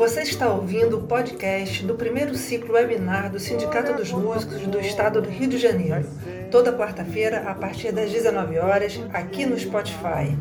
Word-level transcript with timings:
Você 0.00 0.22
está 0.22 0.48
ouvindo 0.48 0.96
o 0.96 1.06
podcast 1.06 1.84
do 1.84 1.94
primeiro 1.94 2.34
ciclo 2.34 2.72
webinar 2.72 3.30
do 3.30 3.38
Sindicato 3.38 3.92
dos 3.92 4.10
Músicos 4.10 4.66
do 4.66 4.80
Estado 4.80 5.20
do 5.20 5.28
Rio 5.28 5.46
de 5.46 5.58
Janeiro, 5.58 6.08
toda 6.50 6.72
quarta-feira 6.72 7.40
a 7.46 7.54
partir 7.54 7.92
das 7.92 8.10
19 8.10 8.58
horas, 8.58 8.98
aqui 9.12 9.44
no 9.44 9.58
Spotify. 9.58 10.34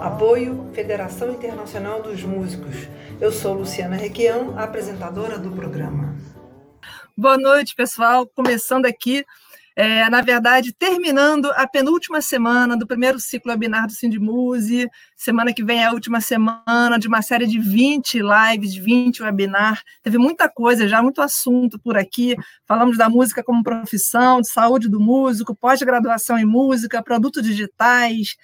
Apoio 0.00 0.68
Federação 0.74 1.30
Internacional 1.30 2.02
dos 2.02 2.24
Músicos. 2.24 2.88
Eu 3.20 3.30
sou 3.30 3.54
Luciana 3.54 3.94
Requião, 3.94 4.58
apresentadora 4.58 5.38
do 5.38 5.52
programa. 5.52 6.16
Boa 7.16 7.38
noite, 7.38 7.72
pessoal. 7.76 8.26
Começando 8.26 8.86
aqui 8.86 9.24
é, 9.76 10.08
na 10.08 10.20
verdade, 10.20 10.72
terminando 10.72 11.50
a 11.56 11.66
penúltima 11.66 12.20
semana 12.20 12.76
do 12.76 12.86
primeiro 12.86 13.18
ciclo 13.18 13.50
webinar 13.50 13.86
do 13.86 13.92
Sindimuse. 13.92 14.88
Semana 15.16 15.52
que 15.52 15.64
vem 15.64 15.82
é 15.82 15.86
a 15.86 15.92
última 15.92 16.20
semana 16.20 16.96
de 16.96 17.08
uma 17.08 17.22
série 17.22 17.46
de 17.46 17.58
20 17.58 18.20
lives, 18.20 18.76
20 18.76 19.24
webinar. 19.24 19.82
Teve 20.00 20.16
muita 20.16 20.48
coisa 20.48 20.86
já, 20.86 21.02
muito 21.02 21.20
assunto 21.20 21.76
por 21.78 21.96
aqui. 21.96 22.36
Falamos 22.66 22.96
da 22.96 23.08
música 23.08 23.42
como 23.42 23.64
profissão, 23.64 24.40
de 24.40 24.48
saúde 24.48 24.88
do 24.88 25.00
músico, 25.00 25.56
pós-graduação 25.56 26.38
em 26.38 26.44
música, 26.44 27.02
produtos 27.02 27.42
digitais, 27.42 28.36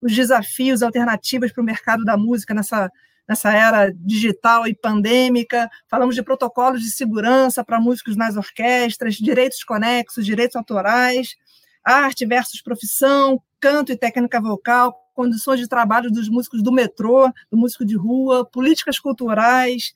os 0.00 0.12
desafios, 0.12 0.82
alternativas 0.82 1.52
para 1.52 1.62
o 1.62 1.64
mercado 1.64 2.04
da 2.04 2.16
música 2.16 2.52
nessa 2.52 2.90
nessa 3.28 3.52
era 3.52 3.92
digital 3.94 4.66
e 4.66 4.74
pandêmica. 4.74 5.68
Falamos 5.88 6.14
de 6.14 6.22
protocolos 6.22 6.82
de 6.82 6.90
segurança 6.90 7.64
para 7.64 7.80
músicos 7.80 8.16
nas 8.16 8.36
orquestras, 8.36 9.14
direitos 9.14 9.64
conexos, 9.64 10.24
direitos 10.24 10.56
autorais, 10.56 11.36
arte 11.84 12.26
versus 12.26 12.60
profissão, 12.60 13.42
canto 13.60 13.92
e 13.92 13.96
técnica 13.96 14.40
vocal, 14.40 15.01
condições 15.14 15.60
de 15.60 15.68
trabalho 15.68 16.10
dos 16.10 16.28
músicos 16.28 16.62
do 16.62 16.72
metrô, 16.72 17.30
do 17.50 17.58
músico 17.58 17.84
de 17.84 17.96
rua, 17.96 18.44
políticas 18.44 18.98
culturais, 18.98 19.92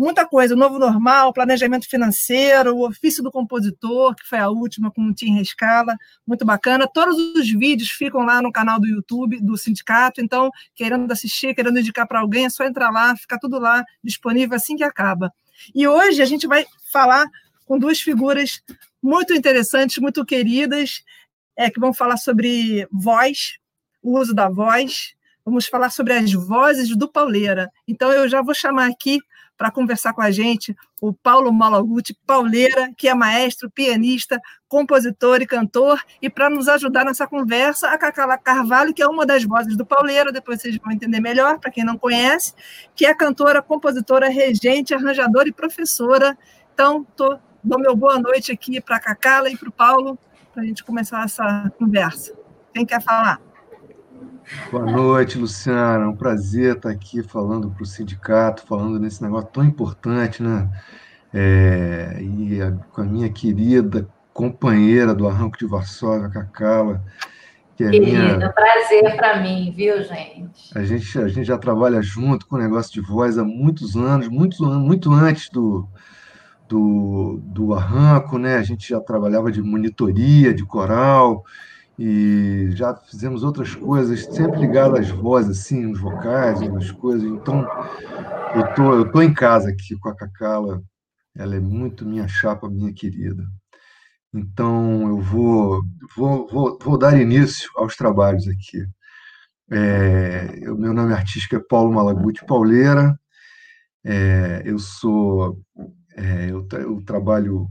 muita 0.00 0.26
coisa, 0.26 0.54
o 0.54 0.56
novo 0.56 0.78
normal, 0.78 1.30
planejamento 1.30 1.86
financeiro, 1.86 2.74
o 2.74 2.88
ofício 2.88 3.22
do 3.22 3.30
compositor, 3.30 4.14
que 4.14 4.26
foi 4.26 4.38
a 4.38 4.48
última 4.48 4.90
com 4.90 5.02
o 5.02 5.14
Tim 5.14 5.34
Rescala, 5.34 5.94
muito 6.26 6.42
bacana. 6.42 6.88
Todos 6.90 7.18
os 7.36 7.50
vídeos 7.50 7.90
ficam 7.90 8.22
lá 8.22 8.40
no 8.40 8.50
canal 8.50 8.80
do 8.80 8.86
YouTube 8.86 9.38
do 9.42 9.58
sindicato, 9.58 10.22
então, 10.22 10.50
querendo 10.74 11.10
assistir, 11.12 11.54
querendo 11.54 11.78
indicar 11.78 12.08
para 12.08 12.20
alguém, 12.20 12.46
é 12.46 12.50
só 12.50 12.64
entrar 12.64 12.90
lá, 12.90 13.14
fica 13.14 13.38
tudo 13.38 13.58
lá 13.58 13.84
disponível 14.02 14.56
assim 14.56 14.74
que 14.74 14.84
acaba. 14.84 15.30
E 15.74 15.86
hoje 15.86 16.22
a 16.22 16.26
gente 16.26 16.46
vai 16.46 16.64
falar 16.90 17.26
com 17.66 17.78
duas 17.78 18.00
figuras 18.00 18.62
muito 19.02 19.34
interessantes, 19.34 19.98
muito 19.98 20.24
queridas, 20.24 21.02
é, 21.54 21.70
que 21.70 21.78
vão 21.78 21.92
falar 21.92 22.16
sobre 22.16 22.88
voz, 22.90 23.59
o 24.02 24.18
uso 24.18 24.34
da 24.34 24.48
voz, 24.48 25.14
vamos 25.44 25.66
falar 25.66 25.90
sobre 25.90 26.12
as 26.12 26.32
vozes 26.32 26.96
do 26.96 27.08
Pauleira. 27.08 27.70
Então, 27.86 28.12
eu 28.12 28.28
já 28.28 28.42
vou 28.42 28.54
chamar 28.54 28.88
aqui 28.88 29.18
para 29.60 29.70
conversar 29.70 30.14
com 30.14 30.22
a 30.22 30.30
gente 30.30 30.74
o 31.02 31.12
Paulo 31.12 31.52
Malaguti 31.52 32.16
Pauleira, 32.26 32.90
que 32.96 33.06
é 33.06 33.14
maestro, 33.14 33.70
pianista, 33.70 34.40
compositor 34.66 35.42
e 35.42 35.46
cantor, 35.46 36.00
e 36.22 36.30
para 36.30 36.48
nos 36.48 36.66
ajudar 36.66 37.04
nessa 37.04 37.26
conversa, 37.26 37.90
a 37.90 37.98
Cacala 37.98 38.38
Carvalho, 38.38 38.94
que 38.94 39.02
é 39.02 39.06
uma 39.06 39.26
das 39.26 39.44
vozes 39.44 39.76
do 39.76 39.84
Pauleira, 39.84 40.32
depois 40.32 40.62
vocês 40.62 40.78
vão 40.78 40.90
entender 40.90 41.20
melhor, 41.20 41.58
para 41.58 41.70
quem 41.70 41.84
não 41.84 41.98
conhece, 41.98 42.54
que 42.96 43.04
é 43.04 43.14
cantora, 43.14 43.60
compositora, 43.60 44.30
regente, 44.30 44.94
arranjadora 44.94 45.50
e 45.50 45.52
professora. 45.52 46.38
Então, 46.72 47.04
tô, 47.14 47.38
dou 47.62 47.78
meu 47.78 47.94
boa 47.94 48.18
noite 48.18 48.50
aqui 48.50 48.80
para 48.80 48.96
a 48.96 49.00
Cacala 49.00 49.50
e 49.50 49.58
para 49.58 49.68
o 49.68 49.72
Paulo, 49.72 50.18
para 50.54 50.62
a 50.62 50.66
gente 50.66 50.82
começar 50.82 51.22
essa 51.22 51.70
conversa. 51.78 52.32
Quem 52.72 52.86
quer 52.86 53.02
falar? 53.02 53.49
Boa 54.70 54.84
noite, 54.84 55.38
Luciana. 55.38 56.04
É 56.04 56.08
um 56.08 56.16
prazer 56.16 56.76
estar 56.76 56.90
aqui 56.90 57.22
falando 57.22 57.70
para 57.70 57.82
o 57.82 57.86
sindicato, 57.86 58.66
falando 58.66 58.98
nesse 58.98 59.22
negócio 59.22 59.48
tão 59.52 59.64
importante, 59.64 60.42
né? 60.42 60.68
É, 61.32 62.18
e 62.20 62.60
a, 62.60 62.72
com 62.72 63.02
a 63.02 63.04
minha 63.04 63.28
querida 63.28 64.08
companheira 64.32 65.14
do 65.14 65.28
Arranco 65.28 65.58
de 65.58 65.66
Varsóvia, 65.66 66.28
Cacala. 66.28 67.02
Que 67.76 67.84
é 67.84 67.90
Querida, 67.90 68.36
minha... 68.36 68.52
prazer 68.52 69.16
para 69.16 69.40
mim, 69.40 69.72
viu, 69.74 70.02
gente? 70.02 70.76
A, 70.76 70.84
gente? 70.84 71.18
a 71.18 71.28
gente 71.28 71.44
já 71.44 71.56
trabalha 71.56 72.02
junto 72.02 72.46
com 72.46 72.56
o 72.56 72.58
negócio 72.58 72.92
de 72.92 73.00
voz 73.00 73.38
há 73.38 73.44
muitos 73.44 73.96
anos, 73.96 74.28
muito, 74.28 74.64
muito 74.64 75.12
antes 75.12 75.48
do, 75.50 75.88
do, 76.68 77.40
do 77.42 77.74
arranco, 77.74 78.38
né? 78.38 78.56
A 78.56 78.62
gente 78.62 78.88
já 78.88 79.00
trabalhava 79.00 79.50
de 79.50 79.62
monitoria, 79.62 80.52
de 80.52 80.64
coral, 80.64 81.44
e 82.02 82.70
já 82.70 82.96
fizemos 82.96 83.44
outras 83.44 83.74
coisas, 83.74 84.24
sempre 84.24 84.58
ligado 84.58 84.96
às 84.96 85.10
vozes, 85.10 85.60
assim, 85.60 85.84
os 85.92 86.00
vocais, 86.00 86.62
as 86.62 86.90
coisas. 86.92 87.30
Então, 87.30 87.60
eu 88.54 88.74
tô, 88.74 88.94
eu 88.94 89.12
tô 89.12 89.20
em 89.20 89.34
casa 89.34 89.68
aqui 89.68 89.94
com 89.98 90.08
a 90.08 90.16
Cacala, 90.16 90.82
ela 91.36 91.54
é 91.54 91.60
muito 91.60 92.06
minha 92.06 92.26
chapa, 92.26 92.70
minha 92.70 92.90
querida. 92.90 93.46
Então, 94.32 95.10
eu 95.10 95.18
vou, 95.20 95.82
vou, 96.16 96.48
vou, 96.48 96.78
vou 96.80 96.96
dar 96.96 97.20
início 97.20 97.70
aos 97.76 97.94
trabalhos 97.94 98.48
aqui. 98.48 98.82
É, 99.70 100.70
o 100.70 100.76
meu 100.76 100.94
nome 100.94 101.12
artístico 101.12 101.54
é 101.56 101.60
Paulo 101.60 101.92
Malaguti 101.92 102.46
Pauleira, 102.46 103.14
é, 104.02 104.62
eu 104.64 104.78
sou, 104.78 105.60
é, 106.16 106.46
eu, 106.50 106.66
eu 106.72 107.04
trabalho, 107.04 107.68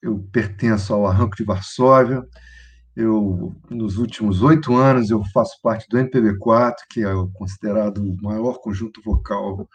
eu 0.00 0.24
pertenço 0.30 0.94
ao 0.94 1.04
Arranco 1.04 1.34
de 1.34 1.42
Varsóvia, 1.42 2.24
eu, 2.94 3.54
nos 3.70 3.96
últimos 3.96 4.42
oito 4.42 4.74
anos, 4.74 5.10
eu 5.10 5.24
faço 5.32 5.58
parte 5.62 5.88
do 5.88 5.98
MPB4, 5.98 6.74
que 6.90 7.04
é 7.04 7.12
considerado 7.32 7.98
o 7.98 8.22
maior 8.22 8.60
conjunto 8.60 9.00
vocal 9.02 9.68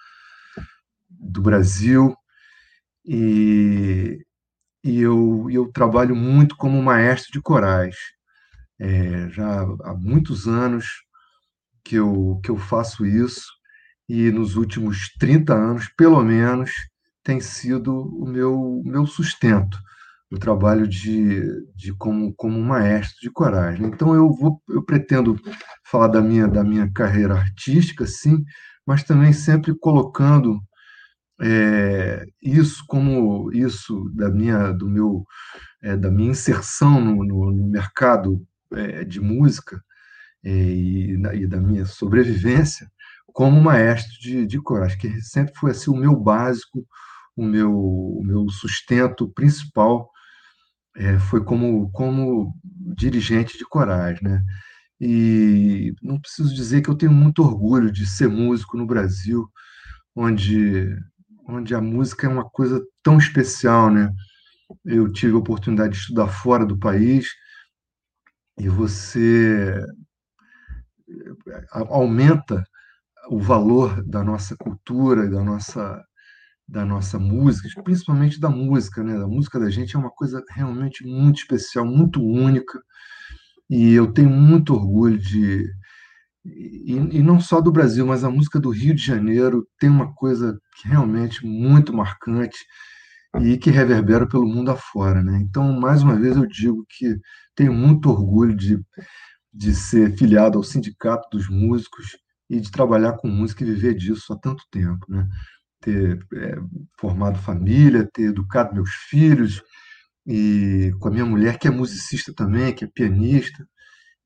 do 1.09 1.41
Brasil, 1.41 2.16
e, 3.03 4.23
e 4.83 5.01
eu, 5.01 5.47
eu 5.50 5.72
trabalho 5.72 6.16
muito 6.16 6.56
como 6.56 6.81
maestro 6.81 7.31
de 7.31 7.41
corais. 7.41 7.95
É, 8.79 9.29
já 9.29 9.61
há 9.61 9.95
muitos 9.95 10.47
anos 10.47 10.85
que 11.83 11.95
eu, 11.95 12.39
que 12.44 12.51
eu 12.51 12.57
faço 12.57 13.06
isso, 13.06 13.47
e 14.07 14.29
nos 14.31 14.56
últimos 14.56 15.09
30 15.19 15.53
anos, 15.53 15.89
pelo 15.97 16.23
menos, 16.23 16.72
tem 17.23 17.41
sido 17.41 17.94
o 17.94 18.27
meu, 18.27 18.81
meu 18.85 19.07
sustento 19.07 19.77
o 20.31 20.38
trabalho 20.38 20.88
de, 20.88 21.41
de 21.75 21.93
como, 21.93 22.33
como 22.35 22.59
maestro 22.59 23.17
de 23.21 23.29
coragem. 23.29 23.88
Então 23.88 24.13
eu 24.13 24.29
vou 24.29 24.61
eu 24.69 24.83
pretendo 24.83 25.39
falar 25.85 26.07
da 26.07 26.21
minha 26.21 26.47
da 26.47 26.63
minha 26.63 26.91
carreira 26.91 27.35
artística, 27.35 28.05
sim, 28.05 28.43
mas 28.85 29.03
também 29.03 29.33
sempre 29.33 29.73
colocando 29.77 30.61
é, 31.41 32.25
isso 32.41 32.83
como 32.88 33.51
isso 33.53 34.09
da 34.15 34.29
minha 34.29 34.71
do 34.71 34.89
meu 34.89 35.25
é, 35.81 35.95
da 35.95 36.11
minha 36.11 36.31
inserção 36.31 36.99
no, 36.99 37.23
no, 37.23 37.51
no 37.51 37.67
mercado 37.67 38.45
é, 38.73 39.03
de 39.03 39.21
música 39.21 39.81
é, 40.44 40.49
e, 40.51 41.13
e, 41.13 41.47
da 41.47 41.59
minha 41.59 41.85
sobrevivência 41.85 42.89
como 43.38 43.61
maestro 43.61 44.19
de, 44.19 44.47
de 44.47 44.59
coragem, 44.59 44.97
que 44.97 45.21
sempre 45.21 45.53
foi 45.55 45.69
assim 45.69 45.91
o 45.91 45.95
meu 45.95 46.15
básico, 46.15 46.83
o 47.35 47.45
meu, 47.45 47.71
o 47.71 48.23
meu 48.23 48.49
sustento 48.49 49.29
principal 49.29 50.09
é, 50.97 51.19
foi 51.19 51.43
como, 51.43 51.91
como 51.91 52.53
dirigente 52.95 53.57
de 53.57 53.65
corais, 53.65 54.19
né? 54.21 54.43
E 54.99 55.93
não 56.01 56.19
preciso 56.19 56.53
dizer 56.53 56.81
que 56.81 56.89
eu 56.89 56.95
tenho 56.95 57.11
muito 57.11 57.43
orgulho 57.43 57.91
de 57.91 58.05
ser 58.07 58.27
músico 58.27 58.75
no 58.75 58.85
Brasil, 58.85 59.47
onde, 60.15 60.89
onde 61.47 61.75
a 61.75 61.81
música 61.81 62.25
é 62.25 62.29
uma 62.29 62.49
coisa 62.49 62.83
tão 63.03 63.17
especial, 63.17 63.91
né? 63.91 64.11
Eu 64.83 65.11
tive 65.11 65.33
a 65.35 65.37
oportunidade 65.37 65.93
de 65.93 65.99
estudar 65.99 66.27
fora 66.27 66.65
do 66.65 66.77
país 66.79 67.27
e 68.59 68.67
você 68.67 69.85
aumenta 71.71 72.63
o 73.29 73.39
valor 73.39 74.03
da 74.03 74.23
nossa 74.23 74.55
cultura, 74.57 75.29
da 75.29 75.43
nossa 75.43 76.03
da 76.67 76.85
nossa 76.85 77.17
música, 77.17 77.69
principalmente 77.83 78.39
da 78.39 78.49
música, 78.49 79.03
né? 79.03 79.15
A 79.15 79.27
música 79.27 79.59
da 79.59 79.69
gente 79.69 79.95
é 79.95 79.99
uma 79.99 80.11
coisa 80.11 80.43
realmente 80.49 81.05
muito 81.05 81.37
especial, 81.37 81.85
muito 81.85 82.21
única, 82.21 82.81
e 83.69 83.93
eu 83.93 84.11
tenho 84.11 84.29
muito 84.29 84.73
orgulho 84.73 85.17
de 85.17 85.65
e, 86.45 86.93
e, 86.93 87.21
não 87.21 87.39
só 87.41 87.59
do 87.59 87.71
Brasil, 87.71 88.05
mas 88.05 88.23
a 88.23 88.29
música 88.29 88.59
do 88.59 88.69
Rio 88.69 88.95
de 88.95 89.03
Janeiro 89.03 89.67
tem 89.77 89.89
uma 89.89 90.13
coisa 90.13 90.57
realmente 90.85 91.45
muito 91.45 91.93
marcante 91.93 92.57
e 93.41 93.57
que 93.57 93.69
reverbera 93.69 94.27
pelo 94.27 94.47
mundo 94.47 94.71
afora, 94.71 95.21
né? 95.21 95.39
Então, 95.41 95.77
mais 95.79 96.01
uma 96.01 96.15
vez 96.15 96.37
eu 96.37 96.47
digo 96.47 96.85
que 96.89 97.19
tenho 97.55 97.73
muito 97.73 98.09
orgulho 98.09 98.55
de, 98.55 98.79
de 99.53 99.75
ser 99.75 100.17
filiado 100.17 100.57
ao 100.57 100.63
Sindicato 100.63 101.27
dos 101.31 101.49
Músicos 101.49 102.17
e 102.49 102.59
de 102.59 102.71
trabalhar 102.71 103.13
com 103.17 103.27
música 103.27 103.63
e 103.63 103.67
viver 103.67 103.95
disso 103.95 104.31
há 104.31 104.37
tanto 104.37 104.63
tempo, 104.71 105.05
né? 105.09 105.27
Ter 105.81 106.25
é, 106.33 106.57
formado 107.00 107.39
família, 107.39 108.09
ter 108.12 108.29
educado 108.29 108.74
meus 108.74 108.89
filhos, 109.09 109.62
e 110.25 110.94
com 111.00 111.07
a 111.07 111.12
minha 111.12 111.25
mulher, 111.25 111.57
que 111.57 111.68
é 111.68 111.71
musicista 111.71 112.33
também, 112.33 112.74
que 112.74 112.83
é 112.83 112.88
pianista. 112.88 113.65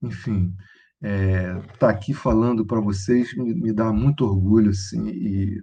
Enfim, 0.02 0.56
estar 1.02 1.10
é, 1.10 1.62
tá 1.80 1.90
aqui 1.90 2.14
falando 2.14 2.66
para 2.66 2.80
vocês 2.80 3.36
me, 3.36 3.54
me, 3.54 3.74
dá 3.74 3.92
muito 3.94 4.26
orgulho, 4.26 4.72
assim, 4.72 5.10
e, 5.10 5.62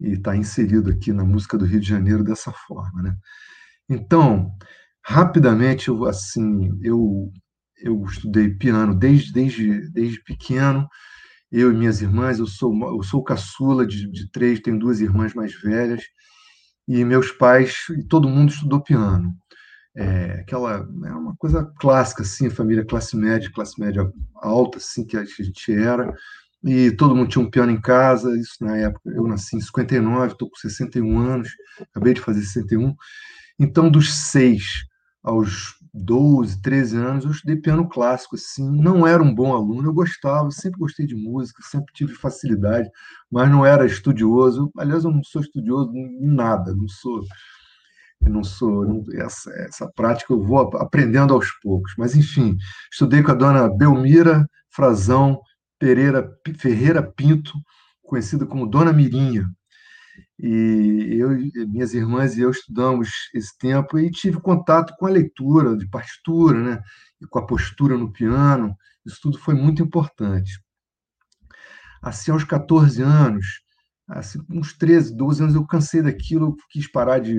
e 0.00 0.12
está 0.14 0.36
inserido 0.36 0.90
aqui 0.90 1.12
na 1.12 1.24
música 1.24 1.56
do 1.56 1.64
Rio 1.64 1.80
de 1.80 1.88
Janeiro 1.88 2.24
dessa 2.24 2.52
forma, 2.52 3.02
né? 3.02 3.16
Então, 3.88 4.56
rapidamente, 5.04 5.88
eu, 5.88 6.04
assim, 6.06 6.70
eu 6.82 7.32
eu 7.82 8.02
estudei 8.04 8.48
piano 8.48 8.94
desde, 8.94 9.32
desde, 9.32 9.90
desde 9.90 10.22
pequeno, 10.22 10.88
eu 11.52 11.70
e 11.70 11.76
minhas 11.76 12.00
irmãs, 12.00 12.38
eu 12.38 12.46
sou 12.46 12.74
eu 12.96 13.02
sou 13.02 13.22
caçula 13.22 13.86
de, 13.86 14.10
de 14.10 14.30
três, 14.30 14.60
tenho 14.60 14.78
duas 14.78 15.00
irmãs 15.00 15.34
mais 15.34 15.54
velhas, 15.54 16.02
e 16.88 17.04
meus 17.04 17.30
pais, 17.30 17.74
e 17.98 18.02
todo 18.04 18.28
mundo 18.28 18.50
estudou 18.50 18.82
piano. 18.82 19.34
É, 19.94 20.40
aquela 20.40 20.88
é 21.04 21.12
uma 21.12 21.36
coisa 21.36 21.70
clássica 21.78 22.22
assim, 22.22 22.48
família 22.48 22.84
classe 22.84 23.14
média, 23.16 23.50
classe 23.54 23.78
média 23.78 24.10
alta 24.36 24.78
assim 24.78 25.04
que 25.04 25.16
a 25.16 25.24
gente 25.24 25.70
era, 25.70 26.12
e 26.64 26.90
todo 26.92 27.14
mundo 27.14 27.28
tinha 27.28 27.44
um 27.44 27.50
piano 27.50 27.70
em 27.70 27.80
casa, 27.80 28.34
isso 28.38 28.56
na 28.60 28.76
época, 28.76 29.10
eu 29.10 29.26
nasci 29.26 29.56
em 29.56 29.60
59, 29.60 30.32
estou 30.32 30.48
com 30.48 30.56
61 30.56 31.18
anos, 31.18 31.50
acabei 31.90 32.14
de 32.14 32.20
fazer 32.20 32.40
61. 32.40 32.94
Então, 33.58 33.90
dos 33.90 34.14
seis 34.14 34.84
aos 35.22 35.74
12, 35.94 36.62
13 36.62 36.96
anos, 36.96 37.24
eu 37.24 37.30
estudei 37.30 37.56
piano 37.56 37.88
clássico, 37.88 38.36
assim, 38.36 38.70
não 38.70 39.06
era 39.06 39.22
um 39.22 39.34
bom 39.34 39.54
aluno, 39.54 39.88
eu 39.88 39.92
gostava, 39.92 40.50
sempre 40.50 40.78
gostei 40.78 41.06
de 41.06 41.14
música, 41.14 41.62
sempre 41.62 41.92
tive 41.92 42.14
facilidade, 42.14 42.90
mas 43.30 43.50
não 43.50 43.64
era 43.64 43.84
estudioso. 43.84 44.70
Aliás, 44.78 45.04
eu 45.04 45.10
não 45.10 45.22
sou 45.22 45.42
estudioso 45.42 45.92
em 45.94 46.26
nada, 46.26 46.74
não 46.74 46.88
sou 46.88 47.22
não 48.20 48.44
sou 48.44 48.86
não, 48.86 49.02
essa, 49.14 49.50
essa 49.64 49.90
prática 49.94 50.32
eu 50.32 50.40
vou 50.42 50.60
aprendendo 50.76 51.34
aos 51.34 51.50
poucos. 51.60 51.92
Mas 51.98 52.14
enfim, 52.16 52.56
estudei 52.90 53.22
com 53.22 53.32
a 53.32 53.34
dona 53.34 53.68
Belmira 53.68 54.48
Frazão 54.70 55.40
Pereira 55.78 56.32
Ferreira 56.56 57.02
Pinto, 57.02 57.52
conhecida 58.02 58.46
como 58.46 58.66
Dona 58.66 58.92
Mirinha. 58.92 59.50
E 60.44 61.18
eu, 61.20 61.30
minhas 61.68 61.94
irmãs 61.94 62.36
e 62.36 62.40
eu 62.40 62.50
estudamos 62.50 63.30
esse 63.32 63.56
tempo 63.56 63.96
e 63.96 64.10
tive 64.10 64.40
contato 64.40 64.92
com 64.98 65.06
a 65.06 65.10
leitura 65.10 65.76
de 65.76 65.88
partitura, 65.88 66.60
né? 66.60 66.82
E 67.20 67.26
com 67.26 67.38
a 67.38 67.46
postura 67.46 67.96
no 67.96 68.12
piano. 68.12 68.76
Isso 69.06 69.20
tudo 69.22 69.38
foi 69.38 69.54
muito 69.54 69.84
importante. 69.84 70.60
Assim, 72.02 72.32
aos 72.32 72.42
14 72.42 73.00
anos, 73.00 73.46
assim, 74.08 74.40
uns 74.50 74.72
13, 74.72 75.16
12 75.16 75.42
anos, 75.44 75.54
eu 75.54 75.64
cansei 75.64 76.02
daquilo, 76.02 76.56
quis 76.70 76.90
parar 76.90 77.20
de. 77.20 77.34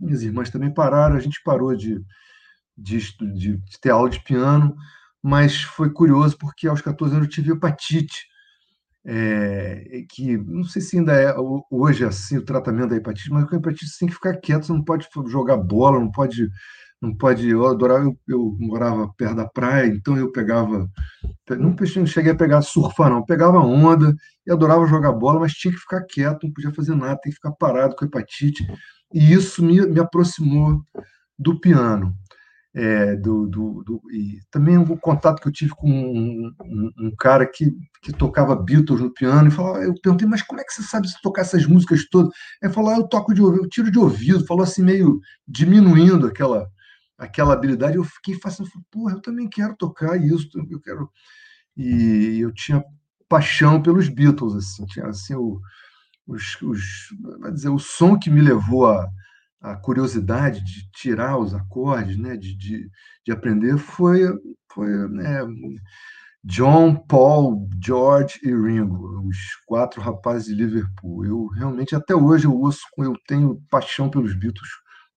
Minhas 0.00 0.22
irmãs 0.22 0.50
também 0.50 0.74
pararam, 0.74 1.14
a 1.14 1.20
gente 1.20 1.40
parou 1.44 1.76
de, 1.76 2.04
de, 2.76 2.98
de, 2.98 3.56
de 3.56 3.80
ter 3.80 3.90
aula 3.90 4.10
de 4.10 4.20
piano, 4.24 4.74
mas 5.22 5.62
foi 5.62 5.92
curioso 5.92 6.36
porque 6.36 6.66
aos 6.66 6.82
14 6.82 7.14
anos 7.14 7.28
eu 7.28 7.32
tive 7.32 7.52
hepatite 7.52 8.26
é, 9.10 10.04
que 10.10 10.36
não 10.36 10.64
sei 10.64 10.82
se 10.82 10.98
ainda 10.98 11.14
é 11.14 11.34
hoje 11.70 12.04
assim 12.04 12.36
o 12.36 12.44
tratamento 12.44 12.90
da 12.90 12.96
hepatite, 12.96 13.30
mas 13.30 13.48
com 13.48 13.54
a 13.54 13.58
hepatite 13.58 13.86
você 13.86 14.00
tem 14.00 14.08
que 14.08 14.14
ficar 14.14 14.36
quieto, 14.36 14.66
você 14.66 14.72
não 14.74 14.84
pode 14.84 15.08
jogar 15.28 15.56
bola, 15.56 15.98
não 15.98 16.10
pode, 16.10 16.46
não 17.00 17.14
pode. 17.16 17.48
Eu 17.48 17.66
adorava, 17.66 18.04
eu, 18.04 18.18
eu 18.28 18.56
morava 18.60 19.08
perto 19.16 19.36
da 19.36 19.48
praia, 19.48 19.86
então 19.86 20.14
eu 20.18 20.30
pegava, 20.30 20.86
não, 21.48 21.74
não 21.96 22.06
cheguei 22.06 22.32
a 22.32 22.36
pegar 22.36 22.60
surfar 22.60 23.08
não, 23.08 23.24
pegava 23.24 23.58
onda 23.60 24.14
e 24.46 24.52
adorava 24.52 24.86
jogar 24.86 25.12
bola, 25.12 25.40
mas 25.40 25.52
tinha 25.52 25.72
que 25.72 25.80
ficar 25.80 26.04
quieto, 26.04 26.44
não 26.44 26.52
podia 26.52 26.74
fazer 26.74 26.94
nada, 26.94 27.18
tem 27.22 27.30
que 27.30 27.36
ficar 27.36 27.52
parado 27.52 27.96
com 27.96 28.04
hepatite, 28.04 28.62
e 29.14 29.32
isso 29.32 29.64
me, 29.64 29.80
me 29.86 30.00
aproximou 30.00 30.82
do 31.38 31.58
piano 31.58 32.14
é, 32.74 33.16
do, 33.16 33.46
do, 33.46 33.82
do, 33.82 34.02
e 34.12 34.40
também 34.50 34.76
o 34.76 34.96
contato 34.96 35.40
que 35.40 35.48
eu 35.48 35.52
tive 35.52 35.72
com 35.72 35.90
um, 35.90 36.52
um, 36.62 36.92
um, 36.98 37.16
cara 37.16 37.46
que, 37.46 37.72
que 38.02 38.12
tocava 38.12 38.54
Beatles 38.54 39.00
no 39.00 39.12
piano 39.12 39.48
e 39.48 39.50
falou, 39.50 39.82
eu 39.82 39.94
perguntei, 40.00 40.28
mas 40.28 40.42
como 40.42 40.60
é 40.60 40.64
que 40.64 40.72
você 40.72 40.82
sabe 40.82 41.08
tocar 41.22 41.42
essas 41.42 41.66
músicas 41.66 42.08
todas? 42.08 42.30
Ele 42.62 42.72
falou, 42.72 42.90
ah, 42.90 42.96
eu 42.98 43.08
toco 43.08 43.34
de 43.34 43.42
ouvido, 43.42 43.64
eu 43.64 43.68
tiro 43.68 43.90
de 43.90 43.98
ouvido, 43.98 44.46
falou 44.46 44.62
assim 44.62 44.82
meio 44.82 45.20
diminuindo 45.46 46.26
aquela 46.26 46.68
aquela 47.16 47.52
habilidade. 47.52 47.96
Eu 47.96 48.04
fiquei 48.04 48.38
fascinado, 48.40 48.70
porra, 48.90 49.14
eu 49.14 49.20
também 49.20 49.48
quero 49.48 49.74
tocar 49.76 50.16
isso, 50.16 50.48
eu 50.70 50.80
quero 50.80 51.10
e 51.76 52.40
eu 52.40 52.52
tinha 52.52 52.84
paixão 53.28 53.80
pelos 53.82 54.08
Beatles 54.08 54.54
assim, 54.54 54.84
tinha 54.86 55.06
assim 55.06 55.34
o, 55.34 55.60
os, 56.26 56.60
os, 56.62 56.80
dizer, 57.52 57.68
o 57.68 57.78
som 57.78 58.18
que 58.18 58.30
me 58.30 58.40
levou 58.40 58.86
a 58.86 59.08
a 59.60 59.74
curiosidade 59.76 60.64
de 60.64 60.90
tirar 60.92 61.38
os 61.38 61.54
acordes, 61.54 62.16
né, 62.16 62.36
de, 62.36 62.56
de, 62.56 62.88
de 63.24 63.32
aprender, 63.32 63.76
foi, 63.76 64.20
foi 64.72 65.08
né, 65.08 65.40
John, 66.44 66.94
Paul, 66.94 67.68
George 67.82 68.38
e 68.42 68.48
Ringo, 68.48 69.26
os 69.28 69.36
quatro 69.66 70.00
rapazes 70.00 70.46
de 70.46 70.54
Liverpool. 70.54 71.24
Eu 71.24 71.46
realmente, 71.48 71.94
até 71.94 72.14
hoje, 72.14 72.46
eu 72.46 72.54
ouço, 72.54 72.80
eu 72.98 73.14
tenho 73.26 73.60
paixão 73.68 74.08
pelos 74.08 74.34
Beatles, 74.34 74.70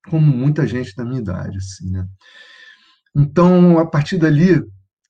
como 0.10 0.26
muita 0.26 0.66
gente 0.66 0.96
da 0.96 1.06
minha 1.06 1.22
idade, 1.22 1.58
assim, 1.58 1.92
né? 1.92 2.08
Então, 3.16 3.78
a 3.78 3.86
partir 3.86 4.18
dali, 4.18 4.64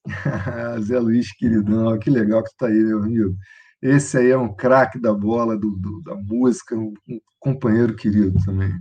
Zé 0.81 1.00
Luiz, 1.00 1.31
queridão, 1.34 1.98
que 1.98 2.10
legal 2.10 2.44
que 2.44 2.50
tu 2.51 2.56
tá 2.57 2.68
aí, 2.68 2.74
meu 2.74 3.04
amigo. 3.04 3.36
Esse 3.81 4.18
aí 4.18 4.30
é 4.30 4.38
um 4.38 4.54
craque 4.54 5.00
da 5.00 5.13
bola, 5.13 5.57
do, 5.57 5.75
do, 5.77 6.01
da 6.04 6.16
música, 6.16 6.75
um, 6.75 6.94
companheiro 7.39 7.95
querido 7.95 8.39
também. 8.44 8.72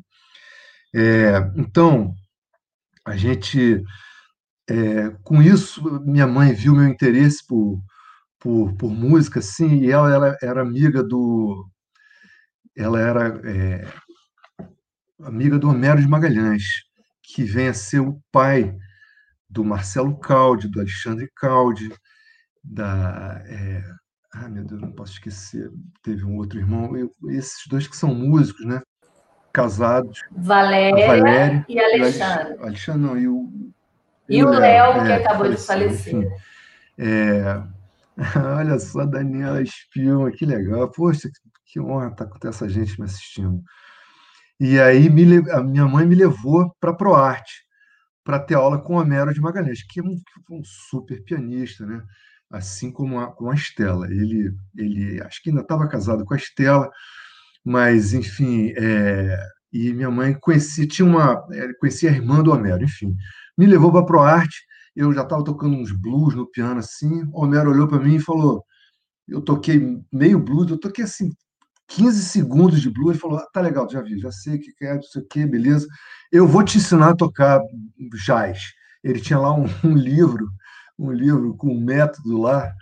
É, 0.95 1.39
então, 1.57 2.15
a 3.07 3.17
gente, 3.17 3.83
é, 4.69 5.11
com 5.25 5.43
isso, 5.43 5.83
minha 6.03 6.27
mãe 6.27 6.53
viu 6.55 6.75
meu 6.75 6.89
interesse 6.89 7.47
por, 7.47 7.83
por, 8.41 8.75
por 8.77 8.91
música, 8.91 9.43
sim, 9.43 9.81
e 9.83 9.91
ela, 9.91 10.13
ela 10.13 10.39
era 10.43 10.63
amiga 10.63 11.03
do. 11.03 11.69
Ela 12.77 13.01
era 13.01 13.41
é, 13.45 13.93
amiga 15.23 15.59
do 15.59 15.69
Homero 15.69 16.01
de 16.01 16.09
Magalhães, 16.09 16.65
que 17.23 17.45
vem 17.45 17.69
a 17.69 17.75
ser 17.75 18.01
o 18.01 18.21
pai 18.33 18.77
do 19.49 19.65
Marcelo 19.65 20.19
Caldi, 20.19 20.69
do 20.69 20.81
Alexandre 20.81 21.31
Caldi, 21.37 21.91
da. 22.65 23.43
Ah, 24.33 24.49
meu 24.49 24.65
Deus, 24.65 24.81
não 24.81 24.93
posso 24.93 25.15
esquecer. 25.15 25.71
Teve 26.03 26.25
um 26.25 26.37
outro 26.37 26.59
irmão, 26.59 26.97
eu, 26.97 27.13
esses 27.31 27.67
dois 27.69 27.87
que 27.89 27.97
são 27.97 28.15
músicos, 28.15 28.65
né? 28.67 28.81
Casados. 29.53 30.21
Valéria, 30.31 31.07
Valéria 31.07 31.67
e 31.69 31.79
Alexandre. 31.81 32.57
Alexandre 32.61 33.01
não, 33.01 33.19
e 33.19 33.29
o. 33.29 33.73
E, 34.29 34.45
o 34.45 34.49
Léo, 34.49 35.05
que 35.05 35.13
é, 35.13 35.15
acabou 35.17 35.49
de 35.49 35.57
falecer. 35.57 36.29
É, 36.97 37.61
olha 38.57 38.79
só, 38.79 39.05
Daniela 39.05 39.61
Espilma, 39.61 40.31
que 40.31 40.47
legal. 40.47 40.89
Poxa, 40.91 41.29
que 41.65 41.81
honra 41.81 42.09
estar 42.09 42.27
com 42.27 42.49
essa 42.49 42.69
gente 42.69 42.99
me 43.01 43.07
assistindo. 43.07 43.61
E 44.61 44.79
aí 44.79 45.11
me, 45.11 45.51
a 45.51 45.61
minha 45.63 45.87
mãe 45.87 46.07
me 46.07 46.15
levou 46.15 46.73
para 46.81 46.91
a 46.91 46.95
ProArte, 46.95 47.65
para 48.23 48.39
ter 48.39 48.55
aula 48.55 48.79
com 48.79 48.95
o 48.95 49.01
Homero 49.01 49.35
de 49.35 49.41
Magalhães, 49.41 49.83
que 49.83 49.99
é 49.99 50.03
um, 50.03 50.21
um 50.51 50.63
super 50.63 51.21
pianista, 51.25 51.85
né? 51.85 52.01
assim 52.51 52.91
como 52.91 53.21
a, 53.21 53.29
com 53.29 53.51
a 53.51 53.55
Estela. 53.55 54.07
Ele, 54.07 54.53
ele 54.77 55.23
acho 55.23 55.43
que 55.43 55.51
ainda 55.51 55.63
estava 55.63 55.89
casado 55.89 56.25
com 56.25 56.35
a 56.35 56.37
Estela, 56.37 56.91
mas, 57.65 58.13
enfim, 58.13 58.73
é, 58.77 59.39
e 59.73 59.93
minha 59.93 60.11
mãe 60.11 60.35
conhecia, 60.35 60.87
tinha 60.87 61.07
uma, 61.07 61.45
é, 61.53 61.73
conhecia 61.75 62.11
a 62.11 62.15
irmã 62.15 62.43
do 62.43 62.53
Homero, 62.53 62.85
enfim. 62.85 63.15
Me 63.57 63.67
levou 63.67 63.93
para 63.93 64.01
a 64.01 64.07
ProArte, 64.07 64.57
eu 64.97 65.13
já 65.13 65.23
estava 65.23 65.45
tocando 65.45 65.77
uns 65.77 65.93
blues 65.93 66.35
no 66.35 66.51
piano 66.51 66.81
assim, 66.81 67.25
o 67.33 67.45
Homero 67.45 67.71
olhou 67.71 67.87
para 67.87 68.01
mim 68.01 68.17
e 68.17 68.21
falou, 68.21 68.65
eu 69.29 69.41
toquei 69.41 69.99
meio 70.13 70.39
blues, 70.39 70.71
eu 70.71 70.79
toquei 70.79 71.05
assim 71.05 71.31
15 71.89 72.23
segundos 72.25 72.81
de 72.81 72.91
blues, 72.91 73.17
e 73.17 73.21
falou, 73.21 73.39
ah, 73.39 73.47
tá 73.53 73.61
legal, 73.61 73.89
já 73.91 74.01
vi, 74.01 74.19
já 74.19 74.31
sei 74.31 74.57
o 74.57 74.61
que 74.61 74.85
é, 74.85 74.95
não 74.95 75.03
sei 75.03 75.23
o 75.23 75.27
que, 75.27 75.47
beleza, 75.47 75.87
eu 76.31 76.47
vou 76.47 76.65
te 76.65 76.79
ensinar 76.79 77.11
a 77.11 77.17
tocar 77.17 77.61
jazz. 78.25 78.61
Ele 79.03 79.21
tinha 79.21 79.39
lá 79.39 79.53
um, 79.55 79.65
um 79.85 79.95
livro, 79.95 80.49
um 80.99 81.11
livro 81.13 81.57
com 81.57 81.69
um 81.75 81.81
método 81.81 82.39
lá, 82.39 82.73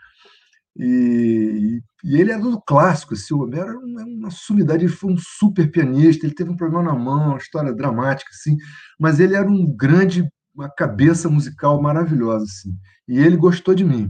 e, 0.78 1.82
e 2.04 2.20
ele 2.20 2.30
é 2.30 2.38
do 2.38 2.60
clássico, 2.60 3.14
assim, 3.14 3.34
o 3.34 3.42
Homero 3.42 3.70
era 3.70 3.78
uma, 3.78 4.04
uma 4.04 4.30
sumidade, 4.30 4.84
ele 4.84 4.92
foi 4.92 5.12
um 5.12 5.16
super 5.18 5.68
pianista, 5.70 6.24
ele 6.24 6.34
teve 6.34 6.50
um 6.50 6.56
problema 6.56 6.84
na 6.84 6.94
mão, 6.94 7.30
uma 7.30 7.38
história 7.38 7.74
dramática, 7.74 8.30
assim, 8.30 8.56
mas 8.98 9.18
ele 9.18 9.34
era 9.34 9.50
um 9.50 9.66
grande, 9.76 10.30
uma 10.54 10.70
cabeça 10.70 11.28
musical 11.28 11.82
maravilhosa, 11.82 12.44
assim, 12.44 12.78
e 13.08 13.18
ele 13.18 13.36
gostou 13.36 13.74
de 13.74 13.84
mim. 13.84 14.08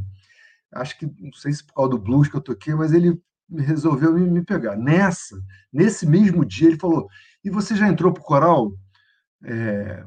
Acho 0.70 0.98
que, 0.98 1.06
não 1.06 1.32
sei 1.32 1.52
se 1.54 1.64
por 1.64 1.72
causa 1.72 1.90
do 1.92 1.98
blues 1.98 2.28
que 2.28 2.36
eu 2.36 2.42
toquei, 2.42 2.74
mas 2.74 2.92
ele 2.92 3.18
resolveu 3.50 4.12
me, 4.12 4.28
me 4.28 4.44
pegar. 4.44 4.76
Nessa, 4.76 5.40
nesse 5.72 6.06
mesmo 6.06 6.44
dia, 6.44 6.68
ele 6.68 6.78
falou, 6.78 7.08
e 7.42 7.48
você 7.48 7.74
já 7.74 7.88
entrou 7.88 8.12
para 8.12 8.20
o 8.20 8.26
coral? 8.26 8.72
É, 9.42 10.04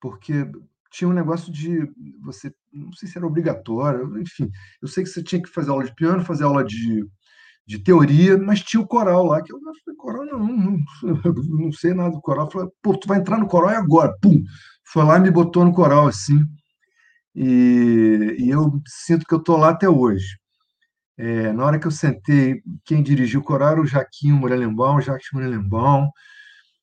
porque 0.00 0.46
tinha 0.94 1.08
um 1.08 1.12
negócio 1.12 1.52
de 1.52 1.90
você, 2.22 2.54
não 2.72 2.92
sei 2.92 3.08
se 3.08 3.18
era 3.18 3.26
obrigatório, 3.26 4.16
enfim, 4.20 4.48
eu 4.80 4.86
sei 4.86 5.02
que 5.02 5.10
você 5.10 5.22
tinha 5.22 5.42
que 5.42 5.48
fazer 5.48 5.70
aula 5.70 5.84
de 5.84 5.94
piano, 5.94 6.24
fazer 6.24 6.44
aula 6.44 6.64
de, 6.64 7.04
de 7.66 7.80
teoria, 7.80 8.38
mas 8.38 8.62
tinha 8.62 8.80
o 8.80 8.86
coral 8.86 9.26
lá, 9.26 9.42
que 9.42 9.52
eu 9.52 9.58
falei, 9.60 9.96
coral 9.96 10.24
não, 10.26 10.38
não, 10.38 10.78
não 11.64 11.72
sei 11.72 11.94
nada 11.94 12.10
do 12.14 12.20
coral. 12.20 12.46
Eu 12.46 12.50
falei, 12.52 12.68
pô, 12.80 12.96
tu 12.96 13.08
vai 13.08 13.18
entrar 13.18 13.38
no 13.38 13.48
coral 13.48 13.70
e 13.70 13.74
agora, 13.74 14.16
pum! 14.22 14.40
Foi 14.86 15.02
lá 15.04 15.16
e 15.18 15.20
me 15.20 15.30
botou 15.30 15.64
no 15.64 15.72
coral, 15.72 16.06
assim, 16.06 16.38
e, 17.34 18.36
e 18.38 18.50
eu 18.50 18.80
sinto 18.86 19.26
que 19.26 19.34
eu 19.34 19.42
tô 19.42 19.56
lá 19.56 19.70
até 19.70 19.88
hoje. 19.88 20.38
É, 21.18 21.52
na 21.52 21.64
hora 21.64 21.78
que 21.78 21.86
eu 21.86 21.90
sentei, 21.90 22.62
quem 22.84 23.02
dirigiu 23.02 23.40
o 23.40 23.44
coral 23.44 23.72
era 23.72 23.80
o 23.80 23.86
Jaquinho 23.86 24.36
Morelenbaum, 24.36 25.00
Jacques 25.00 25.28
Morelenbaum, 25.32 26.08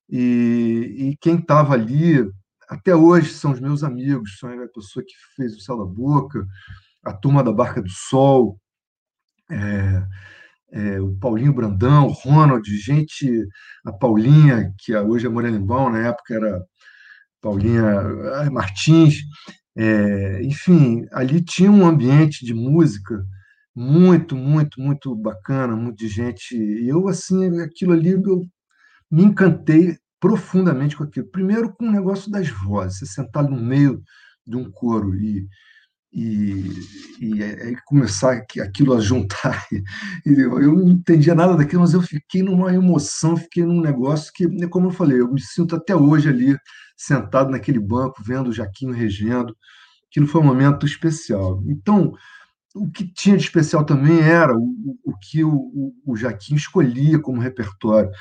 e, 0.10 1.12
e 1.12 1.18
quem 1.22 1.38
estava 1.38 1.74
ali, 1.74 2.26
até 2.72 2.96
hoje, 2.96 3.34
são 3.34 3.52
os 3.52 3.60
meus 3.60 3.84
amigos, 3.84 4.38
são 4.40 4.50
a 4.50 4.68
pessoa 4.70 5.04
que 5.06 5.14
fez 5.36 5.54
o 5.58 5.60
Céu 5.60 5.78
da 5.78 5.84
Boca, 5.84 6.48
a 7.04 7.12
turma 7.12 7.44
da 7.44 7.52
Barca 7.52 7.82
do 7.82 7.90
Sol, 7.90 8.58
é, 9.52 10.08
é, 10.72 11.02
o 11.02 11.14
Paulinho 11.18 11.54
Brandão, 11.54 12.08
o 12.08 12.14
Ronald, 12.14 12.66
gente, 12.78 13.28
a 13.86 13.92
Paulinha, 13.92 14.74
que 14.80 14.96
hoje 14.96 15.28
é 15.28 15.30
Morelenbaum, 15.30 15.90
na 15.90 16.08
época 16.08 16.34
era 16.34 16.64
Paulinha 17.42 17.84
ah, 17.84 18.50
Martins, 18.50 19.16
é, 19.76 20.42
enfim, 20.42 21.06
ali 21.12 21.44
tinha 21.44 21.70
um 21.70 21.86
ambiente 21.86 22.46
de 22.46 22.54
música 22.54 23.22
muito, 23.76 24.38
muito, 24.38 24.80
muito 24.80 25.14
bacana, 25.14 25.76
muito 25.76 25.98
de 25.98 26.08
gente. 26.08 26.56
E 26.56 26.88
eu, 26.88 27.10
assim, 27.10 27.60
aquilo 27.60 27.92
ali, 27.92 28.12
eu 28.12 28.46
me 29.12 29.24
encantei 29.24 29.98
profundamente 30.22 30.96
com 30.96 31.04
aquilo. 31.04 31.26
Primeiro, 31.26 31.74
com 31.74 31.88
o 31.88 31.92
negócio 31.92 32.32
das 32.32 32.48
vozes, 32.48 33.00
você 33.00 33.06
sentar 33.08 33.44
no 33.44 33.60
meio 33.60 34.02
de 34.46 34.56
um 34.56 34.72
coro 34.72 35.16
e, 35.16 35.48
e, 36.14 36.72
e 37.20 37.44
aí 37.44 37.76
começar 37.86 38.44
aquilo 38.62 38.94
a 38.94 39.02
juntar. 39.02 39.66
Eu 40.24 40.76
não 40.76 40.88
entendia 40.88 41.34
nada 41.34 41.58
daquilo, 41.58 41.82
mas 41.82 41.94
eu 41.94 42.02
fiquei 42.02 42.44
numa 42.44 42.74
emoção, 42.74 43.36
fiquei 43.36 43.66
num 43.66 43.82
negócio 43.82 44.32
que, 44.34 44.46
como 44.68 44.88
eu 44.88 44.92
falei, 44.92 45.20
eu 45.20 45.34
me 45.34 45.42
sinto 45.42 45.76
até 45.76 45.96
hoje 45.96 46.30
ali, 46.30 46.56
sentado 46.96 47.50
naquele 47.50 47.80
banco, 47.80 48.22
vendo 48.24 48.50
o 48.50 48.54
Jaquinho 48.54 48.94
regendo. 48.94 49.56
Aquilo 50.08 50.28
foi 50.28 50.42
um 50.42 50.46
momento 50.46 50.86
especial. 50.86 51.64
Então, 51.66 52.14
o 52.76 52.90
que 52.92 53.12
tinha 53.12 53.36
de 53.36 53.44
especial 53.44 53.84
também 53.84 54.20
era 54.20 54.56
o, 54.56 54.98
o 55.04 55.18
que 55.18 55.44
o, 55.44 55.94
o 56.06 56.16
escolhia 56.52 57.20
como 57.20 57.42
repertório. 57.42 58.12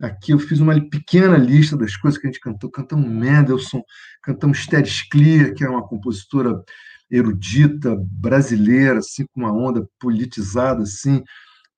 Aqui 0.00 0.32
eu 0.32 0.38
fiz 0.38 0.60
uma 0.60 0.78
pequena 0.90 1.38
lista 1.38 1.76
das 1.76 1.96
coisas 1.96 2.20
que 2.20 2.26
a 2.26 2.30
gente 2.30 2.40
cantou. 2.40 2.70
Cantamos 2.70 3.08
Mendelssohn, 3.08 3.80
cantamos 4.22 4.66
Teres 4.66 5.02
Clear, 5.08 5.54
que 5.54 5.64
era 5.64 5.72
uma 5.72 5.86
compositora 5.86 6.62
erudita 7.10 7.96
brasileira, 8.10 8.98
assim, 8.98 9.24
com 9.26 9.40
uma 9.40 9.52
onda 9.52 9.88
politizada, 9.98 10.82
assim. 10.82 11.22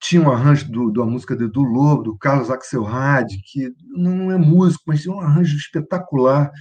Tinha 0.01 0.21
um 0.21 0.31
arranjo 0.31 0.69
do, 0.69 0.91
da 0.91 1.05
música 1.05 1.35
de 1.35 1.45
Edu 1.45 1.61
Lobo, 1.61 2.03
do 2.03 2.17
Carlos 2.17 2.49
Axelrad, 2.49 3.27
que 3.45 3.71
não 3.95 4.31
é 4.31 4.37
músico, 4.37 4.83
mas 4.87 5.01
tinha 5.01 5.13
um 5.13 5.21
arranjo 5.21 5.55
espetacular. 5.55 6.51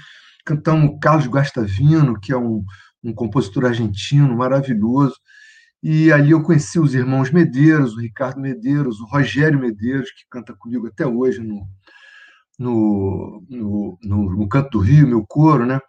Cantamos 0.44 0.96
Carlos 1.00 1.26
Guastavino, 1.26 2.18
que 2.20 2.32
é 2.32 2.36
um, 2.36 2.64
um 3.02 3.12
compositor 3.12 3.66
argentino 3.66 4.36
maravilhoso. 4.36 5.14
E 5.82 6.12
ali 6.12 6.32
eu 6.32 6.42
conheci 6.42 6.78
os 6.78 6.94
irmãos 6.94 7.30
Medeiros, 7.30 7.94
o 7.94 8.00
Ricardo 8.00 8.40
Medeiros, 8.40 9.00
o 9.00 9.06
Rogério 9.06 9.60
Medeiros, 9.60 10.10
que 10.10 10.24
canta 10.28 10.54
comigo 10.54 10.88
até 10.88 11.06
hoje 11.06 11.40
no, 11.40 11.66
no, 12.58 13.44
no, 13.48 13.98
no, 14.02 14.36
no 14.36 14.48
Canto 14.48 14.70
do 14.70 14.80
Rio, 14.80 15.06
meu 15.06 15.24
coro, 15.26 15.64
né? 15.64 15.80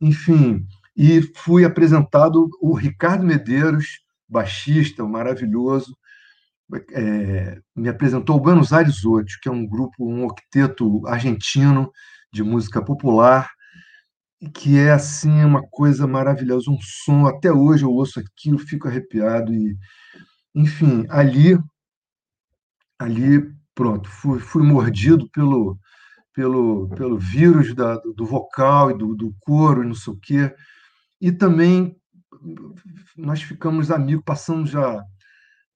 Enfim, 0.00 0.66
e 0.96 1.20
fui 1.36 1.64
apresentado 1.64 2.48
o 2.60 2.74
Ricardo 2.74 3.24
Medeiros, 3.24 4.00
baixista, 4.28 5.04
maravilhoso, 5.04 5.96
é, 6.92 7.60
me 7.76 7.88
apresentou 7.88 8.36
o 8.36 8.40
Buenos 8.40 8.72
Aires 8.72 9.04
Oito, 9.04 9.34
que 9.42 9.48
é 9.48 9.52
um 9.52 9.66
grupo, 9.66 10.08
um 10.08 10.24
octeto 10.24 11.06
argentino 11.06 11.90
de 12.32 12.42
música 12.42 12.82
popular, 12.82 13.50
que 14.52 14.78
é 14.78 14.92
assim 14.92 15.44
uma 15.44 15.62
coisa 15.70 16.06
maravilhosa, 16.06 16.70
um 16.70 16.78
som. 16.80 17.26
Até 17.26 17.52
hoje 17.52 17.84
eu 17.84 17.90
ouço 17.90 18.20
aquilo, 18.20 18.58
fico 18.58 18.88
arrepiado 18.88 19.52
e, 19.52 19.76
enfim, 20.54 21.06
ali, 21.08 21.58
ali, 22.98 23.42
pronto, 23.74 24.08
fui, 24.08 24.38
fui 24.40 24.62
mordido 24.62 25.28
pelo 25.30 25.78
pelo, 26.34 26.88
pelo 26.88 27.16
vírus 27.16 27.74
da, 27.74 27.94
do 27.96 28.26
vocal 28.26 28.90
e 28.90 28.98
do, 28.98 29.14
do 29.14 29.32
coro 29.40 29.84
e 29.84 29.86
não 29.86 29.94
sei 29.94 30.12
o 30.12 30.18
quê. 30.20 30.54
E 31.20 31.30
também 31.32 31.96
nós 33.16 33.40
ficamos 33.40 33.90
amigos, 33.90 34.24
passamos 34.26 34.68
já 34.68 35.02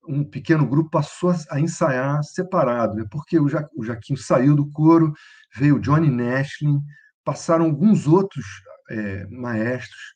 um 0.07 0.25
pequeno 0.25 0.67
grupo 0.67 0.91
passou 0.91 1.35
a 1.51 1.61
ensaiar 1.61 2.23
separado, 2.25 2.95
né? 2.95 3.05
porque 3.11 3.39
o, 3.39 3.47
ja, 3.49 3.69
o 3.77 3.85
Jaquinho 3.85 4.19
saiu 4.19 4.57
do 4.57 4.71
coro, 4.71 5.13
veio 5.55 5.77
o 5.77 5.81
Johnny 5.81 6.11
Nashlin, 6.11 6.81
passaram 7.25 7.65
alguns 7.65 8.07
outros 8.07 8.45
é, 8.91 9.27
maestros. 9.27 10.15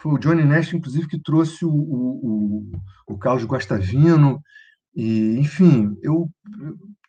Foi 0.00 0.12
o 0.12 0.18
Johnny 0.18 0.44
Nash, 0.44 0.72
inclusive, 0.72 1.08
que 1.08 1.20
trouxe 1.20 1.64
o, 1.64 1.70
o, 1.70 2.72
o 3.06 3.18
Carlos 3.18 3.44
Guastavino. 3.44 4.40
E, 4.94 5.38
enfim, 5.38 5.96
eu 6.02 6.30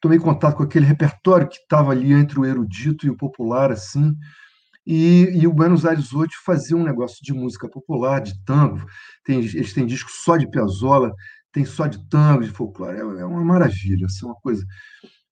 tomei 0.01 0.19
contato 0.19 0.57
com 0.57 0.63
aquele 0.63 0.85
repertório 0.85 1.47
que 1.47 1.57
estava 1.57 1.91
ali 1.91 2.13
entre 2.13 2.39
o 2.39 2.45
erudito 2.45 3.05
e 3.05 3.09
o 3.09 3.17
popular, 3.17 3.71
assim. 3.71 4.15
E, 4.85 5.29
e, 5.35 5.45
o 5.45 5.53
Buenos 5.53 5.85
Aires 5.85 6.13
hoje 6.13 6.33
fazia 6.43 6.75
um 6.75 6.83
negócio 6.83 7.19
de 7.21 7.33
música 7.33 7.69
popular, 7.69 8.21
de 8.21 8.33
tango. 8.43 8.83
Tem, 9.23 9.37
eles 9.37 9.73
têm 9.73 9.85
disco 9.85 10.09
só 10.11 10.35
de 10.35 10.49
Piazzolla, 10.49 11.13
tem 11.51 11.63
só 11.63 11.85
de 11.85 12.03
tango, 12.09 12.43
de 12.43 12.49
folclore. 12.49 12.97
É, 12.97 13.01
é 13.01 13.25
uma 13.25 13.43
maravilha, 13.43 14.05
assim, 14.07 14.25
uma 14.25 14.35
coisa. 14.35 14.65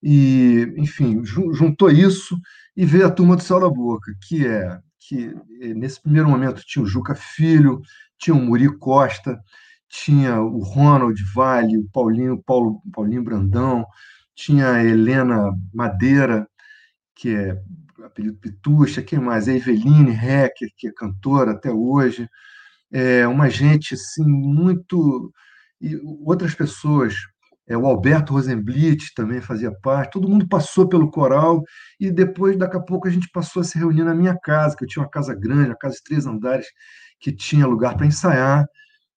E, 0.01 0.73
enfim, 0.77 1.23
juntou 1.25 1.89
isso 1.89 2.37
e 2.75 2.85
veio 2.85 3.07
a 3.07 3.11
turma 3.11 3.35
do 3.35 3.43
Céu 3.43 3.59
da 3.59 3.69
Boca, 3.69 4.13
que 4.27 4.45
é 4.45 4.79
que 4.99 5.33
eh, 5.61 5.73
nesse 5.73 6.01
primeiro 6.01 6.29
momento 6.29 6.61
tinha 6.65 6.83
o 6.83 6.87
Juca 6.87 7.15
Filho, 7.15 7.81
tinha 8.17 8.35
o 8.35 8.41
Muri 8.41 8.77
Costa, 8.77 9.39
tinha 9.89 10.41
o 10.41 10.59
Ronald 10.59 11.17
Vale, 11.33 11.77
o 11.77 11.89
Paulinho, 11.91 12.43
Paulo, 12.43 12.81
Paulinho 12.91 13.23
Brandão, 13.23 13.85
tinha 14.35 14.71
a 14.73 14.83
Helena 14.83 15.53
Madeira, 15.73 16.47
que 17.15 17.29
é 17.29 17.57
apelido 18.03 18.37
Pitucha, 18.37 19.01
quem 19.01 19.19
mais? 19.19 19.47
A 19.47 19.53
Eveline 19.53 20.11
Hecker, 20.11 20.69
que 20.77 20.87
é 20.87 20.91
cantora 20.93 21.51
até 21.51 21.71
hoje. 21.71 22.29
É 22.91 23.27
uma 23.27 23.49
gente 23.49 23.93
assim 23.93 24.27
muito 24.27 25.31
e 25.81 25.95
outras 26.25 26.55
pessoas 26.55 27.15
é, 27.67 27.77
o 27.77 27.85
Alberto 27.85 28.33
Rosenblit 28.33 29.13
também 29.13 29.41
fazia 29.41 29.71
parte, 29.71 30.13
todo 30.13 30.29
mundo 30.29 30.47
passou 30.47 30.87
pelo 30.87 31.11
coral 31.11 31.63
e 31.99 32.09
depois, 32.09 32.57
daqui 32.57 32.77
a 32.77 32.79
pouco, 32.79 33.07
a 33.07 33.11
gente 33.11 33.29
passou 33.29 33.61
a 33.61 33.63
se 33.65 33.77
reunir 33.77 34.03
na 34.03 34.15
minha 34.15 34.37
casa, 34.37 34.75
que 34.75 34.85
eu 34.85 34.87
tinha 34.87 35.03
uma 35.03 35.09
casa 35.09 35.35
grande, 35.35 35.69
uma 35.69 35.77
casa 35.77 35.95
de 35.95 36.03
três 36.03 36.25
andares, 36.25 36.65
que 37.19 37.31
tinha 37.31 37.67
lugar 37.67 37.97
para 37.97 38.05
ensaiar, 38.05 38.65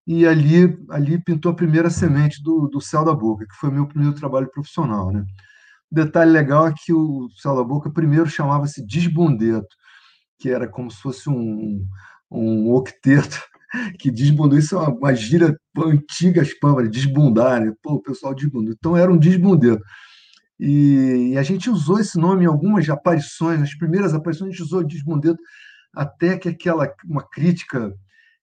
e 0.07 0.27
ali, 0.27 0.77
ali 0.91 1.23
pintou 1.23 1.53
a 1.53 1.55
primeira 1.55 1.91
semente 1.91 2.43
do, 2.43 2.67
do 2.67 2.81
Céu 2.81 3.05
da 3.05 3.15
Boca, 3.15 3.47
que 3.47 3.55
foi 3.55 3.69
o 3.69 3.73
meu 3.73 3.87
primeiro 3.87 4.15
trabalho 4.15 4.51
profissional. 4.51 5.13
Né? 5.13 5.25
O 5.91 5.95
detalhe 5.95 6.31
legal 6.33 6.67
é 6.67 6.75
que 6.77 6.93
o 6.93 7.29
Céu 7.37 7.55
da 7.55 7.63
Boca 7.63 7.91
primeiro 7.91 8.29
chamava-se 8.29 8.85
Desbundeto, 8.85 9.69
que 10.39 10.51
era 10.51 10.67
como 10.67 10.91
se 10.91 11.01
fosse 11.01 11.29
um, 11.29 11.87
um 12.31 12.73
octeto 12.73 13.41
que 13.99 14.11
desbundou. 14.11 14.59
Isso 14.59 14.75
é 14.77 14.79
uma, 14.79 14.91
uma 14.91 15.15
gíria 15.15 15.57
antiga 15.79 16.43
espamba, 16.43 16.89
desbundar, 16.89 17.61
né? 17.61 17.73
Pô, 17.83 17.95
o 17.95 18.03
pessoal 18.03 18.35
desbundou. 18.35 18.75
Então 18.77 18.97
era 18.97 19.13
um 19.13 19.19
desbundeiro. 19.19 19.81
E, 20.59 21.31
e, 21.33 21.39
a 21.39 21.43
gente 21.43 21.71
usou 21.71 21.99
esse 21.99 22.19
nome 22.19 22.45
em 22.45 22.49
algumas 22.49 22.89
aparições, 22.89 23.59
nas 23.59 23.75
primeiras 23.75 24.13
aparições 24.13 24.49
a 24.49 24.53
gente 24.53 24.63
usou 24.63 24.85
desbundeiro, 24.85 25.39
até 25.95 26.37
que 26.37 26.51
aquela 26.51 26.93
uma 27.09 27.23
crítica 27.23 27.95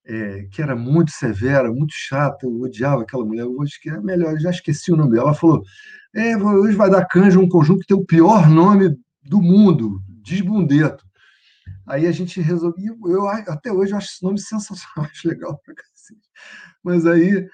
é, 0.03 0.47
que 0.51 0.61
era 0.61 0.75
muito 0.75 1.11
severa, 1.11 1.71
muito 1.71 1.93
chata, 1.93 2.45
eu 2.45 2.61
odiava 2.61 3.03
aquela 3.03 3.25
mulher, 3.25 3.45
hoje 3.45 3.79
que 3.79 3.89
é 3.89 3.99
melhor, 3.99 4.39
já 4.39 4.49
esqueci 4.49 4.91
o 4.91 4.95
nome 4.95 5.11
dela. 5.11 5.25
Ela 5.25 5.33
falou: 5.35 5.61
é, 6.15 6.35
hoje 6.37 6.75
vai 6.75 6.89
dar 6.89 7.05
canja 7.05 7.39
um 7.39 7.49
conjunto 7.49 7.81
que 7.81 7.87
tem 7.87 7.97
o 7.97 8.05
pior 8.05 8.49
nome 8.49 8.97
do 9.23 9.41
mundo, 9.41 10.01
Desbundeto. 10.27 11.06
Aí 11.87 12.05
a 12.05 12.11
gente 12.11 12.41
resolveu. 12.41 12.97
Eu, 13.05 13.27
até 13.27 13.71
hoje 13.71 13.93
eu 13.93 13.97
acho 13.97 14.07
esse 14.07 14.23
nome 14.23 14.39
sensacional, 14.41 15.09
acho 15.09 15.27
legal 15.27 15.57
pra 15.63 15.73
cacete. 15.73 16.29
Mas 16.83 17.05
aí, 17.05 17.47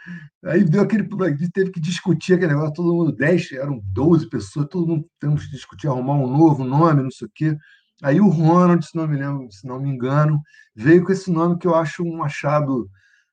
aí 0.43 0.63
deu 0.63 0.81
aquele 0.81 1.03
problema, 1.03 1.37
teve 1.53 1.71
que 1.71 1.79
discutir 1.79 2.33
aquele 2.33 2.53
negócio, 2.53 2.73
todo 2.73 2.93
mundo, 2.93 3.15
10, 3.15 3.53
eram 3.53 3.79
12 3.85 4.29
pessoas, 4.29 4.67
todo 4.69 4.87
mundo 4.87 5.07
temos 5.19 5.45
que 5.45 5.51
discutir, 5.51 5.87
arrumar 5.87 6.13
um 6.13 6.27
novo 6.27 6.63
nome, 6.63 7.03
não 7.03 7.11
sei 7.11 7.27
o 7.27 7.31
quê. 7.33 7.57
Aí 8.03 8.19
o 8.19 8.27
Ronald, 8.27 8.85
se 8.85 8.95
não 8.95 9.07
me 9.07 9.17
lembro, 9.17 9.51
se 9.51 9.65
não 9.67 9.79
me 9.79 9.89
engano, 9.89 10.41
veio 10.75 11.03
com 11.05 11.11
esse 11.11 11.31
nome 11.31 11.57
que 11.57 11.67
eu 11.67 11.75
acho 11.75 12.03
um 12.03 12.23
achado 12.23 12.89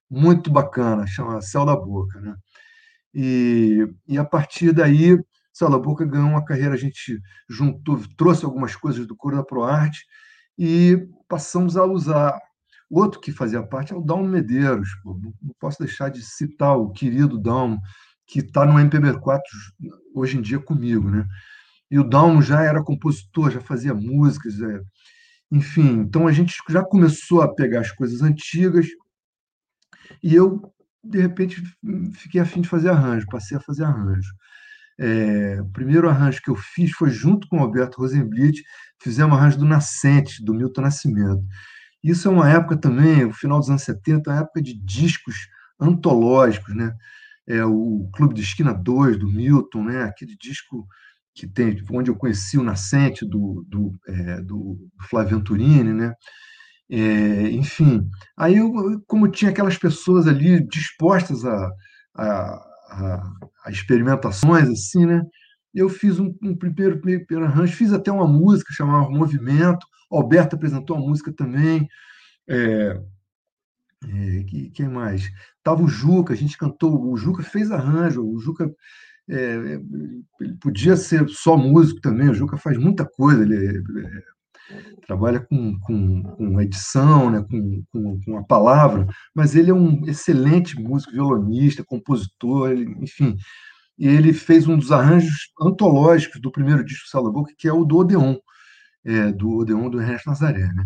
muito 0.08 0.50
bacana, 0.50 1.06
chama 1.06 1.40
Céu 1.40 1.64
da 1.64 1.76
Boca, 1.76 2.20
né? 2.20 2.34
E, 3.12 3.86
e 4.06 4.18
a 4.18 4.24
partir 4.24 4.72
daí, 4.72 5.18
Céu 5.52 5.70
da 5.70 5.78
Boca 5.78 6.04
ganhou 6.04 6.28
uma 6.28 6.44
carreira, 6.44 6.74
a 6.74 6.78
gente 6.78 7.20
juntou, 7.48 8.00
trouxe 8.16 8.44
algumas 8.44 8.76
coisas 8.76 9.06
do 9.06 9.16
coro 9.16 9.36
da 9.36 9.44
ProArte, 9.44 10.04
e 10.60 11.08
passamos 11.26 11.78
a 11.78 11.84
usar. 11.86 12.38
Outro 12.90 13.18
que 13.18 13.32
fazia 13.32 13.62
parte 13.62 13.94
é 13.94 13.96
o 13.96 14.02
Dalmo 14.02 14.28
Medeiros. 14.28 14.90
Pô. 15.02 15.18
Não 15.42 15.54
posso 15.58 15.78
deixar 15.78 16.10
de 16.10 16.22
citar 16.22 16.76
o 16.76 16.90
querido 16.90 17.38
Dalmo, 17.38 17.80
que 18.26 18.40
está 18.40 18.66
no 18.66 18.74
MPB4 18.74 19.40
hoje 20.14 20.36
em 20.36 20.42
dia 20.42 20.58
comigo. 20.58 21.08
Né? 21.08 21.24
E 21.90 21.98
o 21.98 22.04
Dalmo 22.04 22.42
já 22.42 22.62
era 22.62 22.82
compositor, 22.82 23.50
já 23.50 23.60
fazia 23.60 23.94
músicas. 23.94 24.60
É... 24.60 24.82
Enfim, 25.50 26.00
então 26.00 26.26
a 26.26 26.32
gente 26.32 26.54
já 26.68 26.84
começou 26.84 27.40
a 27.40 27.54
pegar 27.54 27.80
as 27.80 27.90
coisas 27.90 28.20
antigas 28.20 28.86
e 30.22 30.34
eu 30.34 30.70
de 31.02 31.18
repente, 31.18 31.62
fiquei 32.12 32.42
afim 32.42 32.60
de 32.60 32.68
fazer 32.68 32.90
arranjo, 32.90 33.26
passei 33.30 33.56
a 33.56 33.60
fazer 33.60 33.84
arranjo. 33.84 34.30
É, 35.02 35.58
o 35.62 35.68
primeiro 35.70 36.10
arranjo 36.10 36.42
que 36.42 36.50
eu 36.50 36.54
fiz 36.56 36.92
foi 36.92 37.08
junto 37.10 37.48
com 37.48 37.58
o 37.58 37.60
Alberto 37.60 37.98
Rosenblit, 37.98 38.62
fizemos 39.02 39.34
arranjo 39.36 39.58
do 39.58 39.64
Nascente, 39.64 40.44
do 40.44 40.52
Milton 40.52 40.82
Nascimento. 40.82 41.42
Isso 42.04 42.28
é 42.28 42.30
uma 42.30 42.50
época 42.50 42.76
também, 42.76 43.24
o 43.24 43.32
final 43.32 43.58
dos 43.58 43.70
anos 43.70 43.82
70, 43.82 44.30
uma 44.30 44.40
época 44.40 44.60
de 44.60 44.74
discos 44.74 45.48
antológicos, 45.80 46.74
né? 46.74 46.94
É, 47.48 47.64
o 47.64 48.10
Clube 48.14 48.34
de 48.34 48.42
Esquina 48.42 48.74
2, 48.74 49.18
do 49.18 49.26
Milton, 49.26 49.84
né? 49.84 50.02
aquele 50.04 50.36
disco 50.36 50.86
que 51.34 51.46
tem, 51.46 51.82
onde 51.90 52.10
eu 52.10 52.16
conheci 52.16 52.58
o 52.58 52.62
Nascente, 52.62 53.24
do, 53.24 53.64
do, 53.66 53.92
é, 54.06 54.42
do 54.42 54.78
Flávio 55.08 55.38
Venturini, 55.38 55.94
né? 55.94 56.14
É, 56.92 57.50
enfim, 57.52 58.08
aí 58.36 58.56
eu, 58.56 59.00
como 59.06 59.28
tinha 59.28 59.50
aquelas 59.52 59.78
pessoas 59.78 60.26
ali 60.26 60.60
dispostas 60.66 61.44
a, 61.44 61.70
a, 62.16 62.69
a, 62.90 63.70
experimentações, 63.70 64.68
assim, 64.68 65.06
né? 65.06 65.22
Eu 65.74 65.88
fiz 65.88 66.18
um, 66.18 66.34
um 66.42 66.56
primeiro, 66.56 67.00
primeiro 67.00 67.44
arranjo, 67.44 67.76
fiz 67.76 67.92
até 67.92 68.10
uma 68.10 68.26
música 68.26 68.72
chamada 68.72 69.08
Movimento, 69.08 69.86
Alberto 70.10 70.56
apresentou 70.56 70.96
a 70.96 71.00
música 71.00 71.32
também. 71.32 71.88
É, 72.48 73.00
é, 74.04 74.70
quem 74.74 74.88
mais? 74.88 75.30
Tava 75.62 75.82
o 75.82 75.88
Juca, 75.88 76.32
a 76.32 76.36
gente 76.36 76.58
cantou, 76.58 77.00
o 77.00 77.16
Juca 77.16 77.42
fez 77.42 77.70
arranjo, 77.70 78.24
o 78.24 78.40
Juca 78.40 78.68
é, 79.28 79.78
ele 80.40 80.54
podia 80.60 80.96
ser 80.96 81.28
só 81.28 81.56
músico 81.56 82.00
também, 82.00 82.28
o 82.28 82.34
Juca 82.34 82.56
faz 82.56 82.76
muita 82.76 83.04
coisa, 83.04 83.42
ele, 83.42 83.54
ele 83.54 84.06
é, 84.06 84.22
trabalha 85.06 85.40
com, 85.40 85.78
com, 85.80 86.22
com 86.22 86.60
edição, 86.60 87.30
né, 87.30 87.44
com, 87.50 87.82
com, 87.90 88.20
com, 88.20 88.38
a 88.38 88.44
palavra, 88.44 89.06
mas 89.34 89.56
ele 89.56 89.70
é 89.70 89.74
um 89.74 90.04
excelente 90.06 90.80
músico, 90.80 91.12
violonista, 91.12 91.84
compositor, 91.84 92.70
ele, 92.70 92.94
enfim. 93.00 93.36
E 93.98 94.06
ele 94.06 94.32
fez 94.32 94.68
um 94.68 94.78
dos 94.78 94.92
arranjos 94.92 95.50
antológicos 95.60 96.40
do 96.40 96.52
primeiro 96.52 96.84
disco 96.84 97.06
do 97.06 97.10
Sala 97.10 97.30
Boca, 97.30 97.52
que 97.58 97.68
é 97.68 97.72
o 97.72 97.84
do 97.84 97.98
Odeon, 97.98 98.36
é, 99.04 99.32
do 99.32 99.58
Odeon 99.58 99.90
do 99.90 100.00
Ernesto 100.00 100.28
Nazaré. 100.28 100.72
Né? 100.72 100.84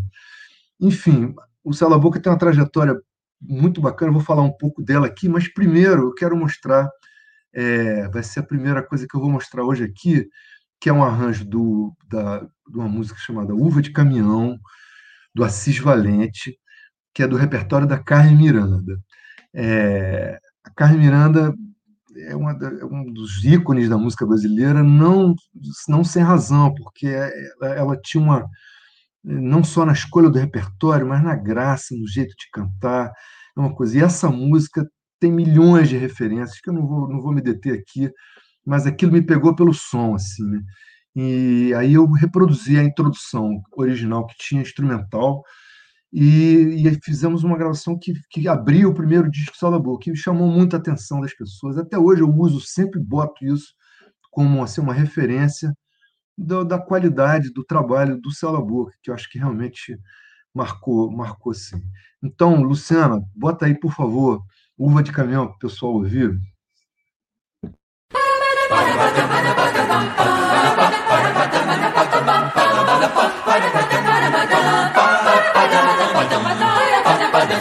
Enfim, 0.81 1.35
o 1.63 1.73
Sala 1.73 1.99
Boca 1.99 2.19
tem 2.19 2.33
uma 2.33 2.39
trajetória 2.39 2.99
muito 3.41 3.81
bacana, 3.81 4.13
vou 4.13 4.21
falar 4.21 4.43
um 4.43 4.57
pouco 4.57 4.83
dela 4.83 5.07
aqui, 5.07 5.29
mas 5.29 5.53
primeiro 5.53 6.09
eu 6.09 6.15
quero 6.15 6.37
mostrar, 6.37 6.89
é, 7.53 8.09
vai 8.09 8.23
ser 8.23 8.41
a 8.41 8.45
primeira 8.45 8.83
coisa 8.83 9.07
que 9.07 9.15
eu 9.15 9.21
vou 9.21 9.31
mostrar 9.31 9.65
hoje 9.65 9.85
aqui, 9.85 10.27
que 10.81 10.89
é 10.89 10.93
um 10.93 11.05
arranjo 11.05 11.45
do, 11.45 11.95
da, 12.09 12.47
de 12.69 12.77
uma 12.77 12.89
música 12.89 13.19
chamada 13.19 13.55
Uva 13.55 13.83
de 13.83 13.91
Caminhão, 13.91 14.59
do 15.35 15.45
Assis 15.45 15.79
Valente, 15.79 16.59
que 17.13 17.23
é 17.23 17.27
do 17.27 17.37
repertório 17.37 17.87
da 17.87 17.99
Carmen 17.99 18.37
Miranda. 18.37 18.99
É, 19.55 20.39
a 20.65 20.71
Carmen 20.71 21.01
Miranda 21.01 21.55
é, 22.17 22.37
uma, 22.37 22.53
é, 22.53 22.85
um 22.85 23.13
dos 23.13 23.45
ícones 23.45 23.89
da 23.89 23.99
música 23.99 24.27
brasileira, 24.27 24.83
não, 24.83 25.35
não 25.89 26.05
sem 26.05 26.23
razão, 26.23 26.73
porque 26.75 27.07
ela, 27.07 27.75
ela 27.75 28.01
tinha 28.01 28.23
uma. 28.23 28.49
não 29.23 29.65
só 29.65 29.85
na 29.85 29.93
escolha 29.93 30.31
do 30.31 30.39
repertório, 30.39 31.07
mas 31.07 31.23
na 31.23 31.35
graça, 31.35 31.95
no 31.95 32.07
jeito 32.07 32.35
de 32.37 32.49
cantar. 32.53 33.13
É 33.57 33.61
uma 33.61 33.75
coisa. 33.75 33.99
E 33.99 34.03
essa 34.03 34.31
música 34.31 34.89
tem 35.21 35.33
milhões 35.33 35.89
de 35.89 35.97
referências, 35.97 36.61
que 36.61 36.71
eu 36.71 36.75
não 36.75 36.87
vou, 36.87 37.09
não 37.09 37.21
vou 37.21 37.33
me 37.33 37.41
deter 37.41 37.75
aqui, 37.75 38.11
mas 38.67 38.87
aquilo 38.87 39.13
me 39.13 39.23
pegou 39.23 39.55
pelo 39.55 39.73
som, 39.73 40.15
assim, 40.15 40.45
né? 40.45 40.61
E 41.17 41.73
aí 41.75 41.95
eu 41.95 42.11
reproduzi 42.11 42.79
a 42.79 42.85
introdução 42.85 43.63
original 43.73 44.27
que 44.27 44.35
tinha 44.37 44.63
instrumental 44.63 45.43
e, 46.13 46.87
e 46.87 47.01
fizemos 47.03 47.45
uma 47.45 47.57
gravação 47.57 47.99
que, 47.99 48.15
que 48.31 48.49
abriu 48.49 48.91
o 48.91 48.95
primeiro 48.95 49.31
disco 49.31 49.57
Sala 49.57 49.79
Boa, 49.79 49.99
que 49.99 50.15
chamou 50.15 50.49
muita 50.49 50.77
atenção 50.77 51.21
das 51.21 51.35
pessoas. 51.35 51.79
Até 51.79 51.99
hoje 51.99 52.23
eu 52.23 52.29
uso, 52.29 52.61
sempre 52.61 53.01
boto 53.01 53.45
isso 53.45 53.75
como 54.31 54.63
assim, 54.63 54.81
uma 54.81 54.93
referência 54.93 55.73
do, 56.37 56.65
da 56.65 56.79
qualidade 56.79 57.53
do 57.53 57.65
trabalho 57.65 58.21
do 58.21 58.33
Sala 58.33 58.61
Boca, 58.61 58.93
que 59.03 59.11
eu 59.11 59.15
acho 59.15 59.31
que 59.31 59.39
realmente 59.39 59.99
marcou, 60.53 61.11
marcou 61.11 61.55
sim. 61.55 61.81
Então, 62.23 62.63
Luciana, 62.63 63.23
bota 63.35 63.67
aí, 63.67 63.79
por 63.79 63.93
favor, 63.93 64.43
Uva 64.77 65.03
de 65.03 65.13
Caminhão 65.13 65.47
para 65.47 65.57
o 65.57 65.59
pessoal 65.59 65.95
ouvir. 65.95 66.37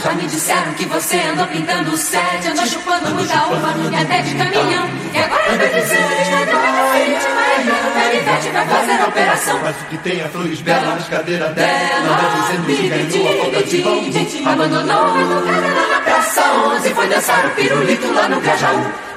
Já 0.03 0.11
me 0.13 0.27
disseram 0.27 0.73
que 0.73 0.85
você 0.85 1.17
andou 1.17 1.47
pintando 1.47 1.95
sede, 1.95 2.49
andou 2.49 2.65
chupando 2.65 3.09
muita 3.15 3.47
uva 3.47 3.73
e 3.89 3.95
até 3.95 4.21
de 4.21 4.35
caminhão. 4.35 4.89
E 5.13 5.17
agora 5.17 5.43
tá 5.43 5.79
dizendo 5.79 6.07
que 6.07 6.21
está 6.21 6.43
doente, 6.43 7.27
mas 7.35 8.13
Ivete 8.15 8.49
vai 8.49 8.67
fazer 8.67 9.01
a 9.01 9.05
operação. 9.07 9.59
Mas 9.63 9.75
o 9.81 9.85
que 9.85 9.97
tem 9.97 10.19
é 10.19 10.27
flores 10.27 10.61
belas 10.61 10.83
nas 10.83 11.07
cadeiras 11.07 11.53
dela. 11.53 11.69
Anda 11.99 12.29
dizendo 12.35 12.65
que 12.65 12.89
ganhou 12.89 13.29
a 13.29 13.43
falta 13.43 13.63
de 13.63 13.81
bom. 13.81 14.51
Abandonou 14.51 14.97
a 14.97 15.07
lá 15.07 15.87
na 15.89 16.01
Praça 16.01 16.41
11, 16.75 16.89
foi 16.89 17.07
dançar 17.07 17.45
o 17.45 17.49
pirulito 17.51 18.13
lá 18.13 18.27
no 18.27 18.41
Grajaú 18.41 19.12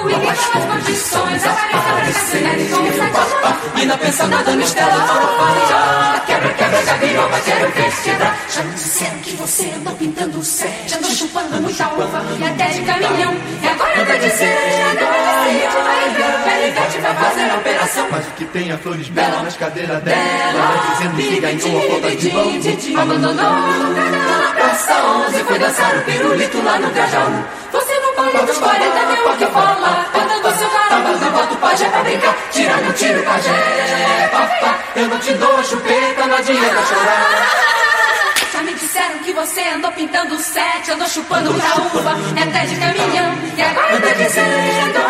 fui 0.00 0.14
que 0.14 0.28
as 0.28 0.64
condições 0.64 1.42
aparecem 1.44 2.42
na 2.42 3.80
e 3.80 3.86
na 3.86 3.96
pensão 3.96 4.28
da 4.28 4.42
dona 4.42 4.62
Estela 4.62 6.22
Quebra, 6.26 6.48
quebra, 6.54 6.84
já 6.84 6.96
virou, 6.96 7.28
mas 7.30 7.44
quero 7.44 7.72
ver 7.72 8.02
quebra. 8.02 8.34
Já 8.48 8.62
me 8.62 8.74
disseram 8.74 9.18
que 9.18 9.32
você 9.36 9.72
andou 9.76 9.94
pintando 9.94 10.38
o 10.38 10.44
céu. 10.44 10.70
Já 10.86 10.98
andou 10.98 11.10
chupando 11.10 11.60
muita 11.60 11.88
uva 11.88 12.24
e 12.38 12.44
até 12.44 12.68
de 12.68 12.82
caminhão. 12.82 13.34
E 13.62 13.68
agora 13.68 14.06
tá 14.06 14.16
dizendo 14.16 14.98
que 15.44 16.50
Perivete 16.50 16.98
vai 16.98 17.14
fazer 17.14 17.50
a 17.50 17.54
operação. 17.56 18.08
Mas 18.10 18.26
o 18.26 18.30
que 18.32 18.44
tem 18.46 18.70
é 18.70 18.76
flores 18.76 19.08
belas 19.08 19.42
nas 19.42 19.56
cadeiras 19.56 20.02
dela. 20.02 20.80
Dizendo 20.92 21.16
que 21.16 21.40
ganhou 21.40 21.78
a 21.78 21.90
falta 21.90 22.16
de 22.16 22.28
bom 22.30 23.00
Abandonou 23.00 23.34
na 23.34 24.52
praça 24.54 25.02
11 25.28 25.44
Foi 25.44 25.58
dançar 25.58 25.96
o 25.96 26.02
pirulito 26.02 26.62
lá 26.62 26.78
no 26.78 26.90
Grajaú 26.90 27.44
Olha 27.72 27.89
dos 28.38 28.58
40 28.58 29.06
deu 29.06 29.28
o 29.28 29.36
que 29.36 29.46
falar 29.46 30.10
Cantando 30.12 30.58
seu 30.58 30.70
caramba, 30.70 31.10
não 31.10 31.30
bota 31.32 31.54
o 31.54 31.56
pajé 31.56 31.88
pra 31.88 32.02
brincar 32.02 32.36
Tirando 32.50 32.94
tiro, 32.94 33.22
pajé, 33.22 34.28
papá 34.32 34.78
Eu 34.96 35.08
não 35.08 35.18
te 35.18 35.32
dou 35.34 35.56
a 35.56 35.62
chupeta, 35.62 36.26
não 36.26 36.36
adianta 36.36 36.82
chorar 36.86 37.70
já 38.52 38.62
me 38.64 38.74
disseram 38.74 39.18
que 39.20 39.32
você 39.32 39.60
andou 39.60 39.92
pintando 39.92 40.36
sete, 40.38 40.90
andou 40.90 41.08
chupando 41.08 41.50
uva, 41.50 42.16
é 42.36 42.42
até 42.42 42.66
de 42.66 42.76
caminhão. 42.76 43.32
E 43.56 43.62
agora 43.62 44.00
tá 44.00 44.12
dizendo 44.12 45.00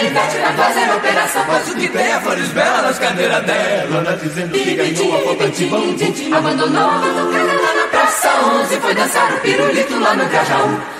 ele 0.00 0.10
vai 0.10 0.52
fazer 0.54 0.90
a 0.90 0.96
operação. 0.96 1.44
Mas 1.46 1.68
o 1.68 1.74
que 1.74 1.88
tem 1.88 2.10
é 2.10 2.20
flores 2.20 2.48
belas 2.48 2.82
nas 2.82 2.98
cadeiras 2.98 3.44
dela. 3.44 3.98
Anda 3.98 4.16
dizendo 4.16 4.52
que 4.52 4.74
ganhou 4.74 5.16
a 5.16 5.24
falta 5.24 5.48
de. 5.48 6.34
Abandonou 6.34 6.90
a 6.90 6.98
batucada 6.98 7.60
lá 7.60 7.74
na 7.74 7.88
Praça 7.90 8.30
11, 8.62 8.80
foi 8.80 8.94
dançar 8.94 9.32
o 9.32 9.40
pirulito 9.40 10.00
lá 10.00 10.14
no 10.14 10.26
Grajaú. 10.26 10.99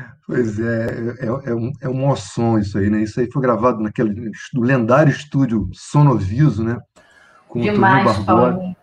Pois 0.31 0.57
é, 0.61 0.85
é, 1.19 1.49
é, 1.51 1.53
um, 1.53 1.73
é 1.81 1.89
um 1.89 2.15
som 2.15 2.57
isso 2.57 2.77
aí, 2.77 2.89
né? 2.89 3.01
Isso 3.03 3.19
aí 3.19 3.29
foi 3.29 3.41
gravado 3.41 3.81
naquele 3.83 4.31
do 4.53 4.61
lendário 4.61 5.11
estúdio 5.11 5.69
Sonoviso, 5.73 6.63
né? 6.63 6.79
Com 7.49 7.59
Demais, 7.59 8.17
o 8.17 8.23
Barbosa. 8.23 8.75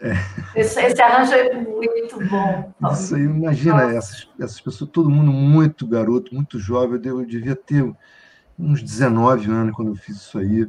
É. 0.00 0.14
Esse, 0.56 0.80
esse, 0.80 1.00
arranjo 1.00 1.32
é 1.32 1.54
muito 1.54 2.18
bom. 2.28 2.72
Paulo. 2.80 2.96
Isso 2.96 3.14
aí, 3.14 3.22
imagina, 3.22 3.82
essas, 3.94 4.28
essas 4.40 4.60
pessoas, 4.60 4.90
todo 4.90 5.08
mundo 5.08 5.30
muito 5.30 5.86
garoto, 5.86 6.34
muito 6.34 6.58
jovem. 6.58 7.00
Eu, 7.04 7.20
eu 7.20 7.26
devia 7.26 7.54
ter 7.54 7.88
uns 8.58 8.82
19 8.82 9.48
anos 9.48 9.76
quando 9.76 9.92
eu 9.92 9.94
fiz 9.94 10.16
isso 10.16 10.38
aí. 10.38 10.68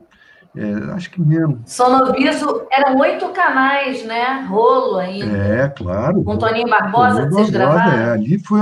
É, 0.56 0.92
acho 0.94 1.10
que 1.10 1.20
mesmo. 1.20 1.64
Sonoviso 1.66 2.67
eram 2.78 2.98
oito 3.00 3.30
canais, 3.30 4.06
né? 4.06 4.46
Rolo 4.48 4.98
ainda. 4.98 5.38
É, 5.38 5.70
claro. 5.70 6.24
Com 6.24 6.38
Toninho 6.38 6.70
Barbosa, 6.70 7.22
Toninho 7.22 7.32
vocês 7.32 7.50
Barbosa, 7.50 7.80
gravaram? 7.80 7.98
É, 7.98 8.12
ali 8.12 8.40
foi. 8.40 8.62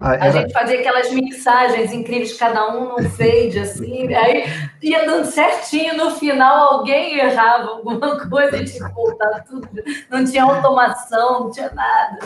A, 0.00 0.10
a 0.10 0.30
gente 0.30 0.52
fazia 0.52 0.80
aquelas 0.80 1.10
mixagens 1.12 1.92
incríveis, 1.92 2.36
cada 2.36 2.68
um 2.74 2.96
no 2.96 3.02
fade, 3.10 3.58
assim, 3.58 4.12
aí 4.14 4.44
ia 4.82 5.04
dando 5.04 5.26
certinho, 5.26 5.96
no 5.96 6.12
final 6.12 6.74
alguém 6.74 7.18
errava 7.18 7.70
alguma 7.70 8.28
coisa, 8.28 8.56
a 8.56 8.58
gente 8.58 8.78
voltava 8.78 9.44
tudo. 9.46 9.68
Não 10.10 10.24
tinha 10.24 10.44
automação, 10.44 11.44
não 11.44 11.50
tinha 11.50 11.70
nada. 11.72 12.18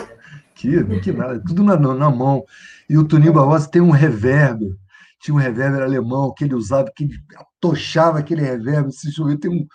Que, 0.55 1.01
que 1.01 1.13
nada, 1.13 1.43
tudo 1.47 1.65
na, 1.65 1.77
na 1.77 2.11
mão. 2.11 2.45
E 2.89 2.99
o 2.99 3.07
Toninho 3.07 3.33
Barbosa 3.33 3.71
tem 3.71 3.81
um 3.81 3.91
reverb 3.91 4.79
tinha 5.21 5.35
um 5.35 5.39
reverber 5.39 5.83
alemão 5.83 6.33
que 6.35 6.45
ele 6.45 6.55
usava, 6.55 6.91
que 6.97 7.05
ele 7.05 7.15
atochava 7.37 8.19
aquele 8.19 8.41
reverber. 8.41 8.91
Se 8.91 9.13
chover, 9.13 9.39
tem 9.39 9.51
um. 9.51 9.67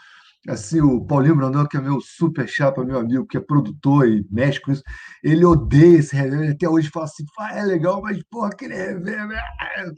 Assim, 0.48 0.80
o 0.80 1.04
Paulinho 1.04 1.36
Brandão, 1.36 1.66
que 1.66 1.76
é 1.76 1.82
meu 1.82 2.00
super 2.00 2.48
chapa, 2.48 2.86
meu 2.86 3.00
amigo, 3.00 3.26
que 3.26 3.38
é 3.38 3.40
produtor 3.40 4.08
e 4.08 4.26
mexe 4.30 4.62
com 4.62 4.72
isso, 4.72 4.84
ele 5.24 5.44
odeia 5.44 5.98
esse 5.98 6.16
reverber. 6.16 6.52
Até 6.52 6.70
hoje 6.70 6.90
fala 6.90 7.06
assim: 7.06 7.26
ah, 7.40 7.58
é 7.58 7.64
legal, 7.64 8.02
mas 8.02 8.22
porra, 8.30 8.50
aquele 8.50 8.76
reverber. 8.76 9.42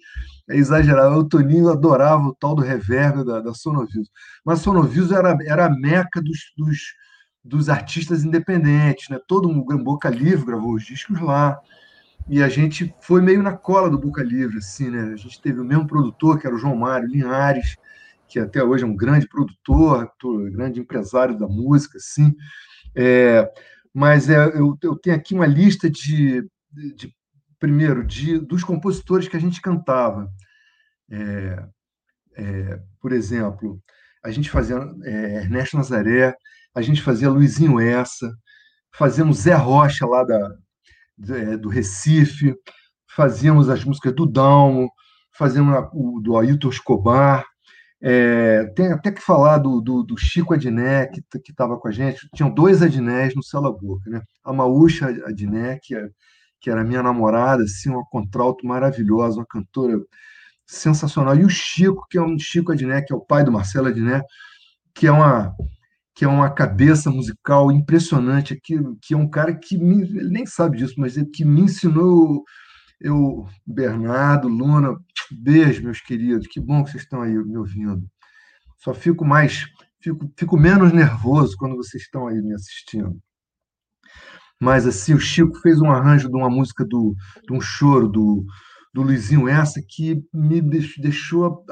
É 0.49 0.55
exagerado. 0.55 1.13
O 1.17 1.27
Toninho 1.27 1.69
adorava 1.69 2.23
o 2.23 2.33
tal 2.33 2.55
do 2.55 2.61
reverber 2.61 3.25
da, 3.25 3.41
da 3.41 3.53
Sonoviso. 3.53 4.09
Mas 4.45 4.61
a 4.61 4.63
Sonoviso 4.63 5.13
era, 5.13 5.37
era 5.45 5.65
a 5.65 5.69
meca 5.69 6.21
dos, 6.21 6.39
dos, 6.57 6.79
dos 7.43 7.69
artistas 7.69 8.23
independentes, 8.23 9.09
né? 9.09 9.19
Todo 9.27 9.49
mundo, 9.49 9.77
Boca 9.83 10.09
Livre 10.09 10.45
gravou 10.45 10.73
os 10.73 10.85
discos 10.85 11.19
lá 11.19 11.59
e 12.29 12.43
a 12.43 12.49
gente 12.49 12.93
foi 13.01 13.21
meio 13.21 13.41
na 13.41 13.53
cola 13.53 13.89
do 13.89 13.97
Boca 13.97 14.21
Livre, 14.21 14.57
assim, 14.57 14.89
né? 14.89 15.13
A 15.13 15.15
gente 15.15 15.41
teve 15.41 15.61
o 15.61 15.65
mesmo 15.65 15.87
produtor, 15.87 16.39
que 16.39 16.45
era 16.45 16.55
o 16.55 16.59
João 16.59 16.75
Mário 16.75 17.07
Linhares, 17.07 17.77
que 18.27 18.39
até 18.39 18.63
hoje 18.63 18.83
é 18.83 18.87
um 18.87 18.95
grande 18.95 19.27
produtor, 19.27 20.11
grande 20.51 20.79
empresário 20.79 21.37
da 21.37 21.47
música, 21.47 21.97
assim. 21.97 22.35
É, 22.95 23.49
mas 23.93 24.29
é, 24.29 24.37
eu, 24.37 24.77
eu, 24.81 24.95
tenho 24.95 25.15
aqui 25.15 25.33
uma 25.33 25.45
lista 25.45 25.89
de, 25.89 26.47
de, 26.95 27.13
primeiro, 27.59 28.05
de, 28.05 28.37
dos 28.39 28.63
compositores 28.63 29.27
que 29.27 29.37
a 29.37 29.39
gente 29.39 29.61
cantava. 29.61 30.29
É, 31.09 31.65
é 32.35 32.79
por 32.99 33.11
exemplo, 33.11 33.81
a 34.23 34.29
gente 34.31 34.49
fazia 34.49 34.77
é, 35.03 35.37
Ernesto 35.37 35.77
Nazaré, 35.77 36.35
a 36.75 36.81
gente 36.81 37.01
fazia 37.01 37.29
Luizinho 37.29 37.79
Essa, 37.79 38.31
fazíamos 38.93 39.37
Zé 39.39 39.55
Rocha 39.55 40.05
lá 40.05 40.23
da, 40.23 40.55
é, 41.29 41.57
do 41.57 41.69
Recife, 41.69 42.55
fazíamos 43.15 43.69
as 43.69 43.83
músicas 43.83 44.13
do 44.13 44.25
Dalmo, 44.25 44.91
fazíamos 45.31 45.89
o 45.93 46.19
do 46.19 46.37
Ailton 46.37 46.69
Escobar. 46.69 47.45
É, 48.01 48.65
tem 48.75 48.91
até 48.91 49.11
que 49.11 49.21
falar 49.21 49.57
do, 49.57 49.81
do, 49.81 50.03
do 50.03 50.17
Chico 50.17 50.53
Adné, 50.53 51.07
que 51.07 51.21
estava 51.49 51.77
com 51.77 51.87
a 51.87 51.91
gente. 51.91 52.27
Tinham 52.35 52.49
dois 52.49 52.81
Adnés 52.81 53.35
no 53.35 53.43
Cela 53.43 53.71
Boca. 53.71 54.09
Né? 54.09 54.21
A 54.43 54.53
Maúcha 54.53 55.07
Adné, 55.07 55.79
que, 55.81 55.95
é, 55.95 56.09
que 56.59 56.69
era 56.69 56.83
minha 56.83 57.01
namorada, 57.01 57.63
assim, 57.63 57.89
uma 57.89 58.05
contralto 58.05 58.65
maravilhosa, 58.65 59.39
uma 59.39 59.45
cantora 59.45 59.99
sensacional. 60.65 61.35
E 61.35 61.45
o 61.45 61.49
Chico, 61.49 62.05
que 62.09 62.17
é 62.17 62.21
um 62.21 62.37
Chico 62.37 62.71
Adné, 62.71 63.01
que 63.01 63.13
é 63.13 63.15
o 63.15 63.21
pai 63.21 63.43
do 63.43 63.51
Marcelo 63.51 63.87
Adné, 63.87 64.21
que 64.93 65.07
é 65.07 65.11
uma 65.11 65.55
que 66.17 66.25
é 66.25 66.27
uma 66.27 66.49
cabeça 66.49 67.11
musical 67.11 67.71
impressionante, 67.71 68.59
que, 68.59 68.75
que 69.03 69.13
é 69.13 69.17
um 69.17 69.29
cara 69.29 69.53
que 69.53 69.77
me, 69.77 70.01
ele 70.01 70.29
nem 70.29 70.47
sabe 70.47 70.75
disso, 70.75 70.95
mas 70.97 71.15
ele 71.15 71.27
que 71.27 71.45
me 71.45 71.61
ensinou, 71.61 72.43
eu, 72.99 73.45
Bernardo, 73.63 74.47
Luna, 74.47 74.97
beijo, 75.35 75.83
meus 75.83 76.01
queridos, 76.01 76.47
que 76.47 76.59
bom 76.59 76.83
que 76.83 76.91
vocês 76.91 77.03
estão 77.03 77.21
aí 77.21 77.33
me 77.33 77.57
ouvindo. 77.57 78.07
Só 78.77 78.93
fico 78.93 79.25
mais, 79.25 79.65
fico, 80.01 80.31
fico 80.37 80.57
menos 80.57 80.91
nervoso 80.91 81.55
quando 81.57 81.75
vocês 81.75 82.03
estão 82.03 82.27
aí 82.27 82.41
me 82.41 82.53
assistindo. 82.53 83.19
Mas 84.59 84.87
assim, 84.87 85.13
o 85.13 85.19
Chico 85.19 85.59
fez 85.59 85.79
um 85.79 85.91
arranjo 85.91 86.29
de 86.29 86.35
uma 86.35 86.49
música 86.49 86.83
do, 86.85 87.15
de 87.47 87.53
um 87.53 87.61
choro 87.61 88.07
do, 88.07 88.45
do 88.93 89.01
Luizinho 89.01 89.47
essa 89.47 89.81
que 89.87 90.23
me 90.33 90.61
deixou 90.61 91.63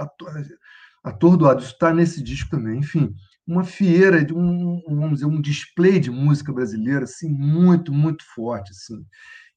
atordoado. 1.04 1.62
Isso 1.62 1.74
está 1.74 1.94
nesse 1.94 2.22
disco 2.24 2.50
também. 2.50 2.80
Enfim, 2.80 3.13
uma 3.48 3.63
fieira, 3.63 4.24
de 4.24 4.34
um, 4.34 4.82
vamos 4.88 5.15
dizer, 5.15 5.26
um 5.26 5.41
display 5.41 6.00
de 6.00 6.12
música 6.12 6.54
brasileira 6.54 7.04
assim 7.04 7.30
muito, 7.30 7.94
muito 7.94 8.24
forte 8.34 8.72
assim. 8.72 9.04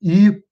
E 0.00 0.42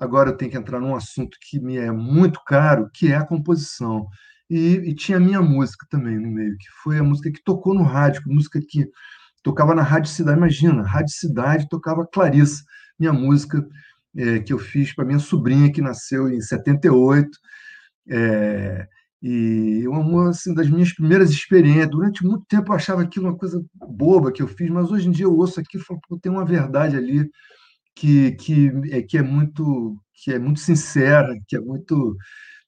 agora 0.00 0.30
eu 0.30 0.36
tenho 0.36 0.50
que 0.50 0.56
entrar 0.56 0.80
num 0.80 0.96
assunto 0.96 1.36
que 1.40 1.60
me 1.60 1.76
é 1.76 1.92
muito 1.92 2.40
caro, 2.46 2.90
que 2.92 3.12
é 3.12 3.16
a 3.16 3.26
composição. 3.26 4.08
E, 4.48 4.76
e 4.76 4.94
tinha 4.94 5.18
a 5.18 5.20
minha 5.20 5.42
música 5.42 5.86
também 5.90 6.18
no 6.18 6.28
meio, 6.28 6.56
que 6.56 6.66
foi 6.82 6.98
a 6.98 7.02
música 7.04 7.30
que 7.30 7.42
tocou 7.44 7.74
no 7.74 7.82
rádio, 7.82 8.22
música 8.26 8.58
que 8.66 8.88
tocava 9.42 9.74
na 9.74 9.82
Rádio 9.82 10.10
Cidade, 10.10 10.38
imagina, 10.38 10.82
Rádio 10.82 11.14
Cidade 11.14 11.68
tocava 11.68 12.06
Clarissa, 12.06 12.62
minha 12.98 13.12
música 13.12 13.64
é, 14.16 14.40
que 14.40 14.52
eu 14.52 14.58
fiz 14.58 14.94
para 14.94 15.04
minha 15.04 15.18
sobrinha 15.18 15.72
que 15.72 15.80
nasceu 15.82 16.28
em 16.28 16.40
78. 16.40 17.28
É, 18.08 18.88
e 19.22 19.86
uma 19.86 20.30
assim, 20.30 20.54
das 20.54 20.68
minhas 20.68 20.92
primeiras 20.94 21.30
experiências. 21.30 21.90
Durante 21.90 22.24
muito 22.24 22.44
tempo 22.46 22.72
eu 22.72 22.76
achava 22.76 23.02
aquilo 23.02 23.26
uma 23.26 23.36
coisa 23.36 23.62
boba 23.74 24.32
que 24.32 24.42
eu 24.42 24.48
fiz, 24.48 24.70
mas 24.70 24.90
hoje 24.90 25.08
em 25.08 25.10
dia 25.10 25.26
eu 25.26 25.36
ouço 25.36 25.60
aquilo 25.60 25.82
e 25.82 25.86
falo, 25.86 26.00
tem 26.20 26.32
uma 26.32 26.44
verdade 26.44 26.96
ali 26.96 27.30
que, 27.94 28.32
que, 28.32 28.70
é, 28.90 29.02
que 29.02 29.18
é 29.18 29.22
muito 29.22 29.96
que 30.22 30.32
é 30.32 30.38
muito 30.38 30.60
sincera, 30.60 31.34
que 31.48 31.56
é 31.56 31.60
muito 31.60 32.16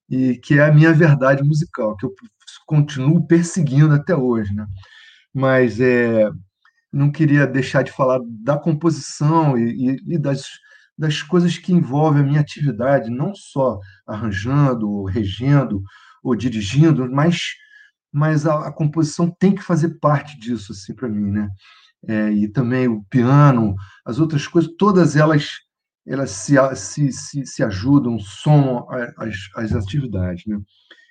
e 0.09 0.37
que 0.39 0.59
é 0.59 0.65
a 0.65 0.73
minha 0.73 0.93
verdade 0.93 1.43
musical, 1.43 1.97
que 1.97 2.07
eu 2.07 2.15
continuo 2.67 3.27
perseguindo 3.27 3.95
até 3.95 4.15
hoje, 4.15 4.55
né? 4.55 4.67
Mas 5.35 5.81
é, 5.81 6.31
não 6.93 7.11
queria 7.11 7.47
deixar 7.47 7.83
de 7.83 7.93
falar 7.93 8.21
da 8.27 8.59
composição 8.59 9.57
e, 9.57 9.93
e, 9.93 10.15
e 10.15 10.19
das, 10.19 10.45
das 10.97 11.23
coisas 11.23 11.57
que 11.59 11.73
envolvem 11.73 12.23
a 12.23 12.27
minha 12.27 12.41
atividade, 12.41 13.11
não 13.11 13.35
só 13.35 13.79
arranjando, 14.07 15.05
regendo 15.05 15.83
ou 16.23 16.37
dirigindo, 16.37 17.11
mas, 17.11 17.41
mas 18.13 18.47
a, 18.47 18.69
a 18.69 18.73
composição 18.73 19.31
tem 19.31 19.55
que 19.55 19.63
fazer 19.63 19.99
parte 19.99 20.39
disso, 20.39 20.73
assim, 20.73 20.95
para 20.95 21.09
mim, 21.09 21.31
né? 21.31 21.49
É, 22.07 22.31
e 22.33 22.49
também 22.49 22.89
o 22.89 23.03
piano, 23.05 23.77
as 24.05 24.19
outras 24.19 24.47
coisas, 24.47 24.73
todas 24.77 25.15
elas 25.17 25.61
elas 26.05 26.31
se, 26.31 26.57
se, 26.75 27.13
se, 27.13 27.47
se 27.47 27.63
ajudam, 27.63 28.19
somam 28.19 28.87
as, 29.17 29.37
as 29.55 29.73
atividades, 29.73 30.45
né? 30.47 30.59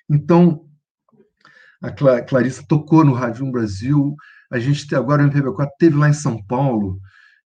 Então, 0.08 0.66
a 1.80 1.90
Clarissa 2.22 2.62
tocou 2.68 3.04
no 3.04 3.14
Rádio 3.14 3.50
Brasil, 3.50 4.14
a 4.50 4.58
gente 4.58 4.94
agora 4.94 5.22
no 5.22 5.32
MPB4 5.32 5.68
teve 5.78 5.96
lá 5.96 6.08
em 6.08 6.12
São 6.12 6.44
Paulo, 6.44 7.00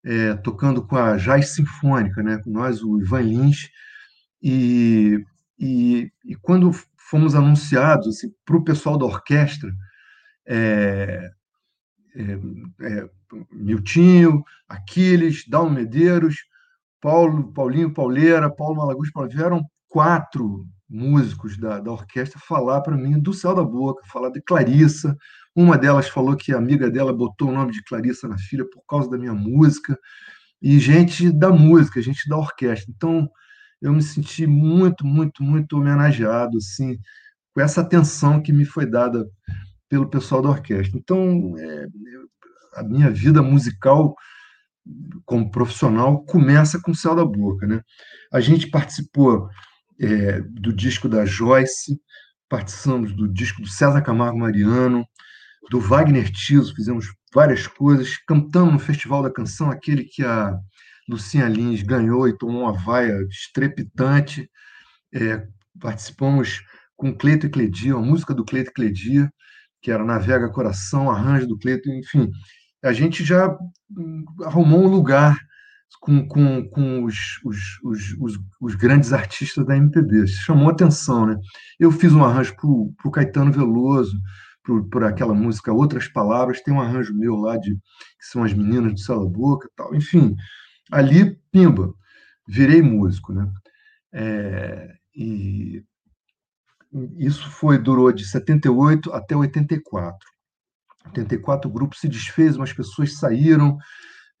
é, 0.04 0.34
tocando 0.34 0.86
com 0.86 0.96
a 0.96 1.16
Jazz 1.16 1.50
Sinfônica, 1.50 2.22
né? 2.22 2.38
com 2.38 2.50
nós, 2.50 2.82
o 2.82 3.00
Ivan 3.00 3.22
Lins, 3.22 3.70
e, 4.42 5.24
e, 5.58 6.10
e 6.24 6.34
quando 6.36 6.70
fomos 6.96 7.34
anunciados 7.34 8.08
assim, 8.08 8.28
para 8.44 8.56
o 8.56 8.64
pessoal 8.64 8.98
da 8.98 9.06
orquestra, 9.06 9.72
é, 10.46 11.30
é, 12.16 12.86
é, 12.86 13.10
Miltinho, 13.52 14.42
Aquiles, 14.68 15.44
Dalmo 15.48 15.70
Medeiros, 15.70 16.36
Paulo, 17.00 17.52
Paulinho 17.52 17.92
Pauleira, 17.92 18.50
Paulo 18.50 18.76
Malagus, 18.76 19.10
vieram 19.30 19.64
quatro 19.88 20.66
músicos 20.88 21.58
da, 21.58 21.80
da 21.80 21.90
orquestra 21.90 22.40
falar 22.40 22.80
para 22.80 22.96
mim 22.96 23.18
do 23.18 23.32
céu 23.32 23.54
da 23.54 23.62
boca, 23.62 24.06
falar 24.06 24.30
de 24.30 24.40
Clarissa. 24.40 25.16
Uma 25.54 25.76
delas 25.76 26.08
falou 26.08 26.36
que 26.36 26.52
a 26.52 26.58
amiga 26.58 26.90
dela 26.90 27.12
botou 27.12 27.48
o 27.48 27.52
nome 27.52 27.72
de 27.72 27.82
Clarissa 27.82 28.28
na 28.28 28.38
filha 28.38 28.64
por 28.68 28.82
causa 28.88 29.10
da 29.10 29.18
minha 29.18 29.34
música. 29.34 29.98
E 30.60 30.78
gente 30.78 31.30
da 31.30 31.50
música, 31.50 32.00
gente 32.00 32.28
da 32.28 32.36
orquestra. 32.36 32.92
Então, 32.94 33.28
eu 33.80 33.92
me 33.92 34.02
senti 34.02 34.46
muito, 34.46 35.06
muito, 35.06 35.42
muito 35.42 35.76
homenageado, 35.76 36.56
assim, 36.58 36.98
com 37.54 37.60
essa 37.60 37.80
atenção 37.80 38.42
que 38.42 38.52
me 38.52 38.64
foi 38.64 38.86
dada 38.86 39.26
pelo 39.88 40.08
pessoal 40.08 40.42
da 40.42 40.50
orquestra. 40.50 40.98
Então, 40.98 41.54
é, 41.58 41.86
a 42.74 42.82
minha 42.82 43.10
vida 43.10 43.42
musical 43.42 44.14
como 45.24 45.50
profissional 45.50 46.24
começa 46.24 46.80
com 46.80 46.92
o 46.92 46.94
Céu 46.94 47.14
da 47.14 47.24
Boca, 47.24 47.66
né? 47.66 47.82
A 48.32 48.40
gente 48.40 48.68
participou 48.68 49.48
é, 50.00 50.40
do 50.40 50.72
disco 50.72 51.08
da 51.08 51.24
Joyce, 51.24 52.00
participamos 52.48 53.12
do 53.12 53.26
disco 53.26 53.62
do 53.62 53.68
César 53.68 54.00
Camargo 54.02 54.38
Mariano, 54.38 55.04
do 55.70 55.80
Wagner 55.80 56.30
Tiso, 56.30 56.74
fizemos 56.74 57.06
várias 57.34 57.66
coisas, 57.66 58.16
cantamos 58.26 58.74
no 58.74 58.78
Festival 58.78 59.22
da 59.22 59.32
Canção, 59.32 59.70
aquele 59.70 60.04
que 60.04 60.24
a 60.24 60.56
Lucinha 61.08 61.48
Lins 61.48 61.82
ganhou 61.82 62.28
e 62.28 62.36
tomou 62.36 62.62
uma 62.62 62.72
vaia 62.72 63.20
estrepitante. 63.28 64.48
É, 65.12 65.46
participamos 65.80 66.62
com 66.96 67.16
Cleito 67.16 67.46
e 67.46 67.50
Cledia, 67.50 67.94
a 67.94 68.00
música 68.00 68.32
do 68.32 68.44
Cleito 68.44 68.70
e 68.70 68.74
Cledia, 68.74 69.30
que 69.86 69.90
era 69.92 70.04
Navega 70.04 70.48
Coração, 70.48 71.08
arranjo 71.08 71.46
do 71.46 71.56
Cleito, 71.56 71.88
enfim. 71.88 72.28
A 72.82 72.92
gente 72.92 73.22
já 73.22 73.56
hum, 73.96 74.24
arrumou 74.42 74.82
um 74.82 74.88
lugar 74.88 75.38
com, 76.00 76.26
com, 76.26 76.68
com 76.70 77.04
os, 77.04 77.38
os, 77.44 77.56
os, 78.18 78.40
os, 78.60 78.74
grandes 78.74 79.12
artistas 79.12 79.64
da 79.64 79.76
MPB. 79.76 80.26
Chamou 80.26 80.70
atenção, 80.70 81.24
né? 81.24 81.38
Eu 81.78 81.92
fiz 81.92 82.12
um 82.12 82.24
arranjo 82.24 82.56
para 82.56 82.68
o 82.68 83.10
Caetano 83.12 83.52
Veloso, 83.52 84.18
por, 84.90 85.04
aquela 85.04 85.32
música 85.32 85.72
Outras 85.72 86.08
Palavras, 86.08 86.60
tem 86.62 86.74
um 86.74 86.80
arranjo 86.80 87.14
meu 87.14 87.36
lá 87.36 87.56
de 87.56 87.70
que 87.72 88.26
são 88.28 88.42
as 88.42 88.52
meninas 88.52 88.92
do 88.92 88.98
Céu 88.98 89.28
Boca 89.28 89.70
tal. 89.76 89.94
Enfim, 89.94 90.34
ali, 90.90 91.38
pimba, 91.52 91.94
virei 92.48 92.82
músico, 92.82 93.32
né? 93.32 93.48
É, 94.12 94.94
e 95.14 95.84
isso 97.18 97.50
foi 97.50 97.78
durou 97.78 98.10
de 98.12 98.26
78 98.26 99.12
até 99.12 99.36
84. 99.36 100.18
84 101.06 101.68
o 101.68 101.72
grupo 101.72 101.96
se 101.96 102.08
desfez, 102.08 102.56
umas 102.56 102.72
pessoas 102.72 103.18
saíram. 103.18 103.76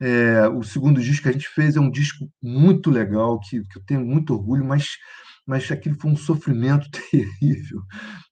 É, 0.00 0.46
o 0.48 0.62
segundo 0.62 1.00
disco 1.00 1.22
que 1.22 1.28
a 1.30 1.32
gente 1.32 1.48
fez 1.48 1.76
é 1.76 1.80
um 1.80 1.90
disco 1.90 2.28
muito 2.42 2.90
legal, 2.90 3.40
que, 3.40 3.62
que 3.62 3.78
eu 3.78 3.82
tenho 3.86 4.04
muito 4.04 4.34
orgulho, 4.34 4.64
mas 4.64 4.96
mas 5.46 5.70
aquilo 5.70 5.96
foi 6.00 6.10
um 6.10 6.16
sofrimento 6.16 6.90
terrível. 7.10 7.80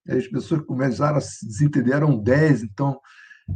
As 0.08 0.26
pessoas 0.26 0.62
começaram 0.62 1.18
a 1.18 1.20
se 1.20 1.46
desentender, 1.46 1.94
eram 1.94 2.18
10, 2.18 2.64
então, 2.64 2.98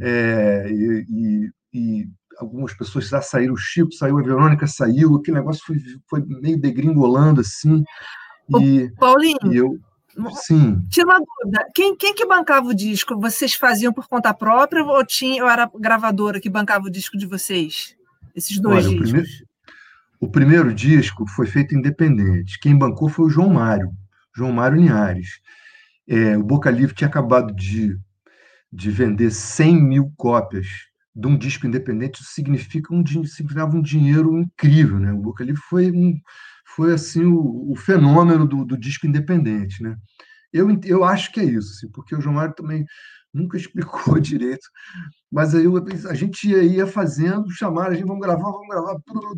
é, 0.01 0.67
e, 0.71 1.05
e, 1.09 1.51
e, 1.73 2.09
algumas 2.37 2.73
pessoas 2.73 3.09
já 3.09 3.21
saíram, 3.21 3.53
o 3.53 3.57
Chico 3.57 3.91
saiu, 3.91 4.17
a 4.17 4.23
Verônica 4.23 4.65
saiu, 4.65 5.15
aquele 5.15 5.37
negócio 5.37 5.61
foi, 5.65 5.77
foi 6.09 6.25
meio 6.25 6.59
degringolando 6.59 7.41
assim. 7.41 7.83
E, 8.61 8.89
Paulinho, 8.97 9.37
e 9.51 9.57
eu, 9.57 9.77
sim. 10.33 10.85
Tira 10.89 11.07
uma 11.07 11.19
dúvida, 11.19 11.67
quem, 11.73 11.95
quem 11.95 12.13
que 12.13 12.25
bancava 12.25 12.67
o 12.67 12.73
disco? 12.73 13.19
Vocês 13.19 13.53
faziam 13.53 13.93
por 13.93 14.07
conta 14.07 14.33
própria 14.33 14.83
ou, 14.83 15.05
tinha, 15.05 15.43
ou 15.43 15.49
era 15.49 15.63
a 15.63 15.71
gravadora 15.79 16.39
que 16.39 16.49
bancava 16.49 16.85
o 16.85 16.91
disco 16.91 17.17
de 17.17 17.25
vocês? 17.25 17.95
Esses 18.35 18.59
dois 18.59 18.85
Olha, 18.85 18.97
discos? 18.97 19.09
O 19.09 19.11
primeiro, 19.11 19.49
o 20.19 20.27
primeiro 20.29 20.73
disco 20.73 21.27
foi 21.27 21.47
feito 21.47 21.75
independente. 21.75 22.59
Quem 22.59 22.77
bancou 22.77 23.09
foi 23.09 23.25
o 23.25 23.29
João 23.29 23.49
Mário, 23.49 23.91
João 24.35 24.51
Mário 24.51 24.77
Linhares. 24.77 25.39
É, 26.07 26.37
o 26.37 26.43
Boca 26.43 26.69
Livre 26.69 26.95
tinha 26.95 27.07
acabado 27.07 27.53
de, 27.53 27.97
de 28.71 28.91
vender 28.91 29.31
100 29.31 29.81
mil 29.81 30.13
cópias 30.17 30.67
de 31.15 31.27
um 31.27 31.37
disco 31.37 31.67
independente. 31.67 32.21
Isso 32.21 32.31
significa 32.31 32.93
um, 32.93 33.03
significava 33.25 33.75
um 33.75 33.81
dinheiro 33.81 34.37
incrível. 34.37 34.99
Né? 34.99 35.11
O 35.13 35.17
Boca 35.17 35.43
Livre 35.43 35.61
foi, 35.61 35.91
um, 35.91 36.19
foi 36.79 36.93
assim 36.93 37.25
o, 37.25 37.73
o 37.73 37.75
fenômeno 37.75 38.47
do, 38.47 38.63
do, 38.63 38.77
disco 38.77 39.05
independente. 39.05 39.83
Né? 39.83 39.97
Eu, 40.53 40.69
eu 40.85 41.03
acho 41.03 41.29
que 41.33 41.41
é 41.41 41.43
isso, 41.43 41.73
assim, 41.73 41.91
porque 41.91 42.15
o 42.15 42.21
João 42.21 42.35
Mário 42.35 42.55
também 42.55 42.85
nunca 43.33 43.57
explicou 43.59 44.17
direito. 44.17 44.65
Mas 45.29 45.53
aí 45.53 45.65
a 46.09 46.13
gente 46.13 46.49
ia 46.49 46.87
fazendo, 46.87 47.51
chamaram, 47.51 47.91
a 47.91 47.93
gente 47.93 48.07
vamos 48.07 48.21
gravar, 48.21 48.49
vamos 48.49 48.69
gravar, 48.69 48.95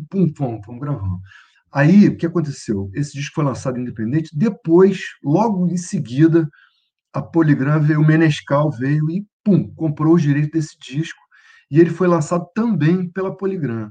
pum, 0.08 0.32
pum, 0.32 0.60
vamos 0.64 0.80
gravando. 0.80 1.18
Aí, 1.72 2.06
o 2.06 2.16
que 2.16 2.26
aconteceu? 2.26 2.88
Esse 2.94 3.14
disco 3.14 3.34
foi 3.34 3.44
lançado 3.44 3.80
independente, 3.80 4.30
depois, 4.32 5.00
logo 5.24 5.66
em 5.66 5.76
seguida, 5.76 6.48
a 7.12 7.20
Poligram 7.20 7.80
veio, 7.80 8.00
o 8.00 8.06
Menescal 8.06 8.70
veio 8.70 9.10
e, 9.10 9.26
pum, 9.42 9.66
comprou 9.74 10.14
os 10.14 10.22
direitos 10.22 10.52
desse 10.52 10.78
disco, 10.78 11.18
e 11.68 11.80
ele 11.80 11.90
foi 11.90 12.06
lançado 12.06 12.46
também 12.54 13.08
pela 13.08 13.36
Poligram. 13.36 13.90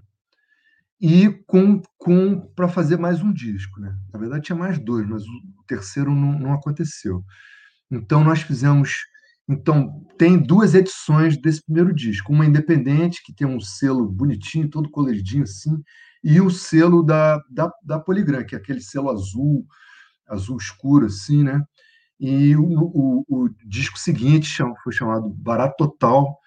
E 1.02 1.30
com, 1.48 1.82
com 1.98 2.40
para 2.56 2.68
fazer 2.68 2.98
mais 2.98 3.22
um 3.22 3.34
disco. 3.34 3.80
Né? 3.80 3.96
Na 4.14 4.20
verdade, 4.20 4.44
tinha 4.44 4.56
mais 4.56 4.78
dois, 4.78 5.08
mas 5.08 5.24
o 5.24 5.64
terceiro 5.68 6.14
não, 6.14 6.38
não 6.38 6.54
aconteceu. 6.54 7.24
Então, 7.90 8.24
nós 8.24 8.42
fizemos 8.42 9.00
então, 9.50 10.06
tem 10.18 10.38
duas 10.38 10.74
edições 10.74 11.36
desse 11.38 11.64
primeiro 11.66 11.94
disco. 11.94 12.32
Uma 12.32 12.46
independente, 12.46 13.22
que 13.24 13.34
tem 13.34 13.46
um 13.46 13.60
selo 13.60 14.08
bonitinho, 14.10 14.70
todo 14.70 14.90
coloridinho 14.90 15.44
assim, 15.44 15.82
e 16.24 16.40
o 16.40 16.50
selo 16.50 17.04
da, 17.04 17.42
da, 17.50 17.70
da 17.84 18.00
Poligram, 18.00 18.46
que 18.46 18.56
é 18.56 18.58
aquele 18.58 18.80
selo 18.80 19.10
azul, 19.10 19.66
azul 20.28 20.58
escuro, 20.58 21.08
assim, 21.08 21.44
né? 21.44 21.62
E 22.20 22.56
o, 22.56 22.64
o, 22.64 23.26
o 23.28 23.50
disco 23.66 23.98
seguinte 23.98 24.64
foi 24.84 24.94
chamado 24.94 25.28
Barato 25.30 25.76
Total, 25.78 26.38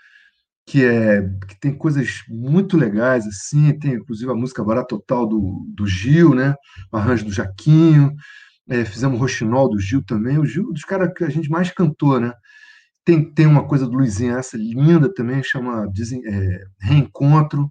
que 0.66 0.84
é 0.84 1.22
que 1.46 1.60
tem 1.60 1.76
coisas 1.76 2.22
muito 2.28 2.76
legais, 2.76 3.26
assim, 3.26 3.78
tem 3.78 3.94
inclusive 3.94 4.30
a 4.30 4.34
música 4.34 4.64
Barato 4.64 4.98
Total 4.98 5.26
do, 5.26 5.64
do 5.74 5.86
Gil, 5.86 6.34
né? 6.34 6.54
O 6.92 6.96
arranjo 6.96 7.24
do 7.24 7.32
Jaquinho, 7.32 8.14
é, 8.68 8.84
fizemos 8.84 9.18
Roxinol 9.20 9.68
do 9.68 9.78
Gil 9.78 10.02
também, 10.04 10.38
o 10.38 10.46
Gil 10.46 10.72
dos 10.72 10.84
caras 10.84 11.12
que 11.14 11.24
a 11.24 11.28
gente 11.28 11.50
mais 11.50 11.70
cantou, 11.70 12.18
né? 12.18 12.32
Tem, 13.04 13.22
tem 13.32 13.46
uma 13.46 13.66
coisa 13.66 13.86
do 13.86 13.96
Luizinho 13.98 14.36
essa 14.36 14.56
linda 14.56 15.12
também, 15.12 15.42
chama 15.42 15.86
dizem, 15.92 16.22
é, 16.26 16.64
Reencontro. 16.80 17.68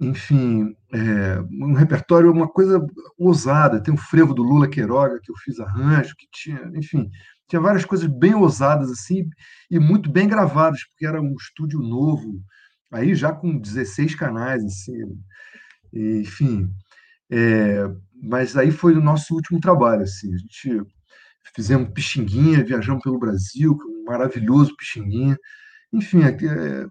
Enfim, 0.00 0.74
é, 0.92 1.40
um 1.52 1.72
repertório, 1.72 2.30
uma 2.30 2.48
coisa 2.48 2.84
ousada. 3.18 3.82
Tem 3.82 3.94
o 3.94 3.96
frevo 3.96 4.34
do 4.34 4.42
Lula 4.42 4.68
Queiroga, 4.68 5.20
que 5.22 5.30
eu 5.30 5.36
fiz 5.36 5.58
arranjo, 5.60 6.14
que 6.16 6.26
tinha, 6.32 6.70
enfim, 6.74 7.08
tinha 7.48 7.60
várias 7.60 7.84
coisas 7.84 8.06
bem 8.06 8.34
ousadas 8.34 8.90
assim 8.90 9.28
e 9.70 9.78
muito 9.78 10.10
bem 10.10 10.28
gravadas, 10.28 10.82
porque 10.84 11.06
era 11.06 11.20
um 11.20 11.34
estúdio 11.34 11.80
novo, 11.80 12.42
aí 12.92 13.14
já 13.14 13.32
com 13.32 13.58
16 13.58 14.14
canais, 14.14 14.64
assim, 14.64 14.92
enfim. 15.92 16.70
É, 17.30 17.84
mas 18.22 18.56
aí 18.56 18.70
foi 18.70 18.94
o 18.94 19.02
nosso 19.02 19.34
último 19.34 19.60
trabalho, 19.60 20.02
assim, 20.02 20.32
a 20.34 20.38
gente 20.38 20.82
fizemos 21.54 21.90
Pixinguinha, 21.92 22.64
viajamos 22.64 23.02
pelo 23.02 23.18
Brasil, 23.18 23.76
um 23.86 24.04
maravilhoso 24.04 24.76
Pixinguinha. 24.76 25.36
Enfim, 25.92 26.22
é, 26.22 26.30
é, 26.30 26.86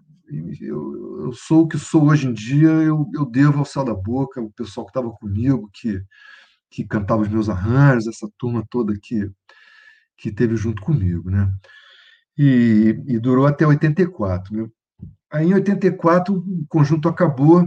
eu, 0.60 1.24
eu, 1.26 1.32
sou 1.32 1.62
o 1.62 1.68
que 1.68 1.78
sou 1.78 2.08
hoje 2.08 2.28
em 2.28 2.32
dia, 2.32 2.68
eu, 2.68 3.06
eu 3.14 3.26
devo 3.26 3.58
ao 3.58 3.64
Céu 3.64 3.84
da 3.84 3.94
Boca, 3.94 4.40
o 4.40 4.52
pessoal 4.52 4.86
que 4.86 4.90
estava 4.90 5.10
comigo, 5.12 5.70
que, 5.72 6.00
que 6.70 6.84
cantava 6.84 7.22
os 7.22 7.28
meus 7.28 7.48
arranjos, 7.48 8.06
essa 8.06 8.28
turma 8.38 8.64
toda 8.70 8.94
que, 9.02 9.30
que 10.16 10.30
teve 10.30 10.56
junto 10.56 10.82
comigo. 10.82 11.30
Né? 11.30 11.50
E, 12.36 13.00
e 13.06 13.18
durou 13.18 13.46
até 13.46 13.66
84. 13.66 14.54
Né? 14.56 14.68
Aí, 15.32 15.46
em 15.46 15.54
84, 15.54 16.34
o 16.34 16.66
conjunto 16.68 17.08
acabou, 17.08 17.66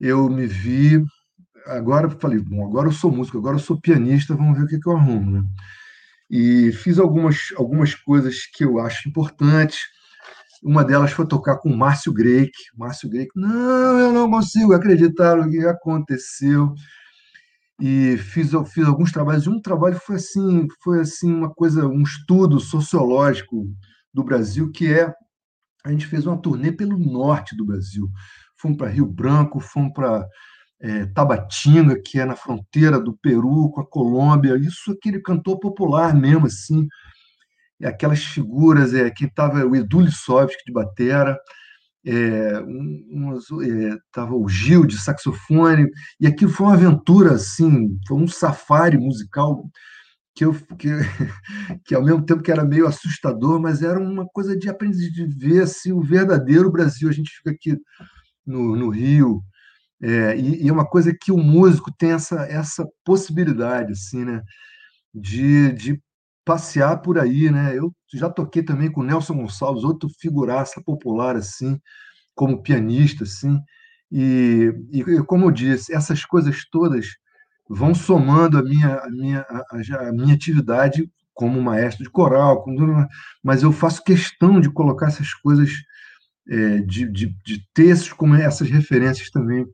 eu 0.00 0.28
me 0.28 0.46
vi. 0.46 1.04
Agora 1.66 2.10
falei, 2.10 2.40
bom, 2.40 2.66
agora 2.66 2.88
eu 2.88 2.92
sou 2.92 3.10
músico, 3.10 3.38
agora 3.38 3.56
eu 3.56 3.60
sou 3.60 3.80
pianista, 3.80 4.34
vamos 4.34 4.58
ver 4.58 4.64
o 4.64 4.68
que, 4.68 4.78
que 4.78 4.88
eu 4.88 4.96
arrumo. 4.96 5.30
Né? 5.30 5.44
e 6.32 6.72
fiz 6.72 6.98
algumas, 6.98 7.52
algumas 7.58 7.94
coisas 7.94 8.46
que 8.46 8.64
eu 8.64 8.78
acho 8.78 9.06
importantes. 9.06 9.80
Uma 10.64 10.82
delas 10.82 11.12
foi 11.12 11.26
tocar 11.26 11.58
com 11.58 11.68
o 11.68 11.76
Márcio 11.76 12.10
Greik. 12.10 12.52
Márcio 12.74 13.10
Greik, 13.10 13.30
não, 13.36 13.98
eu 13.98 14.12
não 14.12 14.30
consigo 14.30 14.72
acreditar 14.72 15.36
no 15.36 15.50
que 15.50 15.58
aconteceu. 15.66 16.72
E 17.84 18.16
fiz, 18.16 18.52
fiz 18.72 18.86
alguns 18.86 19.10
trabalhos. 19.10 19.48
Um 19.48 19.60
trabalho 19.60 19.96
foi 19.96 20.14
assim, 20.14 20.68
foi 20.84 21.00
assim 21.00 21.32
uma 21.34 21.52
coisa, 21.52 21.84
um 21.88 22.02
estudo 22.02 22.60
sociológico 22.60 23.66
do 24.14 24.22
Brasil, 24.22 24.70
que 24.70 24.86
é 24.86 25.12
a 25.84 25.90
gente 25.90 26.06
fez 26.06 26.24
uma 26.24 26.40
turnê 26.40 26.70
pelo 26.70 26.96
norte 26.96 27.56
do 27.56 27.64
Brasil. 27.64 28.08
Fomos 28.56 28.78
para 28.78 28.88
Rio 28.88 29.04
Branco, 29.04 29.58
fomos 29.58 29.92
para 29.92 30.24
é, 30.80 31.06
Tabatinga, 31.06 32.00
que 32.00 32.20
é 32.20 32.24
na 32.24 32.36
fronteira 32.36 33.00
do 33.00 33.18
Peru 33.20 33.72
com 33.72 33.80
a 33.80 33.86
Colômbia, 33.86 34.56
isso 34.56 34.92
aquele 34.92 35.20
cantor 35.20 35.58
popular 35.58 36.14
mesmo, 36.14 36.46
assim, 36.46 36.86
aquelas 37.82 38.22
figuras, 38.22 38.94
é, 38.94 39.10
que 39.10 39.24
estava 39.24 39.66
o 39.66 39.74
Edu 39.74 40.02
Lissovski 40.02 40.62
de 40.64 40.72
batera, 40.72 41.36
é, 42.04 42.60
um, 42.60 43.38
é, 43.62 44.22
o 44.30 44.48
Gil 44.48 44.84
de 44.84 44.98
saxofone, 44.98 45.88
e 46.20 46.26
aquilo 46.26 46.50
foi 46.50 46.66
uma 46.66 46.74
aventura, 46.74 47.34
assim, 47.34 47.98
foi 48.06 48.16
um 48.16 48.26
safari 48.26 48.98
musical 48.98 49.64
que 50.34 50.44
eu 50.44 50.54
que, 50.78 50.88
que 51.84 51.94
ao 51.94 52.02
mesmo 52.02 52.24
tempo 52.24 52.42
que 52.42 52.50
era 52.50 52.64
meio 52.64 52.86
assustador, 52.86 53.60
mas 53.60 53.82
era 53.82 53.98
uma 54.00 54.26
coisa 54.26 54.56
de 54.56 54.68
aprender 54.68 55.10
de 55.10 55.26
ver 55.26 55.62
assim, 55.62 55.92
o 55.92 56.00
verdadeiro 56.00 56.70
Brasil. 56.70 57.08
A 57.08 57.12
gente 57.12 57.30
fica 57.30 57.50
aqui 57.50 57.78
no, 58.46 58.74
no 58.76 58.88
Rio, 58.88 59.42
é, 60.02 60.36
e, 60.36 60.64
e, 60.64 60.68
é 60.68 60.72
uma 60.72 60.86
coisa 60.86 61.14
que 61.18 61.30
o 61.30 61.38
músico 61.38 61.92
tem 61.96 62.12
essa, 62.12 62.42
essa 62.46 62.84
possibilidade, 63.04 63.92
assim, 63.92 64.24
né? 64.24 64.42
De, 65.14 65.72
de 65.72 66.02
passear 66.44 67.00
por 67.02 67.18
aí, 67.18 67.50
né? 67.50 67.76
Eu 67.76 67.92
já 68.12 68.28
toquei 68.28 68.62
também 68.62 68.90
com 68.90 69.02
Nelson 69.02 69.34
Gonçalves, 69.34 69.84
outro 69.84 70.08
figuraça 70.20 70.82
popular, 70.82 71.36
assim, 71.36 71.80
como 72.34 72.62
pianista, 72.62 73.24
assim. 73.24 73.60
E, 74.10 74.72
e 74.90 75.22
como 75.24 75.46
eu 75.46 75.50
disse, 75.50 75.94
essas 75.94 76.24
coisas 76.24 76.68
todas 76.70 77.06
vão 77.68 77.94
somando 77.94 78.58
a 78.58 78.62
minha, 78.62 78.96
a 78.96 79.10
minha, 79.10 79.40
a, 79.48 80.08
a 80.08 80.12
minha 80.12 80.34
atividade 80.34 81.10
como 81.32 81.62
maestro 81.62 82.04
de 82.04 82.10
coral, 82.10 82.62
como, 82.62 83.06
mas 83.42 83.62
eu 83.62 83.72
faço 83.72 84.04
questão 84.04 84.60
de 84.60 84.70
colocar 84.70 85.06
essas 85.06 85.32
coisas, 85.34 85.70
é, 86.48 86.78
de, 86.80 87.10
de, 87.10 87.34
de 87.44 87.66
textos 87.72 88.12
como 88.12 88.34
essas 88.34 88.68
referências 88.68 89.30
também 89.30 89.66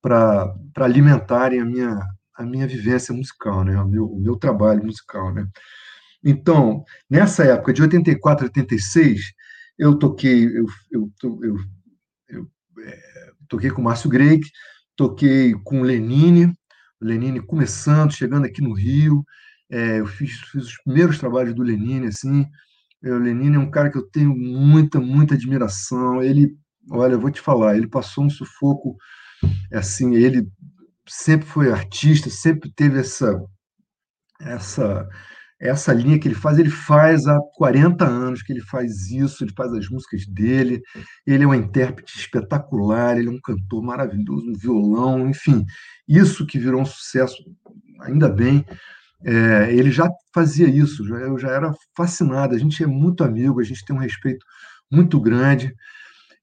para 0.00 0.54
alimentarem 0.76 1.60
a 1.60 1.64
minha, 1.64 2.00
a 2.36 2.44
minha 2.44 2.66
vivência 2.66 3.12
musical, 3.12 3.64
né? 3.64 3.80
o, 3.80 3.88
meu, 3.88 4.06
o 4.06 4.20
meu 4.20 4.36
trabalho 4.36 4.84
musical. 4.84 5.32
Né? 5.32 5.46
Então, 6.22 6.84
nessa 7.08 7.44
época, 7.44 7.72
de 7.72 7.82
84 7.82 8.44
a 8.44 8.48
86, 8.48 9.32
eu 9.78 9.98
toquei, 9.98 10.44
eu, 10.46 10.66
eu, 10.90 11.10
eu, 11.20 11.56
eu 12.28 12.50
é, 12.84 13.30
toquei 13.48 13.70
com 13.70 13.82
Márcio 13.82 14.10
Greik, 14.10 14.48
toquei 14.94 15.54
com 15.64 15.82
Lenine, 15.82 16.52
o 17.00 17.04
Lenine 17.04 17.40
começando, 17.40 18.12
chegando 18.12 18.44
aqui 18.44 18.60
no 18.60 18.74
Rio, 18.74 19.24
é, 19.70 20.00
eu 20.00 20.06
fiz, 20.06 20.32
fiz 20.40 20.64
os 20.64 20.82
primeiros 20.82 21.18
trabalhos 21.18 21.54
do 21.54 21.62
Lenine, 21.62 22.08
assim, 22.08 22.46
o 23.02 23.16
Lenine 23.16 23.56
é 23.56 23.58
um 23.58 23.70
cara 23.70 23.90
que 23.90 23.96
eu 23.96 24.06
tenho 24.10 24.36
muita, 24.36 25.00
muita 25.00 25.34
admiração, 25.34 26.22
ele, 26.22 26.54
olha, 26.90 27.14
eu 27.14 27.20
vou 27.20 27.30
te 27.30 27.40
falar, 27.40 27.76
ele 27.76 27.88
passou 27.88 28.24
um 28.24 28.30
sufoco 28.30 28.98
assim, 29.72 30.14
ele 30.14 30.46
sempre 31.08 31.46
foi 31.46 31.72
artista, 31.72 32.28
sempre 32.28 32.70
teve 32.70 32.98
essa 33.00 33.40
essa 34.40 35.06
essa 35.60 35.92
linha 35.92 36.18
que 36.18 36.26
ele 36.26 36.34
faz, 36.34 36.58
ele 36.58 36.70
faz 36.70 37.26
há 37.26 37.38
40 37.54 38.06
anos 38.06 38.42
que 38.42 38.52
ele 38.52 38.62
faz 38.62 39.10
isso, 39.10 39.44
ele 39.44 39.52
faz 39.54 39.72
as 39.74 39.88
músicas 39.90 40.26
dele, 40.26 40.80
ele 41.26 41.44
é 41.44 41.46
um 41.46 41.54
intérprete 41.54 42.18
espetacular, 42.18 43.18
ele 43.18 43.28
é 43.28 43.30
um 43.30 43.40
cantor 43.40 43.82
maravilhoso, 43.82 44.50
um 44.50 44.54
violão, 44.54 45.28
enfim, 45.28 45.64
isso 46.08 46.46
que 46.46 46.58
virou 46.58 46.80
um 46.80 46.86
sucesso, 46.86 47.36
ainda 48.00 48.28
bem, 48.28 48.64
é, 49.22 49.72
ele 49.74 49.90
já 49.90 50.08
fazia 50.34 50.66
isso, 50.66 51.06
já, 51.06 51.16
eu 51.16 51.38
já 51.38 51.50
era 51.50 51.74
fascinado. 51.96 52.54
A 52.54 52.58
gente 52.58 52.82
é 52.82 52.86
muito 52.86 53.22
amigo, 53.22 53.60
a 53.60 53.64
gente 53.64 53.84
tem 53.84 53.94
um 53.94 53.98
respeito 53.98 54.44
muito 54.90 55.20
grande. 55.20 55.74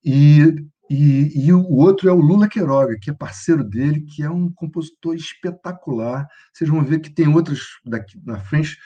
E, 0.03 0.55
e, 0.89 1.47
e 1.47 1.53
o 1.53 1.67
outro 1.71 2.07
é 2.07 2.11
o 2.11 2.21
Lula 2.21 2.47
Queiroga, 2.47 2.97
que 3.01 3.09
é 3.09 3.13
parceiro 3.13 3.63
dele, 3.63 4.01
que 4.01 4.23
é 4.23 4.29
um 4.29 4.51
compositor 4.51 5.15
espetacular. 5.15 6.27
Vocês 6.53 6.69
vão 6.69 6.83
ver 6.83 6.99
que 6.99 7.09
tem 7.09 7.27
outras 7.27 7.61
daqui 7.85 8.19
na 8.23 8.39
frente. 8.39 8.77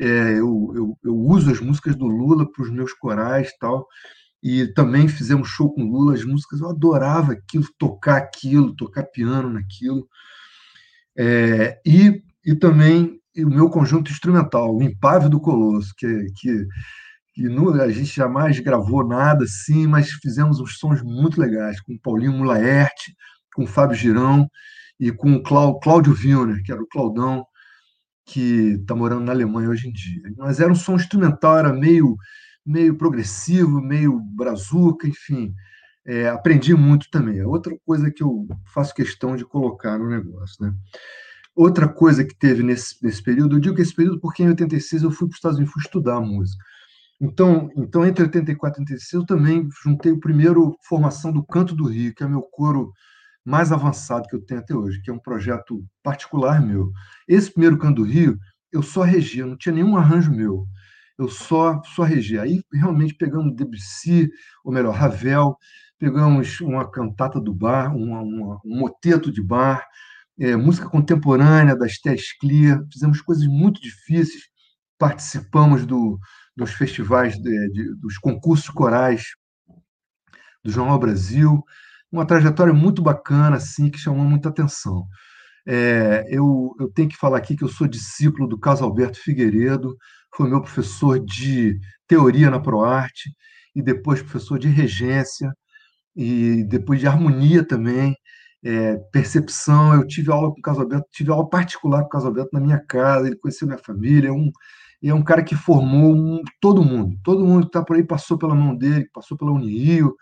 É, 0.00 0.32
eu, 0.32 0.72
eu, 0.74 0.98
eu, 1.04 1.16
uso 1.16 1.50
as 1.50 1.60
músicas 1.60 1.94
do 1.96 2.06
Lula 2.06 2.50
para 2.50 2.62
os 2.62 2.70
meus 2.70 2.92
corais 2.92 3.48
e 3.48 3.58
tal. 3.58 3.86
E 4.42 4.66
também 4.74 5.06
fizemos 5.06 5.48
show 5.48 5.72
com 5.72 5.84
Lula, 5.84 6.14
as 6.14 6.24
músicas, 6.24 6.60
eu 6.60 6.68
adorava 6.68 7.32
aquilo, 7.32 7.64
tocar 7.78 8.16
aquilo, 8.16 8.74
tocar 8.74 9.04
piano 9.04 9.50
naquilo. 9.50 10.08
É, 11.16 11.80
e, 11.86 12.22
e 12.44 12.54
também 12.54 13.20
o 13.38 13.48
meu 13.48 13.70
conjunto 13.70 14.10
instrumental, 14.10 14.74
o 14.74 14.82
Impávido 14.82 15.30
do 15.30 15.40
Colosso, 15.40 15.94
que, 15.96 16.26
que, 16.36 16.66
que 17.34 17.42
no, 17.48 17.72
a 17.80 17.90
gente 17.90 18.14
jamais 18.14 18.58
gravou 18.58 19.06
nada 19.06 19.44
assim, 19.44 19.86
mas 19.86 20.10
fizemos 20.10 20.60
uns 20.60 20.78
sons 20.78 21.02
muito 21.02 21.40
legais, 21.40 21.80
com 21.80 21.96
Paulinho 21.98 22.32
Mulaerte, 22.32 23.14
com 23.54 23.66
Fábio 23.66 23.96
Girão 23.96 24.48
e 24.98 25.10
com 25.12 25.34
o 25.34 25.42
Cláudio 25.80 26.14
Wilner, 26.14 26.62
que 26.62 26.72
era 26.72 26.82
o 26.82 26.88
Claudão, 26.88 27.46
que 28.32 28.78
está 28.80 28.94
morando 28.94 29.24
na 29.24 29.32
Alemanha 29.32 29.68
hoje 29.68 29.88
em 29.88 29.92
dia. 29.92 30.22
Mas 30.38 30.58
era 30.58 30.72
um 30.72 30.74
som 30.74 30.94
instrumental, 30.94 31.58
era 31.58 31.70
meio, 31.70 32.16
meio 32.64 32.96
progressivo, 32.96 33.78
meio 33.82 34.18
brazuca, 34.18 35.06
enfim. 35.06 35.52
É, 36.06 36.28
aprendi 36.28 36.74
muito 36.74 37.10
também. 37.10 37.38
É 37.38 37.46
outra 37.46 37.76
coisa 37.84 38.10
que 38.10 38.22
eu 38.22 38.46
faço 38.72 38.94
questão 38.94 39.36
de 39.36 39.44
colocar 39.44 39.98
no 39.98 40.08
negócio. 40.08 40.64
Né? 40.64 40.74
Outra 41.54 41.86
coisa 41.86 42.24
que 42.24 42.34
teve 42.34 42.62
nesse, 42.62 42.96
nesse 43.02 43.22
período, 43.22 43.56
eu 43.56 43.60
digo 43.60 43.76
que 43.76 43.82
esse 43.82 43.94
período 43.94 44.18
porque 44.18 44.42
em 44.42 44.48
86 44.48 45.02
eu 45.02 45.10
fui 45.10 45.28
para 45.28 45.34
os 45.34 45.36
Estados 45.36 45.58
Unidos, 45.58 45.74
fui 45.74 45.82
estudar 45.82 46.18
música. 46.20 46.64
Então, 47.20 47.70
então, 47.76 48.04
entre 48.04 48.24
84 48.24 48.80
e 48.80 48.82
86, 48.82 49.12
eu 49.12 49.26
também 49.26 49.68
juntei 49.84 50.10
o 50.10 50.18
primeiro 50.18 50.74
formação 50.88 51.30
do 51.30 51.44
Canto 51.44 51.74
do 51.74 51.84
Rio, 51.84 52.14
que 52.14 52.24
é 52.24 52.26
meu 52.26 52.42
coro 52.42 52.92
mais 53.44 53.72
avançado 53.72 54.28
que 54.28 54.36
eu 54.36 54.44
tenho 54.44 54.60
até 54.60 54.74
hoje, 54.74 55.00
que 55.02 55.10
é 55.10 55.12
um 55.12 55.18
projeto 55.18 55.84
particular 56.02 56.60
meu. 56.60 56.92
Esse 57.26 57.50
primeiro 57.50 57.78
Canto 57.78 58.02
do 58.02 58.08
Rio, 58.08 58.38
eu 58.72 58.82
só 58.82 59.02
regia, 59.02 59.46
não 59.46 59.56
tinha 59.56 59.74
nenhum 59.74 59.96
arranjo 59.96 60.32
meu. 60.32 60.66
Eu 61.18 61.28
só 61.28 61.82
só 61.94 62.02
regia. 62.02 62.42
Aí 62.42 62.62
realmente 62.72 63.14
pegamos 63.14 63.54
Debussy, 63.54 64.30
ou 64.64 64.72
melhor, 64.72 64.94
Ravel, 64.94 65.56
pegamos 65.98 66.60
uma 66.60 66.90
cantata 66.90 67.40
do 67.40 67.54
bar, 67.54 67.94
uma, 67.94 68.20
uma, 68.22 68.60
um 68.64 68.78
moteto 68.78 69.30
de 69.30 69.42
bar, 69.42 69.86
é, 70.38 70.56
música 70.56 70.88
contemporânea 70.88 71.76
das 71.76 71.98
Tess 71.98 72.36
Clear, 72.40 72.84
fizemos 72.92 73.20
coisas 73.20 73.46
muito 73.46 73.80
difíceis, 73.80 74.48
participamos 74.98 75.86
do, 75.86 76.18
dos 76.56 76.72
festivais, 76.72 77.36
de, 77.40 77.70
de, 77.70 77.94
dos 77.96 78.18
concursos 78.18 78.68
corais 78.68 79.26
do 80.64 80.70
Jornal 80.70 80.98
Brasil, 80.98 81.62
uma 82.12 82.26
trajetória 82.26 82.74
muito 82.74 83.02
bacana, 83.02 83.56
assim, 83.56 83.90
que 83.90 83.98
chamou 83.98 84.24
muita 84.24 84.50
atenção. 84.50 85.06
É, 85.66 86.26
eu, 86.28 86.74
eu 86.78 86.88
tenho 86.92 87.08
que 87.08 87.16
falar 87.16 87.38
aqui 87.38 87.56
que 87.56 87.64
eu 87.64 87.68
sou 87.68 87.88
discípulo 87.88 88.46
do 88.46 88.58
Carlos 88.58 88.82
Alberto 88.82 89.18
Figueiredo, 89.18 89.96
foi 90.36 90.48
meu 90.48 90.60
professor 90.60 91.18
de 91.18 91.78
teoria 92.06 92.50
na 92.50 92.60
ProArte, 92.60 93.30
e 93.74 93.82
depois 93.82 94.20
professor 94.20 94.58
de 94.58 94.68
regência, 94.68 95.52
e 96.14 96.64
depois 96.64 97.00
de 97.00 97.06
harmonia 97.06 97.64
também 97.64 98.14
é, 98.64 98.96
percepção. 99.12 99.94
Eu 99.94 100.06
tive 100.06 100.30
aula 100.30 100.52
com 100.52 100.58
o 100.58 100.62
Casalberto, 100.62 101.08
tive 101.10 101.30
aula 101.30 101.48
particular 101.48 102.02
com 102.02 102.06
o 102.06 102.10
Casalberto 102.10 102.50
na 102.52 102.60
minha 102.60 102.78
casa, 102.78 103.26
ele 103.26 103.36
conheceu 103.36 103.66
minha 103.66 103.78
família, 103.78 104.28
é 104.28 104.32
um, 104.32 104.50
é 105.02 105.14
um 105.14 105.22
cara 105.22 105.42
que 105.42 105.54
formou 105.54 106.14
um, 106.14 106.42
todo 106.60 106.84
mundo. 106.84 107.16
Todo 107.24 107.44
mundo 107.44 107.62
que 107.62 107.68
está 107.68 107.82
por 107.82 107.96
aí 107.96 108.04
passou 108.04 108.38
pela 108.38 108.54
mão 108.54 108.76
dele, 108.76 109.08
passou 109.12 109.36
pela 109.36 109.52
Unirio, 109.52 110.14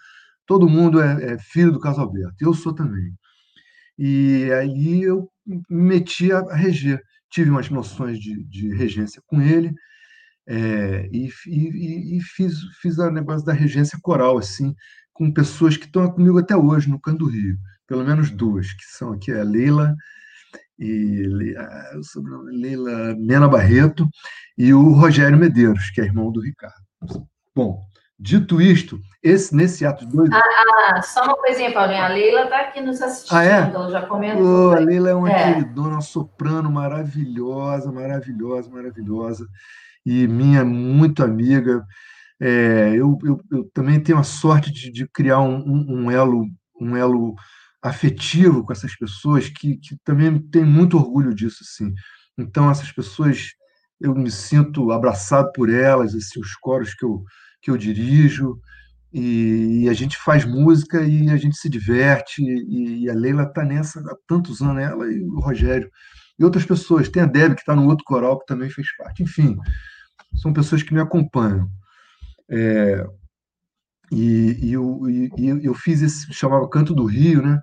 todo 0.50 0.68
mundo 0.68 1.00
é, 1.00 1.34
é 1.34 1.38
filho 1.38 1.70
do 1.70 1.78
Casalberto. 1.78 2.34
Eu 2.40 2.52
sou 2.52 2.74
também. 2.74 3.14
E 3.96 4.50
aí 4.52 5.02
eu 5.02 5.30
me 5.46 5.62
meti 5.68 6.32
a, 6.32 6.40
reger. 6.52 7.00
Tive 7.30 7.50
umas 7.50 7.70
noções 7.70 8.18
de, 8.18 8.42
de 8.48 8.74
regência 8.74 9.22
com 9.24 9.40
ele, 9.40 9.72
é, 10.48 11.08
e, 11.12 11.30
e, 11.46 12.16
e, 12.16 12.20
fiz, 12.20 12.54
fiz 12.82 12.98
o 12.98 13.10
negócio 13.12 13.46
da 13.46 13.52
regência 13.52 13.96
coral, 14.02 14.36
assim, 14.38 14.74
com 15.12 15.32
pessoas 15.32 15.76
que 15.76 15.84
estão 15.84 16.10
comigo 16.10 16.38
até 16.40 16.56
hoje 16.56 16.90
no 16.90 17.00
Canto 17.00 17.26
do 17.26 17.30
Rio 17.30 17.56
pelo 17.86 18.04
menos 18.04 18.30
duas, 18.30 18.72
que 18.72 18.84
são 18.84 19.12
aqui 19.12 19.32
a 19.32 19.42
Leila 19.42 19.96
e 20.78 21.24
o 21.96 22.04
sobrenome 22.04 22.56
Leila 22.56 23.16
Mena 23.16 23.48
Barreto 23.48 24.08
e 24.56 24.72
o 24.72 24.92
Rogério 24.92 25.36
Medeiros, 25.36 25.90
que 25.90 26.00
é 26.00 26.04
irmão 26.04 26.30
do 26.30 26.40
Ricardo. 26.40 26.80
Bom, 27.52 27.84
dito 28.20 28.61
isto, 28.61 29.00
esse 29.22 29.54
nesse 29.54 29.87
ato 29.87 30.06
de 30.06 30.12
dois. 30.12 30.30
Ah, 30.30 30.42
ah, 30.94 31.02
só 31.02 31.24
uma 31.24 31.37
coisinha, 31.37 31.72
Paulinho. 31.72 32.02
A 32.02 32.09
Leila 32.09 32.44
está 32.44 32.61
aqui 32.61 32.80
nos 32.80 33.00
assistindo, 33.00 33.38
ah, 33.38 33.44
é? 33.44 33.61
ela 33.72 33.90
já 33.90 34.02
comentou. 34.06 34.70
Oh, 34.70 34.72
a 34.72 34.78
Leila 34.78 35.11
é 35.11 35.14
uma 35.14 35.30
é. 35.30 35.54
queridona, 35.54 36.00
soprano 36.00 36.70
maravilhosa, 36.70 37.90
maravilhosa, 37.90 38.70
maravilhosa. 38.70 39.46
E 40.04 40.26
minha 40.26 40.64
muito 40.64 41.22
amiga. 41.22 41.85
É, 42.42 42.92
eu, 42.94 43.18
eu, 43.22 43.40
eu, 43.52 43.70
também 43.74 44.00
tenho 44.00 44.18
a 44.18 44.22
sorte 44.22 44.72
de, 44.72 44.90
de 44.90 45.06
criar 45.06 45.40
um, 45.40 45.59
um, 45.59 46.04
um 46.04 46.11
elo 46.11 46.46
um 46.80 46.96
elo 46.96 47.35
afetivo 47.83 48.64
com 48.64 48.72
essas 48.72 48.96
pessoas 48.96 49.48
que, 49.48 49.76
que 49.76 49.96
também 50.04 50.38
tem 50.38 50.64
muito 50.64 50.96
orgulho 50.96 51.35
disso, 51.35 51.59
assim. 51.62 51.92
Então, 52.38 52.70
essas 52.70 52.90
pessoas, 52.92 53.50
eu 54.00 54.14
me 54.14 54.30
sinto 54.30 54.90
abraçado 54.90 55.50
por 55.52 55.70
elas, 55.70 56.14
assim, 56.14 56.40
os 56.40 56.54
coros 56.56 56.94
que 56.94 57.04
eu, 57.04 57.22
que 57.60 57.70
eu 57.70 57.76
dirijo, 57.76 58.60
e, 59.12 59.88
a 59.88 59.92
gente 59.92 60.16
faz 60.16 60.44
música 60.44 61.02
e 61.02 61.30
a 61.30 61.36
gente 61.36 61.56
se 61.56 61.68
diverte, 61.68 62.42
e, 62.42 63.04
e 63.04 63.10
a 63.10 63.14
Leila 63.14 63.42
está 63.42 63.64
nessa 63.64 64.00
há 64.00 64.16
tantos 64.26 64.60
anos, 64.62 64.82
ela 64.82 65.10
e 65.10 65.20
o 65.24 65.40
Rogério, 65.40 65.90
e 66.38 66.44
outras 66.44 66.64
pessoas. 66.64 67.08
Tem 67.08 67.22
a 67.22 67.26
Deb, 67.26 67.54
que 67.54 67.60
está 67.60 67.74
no 67.74 67.86
outro 67.86 68.04
coral, 68.04 68.38
que 68.38 68.46
também 68.46 68.70
fez 68.70 68.86
parte. 68.96 69.22
Enfim, 69.22 69.56
são 70.36 70.52
pessoas 70.52 70.82
que 70.82 70.94
me 70.94 71.00
acompanham. 71.00 71.68
É, 72.48 73.04
e, 74.12 74.58
e, 74.68 74.72
eu, 74.72 75.00
e, 75.08 75.30
eu 75.64 75.74
fiz 75.74 76.02
esse 76.02 76.32
chamava 76.32 76.68
Canto 76.68 76.94
do 76.94 77.04
Rio, 77.04 77.42
né? 77.42 77.60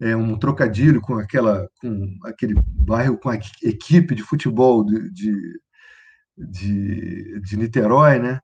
É 0.00 0.16
um 0.16 0.38
trocadilho 0.38 1.00
com 1.00 1.14
aquela 1.14 1.68
com 1.80 2.18
aquele 2.24 2.54
bairro 2.72 3.18
com 3.18 3.28
a 3.28 3.36
equipe 3.62 4.14
de 4.14 4.22
futebol 4.22 4.84
de, 4.84 5.10
de, 5.12 5.60
de, 6.38 7.40
de 7.42 7.56
Niterói, 7.56 8.18
né? 8.18 8.40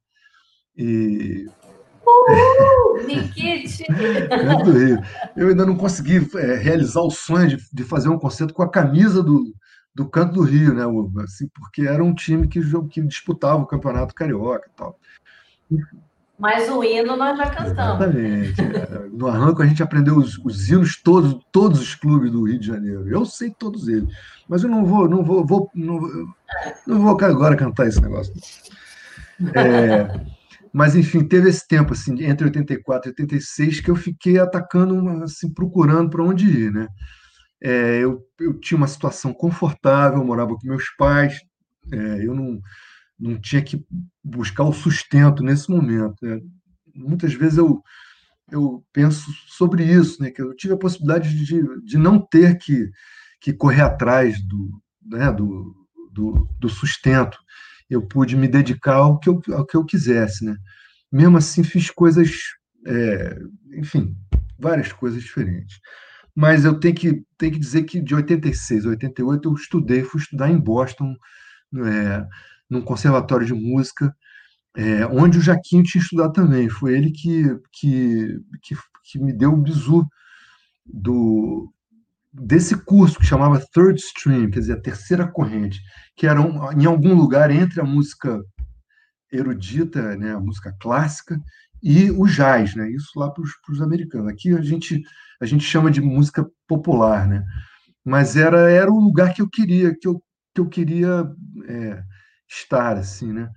E 0.77 1.47
uh, 2.07 2.47
Canto 4.29 4.65
do 4.65 4.79
Rio. 4.79 5.03
Eu 5.37 5.49
ainda 5.49 5.67
não 5.67 5.77
consegui 5.77 6.29
é, 6.37 6.57
realizar 6.57 7.01
o 7.01 7.11
sonho 7.11 7.49
de, 7.49 7.59
de 7.73 7.85
fazer 7.85 8.09
um 8.09 8.19
concerto 8.19 8.55
com 8.55 8.63
a 8.63 8.71
camisa 8.71 9.23
do, 9.23 9.55
do 9.95 10.09
Canto 10.09 10.35
do 10.35 10.43
Rio, 10.43 10.75
né? 10.75 10.85
Assim, 11.23 11.49
porque 11.55 11.83
era 11.83 12.03
um 12.03 12.15
time 12.15 12.47
que, 12.49 12.61
que 12.91 13.01
disputava 13.03 13.63
o 13.63 13.67
campeonato 13.67 14.15
carioca 14.15 14.69
e 14.69 14.77
tal. 14.77 14.99
Mas 16.39 16.69
o 16.69 16.85
hino 16.85 17.17
nós 17.17 17.39
já 17.39 17.49
cantamos. 17.49 18.07
Exatamente. 18.07 18.61
É. 18.61 19.09
No 19.11 19.27
arranco 19.27 19.63
a 19.63 19.67
gente 19.67 19.83
aprendeu 19.83 20.17
os, 20.17 20.39
os, 20.45 20.69
hinos 20.69 21.01
todos, 21.03 21.39
todos 21.51 21.81
os 21.81 21.95
clubes 21.95 22.31
do 22.31 22.45
Rio 22.45 22.59
de 22.59 22.67
Janeiro. 22.67 23.09
Eu 23.09 23.25
sei 23.25 23.51
todos 23.51 23.89
eles, 23.89 24.15
mas 24.47 24.63
eu 24.63 24.69
não 24.69 24.85
vou, 24.85 25.09
não 25.09 25.25
vou, 25.25 25.47
vou 25.47 25.71
não, 25.75 25.99
não 26.87 27.01
vou 27.01 27.11
agora 27.25 27.57
cantar 27.57 27.87
esse 27.87 28.01
negócio. 28.03 28.35
É, 29.55 30.36
mas 30.73 30.95
enfim, 30.97 31.27
teve 31.27 31.49
esse 31.49 31.67
tempo 31.67 31.93
assim 31.93 32.23
entre 32.25 32.47
84 32.47 33.09
e 33.09 33.11
86 33.11 33.81
que 33.81 33.91
eu 33.91 33.97
fiquei 33.97 34.39
atacando, 34.39 35.09
assim, 35.23 35.53
procurando 35.53 36.11
para 36.11 36.23
onde 36.23 36.47
ir, 36.47 36.73
né? 36.73 36.89
É, 37.63 37.99
eu, 38.01 38.23
eu 38.39 38.59
tinha 38.61 38.77
uma 38.77 38.87
situação 38.87 39.33
confortável, 39.33 40.25
morava 40.25 40.55
com 40.55 40.67
meus 40.67 40.85
pais, 40.99 41.41
é, 41.93 42.27
eu 42.27 42.35
não 42.35 42.61
não 43.19 43.41
tinha 43.41 43.63
que 43.63 43.85
buscar 44.23 44.65
o 44.65 44.73
sustento 44.73 45.43
nesse 45.43 45.71
momento. 45.71 46.17
Né? 46.23 46.41
Muitas 46.95 47.33
vezes 47.35 47.59
eu, 47.59 47.83
eu 48.51 48.85
penso 48.93 49.31
sobre 49.49 49.85
isso, 49.85 50.23
né? 50.23 50.31
que 50.31 50.43
eu 50.43 50.55
tive 50.55 50.75
a 50.75 50.79
possibilidade 50.79 51.35
de, 51.45 51.63
de 51.83 51.99
não 51.99 52.21
ter 52.21 52.59
que, 52.59 52.91
que 53.41 53.53
correr 53.53 53.83
atrás 53.83 54.39
do, 54.47 54.83
né? 55.03 55.33
do, 55.33 55.75
do, 56.13 56.49
do 56.59 56.69
sustento. 56.69 57.39
Eu 57.89 58.03
pude 58.03 58.37
me 58.37 58.49
dedicar 58.49 58.97
ao 58.97 59.19
que 59.19 59.29
eu, 59.29 59.41
ao 59.53 59.65
que 59.65 59.77
eu 59.77 59.85
quisesse. 59.85 60.45
Né? 60.45 60.57
Mesmo 61.11 61.37
assim, 61.39 61.63
fiz 61.63 61.91
coisas, 61.91 62.31
é, 62.87 63.39
enfim, 63.75 64.17
várias 64.59 64.93
coisas 64.93 65.23
diferentes. 65.23 65.79
Mas 66.35 66.65
eu 66.65 66.79
tenho 66.79 66.95
que, 66.95 67.25
tenho 67.39 67.53
que 67.53 67.59
dizer 67.59 67.85
que 67.85 68.01
de 68.01 68.15
86 68.15 68.87
a 68.87 68.91
88 68.91 69.49
eu 69.49 69.55
estudei, 69.55 70.03
fui 70.03 70.21
estudar 70.21 70.51
em 70.51 70.59
Boston, 70.59 71.15
é, 71.75 72.27
num 72.69 72.83
conservatório 72.83 73.47
de 73.47 73.55
música, 73.55 74.15
é, 74.77 75.07
onde 75.07 75.39
o 75.39 75.43
Jaquinho 75.43 75.83
tinha 75.83 76.03
estudado 76.03 76.33
também. 76.33 76.69
Foi 76.69 76.95
ele 76.95 77.11
que, 77.11 77.45
que, 77.73 78.39
que, 78.63 78.77
que 79.05 79.19
me 79.19 79.33
deu 79.33 79.53
o 79.53 79.57
bizu 79.57 80.07
do, 80.85 81.73
desse 82.41 82.77
curso 82.85 83.19
que 83.19 83.27
chamava 83.27 83.65
Third 83.73 83.99
Stream, 83.99 84.51
quer 84.51 84.61
dizer, 84.61 84.75
a 84.75 84.81
terceira 84.81 85.27
corrente, 85.27 85.81
que 86.17 86.27
era 86.27 86.41
um, 86.41 86.73
em 86.73 86.85
algum 86.85 87.15
lugar 87.15 87.51
entre 87.51 87.81
a 87.81 87.85
música 87.85 88.41
erudita, 89.33 90.17
né, 90.17 90.35
a 90.35 90.41
música 90.41 90.75
clássica, 90.81 91.39
e 91.83 92.11
o 92.11 92.27
jazz, 92.27 92.75
né, 92.75 92.91
isso 92.91 93.19
lá 93.19 93.31
para 93.31 93.43
os 93.71 93.83
americanos. 93.83 94.29
Aqui 94.29 94.55
a 94.55 94.61
gente, 94.61 95.01
a 95.41 95.47
gente 95.47 95.65
chama 95.65 95.91
de 95.91 96.01
música 96.01 96.47
popular, 96.67 97.27
né, 97.27 97.45
mas 98.05 98.37
era, 98.37 98.71
era 98.71 98.91
o 98.91 99.01
lugar 99.01 99.35
que 99.35 99.43
eu 99.43 99.49
queria, 99.49 99.95
que 99.99 100.07
eu, 100.07 100.23
que 100.55 100.61
eu 100.61 100.69
queria 100.69 101.25
é, 101.69 102.03
estar, 102.49 102.97
assim, 102.97 103.33
né. 103.33 103.49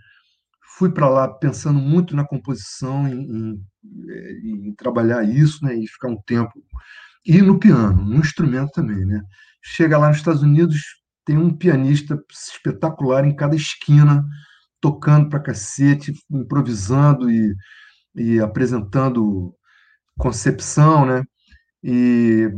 Fui 0.78 0.90
para 0.92 1.10
lá 1.10 1.28
pensando 1.28 1.80
muito 1.80 2.16
na 2.16 2.26
composição, 2.26 3.06
em, 3.08 3.58
em, 3.84 4.70
em 4.70 4.76
trabalhar 4.76 5.24
isso, 5.24 5.64
né, 5.66 5.76
e 5.76 5.88
ficar 5.88 6.08
um 6.08 6.22
tempo 6.26 6.54
e 7.26 7.42
no 7.42 7.60
piano, 7.60 8.04
no 8.04 8.18
instrumento 8.18 8.72
também, 8.72 9.06
né? 9.06 9.22
Chega 9.62 9.98
lá 9.98 10.08
nos 10.08 10.18
Estados 10.18 10.42
Unidos, 10.42 10.82
tem 11.26 11.38
um 11.38 11.56
pianista 11.56 12.20
espetacular 12.32 13.26
em 13.26 13.36
cada 13.36 13.56
esquina, 13.56 14.26
tocando 14.82 15.30
para 15.30 15.40
cacete, 15.40 16.14
improvisando 16.32 17.30
e, 17.30 17.56
e 18.16 18.40
apresentando 18.40 19.54
concepção, 20.18 21.06
né? 21.06 21.24
E 21.84 22.50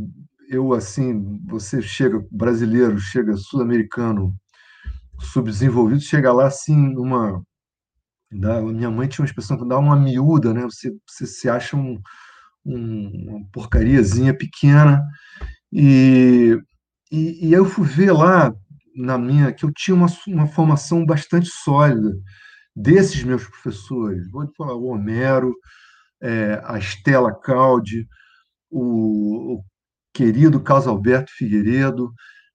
eu, 0.49 0.73
assim, 0.73 1.39
você 1.47 1.81
chega, 1.81 2.25
brasileiro, 2.31 2.99
chega 2.99 3.35
sul-americano, 3.37 4.35
subdesenvolvido, 5.19 6.01
chega 6.01 6.31
lá, 6.33 6.47
assim, 6.47 6.75
numa... 6.75 7.41
Da, 8.31 8.61
minha 8.61 8.89
mãe 8.89 9.07
tinha 9.07 9.23
uma 9.23 9.27
expressão 9.27 9.57
que 9.57 9.67
dá 9.67 9.77
uma 9.77 9.95
miúda, 9.95 10.53
né? 10.53 10.63
Você, 10.63 10.95
você 11.05 11.25
se 11.25 11.49
acha 11.49 11.75
um, 11.75 12.01
uma 12.65 13.41
porcariazinha 13.51 14.33
pequena. 14.33 15.03
E, 15.71 16.57
e, 17.11 17.47
e 17.47 17.53
eu 17.53 17.65
fui 17.65 17.87
ver 17.87 18.11
lá 18.11 18.53
na 18.95 19.17
minha 19.17 19.53
que 19.53 19.65
eu 19.65 19.71
tinha 19.73 19.95
uma, 19.95 20.07
uma 20.27 20.47
formação 20.47 21.05
bastante 21.05 21.49
sólida 21.49 22.13
desses 22.75 23.23
meus 23.23 23.45
professores. 23.45 24.29
Vou 24.31 24.47
falar 24.57 24.75
o 24.75 24.87
Homero, 24.87 25.53
é, 26.21 26.61
a 26.65 26.77
Estela 26.77 27.33
Caldi, 27.33 28.07
o, 28.69 29.55
o 29.55 29.63
querido 30.13 30.61
Carlos 30.61 30.87
Alberto 30.87 31.31
Figueiredo, 31.35 32.11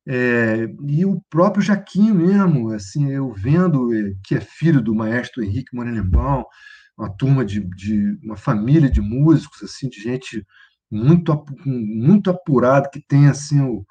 é, 0.08 0.68
e 0.86 1.04
o 1.04 1.20
próprio 1.28 1.62
Jaquinho 1.62 2.14
mesmo, 2.14 2.72
assim, 2.72 3.10
eu 3.10 3.32
vendo 3.32 3.92
é, 3.92 4.12
que 4.24 4.36
é 4.36 4.40
filho 4.40 4.80
do 4.80 4.94
maestro 4.94 5.42
Henrique 5.42 5.74
Morenbaum, 5.74 6.44
uma 6.96 7.10
turma 7.10 7.44
de, 7.44 7.60
de 7.60 8.18
uma 8.22 8.36
família 8.36 8.90
de 8.90 9.00
músicos, 9.00 9.62
assim, 9.62 9.88
de 9.88 10.00
gente 10.00 10.46
muito 10.90 11.44
muito 11.64 12.30
apurada 12.30 12.88
que 12.88 13.00
tem 13.00 13.28
assim 13.28 13.60
o, 13.60 13.84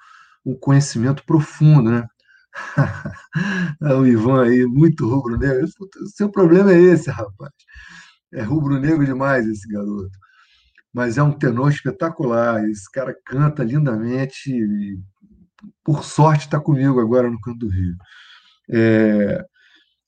o 0.43 0.57
conhecimento 0.57 1.23
profundo, 1.25 1.91
né? 1.91 2.07
o 3.81 4.05
Ivan 4.05 4.43
aí, 4.45 4.65
muito 4.65 5.07
rubro-negro. 5.07 5.67
Seu 6.15 6.29
problema 6.29 6.71
é 6.71 6.79
esse, 6.79 7.09
rapaz. 7.09 7.51
É 8.33 8.41
rubro-negro 8.41 9.05
demais 9.05 9.47
esse 9.47 9.67
garoto. 9.67 10.17
Mas 10.93 11.17
é 11.17 11.23
um 11.23 11.31
tenor 11.33 11.69
espetacular. 11.69 12.63
Esse 12.69 12.89
cara 12.91 13.15
canta 13.25 13.63
lindamente. 13.63 14.49
E, 14.51 14.99
por 15.83 16.03
sorte, 16.03 16.45
está 16.45 16.59
comigo 16.59 16.99
agora 16.99 17.29
no 17.29 17.39
Canto 17.41 17.59
do 17.59 17.69
Rio. 17.69 17.95
É, 18.69 19.45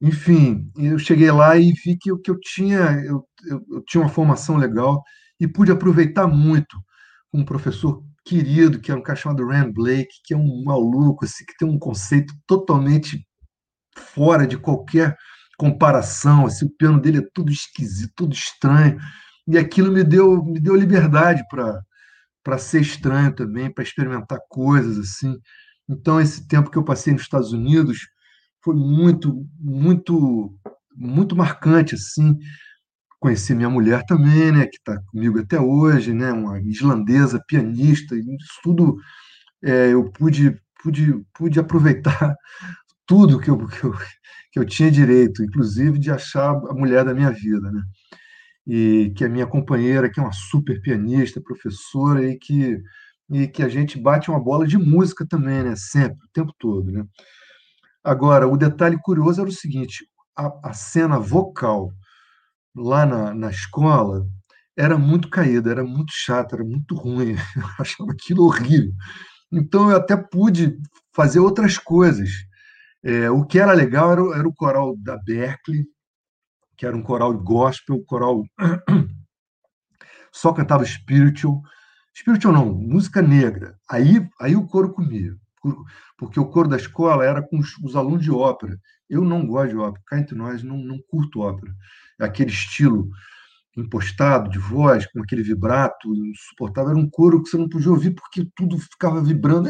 enfim, 0.01 0.71
eu 0.77 0.99
cheguei 0.99 1.31
lá 1.31 1.57
e 1.57 1.73
vi 1.73 1.97
que 1.97 2.11
o 2.11 2.19
que 2.19 2.29
eu 2.29 2.39
tinha, 2.39 2.77
eu, 3.05 3.27
eu, 3.45 3.65
eu, 3.71 3.83
tinha 3.85 4.01
uma 4.01 4.09
formação 4.09 4.57
legal 4.57 5.01
e 5.39 5.47
pude 5.47 5.71
aproveitar 5.71 6.27
muito 6.27 6.77
com 7.31 7.39
um 7.39 7.45
professor 7.45 8.03
querido, 8.23 8.79
que 8.79 8.91
é 8.91 8.95
um 8.95 9.01
cara 9.01 9.17
chamado 9.17 9.47
Rand 9.47 9.71
Blake, 9.71 10.21
que 10.23 10.33
é 10.33 10.37
um 10.37 10.63
maluco, 10.63 11.25
assim, 11.25 11.45
que 11.45 11.57
tem 11.57 11.67
um 11.67 11.79
conceito 11.79 12.33
totalmente 12.45 13.25
fora 13.95 14.45
de 14.45 14.57
qualquer 14.57 15.17
comparação, 15.57 16.45
assim, 16.45 16.65
o 16.65 16.77
piano 16.77 17.01
dele 17.01 17.19
é 17.19 17.29
tudo 17.33 17.51
esquisito, 17.51 18.13
tudo 18.15 18.33
estranho, 18.33 18.99
e 19.47 19.57
aquilo 19.57 19.91
me 19.91 20.03
deu, 20.03 20.43
me 20.43 20.59
deu 20.59 20.75
liberdade 20.75 21.43
para 21.49 21.81
para 22.43 22.57
ser 22.57 22.79
estranho 22.81 23.35
também, 23.35 23.69
para 23.69 23.83
experimentar 23.83 24.39
coisas 24.47 24.97
assim. 24.97 25.37
Então 25.89 26.21
esse 26.21 26.47
tempo 26.47 26.71
que 26.71 26.77
eu 26.77 26.83
passei 26.83 27.11
nos 27.11 27.23
Estados 27.23 27.51
Unidos, 27.51 28.07
foi 28.63 28.75
muito, 28.75 29.45
muito, 29.59 30.57
muito 30.95 31.35
marcante, 31.35 31.95
assim. 31.95 32.37
Conheci 33.19 33.55
minha 33.55 33.69
mulher 33.69 34.03
também, 34.05 34.51
né, 34.51 34.67
que 34.67 34.77
está 34.77 35.01
comigo 35.11 35.39
até 35.39 35.59
hoje, 35.59 36.13
né, 36.13 36.31
uma 36.31 36.59
islandesa, 36.61 37.43
pianista, 37.47 38.15
isso 38.15 38.59
tudo 38.63 38.97
é, 39.63 39.93
eu 39.93 40.11
pude, 40.11 40.55
pude, 40.81 41.25
pude 41.33 41.59
aproveitar 41.59 42.35
tudo 43.07 43.39
que 43.39 43.49
eu, 43.49 43.67
que 43.67 43.83
eu, 43.83 43.93
que 44.51 44.59
eu 44.59 44.65
tinha 44.65 44.91
direito, 44.91 45.43
inclusive 45.43 45.99
de 45.99 46.11
achar 46.11 46.51
a 46.51 46.73
mulher 46.73 47.05
da 47.05 47.13
minha 47.13 47.31
vida, 47.31 47.71
né? 47.71 47.81
E 48.67 49.13
que 49.15 49.23
é 49.23 49.29
minha 49.29 49.47
companheira, 49.47 50.09
que 50.09 50.19
é 50.19 50.23
uma 50.23 50.33
super 50.33 50.81
pianista, 50.81 51.41
professora, 51.41 52.23
e 52.29 52.37
que, 52.37 52.81
e 53.31 53.47
que 53.47 53.63
a 53.63 53.69
gente 53.69 53.97
bate 53.97 54.29
uma 54.29 54.39
bola 54.39 54.67
de 54.67 54.77
música 54.77 55.25
também, 55.27 55.63
né? 55.63 55.75
Sempre, 55.75 56.17
o 56.25 56.29
tempo 56.33 56.53
todo, 56.59 56.91
né? 56.91 57.05
Agora, 58.03 58.47
o 58.47 58.57
detalhe 58.57 58.97
curioso 59.01 59.41
era 59.41 59.49
o 59.49 59.53
seguinte: 59.53 60.07
a, 60.35 60.69
a 60.69 60.73
cena 60.73 61.19
vocal 61.19 61.91
lá 62.75 63.05
na, 63.05 63.33
na 63.33 63.49
escola 63.49 64.25
era 64.77 64.97
muito 64.97 65.29
caída, 65.29 65.71
era 65.71 65.83
muito 65.83 66.11
chata, 66.13 66.55
era 66.55 66.63
muito 66.63 66.95
ruim. 66.95 67.35
Eu 67.55 67.65
achava 67.79 68.11
aquilo 68.11 68.45
horrível. 68.45 68.93
Então, 69.51 69.89
eu 69.89 69.95
até 69.97 70.15
pude 70.17 70.77
fazer 71.15 71.39
outras 71.39 71.77
coisas. 71.77 72.29
É, 73.03 73.29
o 73.31 73.45
que 73.45 73.59
era 73.59 73.71
legal 73.71 74.11
era, 74.11 74.21
era 74.39 74.47
o 74.47 74.53
coral 74.53 74.95
da 74.97 75.17
Berkeley, 75.17 75.85
que 76.77 76.85
era 76.85 76.95
um 76.95 77.01
coral 77.01 77.33
gospel, 77.33 78.03
coral 78.05 78.43
só 80.33 80.51
cantava 80.53 80.85
spiritual. 80.85 81.61
Spiritual 82.15 82.53
não, 82.53 82.73
música 82.73 83.21
negra. 83.21 83.77
Aí, 83.89 84.27
aí 84.39 84.55
o 84.55 84.67
coro 84.67 84.93
comia 84.93 85.33
porque 86.17 86.39
o 86.39 86.45
coro 86.45 86.67
da 86.67 86.77
escola 86.77 87.25
era 87.25 87.41
com 87.41 87.59
os, 87.59 87.77
os, 87.83 87.95
alunos 87.95 88.23
de 88.23 88.31
ópera. 88.31 88.77
Eu 89.09 89.23
não 89.23 89.45
gosto 89.45 89.69
de 89.69 89.77
ópera, 89.77 90.03
cá 90.05 90.19
entre 90.19 90.35
nós, 90.35 90.63
não, 90.63 90.77
não 90.77 90.99
curto 91.07 91.41
ópera. 91.41 91.73
É 92.19 92.25
aquele 92.25 92.51
estilo 92.51 93.09
impostado 93.77 94.49
de 94.49 94.57
voz, 94.57 95.05
com 95.05 95.21
aquele 95.21 95.43
vibrato 95.43 96.13
insuportável, 96.13 96.91
era 96.91 96.99
um 96.99 97.09
coro 97.09 97.43
que 97.43 97.49
você 97.49 97.57
não 97.57 97.69
podia 97.69 97.91
ouvir 97.91 98.11
porque 98.11 98.47
tudo 98.55 98.77
ficava 98.77 99.21
vibrando. 99.21 99.69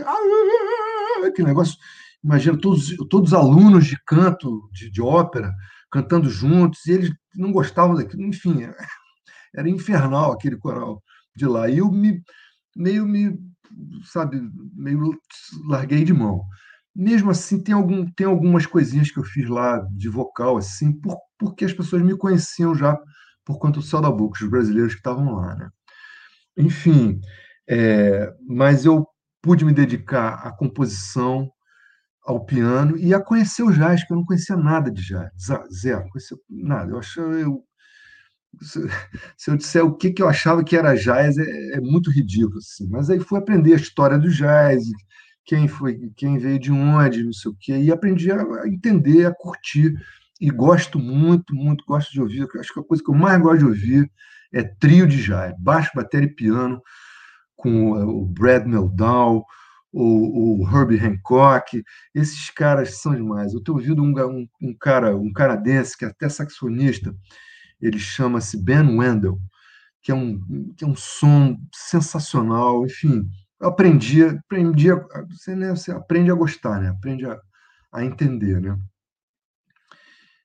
Aquele 1.25 1.47
negócio. 1.47 1.77
Imagina 2.23 2.57
todos, 2.59 2.95
todos 3.09 3.31
os 3.31 3.33
alunos 3.33 3.85
de 3.85 3.97
canto, 4.05 4.69
de, 4.71 4.89
de 4.89 5.01
ópera, 5.01 5.53
cantando 5.91 6.29
juntos, 6.29 6.85
e 6.85 6.91
eles 6.91 7.13
não 7.35 7.51
gostavam 7.51 7.95
daquilo. 7.95 8.23
Enfim, 8.23 8.67
era 9.55 9.69
infernal 9.69 10.31
aquele 10.31 10.57
coral 10.57 11.01
de 11.35 11.45
lá. 11.45 11.69
E 11.69 11.77
eu 11.77 11.91
me, 11.91 12.21
meio 12.75 13.05
me 13.05 13.37
sabe, 14.03 14.41
meio 14.75 15.11
larguei 15.67 16.03
de 16.03 16.13
mão. 16.13 16.41
Mesmo 16.95 17.29
assim, 17.31 17.61
tem, 17.61 17.75
algum, 17.75 18.05
tem 18.11 18.25
algumas 18.25 18.65
coisinhas 18.65 19.11
que 19.11 19.19
eu 19.19 19.23
fiz 19.23 19.47
lá 19.47 19.79
de 19.91 20.09
vocal, 20.09 20.57
assim, 20.57 20.91
por, 20.99 21.17
porque 21.37 21.65
as 21.65 21.73
pessoas 21.73 22.01
me 22.01 22.17
conheciam 22.17 22.73
já 22.73 22.97
por 23.45 23.59
conta 23.59 23.79
do 23.79 23.85
Céu 23.85 24.01
da 24.01 24.11
Boca, 24.11 24.43
os 24.43 24.49
brasileiros 24.49 24.93
que 24.93 24.99
estavam 24.99 25.35
lá, 25.35 25.55
né? 25.55 25.69
Enfim, 26.57 27.19
é, 27.69 28.33
mas 28.47 28.85
eu 28.85 29.07
pude 29.41 29.63
me 29.63 29.73
dedicar 29.73 30.33
à 30.45 30.51
composição, 30.51 31.49
ao 32.27 32.43
piano 32.43 32.97
e 32.97 33.13
a 33.13 33.21
conhecer 33.21 33.63
o 33.63 33.71
jazz, 33.71 34.03
que 34.05 34.11
eu 34.11 34.17
não 34.17 34.25
conhecia 34.25 34.57
nada 34.57 34.91
de 34.91 35.01
jazz, 35.01 35.31
zero, 35.81 36.09
conhecia 36.09 36.37
nada. 36.49 36.91
Eu 36.91 36.99
acho, 36.99 37.21
eu, 37.21 37.63
se 39.37 39.51
eu 39.51 39.57
disser 39.57 39.85
o 39.85 39.95
que, 39.95 40.11
que 40.11 40.21
eu 40.21 40.29
achava 40.29 40.63
que 40.63 40.75
era 40.75 40.95
jazz, 40.95 41.37
é, 41.37 41.77
é, 41.77 41.81
muito 41.81 42.09
ridículo. 42.09 42.57
Assim. 42.57 42.87
Mas 42.89 43.09
aí 43.09 43.19
fui 43.19 43.39
aprender 43.39 43.73
a 43.73 43.77
história 43.77 44.17
do 44.17 44.29
jazz, 44.29 44.83
quem 45.45 45.67
foi, 45.67 46.11
quem 46.15 46.37
veio 46.37 46.59
de 46.59 46.71
onde, 46.71 47.23
não 47.23 47.33
sei 47.33 47.51
o 47.51 47.57
quê, 47.59 47.77
e 47.77 47.91
aprendi 47.91 48.31
a 48.31 48.43
entender, 48.65 49.25
a 49.25 49.33
curtir. 49.33 49.93
E 50.39 50.49
gosto 50.49 50.99
muito, 50.99 51.55
muito, 51.55 51.83
gosto 51.85 52.11
de 52.11 52.21
ouvir. 52.21 52.47
Acho 52.59 52.73
que 52.73 52.79
a 52.79 52.83
coisa 52.83 53.03
que 53.03 53.09
eu 53.09 53.15
mais 53.15 53.41
gosto 53.41 53.59
de 53.59 53.65
ouvir 53.65 54.11
é 54.53 54.63
trio 54.63 55.07
de 55.07 55.21
jazz, 55.23 55.53
baixo, 55.59 55.91
bateria 55.95 56.27
e 56.27 56.33
piano, 56.33 56.81
com 57.55 57.91
o 57.91 58.25
Brad 58.25 58.65
Meldau, 58.65 59.45
o, 59.91 60.61
o 60.61 60.69
Herbie 60.69 60.99
Hancock. 60.99 61.83
Esses 62.13 62.49
caras 62.51 63.01
são 63.01 63.15
demais. 63.15 63.53
Eu 63.53 63.63
tenho 63.63 63.77
ouvido 63.77 64.03
um, 64.03 64.13
um, 64.15 64.47
um 64.61 64.77
cara, 64.79 65.15
um 65.17 65.31
canadense, 65.33 65.97
que 65.97 66.05
é 66.05 66.09
até 66.09 66.29
saxofonista, 66.29 67.13
ele 67.81 67.99
chama-se 67.99 68.57
Ben 68.57 68.97
Wendell, 68.97 69.39
que 70.01 70.11
é 70.11 70.15
um, 70.15 70.39
que 70.75 70.83
é 70.83 70.87
um 70.87 70.95
som 70.95 71.57
sensacional, 71.73 72.85
enfim, 72.85 73.29
eu 73.59 73.69
aprendi, 73.69 74.23
aprendi 74.23 74.91
a, 74.91 74.95
você, 75.29 75.55
né, 75.55 75.71
você 75.71 75.91
aprende 75.91 76.31
a 76.31 76.35
gostar, 76.35 76.79
né? 76.79 76.89
aprende 76.89 77.25
a, 77.25 77.39
a 77.91 78.05
entender. 78.05 78.61
Né? 78.61 78.77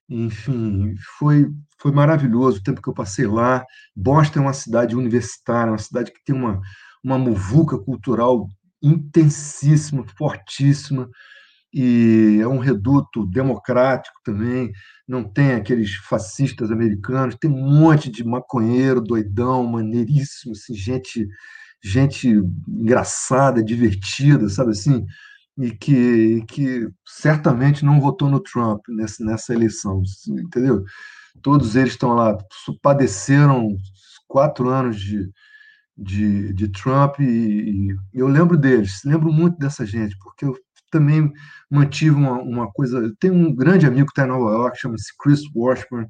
Enfim, 0.08 0.94
foi, 1.18 1.50
foi 1.78 1.92
maravilhoso 1.92 2.58
o 2.58 2.62
tempo 2.62 2.80
que 2.80 2.88
eu 2.88 2.94
passei 2.94 3.26
lá. 3.26 3.64
Boston 3.94 4.40
é 4.40 4.42
uma 4.42 4.52
cidade 4.54 4.96
universitária, 4.96 5.72
uma 5.72 5.78
cidade 5.78 6.10
que 6.10 6.24
tem 6.24 6.34
uma, 6.34 6.60
uma 7.04 7.18
muvuca 7.18 7.78
cultural 7.78 8.48
intensíssima, 8.82 10.04
fortíssima, 10.16 11.08
e 11.72 12.38
é 12.40 12.46
um 12.46 12.58
reduto 12.58 13.26
democrático 13.26 14.18
também, 14.24 14.70
não 15.08 15.24
tem 15.24 15.52
aqueles 15.52 15.94
fascistas 15.94 16.70
americanos, 16.70 17.36
tem 17.36 17.50
um 17.50 17.80
monte 17.80 18.10
de 18.10 18.24
maconheiro, 18.24 19.00
doidão, 19.00 19.64
maneiríssimo, 19.64 20.52
assim, 20.52 20.74
gente, 20.74 21.26
gente 21.82 22.28
engraçada, 22.68 23.64
divertida, 23.64 24.48
sabe 24.48 24.72
assim, 24.72 25.04
e 25.58 25.70
que, 25.70 26.42
que 26.48 26.88
certamente 27.06 27.84
não 27.84 28.00
votou 28.00 28.28
no 28.28 28.40
Trump 28.40 28.80
nessa, 28.88 29.24
nessa 29.24 29.54
eleição, 29.54 30.02
entendeu? 30.28 30.84
Todos 31.42 31.76
eles 31.76 31.92
estão 31.92 32.14
lá, 32.14 32.36
padeceram 32.82 33.76
quatro 34.28 34.68
anos 34.68 35.00
de, 35.00 35.30
de, 35.96 36.52
de 36.54 36.68
Trump 36.68 37.20
e, 37.20 37.24
e, 37.24 37.96
eu 38.14 38.26
lembro 38.28 38.56
deles, 38.56 39.00
lembro 39.04 39.32
muito 39.32 39.58
dessa 39.58 39.84
gente, 39.84 40.16
porque 40.18 40.44
eu 40.44 40.56
também 40.92 41.32
mantive 41.68 42.14
uma, 42.14 42.34
uma 42.40 42.70
coisa. 42.70 43.12
Tem 43.18 43.30
um 43.30 43.52
grande 43.52 43.86
amigo 43.86 44.06
que 44.06 44.12
está 44.12 44.24
em 44.24 44.28
Nova 44.28 44.52
York, 44.52 44.78
chama-se 44.78 45.12
Chris 45.18 45.40
Washburn, 45.52 46.06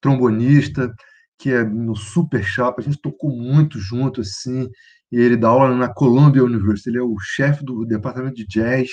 trombonista, 0.00 0.94
que 1.38 1.50
é 1.50 1.64
no 1.64 1.94
super 1.94 2.42
chapa. 2.42 2.80
A 2.80 2.84
gente 2.84 3.00
tocou 3.02 3.30
muito 3.30 3.78
junto, 3.78 4.22
assim, 4.22 4.70
e 5.12 5.20
ele 5.20 5.36
dá 5.36 5.48
aula 5.48 5.76
na 5.76 5.92
Columbia 5.92 6.44
University. 6.44 6.88
Ele 6.88 6.98
é 6.98 7.02
o 7.02 7.18
chefe 7.18 7.64
do 7.64 7.84
departamento 7.84 8.36
de 8.36 8.46
jazz 8.46 8.88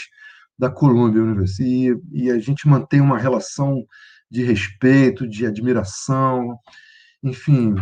da 0.58 0.70
Columbia 0.70 1.22
University. 1.22 1.94
E, 2.12 2.24
e 2.26 2.32
a 2.32 2.40
gente 2.40 2.68
mantém 2.68 3.00
uma 3.00 3.18
relação 3.18 3.86
de 4.30 4.44
respeito, 4.44 5.30
de 5.30 5.46
admiração, 5.46 6.58
enfim, 7.22 7.76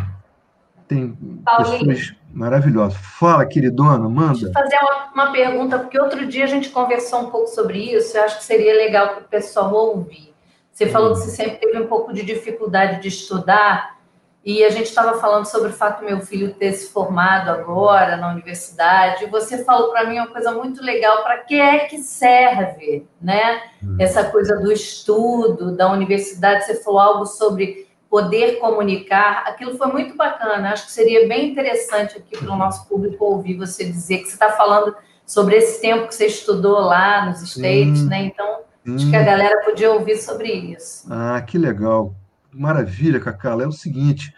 tem 0.92 1.18
Paulinho, 1.46 1.88
pessoas 1.88 2.14
maravilhosas. 2.34 2.98
Fala, 3.18 3.46
queridona, 3.46 4.10
manda. 4.10 4.34
Deixa 4.34 4.48
eu 4.48 4.54
fazer 4.54 4.78
uma, 4.82 5.12
uma, 5.14 5.32
pergunta, 5.32 5.80
porque 5.80 5.98
outro 5.98 6.26
dia 6.26 6.44
a 6.44 6.48
gente 6.48 6.70
conversou 6.70 7.22
um 7.22 7.30
pouco 7.32 7.48
sobre 7.48 7.80
isso, 7.96 8.18
eu 8.18 8.24
acho 8.24 8.40
que 8.40 8.44
seria 8.44 8.74
legal 8.74 9.10
para 9.10 9.20
o 9.22 9.28
pessoal 9.28 9.74
ouvir. 9.74 10.34
Você 10.70 10.88
falou 10.88 11.14
que 11.14 11.20
você 11.20 11.30
sempre 11.30 11.58
teve 11.58 11.80
um 11.80 11.88
pouco 11.88 12.14
de 12.14 12.24
dificuldade 12.24 13.02
de 13.02 13.08
estudar, 13.08 14.02
e 14.44 14.64
a 14.64 14.70
gente 14.70 14.88
estava 14.88 15.20
falando 15.20 15.46
sobre 15.46 15.70
o 15.70 15.74
fato 15.74 16.00
do 16.00 16.06
meu 16.08 16.20
filho 16.20 16.54
ter 16.56 16.74
se 16.74 16.92
formado 16.92 17.52
agora 17.52 18.18
na 18.18 18.32
universidade, 18.32 19.24
e 19.24 19.28
você 19.28 19.64
falou 19.64 19.92
para 19.92 20.06
mim 20.10 20.18
uma 20.18 20.28
coisa 20.28 20.52
muito 20.52 20.84
legal, 20.84 21.24
para 21.24 21.38
que 21.38 21.60
é 21.60 21.86
que 21.86 22.00
serve, 22.00 23.08
né? 23.22 23.62
Hum. 23.84 23.96
Essa 24.00 24.26
coisa 24.26 24.58
do 24.58 24.72
estudo, 24.72 25.76
da 25.76 25.92
universidade, 25.92 26.66
você 26.66 26.84
falou 26.84 27.00
algo 27.00 27.26
sobre 27.26 27.88
poder 28.12 28.60
comunicar, 28.60 29.46
aquilo 29.48 29.78
foi 29.78 29.88
muito 29.88 30.18
bacana. 30.18 30.74
Acho 30.74 30.88
que 30.88 30.92
seria 30.92 31.30
bem 31.30 31.50
interessante 31.50 32.18
aqui 32.18 32.38
para 32.38 32.54
o 32.54 32.58
nosso 32.58 32.86
público 32.90 33.24
ouvir 33.24 33.56
você 33.56 33.86
dizer 33.86 34.18
que 34.18 34.26
você 34.26 34.34
está 34.34 34.52
falando 34.52 34.94
sobre 35.26 35.56
esse 35.56 35.80
tempo 35.80 36.10
que 36.10 36.16
você 36.16 36.26
estudou 36.26 36.78
lá 36.82 37.26
nos 37.26 37.42
States, 37.42 38.02
hum, 38.02 38.08
né? 38.08 38.26
Então, 38.26 38.64
hum. 38.86 38.96
acho 38.96 39.10
que 39.10 39.16
a 39.16 39.24
galera 39.24 39.64
podia 39.64 39.90
ouvir 39.94 40.18
sobre 40.18 40.52
isso. 40.52 41.08
Ah, 41.10 41.42
que 41.42 41.58
legal. 41.58 42.14
Maravilha, 42.52 43.18
Cacala. 43.18 43.64
É 43.64 43.68
o 43.68 43.72
seguinte, 43.72 44.36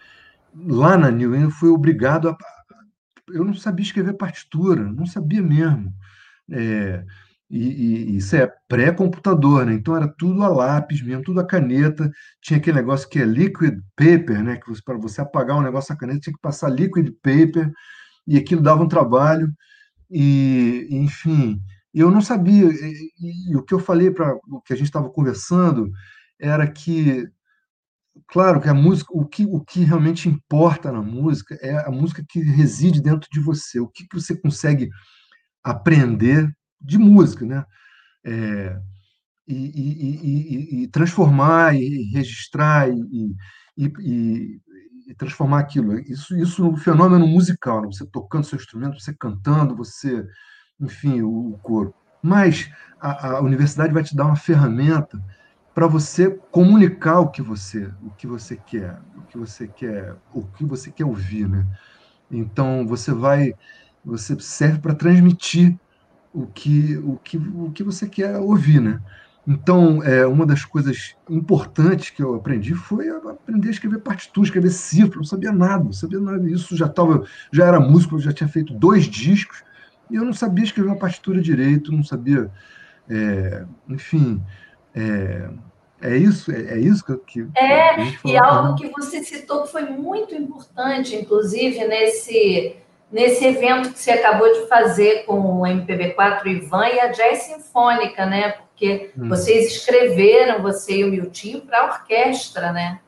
lá 0.55 0.95
na 0.95 1.09
New 1.09 1.33
England 1.33 1.47
eu 1.47 1.51
fui 1.51 1.69
obrigado 1.69 2.29
a... 2.29 2.37
Eu 3.33 3.43
não 3.43 3.55
sabia 3.55 3.83
escrever 3.83 4.13
partitura, 4.13 4.83
não 4.83 5.07
sabia 5.07 5.41
mesmo. 5.41 5.91
É, 6.51 7.03
e, 7.49 8.13
e, 8.13 8.17
isso 8.17 8.35
é 8.35 8.51
pré-computador, 8.67 9.65
né? 9.65 9.73
Então 9.73 9.95
era 9.95 10.07
tudo 10.07 10.43
a 10.43 10.47
lápis 10.47 11.01
mesmo, 11.01 11.23
tudo 11.23 11.39
a 11.39 11.45
caneta. 11.45 12.11
Tinha 12.41 12.57
aquele 12.57 12.77
negócio 12.77 13.07
que 13.07 13.19
é 13.19 13.25
liquid 13.25 13.79
paper, 13.95 14.43
né? 14.43 14.57
Que 14.57 14.71
para 14.83 14.97
você 14.97 15.21
apagar 15.21 15.57
um 15.57 15.61
negócio 15.61 15.93
a 15.93 15.97
caneta 15.97 16.19
tinha 16.19 16.33
que 16.33 16.41
passar 16.41 16.69
liquid 16.69 17.09
paper 17.21 17.71
e 18.27 18.37
aquilo 18.37 18.61
dava 18.61 18.83
um 18.83 18.87
trabalho. 18.87 19.53
E, 20.09 20.87
enfim, 20.91 21.61
eu 21.93 22.09
não 22.11 22.21
sabia. 22.21 22.65
E, 22.71 23.51
e 23.51 23.55
o 23.55 23.63
que 23.63 23.73
eu 23.73 23.79
falei 23.79 24.11
para 24.11 24.35
o 24.49 24.61
que 24.61 24.73
a 24.73 24.75
gente 24.75 24.87
estava 24.87 25.09
conversando 25.09 25.91
era 26.39 26.69
que, 26.69 27.27
claro, 28.27 28.61
que 28.61 28.69
a 28.69 28.73
música, 28.73 29.11
o 29.13 29.25
que, 29.25 29.45
o 29.45 29.61
que 29.61 29.83
realmente 29.83 30.29
importa 30.29 30.91
na 30.91 31.01
música 31.01 31.55
é 31.61 31.87
a 31.87 31.91
música 31.91 32.23
que 32.27 32.39
reside 32.41 33.01
dentro 33.01 33.29
de 33.31 33.39
você. 33.39 33.79
O 33.79 33.87
que, 33.87 34.07
que 34.07 34.19
você 34.19 34.35
consegue 34.35 34.89
aprender 35.63 36.51
de 36.83 36.97
música, 36.97 37.45
né? 37.45 37.65
É, 38.25 38.77
e, 39.47 39.55
e, 39.55 40.81
e, 40.81 40.83
e, 40.83 40.87
transformar 40.87 41.75
e 41.75 42.09
registrar 42.13 42.89
e, 42.89 43.35
transformar 45.17 45.59
aquilo. 45.59 45.99
Isso, 45.99 46.35
isso 46.37 46.63
no 46.63 46.77
fenômeno 46.77 47.27
musical, 47.27 47.81
né? 47.81 47.87
você 47.87 48.05
tocando 48.05 48.45
seu 48.45 48.57
instrumento, 48.57 48.99
você 48.99 49.13
cantando, 49.13 49.75
você, 49.75 50.25
enfim, 50.79 51.21
o, 51.21 51.53
o 51.53 51.57
coro. 51.59 51.93
Mas 52.21 52.69
a, 52.99 53.31
a, 53.31 53.41
universidade 53.41 53.93
vai 53.93 54.03
te 54.03 54.15
dar 54.15 54.25
uma 54.25 54.35
ferramenta 54.35 55.21
para 55.73 55.87
você 55.87 56.29
comunicar 56.51 57.19
o 57.19 57.29
que 57.29 57.41
você, 57.41 57.91
o 58.01 58.11
que 58.11 58.27
você 58.27 58.55
quer, 58.55 58.97
o 59.17 59.21
que 59.23 59.37
você 59.37 59.67
quer, 59.67 60.15
o 60.33 60.43
que 60.43 60.63
você 60.63 60.91
quer 60.91 61.05
ouvir, 61.05 61.49
né? 61.49 61.65
Então 62.31 62.87
você 62.87 63.11
vai, 63.11 63.53
você 64.05 64.39
serve 64.39 64.79
para 64.79 64.95
transmitir 64.95 65.77
o 66.33 66.47
que, 66.47 66.97
o 66.97 67.19
que, 67.23 67.37
o 67.37 67.71
que 67.71 67.83
você 67.83 68.07
quer 68.07 68.37
ouvir, 68.37 68.81
né? 68.81 68.99
Então, 69.45 70.01
é, 70.01 70.25
uma 70.25 70.45
das 70.45 70.63
coisas 70.63 71.15
importantes 71.29 72.09
que 72.09 72.23
eu 72.23 72.33
aprendi 72.35 72.73
foi 72.73 73.09
aprender 73.09 73.67
a 73.67 73.71
escrever 73.71 73.99
partitura, 73.99 74.45
escrever 74.45 74.71
cifra. 74.71 75.17
Não 75.17 75.25
sabia 75.25 75.51
nada, 75.51 75.83
não 75.83 75.91
sabia 75.91 76.19
nada. 76.19 76.49
Isso 76.49 76.77
já 76.77 76.87
tava, 76.87 77.25
já 77.51 77.65
era 77.65 77.79
músico, 77.79 78.15
eu 78.15 78.19
já 78.19 78.31
tinha 78.31 78.47
feito 78.47 78.73
dois 78.73 79.03
discos 79.03 79.63
e 80.09 80.15
eu 80.15 80.23
não 80.23 80.33
sabia 80.33 80.63
escrever 80.63 80.89
uma 80.89 80.97
partitura 80.97 81.41
direito, 81.41 81.91
não 81.91 82.03
sabia, 82.03 82.49
é, 83.09 83.65
enfim, 83.89 84.41
é, 84.95 85.49
é 86.01 86.17
isso, 86.17 86.51
é, 86.51 86.75
é 86.75 86.79
isso 86.79 87.03
que, 87.03 87.45
que 87.45 87.47
é 87.57 87.95
e 88.25 88.37
algo 88.37 88.75
que 88.75 88.89
você 88.89 89.23
citou 89.23 89.63
que 89.63 89.71
foi 89.71 89.89
muito 89.89 90.35
importante, 90.35 91.15
inclusive 91.15 91.85
nesse 91.87 92.75
nesse 93.13 93.45
evento 93.45 93.93
que 93.93 93.99
você 93.99 94.11
acabou 94.11 94.51
de 94.51 94.67
fazer 94.67 95.23
com 95.25 95.39
o 95.39 95.61
MPB4 95.61 96.47
Ivan 96.47 96.87
e 96.87 96.99
a 96.99 97.07
Jazz 97.07 97.43
Sinfônica, 97.43 98.25
né? 98.25 98.53
Porque 98.53 99.11
hum. 99.15 99.29
vocês 99.29 99.67
escreveram, 99.67 100.63
você 100.63 100.97
e 100.97 101.03
o 101.03 101.11
Miltinho, 101.11 101.61
para 101.61 101.81
a 101.81 101.85
orquestra, 101.85 102.71
né? 102.71 102.99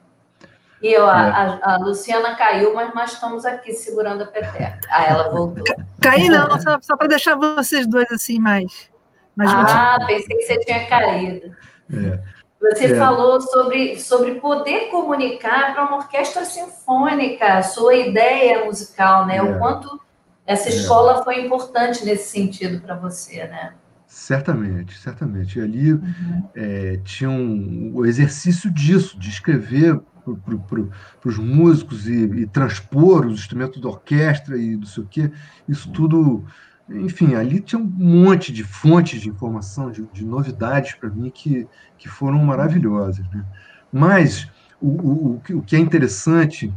E 0.79 0.93
eu, 0.93 1.09
é. 1.09 1.11
a, 1.11 1.59
a, 1.63 1.77
Luciana 1.77 2.35
caiu, 2.35 2.75
mas 2.75 2.93
nós 2.93 3.13
estamos 3.13 3.45
aqui 3.45 3.73
segurando 3.73 4.21
a 4.21 4.27
peteca. 4.27 4.79
Ah, 4.91 5.05
ela 5.05 5.29
voltou. 5.29 5.63
Caí 5.99 6.29
não, 6.29 6.61
só, 6.61 6.77
só 6.79 6.95
para 6.95 7.07
deixar 7.07 7.35
vocês 7.35 7.87
dois 7.87 8.05
assim 8.11 8.37
mais. 8.39 8.91
mais 9.35 9.49
ah, 9.51 9.97
pensei 10.05 10.37
que 10.37 10.43
você 10.43 10.59
tinha 10.59 10.85
caído. 10.85 11.55
É. 11.91 12.34
Você 12.73 12.85
é. 12.85 12.95
falou 12.95 13.39
sobre, 13.41 13.99
sobre 13.99 14.35
poder 14.35 14.89
comunicar 14.89 15.73
para 15.73 15.85
uma 15.85 15.97
orquestra 15.97 16.45
sinfônica, 16.45 17.45
a 17.45 17.61
sua 17.61 17.95
ideia 17.95 18.65
musical, 18.65 19.25
né? 19.25 19.37
É. 19.37 19.43
O 19.43 19.59
quanto 19.59 19.99
essa 20.45 20.69
é. 20.69 20.71
escola 20.73 21.23
foi 21.23 21.45
importante 21.45 22.05
nesse 22.05 22.29
sentido 22.29 22.81
para 22.81 22.95
você, 22.95 23.45
né? 23.47 23.73
Certamente, 24.07 24.97
certamente. 24.97 25.59
E 25.59 25.61
ali 25.61 25.93
uhum. 25.93 26.49
é, 26.55 26.99
tinha 27.03 27.29
um, 27.29 27.91
o 27.93 28.05
exercício 28.05 28.71
disso, 28.71 29.19
de 29.19 29.29
escrever 29.29 29.99
para 30.23 31.29
os 31.29 31.37
músicos 31.37 32.07
e, 32.07 32.23
e, 32.23 32.47
transpor 32.47 33.27
os 33.27 33.39
instrumentos 33.39 33.79
da 33.79 33.89
orquestra 33.89 34.57
e 34.57 34.75
do 34.75 34.87
sei 34.87 35.03
o 35.03 35.07
quê. 35.07 35.31
Isso 35.67 35.91
tudo 35.91 36.45
enfim, 36.89 37.33
ali 37.33 37.59
tinha 37.59 37.79
um 37.79 37.85
monte 37.85 38.51
de 38.51 38.63
fontes 38.63 39.21
de 39.21 39.29
informação, 39.29 39.89
de, 39.89 40.03
de 40.13 40.23
novidades 40.23 40.93
para 40.93 41.09
mim 41.09 41.31
que, 41.31 41.67
que 41.97 42.07
foram 42.07 42.37
maravilhosas. 42.39 43.27
Né? 43.29 43.45
Mas 43.91 44.47
o, 44.79 44.89
o, 44.89 45.41
o 45.53 45.61
que 45.63 45.75
é 45.75 45.79
interessante 45.79 46.73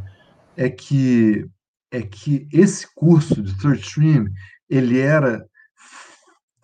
é 0.57 0.69
que 0.69 1.47
é 1.91 2.03
que 2.03 2.47
esse 2.53 2.87
curso 2.95 3.43
de 3.43 3.57
Third 3.57 3.81
Stream 3.81 4.27
ele 4.69 4.99
era 4.99 5.47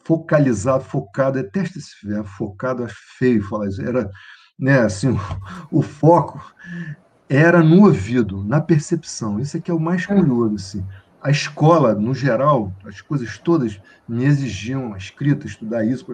focalizado, 0.04 0.84
focado, 0.84 1.42
detesto 1.42 1.78
esse 1.78 2.06
verbo, 2.06 2.28
focado, 2.28 2.84
acho 2.84 2.98
feio 3.18 3.42
falar 3.42 3.68
isso, 3.68 3.80
era, 3.80 4.10
né, 4.58 4.80
assim, 4.80 5.08
o, 5.72 5.78
o, 5.78 5.82
foco 5.82 6.38
era 7.26 7.62
no 7.62 7.86
ouvido, 7.86 8.44
na 8.44 8.60
percepção, 8.60 9.40
isso 9.40 9.56
é 9.56 9.60
que 9.60 9.70
é 9.70 9.74
o 9.74 9.80
mais 9.80 10.04
curioso, 10.04 10.56
assim 10.56 10.84
a 11.24 11.30
escola, 11.30 11.94
no 11.94 12.14
geral, 12.14 12.70
as 12.84 13.00
coisas 13.00 13.38
todas 13.38 13.80
me 14.06 14.26
exigiam 14.26 14.92
a 14.92 14.98
escrita, 14.98 15.46
estudar 15.46 15.82
isso, 15.82 16.04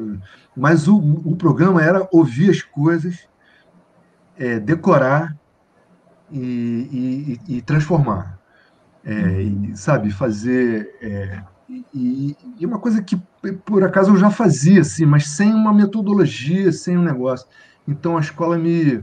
mas 0.57 0.87
o, 0.87 0.97
o 0.99 1.35
programa 1.35 1.83
era 1.83 2.09
ouvir 2.13 2.51
as 2.51 2.63
coisas, 2.63 3.29
é, 4.39 4.61
decorar 4.61 5.37
e, 6.31 7.41
e, 7.49 7.57
e 7.57 7.63
transformar. 7.63 8.39
É, 9.05 9.43
e, 9.43 9.77
sabe, 9.77 10.13
fazer. 10.13 10.97
É, 11.03 11.43
e, 11.93 12.37
e, 12.57 12.65
uma 12.65 12.79
coisa 12.79 13.03
que, 13.03 13.21
por 13.65 13.83
acaso, 13.83 14.13
eu 14.13 14.17
já 14.17 14.31
fazia, 14.31 14.83
assim, 14.83 15.05
mas 15.05 15.27
sem 15.27 15.53
uma 15.53 15.75
metodologia, 15.75 16.71
sem 16.71 16.97
um 16.97 17.03
negócio. 17.03 17.49
Então 17.89 18.17
a 18.17 18.21
escola 18.21 18.57
me, 18.57 19.03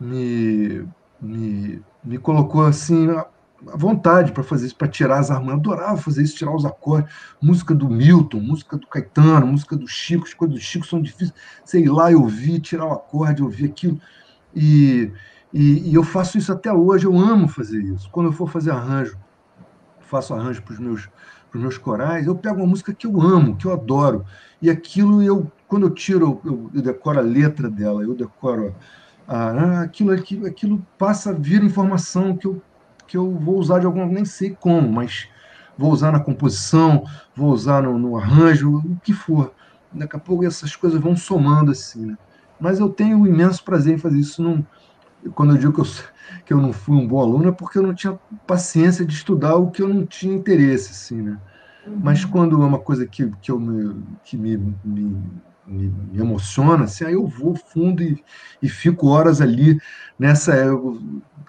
me, 0.00 0.88
me, 1.20 1.82
me 2.02 2.16
colocou 2.16 2.64
assim 2.64 3.08
a 3.68 3.76
vontade 3.76 4.32
para 4.32 4.42
fazer 4.42 4.66
isso, 4.66 4.76
para 4.76 4.88
tirar 4.88 5.18
as 5.18 5.30
harmonias. 5.30 5.64
Eu 5.64 5.72
adorava 5.72 5.96
fazer 5.96 6.22
isso, 6.22 6.36
tirar 6.36 6.54
os 6.54 6.64
acordes. 6.64 7.12
Música 7.40 7.74
do 7.74 7.88
Milton, 7.88 8.40
música 8.40 8.76
do 8.76 8.86
Caetano, 8.86 9.46
música 9.46 9.76
do 9.76 9.86
Chico, 9.86 10.24
as 10.24 10.34
coisas 10.34 10.56
do 10.56 10.62
Chico 10.62 10.86
são 10.86 11.00
difíceis. 11.00 11.34
Sei 11.64 11.86
lá, 11.86 12.12
eu 12.12 12.26
vi, 12.26 12.60
tirar 12.60 12.86
o 12.86 12.92
acorde, 12.92 13.42
eu 13.42 13.48
vi 13.48 13.66
aquilo. 13.66 14.00
E, 14.54 15.12
e, 15.52 15.90
e, 15.90 15.94
eu 15.94 16.02
faço 16.02 16.38
isso 16.38 16.52
até 16.52 16.72
hoje, 16.72 17.06
eu 17.06 17.18
amo 17.18 17.48
fazer 17.48 17.82
isso. 17.82 18.08
Quando 18.10 18.26
eu 18.26 18.32
for 18.32 18.48
fazer 18.48 18.70
arranjo, 18.70 19.16
faço 20.00 20.34
arranjo 20.34 20.62
para 20.62 20.74
os 20.74 20.78
meus, 20.78 21.08
meus 21.54 21.78
corais, 21.78 22.26
eu 22.26 22.34
pego 22.34 22.56
uma 22.56 22.66
música 22.66 22.92
que 22.92 23.06
eu 23.06 23.20
amo, 23.20 23.56
que 23.56 23.66
eu 23.66 23.72
adoro. 23.72 24.24
E 24.60 24.70
aquilo, 24.70 25.22
eu, 25.22 25.50
quando 25.66 25.86
eu 25.86 25.90
tiro, 25.90 26.40
eu, 26.44 26.70
eu 26.74 26.82
decoro 26.82 27.18
a 27.18 27.22
letra 27.22 27.68
dela, 27.70 28.02
eu 28.02 28.14
decoro 28.14 28.74
aquilo, 29.82 30.12
aquilo, 30.12 30.46
aquilo 30.46 30.86
passa 30.96 31.30
a 31.30 31.32
vir 31.32 31.62
informação 31.62 32.36
que 32.36 32.46
eu 32.46 32.62
que 33.06 33.16
eu 33.16 33.30
vou 33.38 33.58
usar 33.58 33.78
de 33.78 33.86
alguma 33.86 34.06
nem 34.06 34.24
sei 34.24 34.56
como, 34.58 34.90
mas 34.90 35.28
vou 35.76 35.92
usar 35.92 36.12
na 36.12 36.20
composição, 36.20 37.04
vou 37.34 37.50
usar 37.50 37.82
no, 37.82 37.98
no 37.98 38.16
arranjo, 38.16 38.78
o 38.78 38.96
que 39.02 39.12
for. 39.12 39.52
Daqui 39.92 40.16
a 40.16 40.18
pouco 40.18 40.44
essas 40.44 40.74
coisas 40.74 41.00
vão 41.00 41.16
somando 41.16 41.70
assim, 41.70 42.06
né? 42.06 42.16
Mas 42.60 42.78
eu 42.78 42.88
tenho 42.88 43.18
um 43.18 43.26
imenso 43.26 43.62
prazer 43.62 43.94
em 43.94 43.98
fazer 43.98 44.18
isso. 44.18 44.42
Não, 44.42 44.66
quando 45.34 45.54
eu 45.54 45.58
digo 45.58 45.72
que 45.72 45.80
eu, 45.80 45.86
que 46.46 46.52
eu 46.52 46.60
não 46.60 46.72
fui 46.72 46.96
um 46.96 47.06
bom 47.06 47.20
aluno, 47.20 47.48
é 47.48 47.52
porque 47.52 47.78
eu 47.78 47.82
não 47.82 47.94
tinha 47.94 48.18
paciência 48.46 49.04
de 49.04 49.14
estudar 49.14 49.56
o 49.56 49.70
que 49.70 49.82
eu 49.82 49.88
não 49.88 50.06
tinha 50.06 50.34
interesse, 50.34 50.90
assim, 50.92 51.22
né? 51.22 51.38
Uhum. 51.86 52.00
Mas 52.02 52.24
quando 52.24 52.60
é 52.62 52.66
uma 52.66 52.78
coisa 52.78 53.06
que, 53.06 53.30
que, 53.40 53.50
eu 53.50 53.60
me, 53.60 54.02
que 54.24 54.36
me, 54.36 54.56
me 54.84 55.22
me, 55.66 55.88
me, 55.88 56.20
emociona, 56.20 56.84
assim, 56.84 57.04
aí 57.04 57.14
eu 57.14 57.26
vou 57.26 57.54
fundo 57.54 58.02
e, 58.02 58.22
e 58.62 58.68
fico 58.68 59.08
horas 59.08 59.40
ali 59.40 59.78
nessa. 60.18 60.54
Eu, 60.54 61.00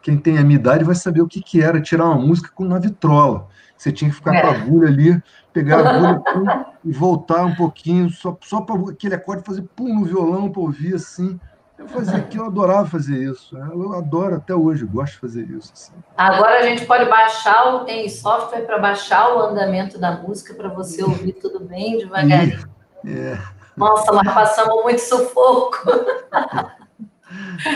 quem 0.01 0.17
tem 0.17 0.37
a 0.37 0.43
minha 0.43 0.59
idade 0.59 0.83
vai 0.83 0.95
saber 0.95 1.21
o 1.21 1.27
que, 1.27 1.41
que 1.41 1.61
era 1.61 1.81
tirar 1.81 2.05
uma 2.05 2.15
música 2.15 2.49
com 2.53 2.65
uma 2.65 2.79
vitrola. 2.79 3.47
Você 3.77 3.91
tinha 3.91 4.09
que 4.09 4.15
ficar 4.15 4.33
é. 4.33 4.41
com 4.41 4.47
a 4.47 4.51
é. 4.51 4.55
agulha 4.55 4.87
ali, 4.87 5.23
pegar 5.53 5.85
a 5.85 5.89
agulha 5.89 6.19
pum, 6.33 6.65
e 6.83 6.91
voltar 6.91 7.45
um 7.45 7.55
pouquinho, 7.55 8.09
só, 8.09 8.35
só 8.41 8.61
para 8.61 8.75
aquele 8.89 9.15
acorde 9.15 9.43
fazer 9.43 9.63
pum 9.75 9.99
no 9.99 10.05
violão 10.05 10.49
para 10.49 10.61
ouvir 10.61 10.95
assim. 10.95 11.39
Eu 11.77 11.87
fazia 11.87 12.17
aquilo, 12.17 12.45
eu 12.45 12.47
adorava 12.47 12.87
fazer 12.87 13.23
isso. 13.31 13.55
Eu 13.55 13.93
adoro 13.93 14.35
até 14.35 14.55
hoje, 14.55 14.83
gosto 14.83 15.13
de 15.13 15.19
fazer 15.19 15.43
isso. 15.43 15.71
Assim. 15.73 15.93
Agora 16.17 16.59
a 16.59 16.63
gente 16.63 16.85
pode 16.85 17.05
baixar, 17.05 17.85
tem 17.85 18.09
software 18.09 18.61
para 18.61 18.79
baixar 18.79 19.35
o 19.35 19.39
andamento 19.41 19.99
da 19.99 20.11
música 20.11 20.55
para 20.55 20.69
você 20.69 21.03
ouvir 21.03 21.33
tudo 21.33 21.59
bem 21.59 21.99
devagarinho. 21.99 22.67
É. 23.05 23.37
Nossa, 23.77 24.11
nós 24.11 24.33
passamos 24.33 24.83
muito 24.83 24.99
sufoco. 24.99 25.77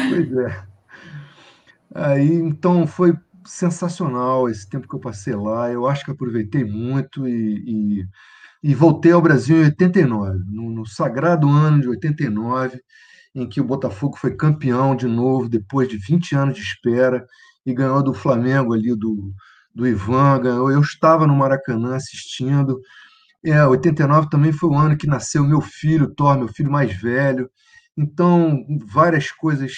Pois 0.10 0.38
é. 0.38 0.64
Aí, 1.94 2.34
então, 2.34 2.88
foi 2.88 3.14
sensacional 3.46 4.50
esse 4.50 4.68
tempo 4.68 4.88
que 4.88 4.96
eu 4.96 5.00
passei 5.00 5.36
lá. 5.36 5.72
Eu 5.72 5.88
acho 5.88 6.06
que 6.06 6.12
aproveitei 6.12 6.64
muito 6.64 7.28
e, 7.28 8.02
e, 8.64 8.70
e 8.72 8.76
voltei 8.76 9.12
ao 9.12 9.22
Brasil 9.22 9.58
em 9.58 9.66
89, 9.66 10.40
no, 10.48 10.70
no, 10.70 10.86
sagrado 10.86 11.50
ano 11.50 11.82
de 11.82 11.90
89, 11.90 12.80
em 13.36 13.48
que 13.48 13.62
o 13.62 13.66
Botafogo 13.66 14.18
foi 14.18 14.36
campeão 14.36 14.96
de 14.96 15.08
novo, 15.08 15.50
depois 15.50 15.88
de 15.88 15.98
20 15.98 16.36
anos 16.36 16.56
de 16.56 16.62
espera, 16.62 17.26
e 17.66 17.74
ganhou 17.74 18.02
do 18.02 18.14
Flamengo 18.14 18.74
ali, 18.74 18.96
do, 18.96 19.32
do 19.76 19.88
Ivan. 19.88 20.40
Ganhou. 20.40 20.72
Eu 20.72 20.82
estava 20.82 21.28
no 21.28 21.36
Maracanã 21.36 21.96
assistindo. 21.96 22.80
É, 23.44 23.66
89 23.66 24.30
também 24.30 24.52
foi 24.52 24.70
o 24.70 24.78
ano 24.78 24.98
que 24.98 25.08
nasceu 25.08 25.44
meu 25.44 25.62
filho, 25.62 26.14
Thor, 26.14 26.38
meu 26.38 26.48
filho 26.48 26.72
mais 26.72 26.94
velho. 26.96 27.50
Então, 27.98 28.66
várias 28.86 29.32
coisas 29.32 29.74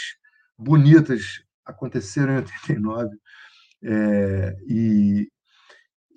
bonitas 0.57 1.41
aconteceram 1.65 2.33
em 2.33 2.37
89. 2.37 3.09
É, 3.83 4.55
e, 4.67 5.27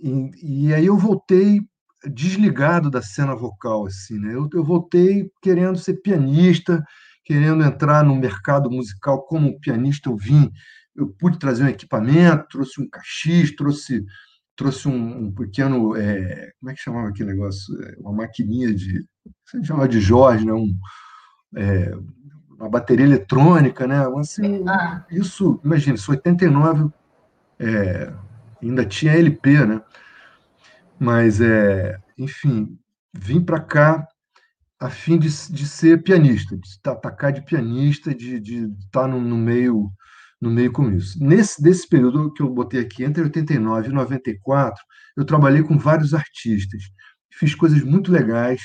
e, 0.02 0.66
e, 0.68 0.74
aí 0.74 0.86
eu 0.86 0.96
voltei 0.96 1.60
desligado 2.04 2.90
da 2.90 3.02
cena 3.02 3.34
vocal, 3.34 3.86
assim, 3.86 4.18
né? 4.18 4.34
Eu, 4.34 4.48
eu 4.52 4.64
voltei 4.64 5.30
querendo 5.42 5.78
ser 5.78 5.94
pianista, 6.02 6.84
querendo 7.24 7.64
entrar 7.64 8.04
no 8.04 8.14
mercado 8.14 8.70
musical 8.70 9.24
como 9.26 9.58
pianista. 9.60 10.08
Eu 10.08 10.16
vim, 10.16 10.50
eu 10.94 11.08
pude 11.18 11.38
trazer 11.38 11.64
um 11.64 11.68
equipamento, 11.68 12.46
trouxe 12.50 12.80
um 12.80 12.88
cachis, 12.88 13.54
trouxe 13.54 14.04
trouxe 14.56 14.88
um, 14.88 15.26
um 15.26 15.32
pequeno, 15.32 15.94
é, 15.94 16.52
como 16.58 16.70
é 16.70 16.74
que 16.74 16.80
chamava 16.80 17.08
aquele 17.08 17.32
negócio? 17.32 17.82
É, 17.84 17.96
uma 17.98 18.12
maquininha 18.12 18.74
de, 18.74 19.04
você 19.44 19.62
chamava 19.62 19.86
de 19.86 20.00
Jorge, 20.00 20.46
né? 20.46 20.52
Um, 20.52 20.76
é, 21.54 21.94
uma 22.50 22.68
bateria 22.68 23.04
eletrônica, 23.04 23.86
né? 23.86 24.04
Assim, 24.18 24.64
ah. 24.66 25.04
Isso, 25.10 25.60
imagina, 25.62 25.96
isso 25.96 26.10
89 26.10 26.90
é, 27.58 28.12
ainda 28.62 28.84
tinha 28.84 29.12
LP, 29.12 29.66
né? 29.66 29.82
Mas, 30.98 31.40
é, 31.40 31.98
enfim, 32.16 32.78
vim 33.12 33.40
para 33.40 33.60
cá 33.60 34.08
a 34.80 34.90
fim 34.90 35.18
de, 35.18 35.28
de 35.28 35.66
ser 35.66 36.02
pianista, 36.02 36.56
de 36.56 36.78
atacar 36.86 37.32
de 37.32 37.42
pianista, 37.42 38.14
de, 38.14 38.40
de 38.40 38.64
estar 38.64 39.02
tá 39.02 39.08
no, 39.08 39.20
no 39.20 39.36
meio 39.36 39.90
no 40.40 40.50
meio 40.50 40.72
com 40.72 40.90
isso. 40.90 41.22
Nesse 41.22 41.62
desse 41.62 41.88
período 41.88 42.32
que 42.32 42.42
eu 42.42 42.50
botei 42.50 42.80
aqui, 42.80 43.04
entre 43.04 43.22
89 43.22 43.88
e 43.88 43.92
94, 43.92 44.82
eu 45.16 45.24
trabalhei 45.24 45.62
com 45.62 45.78
vários 45.78 46.14
artistas. 46.14 46.82
Fiz 47.32 47.54
coisas 47.54 47.82
muito 47.82 48.12
legais 48.12 48.60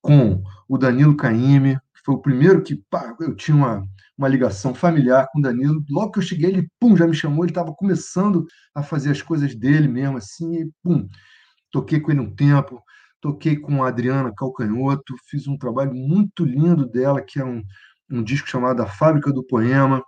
com 0.00 0.42
o 0.68 0.78
Danilo 0.78 1.16
Caime, 1.16 1.76
que 1.94 2.00
foi 2.04 2.14
o 2.14 2.22
primeiro 2.22 2.62
que 2.62 2.76
pá, 2.90 3.14
eu 3.20 3.34
tinha 3.34 3.56
uma, 3.56 3.84
uma 4.16 4.28
ligação 4.28 4.74
familiar 4.74 5.28
com 5.32 5.40
o 5.40 5.42
Danilo. 5.42 5.84
Logo 5.90 6.12
que 6.12 6.18
eu 6.20 6.22
cheguei, 6.22 6.50
ele 6.50 6.68
pum, 6.78 6.96
já 6.96 7.06
me 7.06 7.14
chamou, 7.14 7.44
ele 7.44 7.50
estava 7.50 7.74
começando 7.74 8.46
a 8.74 8.82
fazer 8.82 9.10
as 9.10 9.22
coisas 9.22 9.54
dele 9.54 9.88
mesmo, 9.88 10.16
assim, 10.16 10.62
e 10.62 10.70
pum, 10.82 11.08
toquei 11.70 12.00
com 12.00 12.10
ele 12.10 12.20
um 12.20 12.34
tempo, 12.34 12.82
toquei 13.20 13.56
com 13.56 13.82
a 13.82 13.88
Adriana 13.88 14.32
Calcanhoto, 14.34 15.14
fiz 15.28 15.46
um 15.46 15.58
trabalho 15.58 15.94
muito 15.94 16.44
lindo 16.44 16.88
dela, 16.88 17.20
que 17.20 17.38
é 17.38 17.44
um, 17.44 17.62
um 18.10 18.22
disco 18.22 18.48
chamado 18.48 18.82
A 18.82 18.86
Fábrica 18.86 19.32
do 19.32 19.44
Poema, 19.44 20.02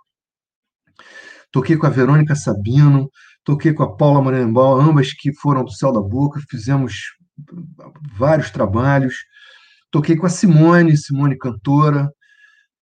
toquei 1.53 1.77
com 1.77 1.85
a 1.85 1.89
Verônica 1.89 2.35
Sabino, 2.35 3.09
toquei 3.43 3.71
com 3.73 3.83
a 3.83 3.95
Paula 3.95 4.21
Morenbal, 4.21 4.81
ambas 4.81 5.13
que 5.13 5.31
foram 5.35 5.63
do 5.63 5.71
Céu 5.71 5.93
da 5.93 6.01
Boca, 6.01 6.41
fizemos 6.49 6.95
vários 8.17 8.49
trabalhos. 8.49 9.15
Toquei 9.91 10.17
com 10.17 10.25
a 10.25 10.29
Simone, 10.29 10.97
Simone 10.97 11.37
cantora, 11.37 12.11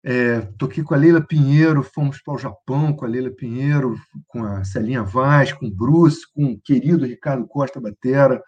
é, 0.04 0.42
toquei 0.60 0.84
com 0.84 0.94
a 0.94 0.98
Leila 0.98 1.20
Pinheiro, 1.20 1.82
fomos 1.82 2.22
para 2.22 2.36
o 2.36 2.38
Japão 2.38 2.94
com 2.94 3.04
a 3.04 3.08
Leila 3.08 3.32
Pinheiro, 3.32 3.96
com 4.28 4.44
a 4.44 4.64
Celinha 4.64 5.02
Vaz, 5.02 5.52
com 5.52 5.66
o 5.66 5.76
Bruce, 5.76 6.22
com 6.34 6.54
o 6.54 6.62
querido 6.62 7.08
Ricardo 7.08 7.48
Costa 7.48 7.82
Batera. 7.82 8.40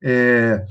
É, 0.00 0.64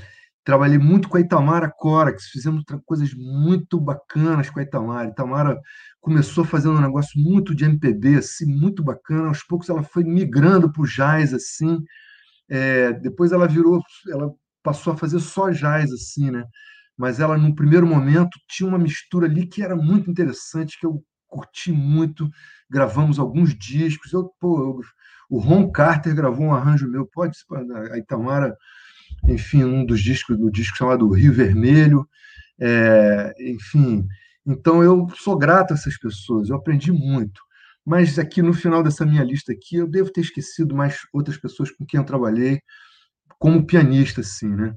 trabalhei 0.44 0.78
muito 0.78 1.08
com 1.08 1.18
a 1.18 1.22
Itamara 1.22 1.70
Corax, 1.70 2.26
fizemos 2.26 2.64
coisas 2.86 3.14
muito 3.14 3.80
bacanas 3.80 4.50
com 4.50 4.60
a 4.60 4.64
Itamara. 4.64 5.10
Itamara 5.10 5.60
começou 6.00 6.44
fazendo 6.44 6.78
um 6.78 6.82
negócio 6.82 7.20
muito 7.20 7.54
de 7.54 7.66
MPB, 7.66 8.18
assim, 8.18 8.46
muito 8.46 8.84
bacana. 8.84 9.28
Aos 9.28 9.44
poucos 9.44 9.70
ela 9.70 9.84
foi 9.84 10.04
migrando 10.04 10.72
para 10.72 10.82
o 10.82 10.88
jazz, 10.88 11.34
assim. 11.34 11.80
É, 12.50 12.94
depois 12.94 13.32
ela 13.32 13.48
virou, 13.48 13.82
ela 14.10 14.32
passou 14.64 14.94
a 14.94 14.98
fazer 14.98 15.20
só 15.20 15.50
jazz, 15.52 15.92
assim, 15.92 16.32
né? 16.32 16.46
Mas 16.98 17.20
ela, 17.20 17.38
no 17.38 17.56
primeiro 17.56 17.88
momento, 17.88 18.38
tinha 18.48 18.68
uma 18.68 18.78
mistura 18.78 19.28
ali 19.28 19.48
que 19.48 19.64
era 19.64 19.76
muito 19.76 20.10
interessante, 20.10 20.78
que 20.80 20.86
eu 20.86 21.04
curti 21.28 21.72
muito. 21.72 22.30
Gravamos 22.70 23.20
alguns 23.20 23.58
discos. 23.58 24.14
Eu, 24.14 24.32
pô, 24.40 24.60
eu, 24.60 24.80
o 25.30 25.40
Ron 25.40 25.72
Carter 25.72 26.14
gravou 26.14 26.48
um 26.48 26.54
arranjo 26.54 26.90
meu, 26.90 27.08
pode 27.08 27.38
a 27.92 27.98
Itamara, 27.98 28.56
enfim, 29.28 29.64
um 29.64 29.86
dos 29.86 30.02
discos, 30.02 30.38
do 30.38 30.52
disco 30.52 30.78
chamado 30.78 31.10
Rio 31.10 31.34
Vermelho. 31.34 32.08
É, 32.60 33.34
enfim, 33.40 34.08
então, 34.46 34.84
eu 34.84 35.08
sou 35.16 35.38
grato 35.38 35.72
a 35.72 35.76
essas 35.76 35.98
pessoas, 35.98 36.50
eu 36.50 36.56
aprendi 36.56 36.92
muito. 36.92 37.42
Mas 37.86 38.18
aqui 38.20 38.42
no 38.42 38.54
final 38.54 38.84
dessa 38.84 39.06
minha 39.06 39.24
lista 39.24 39.52
aqui, 39.52 39.78
eu 39.78 39.88
devo 39.88 40.12
ter 40.12 40.22
esquecido 40.22 40.76
mais 40.76 41.00
outras 41.14 41.38
pessoas 41.38 41.72
com 41.72 41.86
quem 41.86 42.00
eu 42.00 42.06
trabalhei 42.06 42.62
como 43.40 43.66
pianista, 43.66 44.22
assim, 44.22 44.50
né? 44.50 44.76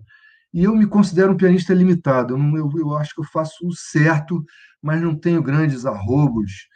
E 0.53 0.65
eu 0.65 0.75
me 0.77 0.87
considero 0.87 1.33
um 1.33 1.37
pianista 1.37 1.75
limitado. 1.75 2.35
Eu, 2.35 2.57
eu, 2.57 2.71
eu 2.79 2.97
acho 2.97 3.15
que 3.15 3.21
eu 3.21 3.27
faço 3.27 3.67
o 3.67 3.75
certo, 3.75 4.45
mas 4.83 5.03
não 5.03 5.19
tenho 5.19 5.43
grandes 5.43 5.85
arrobos 5.87 6.69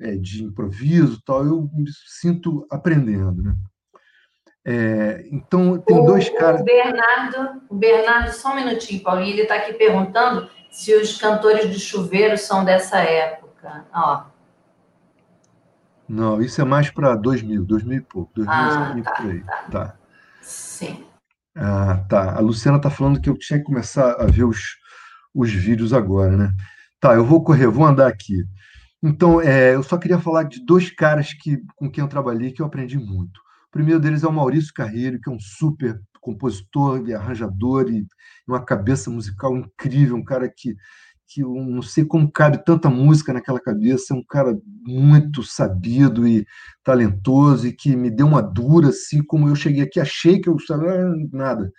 é, 0.00 0.16
de 0.16 0.44
improviso, 0.44 1.20
tal. 1.24 1.44
Eu 1.46 1.70
me 1.74 1.90
sinto 2.20 2.66
aprendendo, 2.70 3.42
né? 3.42 3.56
É, 4.68 5.24
então 5.30 5.78
tem 5.78 5.96
o, 5.96 6.04
dois 6.04 6.28
caras. 6.28 6.60
O 6.60 6.64
Bernardo, 6.64 7.62
o 7.68 7.74
Bernardo, 7.76 8.32
só 8.32 8.50
um 8.50 8.56
minutinho, 8.56 9.00
Paulinho, 9.00 9.30
ele 9.30 9.42
está 9.42 9.54
aqui 9.54 9.72
perguntando 9.74 10.50
se 10.68 10.92
os 10.92 11.16
cantores 11.16 11.70
de 11.70 11.78
chuveiro 11.78 12.36
são 12.36 12.64
dessa 12.64 12.98
época. 12.98 13.86
Ó. 13.94 14.24
Não, 16.08 16.42
isso 16.42 16.60
é 16.60 16.64
mais 16.64 16.90
para 16.90 17.14
2000, 17.14 17.64
2000 17.64 17.98
e 17.98 18.00
pouco, 18.00 18.32
2000 18.34 18.52
ah, 18.52 19.02
tá, 19.04 19.12
por 19.12 19.30
aí. 19.30 19.40
Tá. 19.40 19.64
tá. 19.70 19.96
Sim. 20.42 21.06
Ah, 21.56 22.04
tá. 22.08 22.34
A 22.34 22.40
Luciana 22.40 22.78
está 22.78 22.90
falando 22.90 23.20
que 23.20 23.30
eu 23.30 23.38
tinha 23.38 23.60
que 23.60 23.64
começar 23.64 24.20
a 24.20 24.26
ver 24.26 24.44
os, 24.44 24.76
os 25.32 25.52
vídeos 25.52 25.92
agora, 25.92 26.36
né? 26.36 26.52
Tá, 27.00 27.14
eu 27.14 27.24
vou 27.24 27.44
correr, 27.44 27.68
vou 27.68 27.86
andar 27.86 28.08
aqui. 28.08 28.44
Então, 29.00 29.40
é, 29.40 29.76
eu 29.76 29.82
só 29.84 29.96
queria 29.96 30.18
falar 30.18 30.42
de 30.42 30.64
dois 30.64 30.90
caras 30.90 31.32
que, 31.32 31.62
com 31.76 31.88
quem 31.88 32.02
eu 32.02 32.08
trabalhei 32.08 32.50
que 32.50 32.60
eu 32.60 32.66
aprendi 32.66 32.98
muito. 32.98 33.45
Primeiro 33.76 34.00
deles 34.00 34.22
é 34.22 34.26
o 34.26 34.32
Maurício 34.32 34.72
Carreiro, 34.72 35.20
que 35.20 35.28
é 35.28 35.32
um 35.32 35.38
super 35.38 36.00
compositor 36.18 37.06
e 37.06 37.12
arranjador 37.12 37.90
e 37.90 38.06
uma 38.48 38.64
cabeça 38.64 39.10
musical 39.10 39.54
incrível, 39.54 40.16
um 40.16 40.24
cara 40.24 40.48
que 40.48 40.74
que 41.28 41.42
eu 41.42 41.52
não 41.52 41.82
sei 41.82 42.04
como 42.06 42.30
cabe 42.30 42.64
tanta 42.64 42.88
música 42.88 43.34
naquela 43.34 43.60
cabeça, 43.60 44.14
é 44.14 44.16
um 44.16 44.22
cara 44.24 44.56
muito 44.86 45.42
sabido 45.42 46.26
e 46.26 46.46
talentoso 46.82 47.66
e 47.66 47.72
que 47.72 47.94
me 47.96 48.10
deu 48.10 48.28
uma 48.28 48.40
dura, 48.40 48.88
assim 48.88 49.22
como 49.22 49.46
eu 49.46 49.54
cheguei 49.54 49.82
aqui, 49.82 50.00
achei 50.00 50.40
que 50.40 50.48
eu 50.48 50.56
sabia 50.60 51.04
nada, 51.32 51.70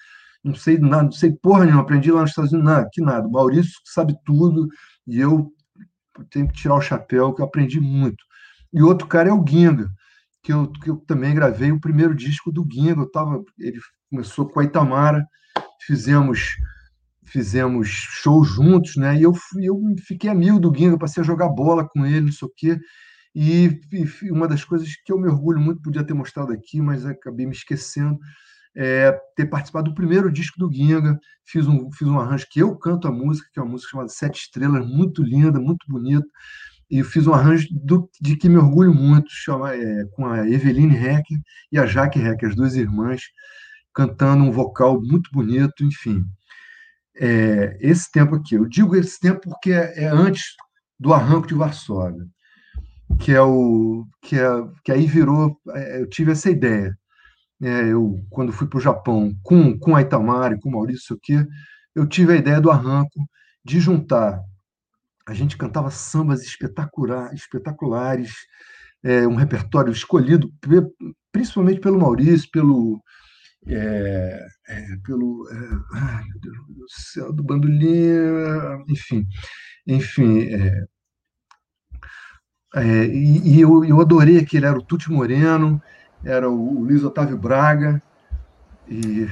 não 0.43 0.53
sei 0.53 0.77
nada, 0.77 1.03
não 1.03 1.11
sei 1.11 1.31
porra 1.31 1.63
nenhuma, 1.63 1.81
aprendi 1.81 2.11
lá 2.11 2.21
nos 2.21 2.29
Estados 2.29 2.51
Unidos, 2.51 2.71
nada, 2.71 2.89
que 2.91 3.01
nada. 3.01 3.27
Maurício 3.27 3.71
sabe 3.85 4.15
tudo 4.23 4.67
e 5.07 5.17
eu 5.19 5.51
tenho 6.29 6.47
que 6.47 6.53
tirar 6.53 6.75
o 6.75 6.81
chapéu, 6.81 7.33
que 7.33 7.41
eu 7.41 7.45
aprendi 7.45 7.79
muito. 7.79 8.23
E 8.71 8.83
outro 8.83 9.07
cara 9.07 9.29
é 9.29 9.33
o 9.33 9.43
Ginga, 9.47 9.89
que 10.47 10.53
eu, 10.53 10.71
que 10.71 10.89
eu 10.89 10.95
também 10.95 11.35
gravei 11.35 11.73
o 11.73 11.79
primeiro 11.79 12.15
disco 12.15 12.53
do 12.53 12.65
Ginga, 12.71 13.01
eu 13.01 13.11
tava, 13.11 13.43
ele 13.59 13.81
começou 14.09 14.47
com 14.47 14.61
a 14.61 14.63
Itamara, 14.63 15.27
fizemos 15.85 16.55
fizemos 17.25 17.89
shows 17.89 18.47
juntos, 18.47 18.95
né? 18.95 19.17
E 19.17 19.23
eu, 19.23 19.33
eu 19.61 19.77
fiquei 20.07 20.29
amigo 20.29 20.57
do 20.57 20.73
Ginga, 20.73 20.97
passei 20.97 21.21
a 21.21 21.25
jogar 21.25 21.49
bola 21.49 21.85
com 21.85 22.05
ele, 22.05 22.27
não 22.27 22.31
sei 22.31 22.47
o 22.47 22.51
quê. 22.55 22.79
E, 23.35 23.77
e, 23.91 24.31
uma 24.31 24.47
das 24.47 24.63
coisas 24.63 24.87
que 25.03 25.11
eu 25.11 25.19
me 25.19 25.27
orgulho 25.27 25.59
muito, 25.59 25.81
podia 25.81 26.05
ter 26.05 26.13
mostrado 26.13 26.53
aqui, 26.53 26.79
mas 26.79 27.05
acabei 27.05 27.45
me 27.45 27.51
esquecendo, 27.51 28.17
é 28.73 29.11
ter 29.35 29.47
participado 29.47 29.89
do 29.89 29.95
primeiro 29.95 30.31
disco 30.31 30.57
do 30.57 30.71
Ginga. 30.71 31.19
Fiz 31.45 31.67
um, 31.67 31.91
fiz 31.91 32.07
um 32.07 32.17
arranjo 32.17 32.47
que 32.49 32.61
eu 32.61 32.73
canto 32.77 33.05
a 33.05 33.11
música, 33.11 33.49
que 33.51 33.59
é 33.59 33.61
uma 33.63 33.71
música 33.71 33.91
chamada 33.91 34.07
Sete 34.07 34.39
Estrelas, 34.39 34.87
muito 34.87 35.21
linda, 35.21 35.59
muito 35.59 35.85
bonita. 35.89 36.25
E 36.89 37.03
fiz 37.03 37.27
um 37.27 37.33
arranjo 37.33 37.67
do, 37.71 38.09
de 38.21 38.35
que 38.37 38.47
me 38.47 38.57
orgulho 38.57 38.93
muito, 38.93 39.29
chama, 39.29 39.73
é, 39.73 40.05
com 40.11 40.25
a 40.25 40.47
Eveline 40.47 40.95
Hecker 40.95 41.37
e 41.71 41.77
a 41.77 41.85
Jaque 41.85 42.19
Hecker, 42.19 42.49
as 42.49 42.55
duas 42.55 42.75
irmãs, 42.75 43.21
cantando 43.93 44.43
um 44.43 44.51
vocal 44.51 45.01
muito 45.01 45.29
bonito, 45.31 45.83
enfim 45.83 46.23
é, 47.19 47.77
esse 47.79 48.11
tempo 48.11 48.35
aqui. 48.35 48.55
Eu 48.55 48.65
digo 48.65 48.95
esse 48.95 49.19
tempo 49.19 49.41
porque 49.41 49.71
é, 49.71 50.03
é 50.03 50.07
antes 50.07 50.55
do 50.99 51.13
arranco 51.13 51.47
de 51.47 51.53
Varsóvia, 51.53 52.25
que 53.19 53.31
é 53.31 53.41
o 53.41 54.05
que, 54.21 54.37
é, 54.39 54.47
que 54.83 54.91
aí 54.91 55.05
virou. 55.05 55.59
É, 55.69 56.01
eu 56.01 56.09
tive 56.09 56.31
essa 56.31 56.49
ideia. 56.49 56.97
É, 57.61 57.91
eu 57.91 58.23
quando 58.29 58.51
fui 58.51 58.67
para 58.67 58.77
o 58.77 58.81
Japão 58.81 59.33
com 59.43 59.77
com 59.79 59.95
a 59.95 60.01
Itamari, 60.01 60.59
com 60.59 60.69
o 60.69 60.71
Maurício 60.73 61.17
eu 61.95 62.07
tive 62.07 62.33
a 62.33 62.35
ideia 62.37 62.61
do 62.61 62.69
arranco 62.71 63.27
de 63.65 63.79
juntar. 63.79 64.39
A 65.27 65.33
gente 65.33 65.57
cantava 65.57 65.91
sambas 65.91 66.41
espetacular, 66.41 67.33
espetaculares, 67.33 68.33
é, 69.03 69.27
um 69.27 69.35
repertório 69.35 69.91
escolhido 69.91 70.51
principalmente 71.31 71.79
pelo 71.79 71.99
Maurício, 71.99 72.49
pelo 72.51 73.01
é, 73.67 74.47
é, 74.69 74.85
pelo 75.03 75.47
é, 75.51 75.97
ai, 75.97 76.23
meu 76.23 76.39
Deus 76.39 76.57
do 76.57 76.85
céu, 76.87 77.33
do 77.33 77.43
bandolim, 77.43 78.13
enfim, 78.87 79.27
enfim, 79.85 80.43
é, 80.43 80.85
é, 82.75 83.05
e, 83.05 83.55
e 83.55 83.61
eu, 83.61 83.83
eu, 83.83 83.99
adorei 83.99 84.45
que 84.45 84.57
ele 84.57 84.65
era 84.65 84.77
o 84.77 84.81
Tuti 84.81 85.11
Moreno, 85.11 85.81
era 86.23 86.49
o, 86.49 86.77
o 86.77 86.83
Luiz 86.83 87.03
Otávio 87.03 87.37
Braga 87.37 88.01
e 88.87 89.27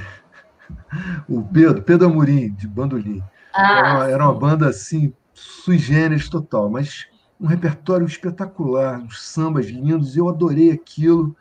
o 1.30 1.44
Pedro, 1.44 1.82
Pedro 1.84 2.08
Amorim, 2.08 2.54
de 2.54 2.68
bandolim. 2.68 3.24
Ah, 3.54 3.78
era, 3.78 3.94
uma, 3.94 4.10
era 4.10 4.24
uma 4.26 4.40
banda 4.40 4.68
assim, 4.70 5.14
sui 5.36 5.78
generis 5.78 6.30
total, 6.30 6.70
mas 6.70 7.08
um 7.40 7.46
repertório 7.46 8.08
espetacular, 8.08 9.00
uns 9.00 9.22
sambas 9.22 9.68
lindos, 9.68 10.16
eu 10.16 10.30
adorei 10.30 10.72
aquilo. 10.72 11.36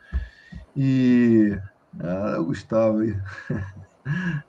E 0.75 1.57
ah, 1.99 2.37
Gustavo. 2.39 2.99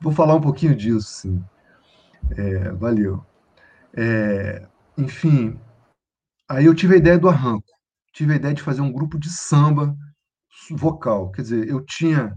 Vou 0.00 0.12
falar 0.12 0.34
um 0.34 0.40
pouquinho 0.40 0.74
disso, 0.74 1.08
sim. 1.08 1.44
É, 2.36 2.70
valeu. 2.72 3.24
É, 3.96 4.66
enfim, 4.96 5.60
aí 6.48 6.64
eu 6.64 6.74
tive 6.74 6.94
a 6.94 6.98
ideia 6.98 7.18
do 7.18 7.28
arranco. 7.28 7.68
Tive 8.12 8.32
a 8.32 8.36
ideia 8.36 8.54
de 8.54 8.62
fazer 8.62 8.80
um 8.80 8.92
grupo 8.92 9.18
de 9.18 9.28
samba 9.30 9.94
vocal. 10.70 11.30
Quer 11.30 11.42
dizer, 11.42 11.68
eu 11.68 11.84
tinha, 11.84 12.34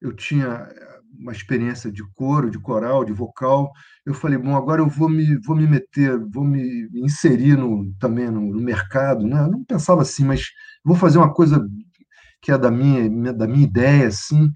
eu 0.00 0.14
tinha 0.14 0.68
uma 1.18 1.32
experiência 1.32 1.90
de 1.90 2.02
coro, 2.14 2.50
de 2.50 2.58
coral, 2.58 3.04
de 3.04 3.12
vocal. 3.12 3.70
Eu 4.04 4.14
falei, 4.14 4.38
bom, 4.38 4.56
agora 4.56 4.80
eu 4.80 4.88
vou 4.88 5.08
me, 5.08 5.38
vou 5.44 5.56
me 5.56 5.66
meter, 5.66 6.18
vou 6.32 6.44
me 6.44 6.88
inserir 6.94 7.56
no, 7.56 7.92
também 7.98 8.30
no, 8.30 8.40
no 8.40 8.60
mercado. 8.60 9.26
Né? 9.26 9.40
Eu 9.40 9.50
não 9.50 9.64
pensava 9.64 10.02
assim, 10.02 10.24
mas 10.24 10.46
vou 10.84 10.96
fazer 10.96 11.18
uma 11.18 11.32
coisa 11.32 11.64
que 12.40 12.50
é 12.50 12.58
da 12.58 12.70
minha, 12.70 13.32
da 13.32 13.46
minha 13.46 13.64
ideia, 13.64 14.08
assim, 14.08 14.50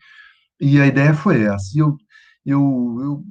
e 0.61 0.81
a 0.81 0.87
ideia 0.87 1.15
foi 1.15 1.43
essa. 1.43 1.71
E 1.75 1.81
eu, 1.81 1.97
eu, 2.47 2.97
eu, 3.01 3.25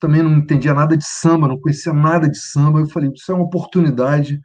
também 0.00 0.22
não 0.22 0.38
entendia 0.38 0.74
nada 0.74 0.96
de 0.96 1.04
samba, 1.04 1.48
não 1.48 1.60
conhecia 1.60 1.92
nada 1.92 2.28
de 2.28 2.38
samba, 2.38 2.80
eu 2.80 2.88
falei, 2.88 3.10
isso 3.14 3.30
é 3.30 3.34
uma 3.34 3.44
oportunidade 3.44 4.40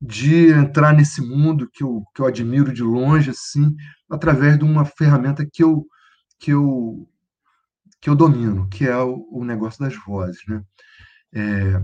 de 0.00 0.50
entrar 0.52 0.92
nesse 0.92 1.20
mundo 1.20 1.68
que 1.72 1.82
eu, 1.82 2.02
que 2.14 2.20
eu 2.20 2.26
admiro 2.26 2.72
de 2.72 2.82
longe, 2.82 3.30
assim, 3.30 3.74
através 4.10 4.58
de 4.58 4.64
uma 4.64 4.84
ferramenta 4.84 5.46
que 5.50 5.62
eu, 5.64 5.86
que 6.38 6.52
eu, 6.52 7.08
que 8.00 8.10
eu 8.10 8.14
domino, 8.14 8.68
que 8.68 8.86
é 8.86 8.96
o, 8.96 9.26
o 9.30 9.44
negócio 9.44 9.80
das 9.80 9.94
vozes, 9.96 10.40
né? 10.48 10.62
É, 11.34 11.80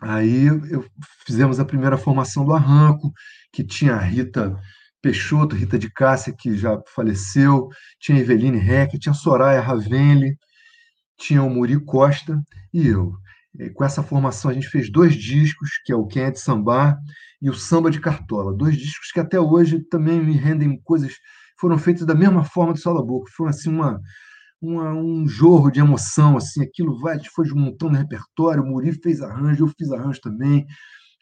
aí 0.00 0.46
eu, 0.46 0.84
fizemos 1.26 1.60
a 1.60 1.64
primeira 1.64 1.98
formação 1.98 2.44
do 2.44 2.54
Arranco, 2.54 3.12
que 3.52 3.64
tinha 3.64 3.94
a 3.94 4.00
Rita 4.00 4.58
Peixoto, 5.02 5.56
Rita 5.56 5.78
de 5.78 5.90
Cássia, 5.90 6.34
que 6.36 6.56
já 6.56 6.80
faleceu, 6.94 7.68
tinha 7.98 8.18
Eveline 8.18 8.58
Reck, 8.58 8.98
tinha 8.98 9.14
Soraya 9.14 9.60
Ravenli, 9.60 10.36
tinha 11.18 11.42
o 11.42 11.50
Muri 11.50 11.78
Costa 11.84 12.42
e 12.72 12.86
eu. 12.86 13.14
E 13.58 13.70
com 13.70 13.84
essa 13.84 14.02
formação, 14.02 14.50
a 14.50 14.54
gente 14.54 14.68
fez 14.68 14.90
dois 14.90 15.14
discos, 15.14 15.70
que 15.84 15.92
é 15.92 15.96
o 15.96 16.06
Quem 16.06 16.22
é 16.22 16.30
de 16.30 16.40
Sambar 16.40 16.98
e 17.40 17.50
o 17.50 17.54
Samba 17.54 17.90
de 17.90 18.00
Cartola. 18.00 18.54
Dois 18.54 18.76
discos 18.76 19.10
que 19.12 19.20
até 19.20 19.40
hoje 19.40 19.80
também 19.80 20.22
me 20.22 20.36
rendem 20.36 20.80
coisas, 20.82 21.14
foram 21.58 21.78
feitos 21.78 22.06
da 22.06 22.14
mesma 22.14 22.44
forma 22.44 22.72
do 22.72 23.04
Boca. 23.04 23.30
Foi 23.34 23.48
assim 23.48 23.70
uma, 23.70 24.00
uma, 24.60 24.92
um 24.92 25.26
jorro 25.26 25.70
de 25.70 25.80
emoção, 25.80 26.36
assim, 26.36 26.62
aquilo 26.62 26.98
vai, 27.00 27.16
a 27.16 27.20
foi 27.34 27.48
montando 27.50 27.96
repertório, 27.96 28.62
o 28.62 28.66
Muri 28.66 28.92
fez 28.92 29.20
arranjo, 29.22 29.64
eu 29.64 29.72
fiz 29.78 29.90
arranjo 29.90 30.20
também. 30.20 30.66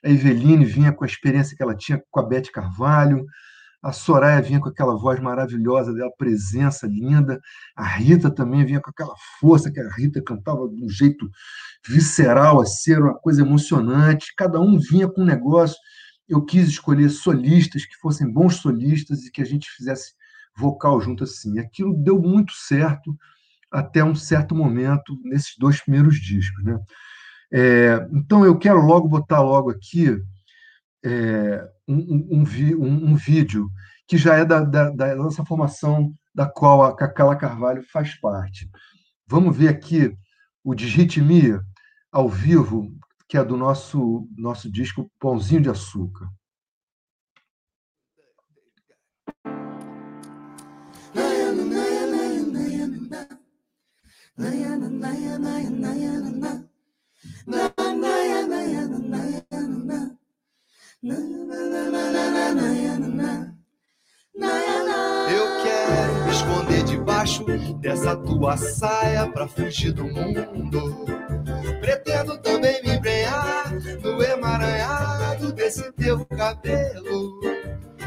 A 0.05 0.11
Eveline 0.11 0.65
vinha 0.65 0.93
com 0.93 1.05
a 1.05 1.07
experiência 1.07 1.57
que 1.57 1.63
ela 1.63 1.75
tinha 1.75 2.03
com 2.11 2.21
a 2.21 2.23
Beth 2.23 2.51
Carvalho, 2.53 3.27
a 3.83 3.93
Soraya 3.93 4.43
vinha 4.43 4.61
com 4.61 4.69
aquela 4.69 4.97
voz 4.97 5.21
maravilhosa 5.21 5.95
dela, 5.95 6.11
presença 6.19 6.87
linda. 6.87 7.41
A 7.77 7.87
Rita 7.87 8.29
também 8.29 8.65
vinha 8.65 8.81
com 8.81 8.91
aquela 8.91 9.15
força 9.39 9.71
que 9.71 9.79
a 9.79 9.89
Rita 9.95 10.21
cantava 10.21 10.69
de 10.69 10.85
um 10.85 10.89
jeito 10.89 11.31
visceral, 11.87 12.61
assim, 12.61 12.93
era 12.93 13.05
uma 13.05 13.19
coisa 13.19 13.43
emocionante. 13.43 14.35
Cada 14.37 14.61
um 14.61 14.79
vinha 14.79 15.09
com 15.09 15.23
um 15.23 15.25
negócio. 15.25 15.77
Eu 16.29 16.45
quis 16.45 16.69
escolher 16.69 17.09
solistas 17.09 17.87
que 17.87 17.97
fossem 17.97 18.31
bons 18.31 18.57
solistas 18.57 19.25
e 19.25 19.31
que 19.31 19.41
a 19.41 19.47
gente 19.47 19.71
fizesse 19.71 20.13
vocal 20.59 21.01
junto 21.01 21.25
assim. 21.25 21.59
Aquilo 21.59 21.95
deu 21.97 22.21
muito 22.21 22.53
certo 22.53 23.17
até 23.71 24.03
um 24.03 24.15
certo 24.15 24.55
momento 24.55 25.19
nesses 25.25 25.55
dois 25.59 25.81
primeiros 25.81 26.17
discos, 26.17 26.65
né? 26.65 26.79
É, 27.51 28.07
então 28.13 28.45
eu 28.45 28.59
quero 28.59 28.81
logo 28.81 29.09
botar 29.09 29.41
logo 29.41 29.71
aqui 29.71 30.21
é, 31.03 31.67
um, 31.87 31.97
um, 31.97 32.45
um, 32.45 33.11
um, 33.11 33.15
vídeo 33.15 33.71
que 34.07 34.19
já 34.19 34.35
é 34.37 34.45
da, 34.45 34.61
da, 34.61 34.91
da, 34.91 35.17
nossa 35.17 35.45
formação, 35.45 36.13
da 36.35 36.47
qual 36.47 36.83
a 36.83 36.95
Cacala 36.95 37.37
Carvalho 37.37 37.83
faz 37.91 38.19
parte. 38.21 38.69
Vamos 39.27 39.57
ver 39.57 39.69
aqui 39.69 40.15
o 40.63 40.75
Digitmia 40.75 41.63
ao 42.13 42.29
vivo, 42.29 42.93
que 43.27 43.39
é 43.39 43.45
do 43.45 43.57
nosso, 43.57 44.29
nosso 44.37 44.71
disco 44.71 45.11
Pãozinho 45.19 45.63
de 45.63 45.71
Açúcar. 45.71 46.29
Eu 65.29 65.63
quero 65.63 66.25
me 66.25 66.31
esconder 66.31 66.85
debaixo 66.85 67.45
dessa 67.81 68.15
tua 68.15 68.57
saia 68.57 69.27
pra 69.27 69.49
fugir 69.49 69.93
do 69.93 70.05
mundo. 70.05 71.05
Pretendo 71.81 72.39
também 72.39 72.81
me 72.85 72.95
embrenhar 72.95 73.73
no 74.01 74.23
emaranhado 74.23 75.53
desse 75.53 75.91
teu 75.93 76.25
cabelo. 76.25 77.41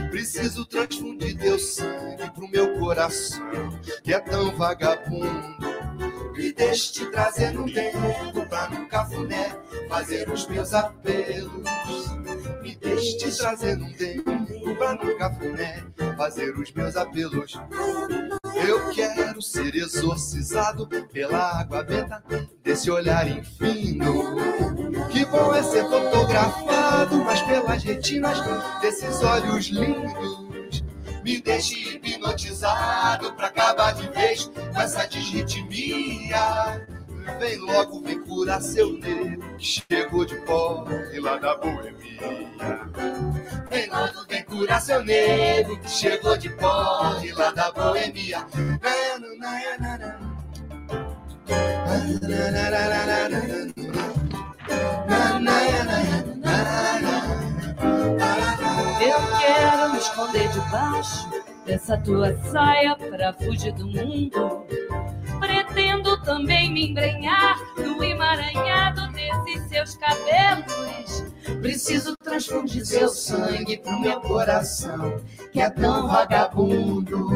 Preciso 0.10 0.66
transfundir 0.66 1.38
teu 1.38 1.60
sangue 1.60 2.32
pro 2.34 2.48
meu 2.48 2.80
coração, 2.80 3.42
que 4.02 4.14
é 4.14 4.20
tão 4.22 4.56
vagabundo. 4.56 5.81
Me 6.36 6.54
deixe 6.54 7.06
trazer 7.12 7.52
no 7.52 7.72
tempo 7.72 8.46
pra 8.48 8.70
no 8.70 8.88
cafuné 8.88 9.58
fazer 9.90 10.30
os 10.30 10.48
meus 10.48 10.74
apelos. 10.74 11.52
Me 12.62 12.76
deixe 12.76 13.32
trazer 13.38 13.76
no 13.78 13.92
tempo 13.94 14.32
pra 14.78 14.96
no 14.96 15.18
cafuné 15.18 15.84
fazer 16.18 16.58
os 16.58 16.72
meus 16.72 16.96
apelos. 16.96 17.60
Eu 18.68 18.90
quero 18.92 19.42
ser 19.42 19.76
exorcizado 19.76 20.88
pela 21.12 21.60
água 21.60 21.84
benta 21.84 22.24
desse 22.64 22.90
olhar 22.90 23.28
infindo. 23.28 24.36
Que 25.12 25.26
bom 25.26 25.54
é 25.54 25.64
ser 25.64 25.84
fotografado, 25.90 27.18
mas 27.24 27.42
pelas 27.42 27.84
retinas 27.84 28.38
desses 28.82 29.22
olhos 29.22 29.66
lindos. 29.66 30.51
Me 31.24 31.40
deixe 31.40 31.76
hipnotizado 31.76 33.34
pra 33.34 33.48
acabar 33.48 33.94
de 33.94 34.08
vez 34.10 34.46
com 34.46 34.82
essa 34.82 35.06
desritmia. 35.08 36.88
Vem 37.40 37.58
logo, 37.58 38.02
vem 38.02 38.20
curar 38.24 38.62
seu 38.62 38.94
nego 38.94 39.58
que 39.58 39.66
chegou 39.66 40.26
de 40.26 40.36
e 41.14 41.20
lá 41.20 41.38
da 41.38 41.56
boemia. 41.58 41.92
Vem 43.70 43.90
logo, 43.90 44.26
vem 44.28 44.44
curar 44.44 44.82
seu 44.82 45.04
nego 45.04 45.78
que 45.80 45.90
chegou 45.90 46.38
de 46.38 46.50
e 46.50 47.32
lá 47.32 47.52
da 47.52 47.72
boemia. 47.72 48.48
Eu 59.02 59.40
quero 59.40 59.94
me 59.94 60.00
esconder 60.00 60.48
debaixo 60.50 61.30
dessa 61.66 61.98
tua 61.98 62.36
saia 62.52 62.96
pra 62.96 63.34
fugir 63.34 63.74
do 63.74 63.88
mundo 63.88 64.66
pretendo 65.42 66.22
também 66.22 66.72
me 66.72 66.90
embrenhar 66.90 67.58
no 67.76 68.04
emaranhado 68.04 69.12
desses 69.12 69.68
seus 69.70 69.96
cabelos. 69.96 71.26
Preciso 71.60 72.16
transfundir 72.24 72.86
seu 72.86 73.10
sangue 73.10 73.78
pro 73.78 74.00
meu 74.00 74.22
coração, 74.22 75.20
que 75.52 75.60
é 75.60 75.70
tão 75.70 76.08
vagabundo. 76.08 77.30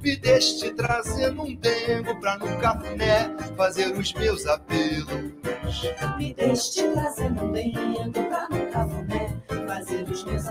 Me 0.00 0.16
deixe 0.16 0.58
te 0.58 0.70
trazer 0.70 1.32
num 1.32 1.56
tempo 1.56 2.18
pra 2.20 2.38
no 2.38 2.56
cafuné 2.58 3.34
fazer 3.56 3.92
os 3.92 4.12
meus 4.14 4.46
apelos. 4.46 5.32
Me 6.16 6.32
deixe 6.34 6.72
te 6.72 6.88
trazer 6.88 7.30
num 7.30 7.52
tempo 7.52 8.22
pra 8.24 8.48
no 8.48 8.66
cafuné 8.70 9.27
fazer 9.68 10.08
os 10.10 10.24
meus. 10.24 10.44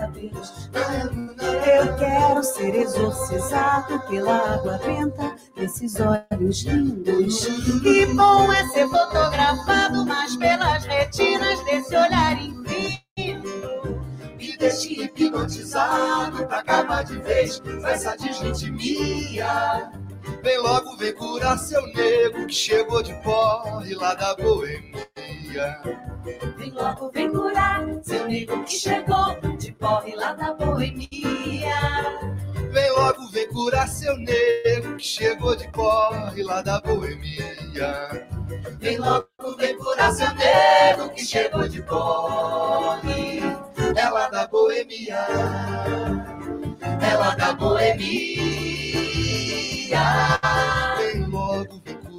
Eu 1.66 1.96
quero 1.96 2.42
ser 2.44 2.74
exorcizado 2.76 3.98
pela 4.08 4.54
água 4.54 4.78
benta 4.78 5.34
desses 5.56 5.96
olhos 5.96 6.62
lindos. 6.62 7.46
Que 7.82 8.06
bom 8.06 8.52
é 8.52 8.68
ser 8.68 8.88
fotografado, 8.88 10.06
mas 10.06 10.36
pelas 10.36 10.84
retinas 10.84 11.60
desse 11.64 11.96
olhar 11.96 12.40
infinito. 12.40 14.00
Me 14.38 14.56
deixe 14.56 15.02
hipnotizado 15.02 16.46
pra 16.46 16.60
acabar 16.60 17.02
de 17.04 17.18
vez 17.18 17.58
com 17.58 17.86
essa 17.88 18.16
desritmia. 18.16 19.90
Vem 20.42 20.58
logo, 20.58 20.96
vem 20.96 21.12
curar 21.14 21.58
seu 21.58 21.84
nego 21.92 22.46
que 22.46 22.54
chegou 22.54 23.02
de 23.02 23.12
porre 23.22 23.94
lá 23.94 24.14
da 24.14 24.36
boemia. 24.36 25.08
Vem 25.48 26.70
logo, 26.72 27.10
vem 27.10 27.32
curar 27.32 27.82
seu 28.02 28.26
nego 28.26 28.62
que 28.64 28.72
chegou 28.72 29.34
de 29.56 29.72
porre 29.72 30.14
lá 30.14 30.34
da 30.34 30.52
boemia. 30.52 31.08
Vem 32.70 32.90
logo, 32.92 33.30
vem 33.30 33.48
curar 33.48 33.88
seu 33.88 34.14
nego 34.18 34.96
que 34.96 35.04
chegou 35.04 35.56
de 35.56 35.66
porre 35.68 36.42
lá 36.42 36.60
da 36.60 36.80
boemia. 36.80 38.28
Vem 38.78 38.98
logo, 38.98 39.26
vem 39.56 39.76
curar 39.78 40.12
seu 40.12 40.28
nego 40.34 41.08
que 41.14 41.24
chegou 41.24 41.66
de 41.66 41.82
porre. 41.82 43.40
É 43.96 44.08
lá 44.10 44.28
da 44.28 44.46
boemia. 44.48 45.26
É 47.00 47.16
lá 47.16 47.34
da 47.34 47.54
boemia. 47.54 47.98
Vem 50.98 51.17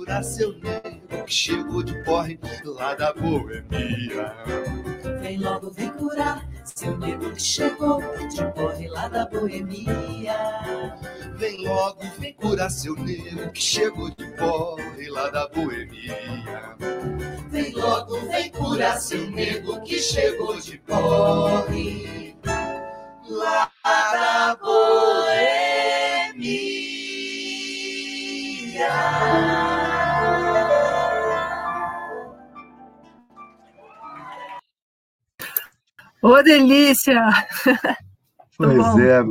curar 0.10 0.24
seu 0.24 0.54
nego 0.54 1.24
que 1.24 1.32
chegou 1.32 1.84
de 1.84 2.04
porre 2.04 2.40
lá 2.66 2.96
da 2.96 3.14
boemia. 3.14 4.34
Vem 5.22 5.38
logo, 5.38 5.70
vem 5.70 5.90
curar 5.90 6.50
seu 6.66 6.98
nego 6.98 7.32
que 7.32 7.40
chegou 7.40 8.02
de 8.28 8.44
porre 8.54 8.88
lá 8.88 9.08
da 9.08 9.28
boemia. 9.28 10.36
Vem 11.36 11.64
logo, 11.64 12.02
vem 12.18 12.34
curar 12.34 12.72
seu 12.72 12.96
nego 12.96 13.52
que 13.52 13.62
chegou 13.62 14.10
de 14.10 14.26
porre 14.32 15.10
lá 15.10 15.30
da 15.30 15.48
boemia. 15.50 16.76
Vem 17.52 17.72
logo, 17.74 18.20
vem 18.32 18.50
curar 18.50 19.00
seu 19.00 19.30
nego 19.30 19.80
que 19.82 20.00
chegou 20.00 20.60
de 20.60 20.80
porre 20.80 22.36
lá 23.28 23.72
da 23.84 24.56
boemia. 24.56 25.70
Ô, 36.22 36.42
delícia! 36.42 37.22
Pois 38.58 38.98
é. 38.98 39.22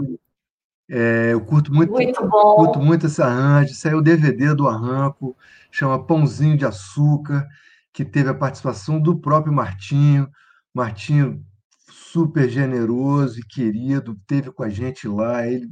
É, 0.90 1.32
eu 1.34 1.40
curto 1.42 1.70
muito, 1.70 1.92
Muito 1.92 2.26
bom. 2.26 2.56
curto 2.56 2.80
muito 2.80 3.06
esse 3.06 3.20
arranjo. 3.20 3.74
Saiu 3.74 3.98
o 3.98 4.02
DVD 4.02 4.54
do 4.54 4.66
Arranco, 4.66 5.36
chama 5.70 6.02
Pãozinho 6.02 6.56
de 6.56 6.64
Açúcar, 6.64 7.46
que 7.92 8.06
teve 8.06 8.30
a 8.30 8.34
participação 8.34 8.98
do 8.98 9.20
próprio 9.20 9.52
Martinho. 9.52 10.26
Martinho, 10.74 11.44
super 11.90 12.48
generoso 12.48 13.38
e 13.38 13.44
querido, 13.44 14.16
teve 14.26 14.50
com 14.50 14.62
a 14.62 14.70
gente 14.70 15.06
lá. 15.06 15.46
Ele, 15.46 15.68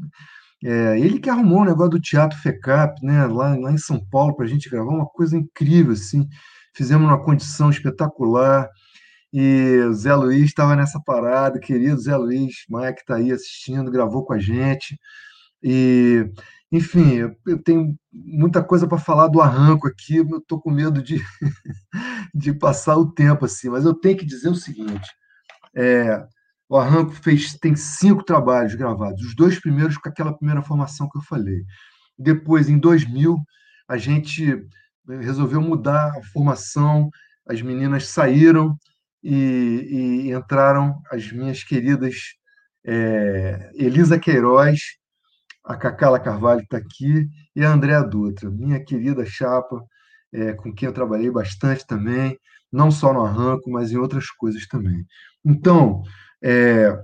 é, 0.62 1.00
ele 1.00 1.18
que 1.18 1.30
arrumou 1.30 1.60
o 1.60 1.64
negócio 1.64 1.92
do 1.92 2.00
Teatro 2.00 2.38
FECAP, 2.38 3.02
né, 3.02 3.24
lá, 3.26 3.56
lá 3.56 3.72
em 3.72 3.78
São 3.78 3.98
Paulo, 4.10 4.36
para 4.36 4.44
a 4.44 4.48
gente 4.48 4.68
gravar 4.68 4.90
uma 4.90 5.06
coisa 5.06 5.34
incrível, 5.34 5.92
assim. 5.94 6.28
Fizemos 6.74 7.06
uma 7.08 7.24
condição 7.24 7.70
espetacular. 7.70 8.68
E 9.38 9.80
o 9.80 9.92
Zé 9.92 10.14
Luiz 10.14 10.44
estava 10.44 10.74
nessa 10.74 10.98
parada, 10.98 11.60
querido 11.60 12.00
Zé 12.00 12.16
Luiz, 12.16 12.64
que 12.64 13.00
está 13.02 13.16
aí 13.16 13.30
assistindo, 13.30 13.90
gravou 13.90 14.24
com 14.24 14.32
a 14.32 14.38
gente. 14.38 14.98
E, 15.62 16.24
enfim, 16.72 17.16
eu, 17.16 17.36
eu 17.46 17.62
tenho 17.62 17.94
muita 18.10 18.64
coisa 18.64 18.88
para 18.88 18.96
falar 18.96 19.28
do 19.28 19.42
arranco 19.42 19.86
aqui, 19.86 20.16
eu 20.16 20.38
estou 20.38 20.58
com 20.58 20.70
medo 20.70 21.02
de, 21.02 21.22
de 22.34 22.54
passar 22.54 22.96
o 22.96 23.12
tempo 23.12 23.44
assim, 23.44 23.68
mas 23.68 23.84
eu 23.84 23.92
tenho 23.92 24.16
que 24.16 24.24
dizer 24.24 24.48
o 24.48 24.54
seguinte: 24.54 25.06
é, 25.76 26.26
o 26.66 26.78
arranco 26.78 27.12
fez, 27.12 27.52
tem 27.58 27.76
cinco 27.76 28.24
trabalhos 28.24 28.74
gravados, 28.74 29.20
os 29.20 29.36
dois 29.36 29.60
primeiros 29.60 29.98
com 29.98 30.08
aquela 30.08 30.34
primeira 30.34 30.62
formação 30.62 31.10
que 31.10 31.18
eu 31.18 31.22
falei. 31.22 31.62
Depois, 32.18 32.70
em 32.70 32.78
2000, 32.78 33.36
a 33.86 33.98
gente 33.98 34.66
resolveu 35.06 35.60
mudar 35.60 36.16
a 36.16 36.22
formação, 36.32 37.10
as 37.46 37.60
meninas 37.60 38.08
saíram 38.08 38.78
e, 39.22 40.26
e 40.28 40.32
entraram 40.32 41.00
as 41.10 41.30
minhas 41.32 41.62
queridas 41.64 42.16
é, 42.86 43.70
Elisa 43.74 44.18
Queiroz, 44.18 44.80
a 45.64 45.76
Cacala 45.76 46.20
Carvalho 46.20 46.60
está 46.60 46.76
aqui, 46.76 47.28
e 47.54 47.64
a 47.64 47.72
Andréa 47.72 48.02
Dutra, 48.02 48.48
minha 48.50 48.82
querida 48.82 49.26
chapa, 49.26 49.82
é, 50.32 50.52
com 50.52 50.72
quem 50.72 50.86
eu 50.86 50.92
trabalhei 50.92 51.30
bastante 51.30 51.84
também, 51.86 52.38
não 52.72 52.90
só 52.90 53.12
no 53.12 53.24
arranco, 53.24 53.70
mas 53.70 53.90
em 53.90 53.96
outras 53.96 54.30
coisas 54.30 54.66
também. 54.68 55.04
Então, 55.44 56.02
é, 56.42 56.96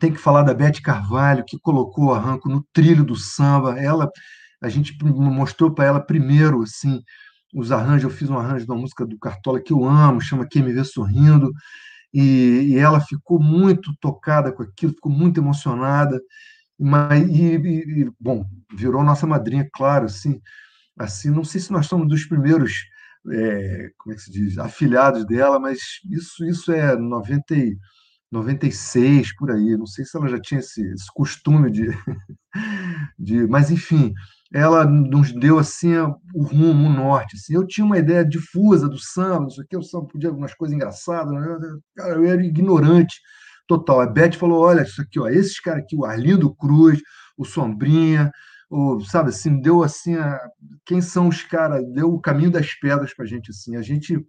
tem 0.00 0.12
que 0.12 0.18
falar 0.18 0.42
da 0.42 0.54
Beth 0.54 0.80
Carvalho, 0.82 1.44
que 1.44 1.58
colocou 1.60 2.06
o 2.06 2.14
arranco 2.14 2.48
no 2.48 2.66
trilho 2.72 3.04
do 3.04 3.16
samba. 3.16 3.78
Ela, 3.78 4.10
a 4.62 4.68
gente 4.68 4.96
mostrou 5.02 5.72
para 5.72 5.86
ela 5.86 6.00
primeiro, 6.00 6.62
assim, 6.62 7.02
os 7.56 7.72
arranjos. 7.72 8.04
Eu 8.04 8.10
fiz 8.10 8.28
um 8.28 8.38
arranjo 8.38 8.66
de 8.66 8.70
uma 8.70 8.78
música 8.80 9.06
do 9.06 9.18
Cartola 9.18 9.60
que 9.60 9.72
eu 9.72 9.84
amo, 9.84 10.20
chama 10.20 10.46
Quem 10.46 10.62
Me 10.62 10.72
Vê 10.72 10.84
Sorrindo, 10.84 11.52
e, 12.12 12.68
e 12.72 12.78
ela 12.78 13.00
ficou 13.00 13.40
muito 13.40 13.94
tocada 14.00 14.52
com 14.52 14.62
aquilo, 14.62 14.92
ficou 14.92 15.10
muito 15.10 15.40
emocionada. 15.40 16.20
Mas, 16.78 17.28
e, 17.28 17.56
e, 17.56 18.10
bom, 18.20 18.44
virou 18.74 19.02
nossa 19.02 19.26
madrinha, 19.26 19.68
claro, 19.72 20.06
assim, 20.06 20.40
assim, 20.98 21.30
não 21.30 21.44
sei 21.44 21.60
se 21.60 21.72
nós 21.72 21.86
somos 21.86 22.08
dos 22.08 22.26
primeiros, 22.26 22.72
é, 23.32 23.90
como 23.98 24.12
é 24.14 24.16
que 24.16 24.22
se 24.22 24.30
diz, 24.30 24.58
afilhados 24.58 25.26
dela, 25.26 25.58
mas 25.58 25.78
isso, 26.10 26.44
isso 26.44 26.72
é 26.72 26.96
90, 26.96 27.54
e- 27.56 27.78
96, 28.30 29.34
por 29.36 29.50
aí, 29.50 29.76
não 29.76 29.86
sei 29.86 30.04
se 30.04 30.16
ela 30.16 30.28
já 30.28 30.40
tinha 30.40 30.60
esse, 30.60 30.82
esse 30.92 31.06
costume 31.14 31.70
de, 31.70 31.86
de, 33.18 33.46
mas 33.46 33.70
enfim, 33.70 34.12
ela 34.52 34.84
nos 34.84 35.32
deu 35.32 35.58
assim 35.58 35.96
o 36.34 36.42
rumo, 36.42 36.88
o 36.88 36.92
norte, 36.92 37.36
assim. 37.36 37.54
Eu 37.54 37.66
tinha 37.66 37.84
uma 37.84 37.98
ideia 37.98 38.24
difusa 38.24 38.88
do 38.88 38.98
samba, 38.98 39.40
não 39.40 39.50
sei 39.50 39.64
o 39.64 39.66
que, 39.66 39.76
o 39.76 39.82
samba 39.82 40.06
podia 40.06 40.28
algumas 40.28 40.54
coisas 40.54 40.74
engraçadas, 40.74 41.32
né? 41.32 41.58
Cara, 41.96 42.14
eu 42.14 42.24
era 42.24 42.44
ignorante 42.44 43.20
total. 43.66 44.00
A 44.00 44.06
Beth 44.06 44.34
falou: 44.34 44.62
olha, 44.62 44.82
isso 44.82 45.02
aqui, 45.02 45.18
ó, 45.18 45.28
esses 45.28 45.60
caras 45.60 45.82
aqui, 45.82 45.96
o 45.96 46.04
Arlindo 46.04 46.54
Cruz, 46.54 47.00
o 47.36 47.44
Sombrinha, 47.44 48.30
o, 48.70 49.00
sabe 49.00 49.30
assim, 49.30 49.60
deu 49.60 49.82
assim, 49.82 50.14
a, 50.16 50.40
quem 50.84 51.00
são 51.00 51.28
os 51.28 51.42
caras, 51.42 51.84
deu 51.92 52.12
o 52.12 52.20
caminho 52.20 52.50
das 52.50 52.74
pedras 52.74 53.14
para 53.14 53.24
a 53.24 53.28
gente, 53.28 53.50
assim, 53.50 53.76
a 53.76 53.82
gente 53.82 54.24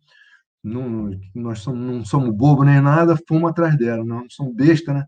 não, 0.64 1.12
nós 1.34 1.60
somos, 1.60 1.80
não 1.80 2.06
somos 2.06 2.36
bobo 2.36 2.64
nem 2.64 2.82
nada, 2.82 3.18
fomos 3.28 3.50
atrás 3.50 3.78
dela, 3.78 4.04
não 4.04 4.26
somos 4.30 4.56
besta, 4.56 4.94
né? 4.94 5.06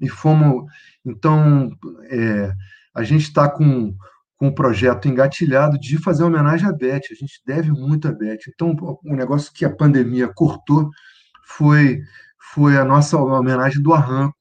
E 0.00 0.08
fomos, 0.08 0.64
então, 1.04 1.70
é, 2.10 2.52
a 2.94 3.02
gente 3.02 3.22
está 3.22 3.48
com, 3.48 3.94
com 4.40 4.46
um 4.46 4.54
projeto 4.54 5.06
engatilhado 5.06 5.78
de 5.78 5.98
fazer 5.98 6.24
homenagem 6.24 6.66
à 6.66 6.72
Beth. 6.72 7.02
A 7.10 7.14
gente 7.14 7.42
deve 7.46 7.70
muito 7.70 8.08
à 8.08 8.12
Beth. 8.12 8.38
Então, 8.48 8.74
o 9.04 9.14
negócio 9.14 9.52
que 9.52 9.66
a 9.66 9.76
pandemia 9.76 10.32
cortou 10.34 10.88
foi, 11.46 12.00
foi 12.54 12.78
a 12.78 12.84
nossa 12.84 13.18
homenagem 13.18 13.82
do 13.82 13.92
arranco 13.92 14.34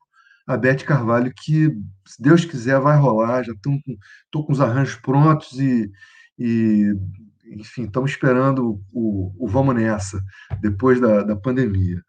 a 0.48 0.58
Beth 0.58 0.84
Carvalho, 0.84 1.32
que, 1.36 1.70
se 2.08 2.20
Deus 2.20 2.44
quiser, 2.46 2.80
vai 2.80 2.98
rolar. 2.98 3.44
Já 3.44 3.52
estou 3.52 3.74
com, 4.32 4.44
com 4.46 4.54
os 4.54 4.62
arranjos 4.62 4.96
prontos 4.96 5.60
e, 5.60 5.92
e 6.40 6.92
enfim, 7.52 7.84
estamos 7.84 8.12
esperando 8.12 8.82
o, 8.94 9.32
o 9.38 9.48
Vamos 9.48 9.76
Nessa, 9.76 10.20
depois 10.62 11.00
da, 11.00 11.24
da 11.24 11.36
pandemia. 11.36 12.02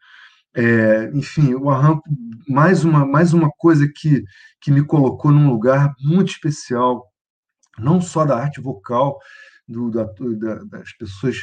É, 0.54 1.10
enfim, 1.12 1.54
o 1.54 1.68
arranco, 1.70 2.02
mais 2.48 2.84
uma, 2.84 3.04
mais 3.04 3.34
uma 3.34 3.50
coisa 3.50 3.86
que, 3.94 4.24
que 4.60 4.70
me 4.70 4.84
colocou 4.84 5.30
num 5.30 5.50
lugar 5.50 5.92
muito 6.00 6.30
especial, 6.30 7.09
não 7.78 8.00
só 8.00 8.24
da 8.24 8.36
arte 8.36 8.60
vocal, 8.60 9.18
do, 9.66 9.90
da, 9.90 10.04
da, 10.04 10.64
das 10.64 10.92
pessoas, 10.94 11.36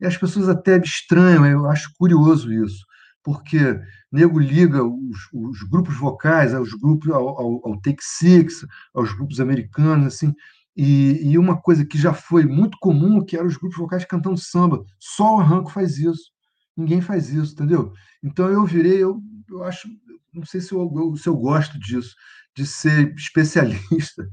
e 0.00 0.06
as 0.06 0.16
pessoas 0.16 0.48
até 0.48 0.78
estranham, 0.78 1.46
eu 1.46 1.66
acho 1.66 1.92
curioso 1.98 2.52
isso, 2.52 2.84
porque 3.22 3.78
nego 4.10 4.38
liga 4.38 4.82
os, 4.84 5.18
os 5.32 5.62
grupos 5.68 5.96
vocais 5.96 6.54
aos 6.54 6.72
grupos 6.72 7.10
ao, 7.10 7.28
ao, 7.28 7.66
ao, 7.66 7.80
Take 7.80 8.02
Six, 8.02 8.66
aos 8.94 9.12
grupos 9.12 9.40
americanos, 9.40 10.06
assim, 10.06 10.34
e, 10.76 11.32
e, 11.32 11.38
uma 11.38 11.60
coisa 11.60 11.84
que 11.84 11.98
já 11.98 12.12
foi 12.12 12.46
muito 12.46 12.78
comum, 12.80 13.24
que 13.24 13.36
eram 13.36 13.48
os 13.48 13.56
grupos 13.56 13.76
vocais 13.76 14.04
cantando 14.04 14.38
samba, 14.38 14.84
só 14.98 15.36
o 15.36 15.40
arranco 15.40 15.72
faz 15.72 15.98
isso, 15.98 16.30
ninguém 16.76 17.00
faz 17.00 17.30
isso, 17.30 17.52
entendeu? 17.52 17.92
Então 18.22 18.48
eu 18.48 18.64
virei, 18.64 19.02
eu, 19.02 19.20
eu 19.50 19.64
acho, 19.64 19.88
não 20.32 20.44
sei 20.44 20.60
se 20.60 20.72
eu, 20.72 21.16
se 21.16 21.28
eu 21.28 21.36
gosto 21.36 21.76
disso, 21.80 22.14
de 22.54 22.64
ser 22.64 23.12
especialista 23.14 24.28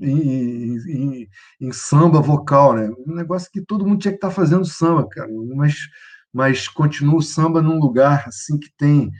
em, 0.00 0.76
em, 0.76 1.28
em, 1.60 1.72
samba 1.72 2.20
vocal, 2.20 2.74
né? 2.74 2.90
Um 3.06 3.14
negócio 3.14 3.50
que 3.52 3.60
todo 3.60 3.86
mundo 3.86 4.00
tinha 4.00 4.12
que 4.12 4.16
estar 4.18 4.28
tá 4.28 4.34
fazendo 4.34 4.64
samba, 4.64 5.08
cara, 5.08 5.28
mas 5.54 5.74
mas 6.32 6.68
continua 6.68 7.16
o 7.16 7.22
samba 7.22 7.60
num 7.60 7.78
lugar 7.78 8.24
assim 8.28 8.58
que 8.58 8.70
tem 8.76 9.10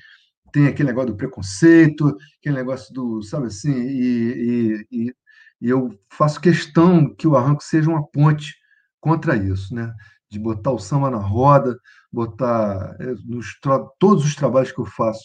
tem 0.53 0.66
aquele 0.66 0.89
negócio 0.89 1.12
do 1.12 1.16
preconceito, 1.16 2.16
aquele 2.39 2.57
negócio 2.57 2.93
do, 2.93 3.22
sabe 3.22 3.47
assim, 3.47 3.72
e, 3.72 4.87
e, 4.91 5.14
e 5.61 5.68
eu 5.68 5.91
faço 6.11 6.41
questão 6.41 7.14
que 7.14 7.26
o 7.26 7.37
arranco 7.37 7.62
seja 7.62 7.89
uma 7.89 8.07
ponte 8.07 8.55
contra 9.01 9.37
isso, 9.37 9.74
né? 9.74 9.93
De 10.28 10.39
botar 10.39 10.72
o 10.72 10.78
samba 10.78 11.11
na 11.11 11.18
roda, 11.18 11.78
botar 12.12 12.97
é, 13.01 13.14
nos 13.24 13.59
todos 13.99 14.24
os 14.24 14.35
trabalhos 14.35 14.72
que 14.72 14.81
eu 14.81 14.87
faço, 14.87 15.24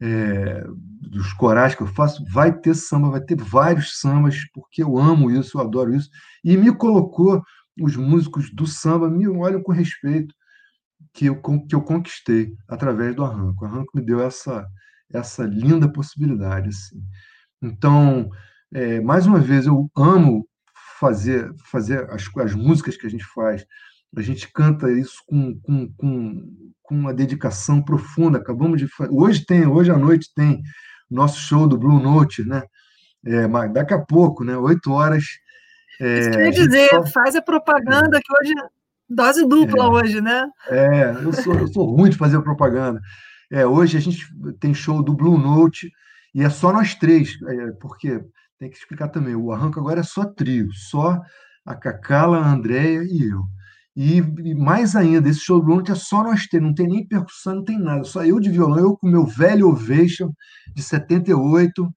é, 0.00 0.64
dos 1.00 1.32
corais 1.34 1.74
que 1.74 1.82
eu 1.82 1.86
faço, 1.86 2.24
vai 2.30 2.52
ter 2.52 2.74
samba, 2.74 3.10
vai 3.10 3.20
ter 3.20 3.36
vários 3.36 3.98
sambas, 4.00 4.36
porque 4.54 4.82
eu 4.82 4.98
amo 4.98 5.30
isso, 5.30 5.58
eu 5.58 5.62
adoro 5.62 5.94
isso, 5.94 6.08
e 6.44 6.56
me 6.56 6.74
colocou 6.74 7.42
os 7.80 7.96
músicos 7.96 8.50
do 8.54 8.66
samba 8.66 9.10
me 9.10 9.28
olham 9.28 9.62
com 9.62 9.72
respeito 9.72 10.34
que 11.12 11.26
eu, 11.26 11.40
que 11.40 11.74
eu 11.74 11.82
conquistei 11.82 12.54
através 12.68 13.14
do 13.14 13.24
arranco. 13.24 13.64
O 13.64 13.68
arranco 13.68 13.90
me 13.94 14.02
deu 14.02 14.20
essa, 14.20 14.66
essa 15.12 15.44
linda 15.44 15.90
possibilidade. 15.90 16.68
Assim. 16.68 17.02
Então, 17.62 18.30
é, 18.72 19.00
mais 19.00 19.26
uma 19.26 19.40
vez, 19.40 19.66
eu 19.66 19.90
amo 19.96 20.46
fazer, 20.98 21.50
fazer 21.70 22.08
as, 22.10 22.28
as 22.36 22.54
músicas 22.54 22.96
que 22.96 23.06
a 23.06 23.10
gente 23.10 23.24
faz. 23.24 23.64
A 24.16 24.22
gente 24.22 24.50
canta 24.52 24.90
isso 24.90 25.22
com, 25.26 25.58
com, 25.60 25.92
com, 25.96 26.72
com 26.82 26.94
uma 26.94 27.14
dedicação 27.14 27.82
profunda. 27.82 28.38
Acabamos 28.38 28.80
de 28.80 28.88
hoje 29.10 29.44
tem, 29.44 29.66
hoje 29.66 29.90
à 29.90 29.96
noite 29.96 30.30
tem 30.34 30.60
nosso 31.10 31.40
show 31.40 31.66
do 31.66 31.78
Blue 31.78 32.00
Note, 32.00 32.44
né? 32.44 32.62
É, 33.24 33.46
mas 33.46 33.72
daqui 33.72 33.94
a 33.94 34.00
pouco, 34.00 34.44
né? 34.44 34.56
Oito 34.56 34.92
horas. 34.92 35.24
É, 36.00 36.20
Isso 36.20 36.30
quer 36.30 36.50
dizer, 36.50 36.88
só... 36.88 37.06
faz 37.06 37.36
a 37.36 37.42
propaganda 37.42 38.20
que 38.20 38.32
hoje 38.32 38.54
Dose 39.10 39.44
dupla 39.44 39.84
é, 39.84 39.88
hoje, 39.88 40.20
né? 40.20 40.48
É, 40.68 41.10
eu 41.24 41.32
sou, 41.32 41.54
eu 41.54 41.66
sou 41.66 41.84
ruim 41.84 42.10
de 42.10 42.16
fazer 42.16 42.40
propaganda. 42.42 43.00
É, 43.50 43.66
hoje 43.66 43.96
a 43.96 44.00
gente 44.00 44.24
tem 44.60 44.72
show 44.72 45.02
do 45.02 45.12
Blue 45.12 45.36
Note 45.36 45.90
e 46.32 46.44
é 46.44 46.48
só 46.48 46.72
nós 46.72 46.94
três, 46.94 47.36
é, 47.42 47.72
porque 47.80 48.20
tem 48.56 48.70
que 48.70 48.76
explicar 48.76 49.08
também, 49.08 49.34
o 49.34 49.50
arranco 49.50 49.80
agora 49.80 50.00
é 50.00 50.04
só 50.04 50.24
trio, 50.24 50.72
só 50.72 51.20
a 51.66 51.74
Cacala, 51.74 52.38
a 52.38 52.52
Andréia 52.52 53.02
e 53.02 53.28
eu. 53.28 53.42
E, 53.96 54.18
e, 54.18 54.54
mais 54.54 54.94
ainda, 54.94 55.28
esse 55.28 55.40
show 55.40 55.60
do 55.60 55.90
é 55.90 55.94
só 55.94 56.22
nós 56.22 56.46
três, 56.46 56.62
não 56.62 56.74
tem 56.74 56.86
nem 56.86 57.06
percussão, 57.06 57.56
não 57.56 57.64
tem 57.64 57.78
nada, 57.78 58.04
só 58.04 58.24
eu 58.24 58.38
de 58.38 58.48
violão, 58.48 58.78
eu 58.78 58.96
com 58.96 59.08
meu 59.08 59.26
velho 59.26 59.68
Ovation 59.68 60.32
de 60.72 60.82
78, 60.82 61.92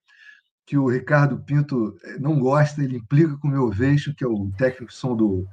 que 0.66 0.78
o 0.78 0.90
Ricardo 0.90 1.38
Pinto 1.44 1.96
eh, 2.04 2.18
não 2.20 2.40
gosta, 2.40 2.84
ele 2.84 2.98
implica 2.98 3.38
com 3.38 3.48
o 3.48 3.52
meu 3.52 3.64
Ovation, 3.64 4.14
que 4.18 4.24
é 4.24 4.28
o 4.28 4.52
técnico 4.58 4.92
de 4.92 4.98
som 4.98 5.16
do, 5.16 5.48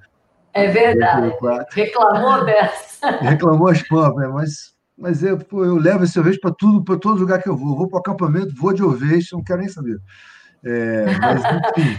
é 0.52 0.68
verdade. 0.68 1.34
Reclamou 1.72 2.44
dessa. 2.44 3.10
Reclamou 3.22 3.68
as 3.68 3.82
pampas, 3.82 4.16
né? 4.16 4.28
mas, 4.28 4.74
mas 4.98 5.22
eu, 5.22 5.38
pô, 5.38 5.64
eu 5.64 5.76
levo 5.76 6.04
esse 6.04 6.18
ovation 6.18 6.40
para 6.40 6.54
tudo, 6.58 6.84
para 6.84 6.98
todo 6.98 7.20
lugar 7.20 7.40
que 7.42 7.48
eu 7.48 7.56
vou. 7.56 7.70
Eu 7.70 7.76
vou 7.76 7.88
para 7.88 7.98
o 7.98 8.00
acampamento, 8.00 8.54
vou 8.56 8.72
de 8.72 8.82
ovation, 8.82 9.36
não 9.36 9.44
quero 9.44 9.60
nem 9.60 9.68
saber. 9.68 9.98
É, 10.64 11.04
mas, 11.18 11.42
enfim. 11.78 11.98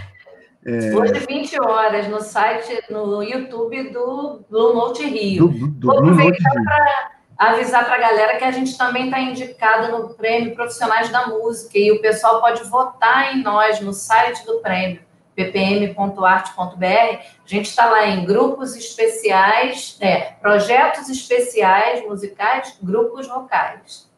É... 0.66 0.94
Hoje, 0.96 1.14
20 1.28 1.60
horas, 1.62 2.08
no 2.08 2.22
site, 2.22 2.84
no 2.90 3.24
YouTube 3.24 3.90
do 3.90 4.42
Blue 4.50 4.74
Note 4.74 5.04
Rio. 5.06 5.48
Do, 5.48 5.68
do 5.68 5.88
vou 5.88 5.98
aproveitar 5.98 6.52
para 6.64 7.12
avisar 7.38 7.86
para 7.86 7.96
a 7.96 8.00
galera 8.00 8.38
que 8.38 8.44
a 8.44 8.52
gente 8.52 8.78
também 8.78 9.06
está 9.06 9.20
indicado 9.20 9.92
no 9.92 10.14
Prêmio 10.14 10.54
Profissionais 10.54 11.10
da 11.10 11.28
Música 11.28 11.78
e 11.78 11.92
o 11.92 12.00
pessoal 12.00 12.40
pode 12.40 12.64
votar 12.66 13.36
em 13.36 13.42
nós 13.42 13.80
no 13.80 13.94
site 13.94 14.46
do 14.46 14.60
prêmio 14.60 15.02
ppm.arte.br, 15.36 16.86
a 16.86 17.48
gente 17.48 17.66
está 17.68 17.90
lá 17.90 18.06
em 18.06 18.26
grupos 18.26 18.76
especiais, 18.76 19.98
é, 20.00 20.34
projetos 20.42 21.10
especiais 21.10 22.06
musicais, 22.06 22.78
grupos 22.82 23.28
vocais. 23.28 24.11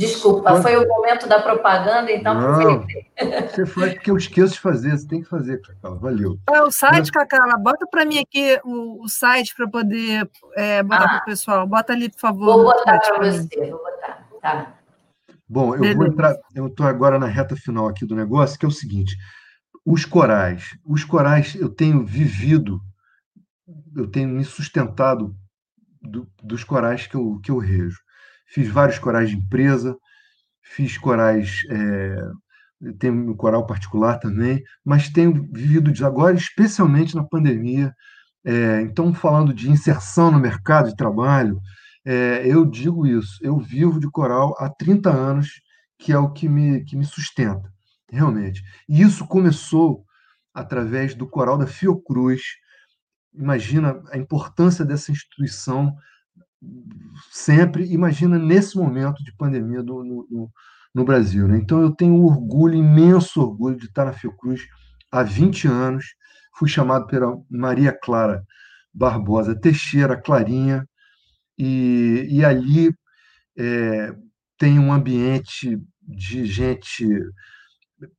Desculpa, 0.00 0.62
foi 0.62 0.78
o 0.78 0.88
momento 0.88 1.28
da 1.28 1.42
propaganda, 1.42 2.10
então 2.10 2.32
Não, 2.32 2.86
Você 3.50 3.66
faz 3.66 3.92
porque 3.92 4.10
eu 4.10 4.16
esqueço 4.16 4.54
de 4.54 4.60
fazer, 4.60 4.96
você 4.96 5.06
tem 5.06 5.20
que 5.20 5.28
fazer, 5.28 5.60
Cacala. 5.60 5.96
Valeu. 5.96 6.38
É 6.48 6.62
o 6.62 6.70
site, 6.70 7.12
Cacala, 7.12 7.58
bota 7.58 7.86
para 7.86 8.06
mim 8.06 8.18
aqui 8.18 8.58
o, 8.64 9.04
o 9.04 9.08
site 9.10 9.54
para 9.54 9.68
poder 9.68 10.26
é, 10.56 10.82
botar 10.82 11.04
ah, 11.04 11.08
para 11.08 11.18
o 11.18 11.24
pessoal. 11.26 11.66
Bota 11.66 11.92
ali, 11.92 12.08
por 12.08 12.18
favor. 12.18 12.46
Vou 12.46 12.64
botar 12.64 12.98
para 12.98 13.18
você, 13.18 13.70
vou 13.70 13.78
botar. 13.78 14.26
Tá. 14.40 14.74
Bom, 15.46 15.74
eu 15.74 15.80
Beleza. 15.80 15.98
vou 15.98 16.06
entrar, 16.06 16.36
eu 16.54 16.66
estou 16.68 16.86
agora 16.86 17.18
na 17.18 17.26
reta 17.26 17.54
final 17.54 17.86
aqui 17.86 18.06
do 18.06 18.16
negócio, 18.16 18.58
que 18.58 18.64
é 18.64 18.68
o 18.68 18.72
seguinte: 18.72 19.14
os 19.84 20.06
corais. 20.06 20.78
Os 20.82 21.04
corais 21.04 21.54
eu 21.54 21.68
tenho 21.68 22.06
vivido, 22.06 22.80
eu 23.94 24.06
tenho 24.06 24.30
me 24.30 24.44
sustentado 24.44 25.36
do, 26.00 26.26
dos 26.42 26.64
corais 26.64 27.06
que 27.06 27.16
eu, 27.16 27.38
que 27.44 27.50
eu 27.50 27.58
rejo. 27.58 27.98
Fiz 28.50 28.68
vários 28.68 28.98
corais 28.98 29.30
de 29.30 29.36
empresa, 29.36 29.96
fiz 30.60 30.98
corais, 30.98 31.62
é, 31.70 32.30
tenho 32.98 33.30
um 33.30 33.36
coral 33.36 33.66
particular 33.66 34.18
também, 34.18 34.62
mas 34.84 35.08
tenho 35.08 35.48
vivido 35.52 35.92
agora, 36.04 36.36
especialmente 36.36 37.14
na 37.14 37.22
pandemia. 37.22 37.94
É, 38.44 38.80
então, 38.80 39.14
falando 39.14 39.54
de 39.54 39.70
inserção 39.70 40.30
no 40.30 40.40
mercado 40.40 40.88
de 40.88 40.96
trabalho, 40.96 41.60
é, 42.04 42.42
eu 42.44 42.64
digo 42.64 43.06
isso, 43.06 43.38
eu 43.42 43.58
vivo 43.58 44.00
de 44.00 44.10
coral 44.10 44.54
há 44.58 44.68
30 44.68 45.10
anos, 45.10 45.60
que 45.98 46.12
é 46.12 46.18
o 46.18 46.32
que 46.32 46.48
me, 46.48 46.82
que 46.84 46.96
me 46.96 47.04
sustenta 47.04 47.70
realmente. 48.10 48.62
E 48.88 49.00
isso 49.00 49.26
começou 49.26 50.04
através 50.52 51.14
do 51.14 51.28
coral 51.28 51.56
da 51.56 51.66
Fiocruz. 51.66 52.42
Imagina 53.32 54.02
a 54.10 54.18
importância 54.18 54.84
dessa 54.84 55.12
instituição 55.12 55.94
sempre, 57.30 57.84
imagina 57.92 58.38
nesse 58.38 58.76
momento 58.76 59.22
de 59.24 59.32
pandemia 59.36 59.82
do, 59.82 60.04
no, 60.04 60.50
no, 60.94 61.04
Brasil. 61.04 61.46
Né? 61.48 61.58
Então, 61.58 61.80
eu 61.80 61.90
tenho 61.90 62.24
orgulho, 62.24 62.74
imenso 62.74 63.40
orgulho 63.40 63.76
de 63.76 63.86
estar 63.86 64.04
na 64.04 64.12
Fiocruz 64.12 64.62
há 65.10 65.22
20 65.22 65.68
anos. 65.68 66.14
Fui 66.54 66.68
chamado 66.68 67.06
pela 67.06 67.36
Maria 67.48 67.92
Clara 67.92 68.44
Barbosa 68.92 69.54
Teixeira, 69.54 70.20
Clarinha, 70.20 70.86
e, 71.56 72.26
e 72.28 72.44
ali 72.44 72.92
é, 73.56 74.14
tem 74.58 74.78
um 74.78 74.92
ambiente 74.92 75.80
de 76.02 76.44
gente 76.46 77.06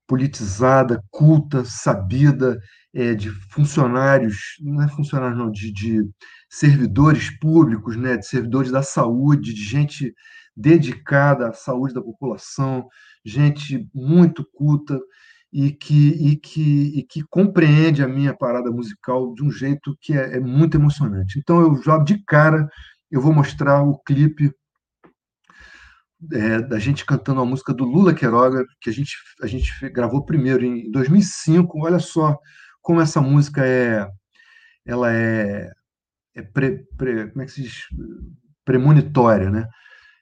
politizada, 0.08 1.04
culta, 1.10 1.64
sabida, 1.66 2.60
é, 2.94 3.14
de 3.14 3.30
funcionários, 3.50 4.58
não 4.62 4.82
é 4.82 4.88
funcionários, 4.90 5.38
não, 5.38 5.52
de, 5.52 5.72
de 5.72 6.10
servidores 6.50 7.30
públicos, 7.40 7.96
né, 7.96 8.18
de 8.18 8.26
servidores 8.26 8.72
da 8.72 8.84
saúde, 8.84 9.54
de 9.54 9.64
gente 9.64 10.14
dedicada 10.56 11.50
à 11.50 11.54
saúde 11.54 11.94
da 11.94 12.02
população, 12.02 12.88
gente 13.26 13.88
muito 13.94 14.46
culta 14.54 15.00
e 15.52 15.72
que, 15.72 16.10
e 16.10 16.36
que, 16.36 17.00
e 17.00 17.04
que 17.04 17.24
compreende 17.30 18.04
a 18.04 18.08
minha 18.08 18.34
parada 18.34 18.72
musical 18.72 19.34
de 19.34 19.44
um 19.44 19.52
jeito 19.52 19.98
que 20.02 20.14
é, 20.14 20.38
é 20.38 20.40
muito 20.40 20.78
emocionante. 20.78 21.40
Então, 21.40 21.62
eu 21.62 21.82
já 21.82 21.98
de 21.98 22.24
cara, 22.26 22.70
eu 23.10 23.22
vou 23.22 23.34
mostrar 23.34 23.82
o 23.84 23.98
clipe 24.00 24.52
é, 26.34 26.62
da 26.62 26.80
gente 26.80 27.06
cantando 27.06 27.42
a 27.42 27.46
música 27.46 27.74
do 27.74 27.84
Lula 27.84 28.14
Queiroga, 28.14 28.66
que 28.80 28.90
a 28.90 28.94
gente, 28.94 29.16
a 29.42 29.48
gente 29.48 29.72
gravou 29.90 30.24
primeiro 30.24 30.64
em 30.66 30.90
2005. 30.92 31.84
Olha 31.84 32.00
só 32.00 32.38
como 32.82 33.02
essa 33.02 33.22
música 33.22 33.66
é, 33.66 34.08
ela 34.86 35.14
é, 35.14 35.70
é 36.36 36.42
pre, 36.42 36.86
pre, 36.98 37.30
como 37.30 37.42
é 37.42 37.46
que 37.46 37.52
se 37.52 37.64
diz? 37.64 37.88
premonitória, 38.66 39.50
né? 39.50 39.68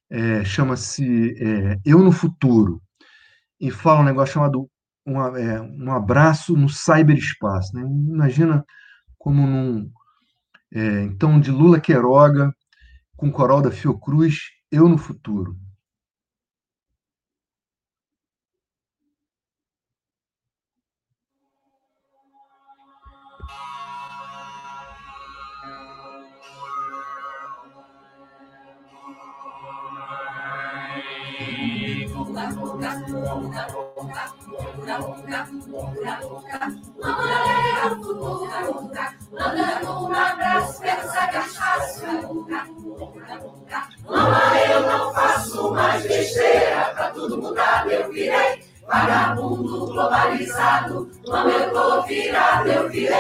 É, 0.10 0.44
Chama-se 0.44 1.36
é, 1.40 1.78
Eu 1.86 2.00
no 2.00 2.12
Futuro 2.12 2.82
e 3.60 3.70
fala 3.70 4.00
um 4.00 4.06
negócio 4.06 4.34
chamado 4.34 4.70
um, 5.06 5.22
é, 5.38 5.62
um 5.62 5.92
abraço 5.92 6.56
no 6.56 6.70
cyberespaço. 6.70 7.76
Né? 7.76 7.82
Imagina 7.82 8.66
como 9.18 9.46
num 9.46 9.92
é, 10.74 11.02
então 11.02 11.40
de 11.40 11.52
Lula 11.52 11.80
Queiroga 11.80 12.54
com 13.16 13.32
coral 13.32 13.62
da 13.62 13.72
Fiocruz, 13.72 14.38
Eu 14.72 14.88
no 14.88 14.98
Futuro. 14.98 15.58
Mandando 39.32 40.08
um 40.08 40.12
abraço, 40.12 40.84
é. 40.84 40.98
Mamãe, 44.04 44.72
eu 44.72 44.82
não 44.82 45.14
faço 45.14 45.72
mais 45.72 46.08
besteira. 46.08 46.92
Pra 46.96 47.12
tudo 47.12 47.40
mudar, 47.40 47.88
eu 47.88 48.12
virei. 48.12 48.68
Vagabundo 48.88 49.86
globalizado. 49.86 51.12
Mamãe, 51.28 51.54
eu 51.54 51.72
tô 51.72 52.02
virado, 52.04 52.68
eu 52.68 52.90
virei. 52.90 53.16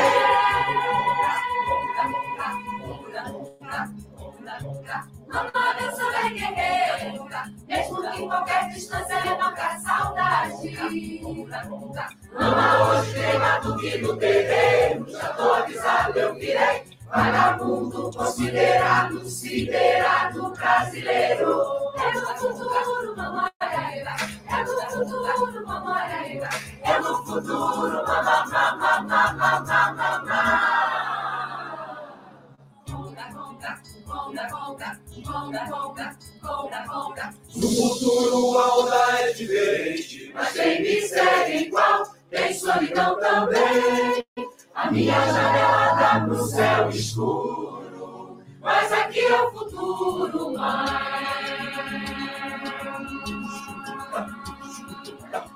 Mamãe, 5.27 5.75
eu 5.81 5.91
sou 5.95 6.11
bem 6.11 7.18
Mesmo 7.67 8.11
que 8.11 8.27
qualquer 8.27 8.69
distância 8.69 9.13
é 9.13 9.29
a 9.29 9.79
saudade. 9.79 10.79
Mamãe, 12.33 12.81
hoje 12.81 13.13
queimado 13.13 13.77
que 13.77 13.97
no 13.99 14.17
terreiro. 14.17 15.05
Já 15.09 15.33
tô 15.33 15.53
avisado, 15.53 16.19
eu 16.19 16.33
virei. 16.33 16.83
Vagabundo 17.07 18.11
considerado, 18.11 19.25
siderado 19.25 20.51
brasileiro. 20.51 21.61
É 21.97 22.13
no 22.13 22.27
futuro, 22.35 23.15
mamãe. 23.15 23.49
É 23.61 24.63
no 24.63 24.75
futuro, 24.87 25.67
mamãe. 25.67 26.41
É 26.83 26.99
no 26.99 27.25
futuro, 27.25 28.05
mamãe. 28.05 28.39
No 37.55 37.67
futuro 37.69 38.57
a 38.57 38.77
onda 38.79 39.21
é 39.21 39.33
diferente, 39.33 40.31
mas 40.33 40.53
tem 40.53 40.81
miséria 40.81 41.61
igual, 41.61 42.03
tem 42.29 42.53
solidão 42.53 43.19
também. 43.19 44.25
A 44.73 44.91
minha 44.91 45.13
janela 45.13 45.93
dá 45.95 46.25
pro 46.25 46.43
céu 46.45 46.89
escuro, 46.89 48.41
mas 48.61 48.91
aqui 48.91 49.19
é 49.19 49.41
o 49.41 49.51
futuro, 49.51 50.53
mãe. 50.53 51.69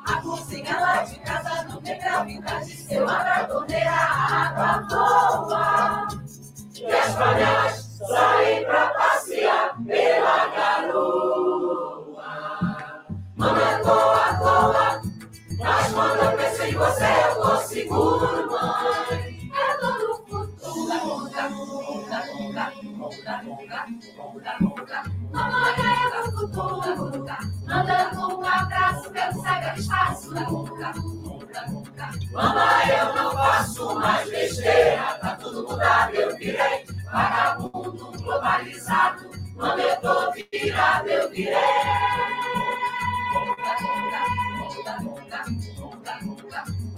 A 0.05 0.21
cozinha 0.21 0.79
lá 0.79 1.03
de 1.03 1.19
casa 1.21 1.63
não 1.63 1.81
tem 1.81 1.99
gravidade, 1.99 2.77
seu 2.77 3.05
torneira, 3.47 3.91
a 3.91 4.47
água 4.47 4.87
boa. 4.89 6.07
E 6.75 6.85
as 6.85 7.15
panelas 7.15 7.99
saem 8.07 8.65
pra 8.65 8.87
passear 9.53 9.77
pela 9.85 10.47
garoa. 10.47 12.23
Manda 13.35 13.79
toa, 13.83 14.33
toa, 14.37 15.01
mas 15.59 15.93
quando 15.93 16.23
eu 16.23 16.37
penso 16.37 16.63
em 16.63 16.73
você, 16.73 17.05
eu 17.05 17.41
tô 17.41 17.57
seguro, 17.57 18.51
mãe. 18.51 19.51
É 19.53 19.77
todo 19.77 20.15
futuro. 20.27 21.31
Mamãe 25.31 25.73
é 25.77 26.21
do 26.21 26.31
futuro. 26.31 27.25
Mandando 27.67 28.37
um 28.37 28.45
abraço 28.45 29.09
pelo 29.11 29.33
cyberespaço. 29.33 30.33
Mamãe, 32.31 32.89
eu 32.99 33.15
não 33.15 33.31
faço 33.31 33.95
mais 33.95 34.29
besteira. 34.29 35.17
Tá 35.21 35.35
tudo 35.35 35.67
mudado, 35.67 36.15
eu 36.15 36.35
virei 36.37 36.85
vagabundo 37.11 38.11
globalizado. 38.23 39.42
Mamãe, 39.55 39.85
eu 39.85 40.01
tô 40.01 40.31
virado, 40.51 41.09
eu 41.09 41.29
virei. 41.29 41.53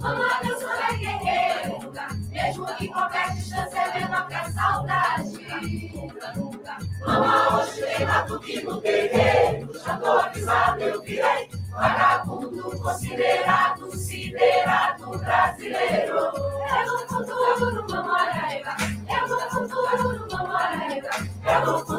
Mamãe, 0.00 0.48
eu 0.48 0.60
sou 0.60 0.72
é 0.72 0.92
guerreiro, 0.96 1.92
mesmo 2.30 2.66
que 2.76 2.88
qualquer 2.88 3.34
distância 3.34 3.78
é 3.78 4.00
menor 4.00 4.28
que 4.28 4.34
a 4.34 4.50
saudade. 4.52 5.92
Mamãe, 7.04 7.54
hoje 7.54 7.82
tem 7.82 8.06
mato 8.06 8.40
que 8.40 8.62
no 8.62 8.80
terreiro, 8.80 9.78
já 9.84 9.96
tô 9.98 10.12
avisado, 10.12 10.82
eu 10.82 11.02
virei. 11.02 11.48
Vagabundo 11.70 12.78
considerado, 12.80 13.94
siderado 13.96 15.18
brasileiro. 15.18 16.16
É 16.68 16.84
no 16.86 16.98
futuro, 17.00 17.86
mamãe, 17.90 18.62
é 19.08 19.20
no 19.20 19.40
futuro, 19.50 20.26
mamãe, 20.32 21.02
é 21.44 21.58
no 21.60 21.78
futuro, 21.78 21.95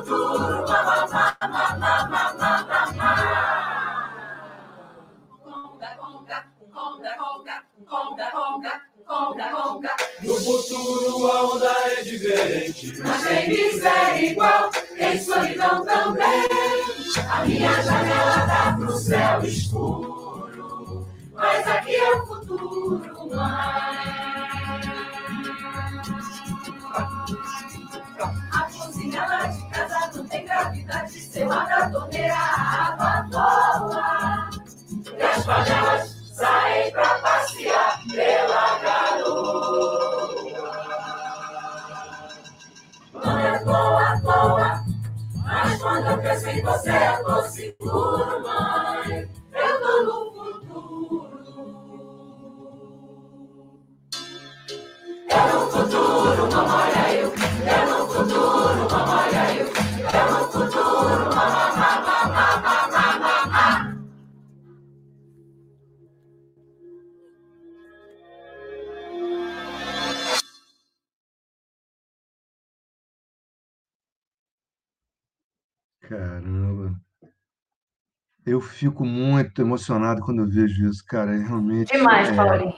Eu 78.48 78.62
fico 78.62 79.04
muito 79.04 79.62
emocionado 79.62 80.22
quando 80.22 80.42
eu 80.42 80.48
vejo 80.48 80.90
isso, 80.90 81.06
cara. 81.06 81.36
É 81.36 81.40
realmente. 81.40 81.92
Demais, 81.92 82.30
é, 82.30 82.34
Paulinho. 82.34 82.74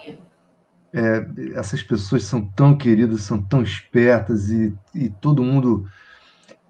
é, 0.91 1.27
essas 1.53 1.83
pessoas 1.83 2.23
são 2.23 2.43
tão 2.43 2.75
queridas, 2.75 3.21
são 3.21 3.39
tão 3.39 3.61
espertas 3.61 4.49
e, 4.49 4.75
e 4.95 5.09
todo 5.09 5.43
mundo. 5.43 5.87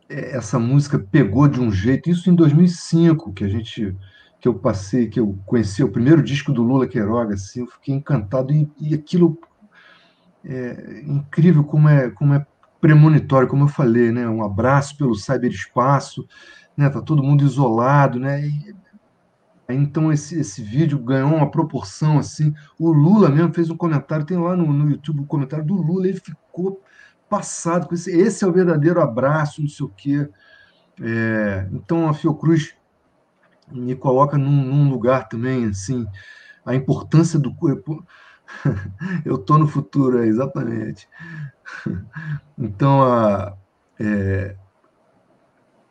é, 0.09 0.35
essa 0.35 0.59
música 0.59 0.99
pegou 0.99 1.47
de 1.47 1.61
um 1.61 1.71
jeito. 1.71 2.09
Isso 2.09 2.29
em 2.29 2.35
2005, 2.35 3.31
que 3.31 3.45
a 3.45 3.47
gente, 3.47 3.95
que 4.41 4.47
eu 4.47 4.53
passei, 4.53 5.07
que 5.07 5.19
eu 5.19 5.39
conheci 5.45 5.81
o 5.81 5.91
primeiro 5.91 6.21
disco 6.21 6.51
do 6.51 6.61
Lula 6.61 6.85
Queiroga, 6.85 7.35
assim, 7.35 7.61
eu 7.61 7.67
fiquei 7.67 7.95
encantado 7.95 8.51
e, 8.51 8.69
e 8.81 8.93
aquilo 8.93 9.39
é 10.43 11.03
incrível 11.05 11.63
como 11.63 11.87
é, 11.87 12.09
como 12.09 12.33
é 12.33 12.45
premonitório, 12.81 13.47
como 13.47 13.63
eu 13.63 13.67
falei, 13.69 14.11
né? 14.11 14.27
Um 14.27 14.43
abraço 14.43 14.97
pelo 14.97 15.15
cyberespaço, 15.15 16.27
né? 16.75 16.89
Tá 16.89 17.01
todo 17.01 17.23
mundo 17.23 17.43
isolado, 17.43 18.19
né? 18.19 18.45
E, 18.45 18.75
então 19.73 20.11
esse, 20.11 20.39
esse 20.39 20.61
vídeo 20.63 20.97
ganhou 20.99 21.33
uma 21.33 21.51
proporção 21.51 22.17
assim. 22.17 22.53
O 22.77 22.91
Lula 22.91 23.29
mesmo 23.29 23.53
fez 23.53 23.69
um 23.69 23.77
comentário, 23.77 24.25
tem 24.25 24.37
lá 24.37 24.55
no, 24.55 24.71
no 24.71 24.89
YouTube 24.89 25.19
o 25.19 25.23
um 25.23 25.27
comentário 25.27 25.65
do 25.65 25.75
Lula, 25.75 26.07
ele 26.07 26.19
ficou 26.19 26.81
passado 27.29 27.87
com 27.87 27.93
esse. 27.93 28.11
Esse 28.11 28.43
é 28.43 28.47
o 28.47 28.51
verdadeiro 28.51 29.01
abraço, 29.01 29.61
não 29.61 29.69
sei 29.69 29.85
o 29.85 29.89
quê. 29.89 30.29
É, 31.01 31.69
então 31.71 32.09
a 32.09 32.13
Fiocruz 32.13 32.75
me 33.71 33.95
coloca 33.95 34.37
num, 34.37 34.65
num, 34.65 34.89
lugar 34.89 35.29
também 35.29 35.65
assim, 35.65 36.05
a 36.65 36.75
importância 36.75 37.39
do. 37.39 37.55
Eu 39.23 39.35
estou 39.35 39.59
no 39.59 39.67
futuro, 39.67 40.23
é, 40.23 40.27
exatamente. 40.27 41.07
Então 42.57 43.03
a, 43.03 43.55
é, 43.99 44.55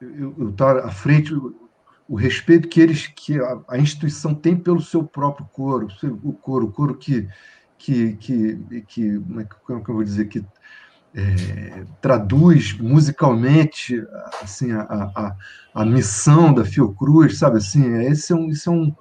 eu 0.00 0.50
estar 0.50 0.78
à 0.78 0.90
frente, 0.90 1.32
o 2.08 2.16
respeito 2.16 2.68
que 2.68 2.80
eles, 2.80 3.06
que 3.06 3.38
a, 3.38 3.60
a, 3.68 3.78
instituição 3.78 4.34
tem 4.34 4.56
pelo 4.56 4.80
seu 4.80 5.04
próprio 5.04 5.46
coro, 5.52 5.88
o 6.22 6.32
coro, 6.32 6.66
o 6.66 6.72
coro 6.72 6.94
que, 6.96 7.28
que, 7.76 8.14
que, 8.14 8.82
que 8.88 9.18
como, 9.18 9.40
é 9.40 9.44
como 9.44 9.78
é 9.78 9.82
eu 9.82 9.94
vou 9.94 10.02
dizer 10.02 10.24
que 10.26 10.42
é, 11.14 11.84
traduz 12.00 12.72
musicalmente 12.78 14.02
assim 14.42 14.72
a, 14.72 14.82
a, 14.82 15.36
a, 15.74 15.84
missão 15.84 16.52
da 16.52 16.64
Fiocruz, 16.64 17.38
sabe 17.38 17.58
assim, 17.58 17.86
esse 18.04 18.32
é 18.32 18.36
um, 18.36 18.48
isso 18.48 18.70
é 18.70 18.72
um 18.72 18.94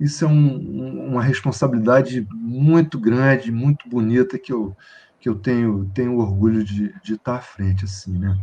isso 0.00 0.24
é 0.24 0.28
um, 0.28 1.08
uma 1.10 1.22
responsabilidade 1.22 2.26
muito 2.32 2.98
grande, 2.98 3.52
muito 3.52 3.88
bonita 3.88 4.38
que 4.38 4.52
eu 4.52 4.76
que 5.18 5.28
eu 5.28 5.34
tenho 5.36 5.90
tenho 5.94 6.18
orgulho 6.18 6.64
de, 6.64 6.92
de 7.02 7.14
estar 7.14 7.36
à 7.36 7.40
frente 7.40 7.84
assim, 7.84 8.18
né? 8.18 8.36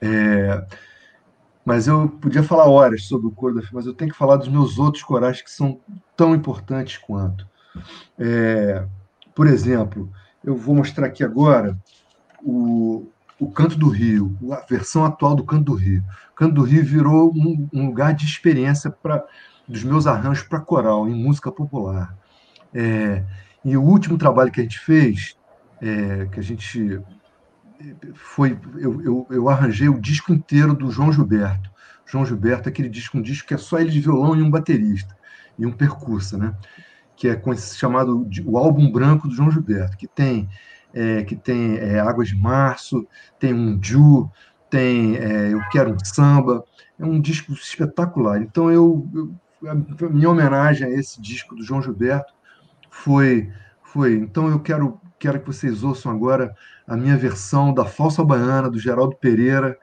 É, 0.00 0.66
mas 1.64 1.86
eu 1.86 2.08
podia 2.08 2.42
falar 2.42 2.68
horas 2.68 3.04
sobre 3.04 3.26
o 3.26 3.30
coro 3.30 3.54
da 3.54 3.62
mas 3.72 3.86
eu 3.86 3.94
tenho 3.94 4.10
que 4.10 4.16
falar 4.16 4.36
dos 4.36 4.48
meus 4.48 4.78
outros 4.78 5.02
corais 5.02 5.40
que 5.40 5.50
são 5.50 5.78
tão 6.16 6.34
importantes 6.34 6.98
quanto. 6.98 7.46
É, 8.18 8.84
por 9.34 9.46
exemplo, 9.46 10.10
eu 10.44 10.56
vou 10.56 10.74
mostrar 10.74 11.06
aqui 11.06 11.22
agora 11.22 11.78
o, 12.42 13.06
o 13.38 13.50
Canto 13.50 13.76
do 13.76 13.88
Rio, 13.88 14.36
a 14.50 14.64
versão 14.68 15.04
atual 15.04 15.34
do 15.34 15.44
Canto 15.44 15.64
do 15.64 15.74
Rio. 15.74 16.02
O 16.32 16.34
Canto 16.34 16.54
do 16.54 16.62
Rio 16.62 16.84
virou 16.84 17.32
um, 17.34 17.68
um 17.72 17.86
lugar 17.86 18.14
de 18.14 18.24
experiência 18.24 18.90
para 18.90 19.24
dos 19.66 19.84
meus 19.84 20.06
arranjos 20.06 20.44
para 20.44 20.60
coral, 20.60 21.08
em 21.08 21.14
música 21.14 21.50
popular. 21.50 22.16
É, 22.74 23.22
e 23.64 23.76
o 23.76 23.82
último 23.82 24.18
trabalho 24.18 24.50
que 24.50 24.60
a 24.60 24.64
gente 24.64 24.80
fez, 24.80 25.36
é, 25.80 26.26
que 26.26 26.40
a 26.40 26.42
gente 26.42 27.00
foi 28.14 28.58
eu, 28.78 29.02
eu, 29.02 29.26
eu, 29.30 29.48
arranjei 29.48 29.88
o 29.88 30.00
disco 30.00 30.32
inteiro 30.32 30.74
do 30.74 30.90
João 30.90 31.12
Gilberto. 31.12 31.70
João 32.06 32.24
Gilberto, 32.24 32.68
aquele 32.68 32.88
disco, 32.88 33.18
um 33.18 33.22
disco 33.22 33.48
que 33.48 33.54
é 33.54 33.58
só 33.58 33.78
ele 33.78 33.90
de 33.90 34.00
violão 34.00 34.36
e 34.36 34.42
um 34.42 34.50
baterista 34.50 35.16
e 35.58 35.64
um 35.64 35.72
percussa, 35.72 36.36
né? 36.36 36.54
Que 37.16 37.28
é 37.28 37.42
chamado 37.56 38.28
o 38.44 38.58
álbum 38.58 38.90
branco 38.90 39.28
do 39.28 39.34
João 39.34 39.50
Gilberto, 39.50 39.96
que 39.96 40.06
tem 40.06 40.48
é, 40.92 41.22
que 41.24 41.34
tem 41.34 41.76
é, 41.78 42.00
Águas 42.00 42.28
de 42.28 42.36
Março, 42.36 43.06
tem 43.38 43.54
um 43.54 43.82
Ju, 43.82 44.30
tem 44.68 45.16
é, 45.16 45.52
Eu 45.52 45.60
Quero 45.70 45.94
um 45.94 46.04
Samba. 46.04 46.64
É 46.98 47.04
um 47.04 47.20
disco 47.20 47.52
espetacular. 47.52 48.42
Então 48.42 48.70
eu, 48.70 49.08
eu 49.14 49.34
a 49.68 49.74
minha 50.08 50.28
homenagem 50.28 50.86
a 50.86 50.90
esse 50.90 51.20
disco 51.20 51.54
do 51.54 51.62
João 51.62 51.82
Gilberto 51.82 52.32
foi 52.90 53.50
foi. 53.82 54.14
Então 54.14 54.48
eu 54.48 54.60
quero 54.60 55.00
quero 55.22 55.38
que 55.38 55.46
vocês 55.46 55.84
ouçam 55.84 56.10
agora 56.10 56.52
a 56.84 56.96
minha 56.96 57.16
versão 57.16 57.72
da 57.72 57.84
Falsa 57.84 58.24
Baiana, 58.24 58.68
do 58.68 58.76
Geraldo 58.76 59.14
Pereira, 59.14 59.78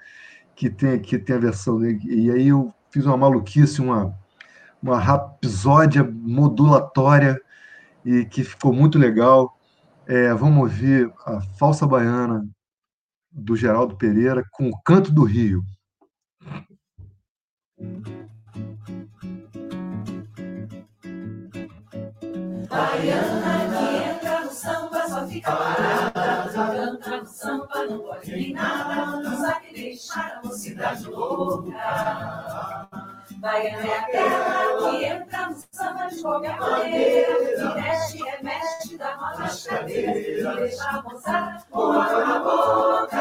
que 0.54 0.70
tem, 0.70 1.00
que 1.00 1.18
tem 1.18 1.38
a 1.38 1.40
versão. 1.40 1.82
E 1.82 2.30
aí 2.30 2.50
eu 2.50 2.74
fiz 2.92 3.06
uma 3.06 3.16
maluquice, 3.16 3.80
uma, 3.80 4.14
uma 4.84 5.00
rapsódia 5.00 6.04
modulatória, 6.04 7.40
e 8.04 8.26
que 8.26 8.44
ficou 8.44 8.74
muito 8.74 9.00
legal. 9.00 9.58
É, 10.06 10.34
vamos 10.34 10.60
ouvir 10.60 11.10
a 11.26 11.40
Falsa 11.58 11.88
Baiana 11.88 12.46
do 13.32 13.56
Geraldo 13.56 13.96
Pereira 13.96 14.44
com 14.52 14.68
o 14.68 14.82
Canto 14.82 15.10
do 15.10 15.24
Rio. 15.24 15.64
Baiana 22.70 23.59
só 25.20 25.28
fica 25.28 25.52
parada. 25.52 26.98
Canta 26.98 27.26
samba, 27.26 27.86
não 27.86 28.00
pode 28.00 28.32
nem 28.32 28.54
nada. 28.54 29.06
Não 29.22 29.38
sabe 29.38 29.74
deixar 29.74 30.38
a 30.38 30.42
mocidade 30.48 31.06
louca. 31.10 31.72
Baiana 33.38 33.88
é 33.88 33.98
aquela 33.98 34.90
que 34.92 35.06
entra 35.06 35.50
no 35.50 35.56
samba 35.72 36.08
de 36.08 36.22
qualquer 36.22 36.60
maneira. 36.60 37.36
Que 37.36 37.82
mexe, 37.82 38.24
remexe, 38.24 38.98
dá 38.98 39.16
uma 39.16 39.34
nas 39.38 39.66
cadeiras. 39.66 40.56
Deixa 40.56 40.90
a 40.90 41.02
moçada 41.02 41.64
com 41.70 41.92
água 41.92 42.26
na 42.26 42.40
boca. 42.40 43.18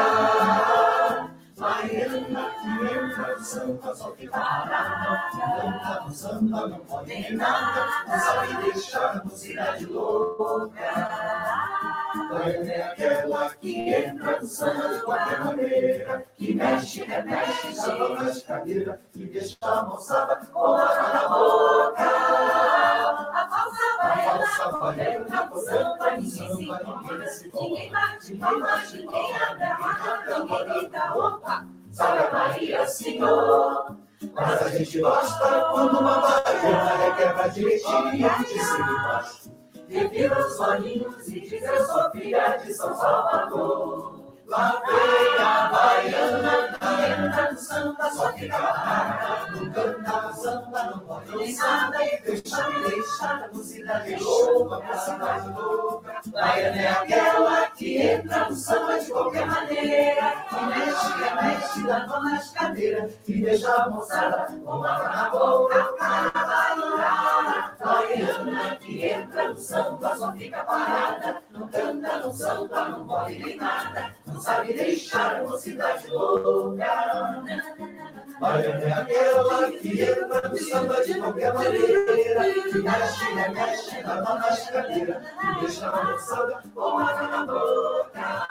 Baiana 1.56 2.50
que 2.60 2.94
entra 2.94 3.36
no 3.36 3.44
samba 3.44 3.94
só 3.94 4.12
fica 4.12 4.32
parada. 4.32 5.22
Canta 5.30 6.00
no 6.04 6.14
samba, 6.14 6.66
não 6.68 6.78
pode 6.80 7.08
nem 7.08 7.36
nada. 7.36 7.86
Não 8.06 8.18
sabe 8.18 8.72
deixar 8.72 9.18
a 9.18 9.24
mocidade 9.24 9.86
louca. 9.86 11.87
Baiana 12.14 12.72
é 12.72 12.82
aquela 12.82 13.50
que 13.50 13.92
entra 13.92 14.40
no 14.40 14.46
samba 14.46 14.88
de 14.94 15.00
qualquer 15.02 15.44
maneira, 15.44 16.26
que 16.38 16.54
mexe, 16.54 17.04
remexe, 17.04 17.74
chama 17.74 18.08
nas 18.22 18.42
cadeiras 18.42 18.98
e 19.14 19.26
deixa 19.26 19.56
a 19.60 19.82
moçada 19.82 20.36
com 20.36 20.58
água 20.58 21.12
na 21.12 21.28
boca. 21.28 22.02
A 23.34 23.48
falsa 24.24 24.78
baiana 24.78 25.20
entra 25.20 25.44
no 25.46 25.56
samba, 25.60 26.10
ninguém 26.12 26.30
se 26.30 26.44
incomoda, 26.44 27.58
ninguém 27.60 27.90
bate 27.90 28.32
palmas, 28.38 28.92
ninguém 28.94 29.36
a 29.36 29.78
mão, 29.78 30.40
ninguém 30.40 30.80
grita, 30.80 31.14
opa, 31.14 31.66
salve 31.92 32.18
a 32.18 32.30
Maria, 32.32 32.88
Senhor. 32.88 33.96
Mas 34.32 34.62
a 34.62 34.68
gente 34.70 35.00
gosta 35.00 35.68
quando 35.72 36.00
uma 36.00 36.20
baiana 36.20 36.96
requebra 36.96 37.48
direitinho 37.50 38.10
de 38.10 38.46
cima 38.46 38.88
e 38.88 38.92
embaixo. 38.92 39.57
Revira 39.88 40.46
os 40.46 40.60
olhinhos 40.60 41.26
e 41.28 41.40
diz 41.40 41.62
eu 41.62 41.86
sou 41.86 42.10
filha 42.10 42.58
de 42.58 42.74
São 42.74 42.94
Salvador. 42.94 44.17
Lá 44.48 44.80
vem 44.86 45.44
a 45.44 45.68
baiana 45.68 46.78
entra 47.06 47.52
no 47.52 47.58
samba, 47.58 48.10
só 48.10 48.32
fica 48.32 48.56
parada. 48.56 49.52
Não 49.52 49.70
canta 49.70 50.32
samba, 50.32 50.84
não 50.84 51.00
pode 51.00 51.36
nem. 51.36 51.50
E 51.50 52.22
deixa 52.22 52.70
me 52.70 52.88
deixar 52.88 53.50
na 53.52 53.62
cidade 53.62 54.16
louca, 54.16 54.78
pra 54.78 54.96
cidade 54.96 55.48
louca. 55.50 56.20
Baiana 56.28 56.80
é 56.80 56.88
aquela 56.88 57.70
que 57.72 57.98
entra 57.98 58.48
no 58.48 58.56
samba 58.56 58.98
de 58.98 59.10
qualquer 59.10 59.46
maneira. 59.46 60.32
Que 60.48 60.64
mexe, 60.64 61.12
que 61.12 61.34
mexe, 61.44 61.82
dá 61.86 62.06
mão 62.06 62.22
nas 62.22 62.50
cadeiras. 62.50 63.12
E 63.28 63.42
deixa 63.42 63.70
a 63.70 63.90
moçada 63.90 64.46
com 64.64 64.82
água 64.82 65.08
na 65.10 65.28
boca. 65.28 65.94
Baiana, 66.00 67.76
baiana 67.78 68.76
que 68.76 69.04
entra 69.08 69.48
no 69.50 69.58
samba, 69.58 70.16
só 70.16 70.32
fica 70.32 70.64
parada. 70.64 71.42
Não 71.50 71.68
canta 71.68 72.16
no 72.20 72.32
samba, 72.32 72.88
não 72.88 73.06
pode 73.06 73.38
nem 73.38 73.56
nada 73.56 74.16
não 74.37 74.37
sabe 74.38 74.72
deixar 74.72 75.36
a 75.36 75.42
mocidade 75.44 76.06
louca. 76.08 76.86
Baiana 78.40 78.84
é 78.84 78.92
aquela 78.92 79.72
que 79.72 80.00
entra 80.00 80.48
no 80.48 80.56
samba 80.58 81.04
de 81.04 81.14
qualquer 81.18 81.54
maneira, 81.54 82.44
que 82.62 82.78
mexe, 82.78 83.24
remexe, 83.34 84.02
dá 84.02 84.22
mão 84.22 84.38
nas 84.38 84.70
cadeiras, 84.70 85.22
e 85.26 85.60
deixa 85.60 85.90
moçada 85.90 86.62
com 86.72 86.98
água 86.98 87.28
na 87.28 87.46
boca. 87.46 88.46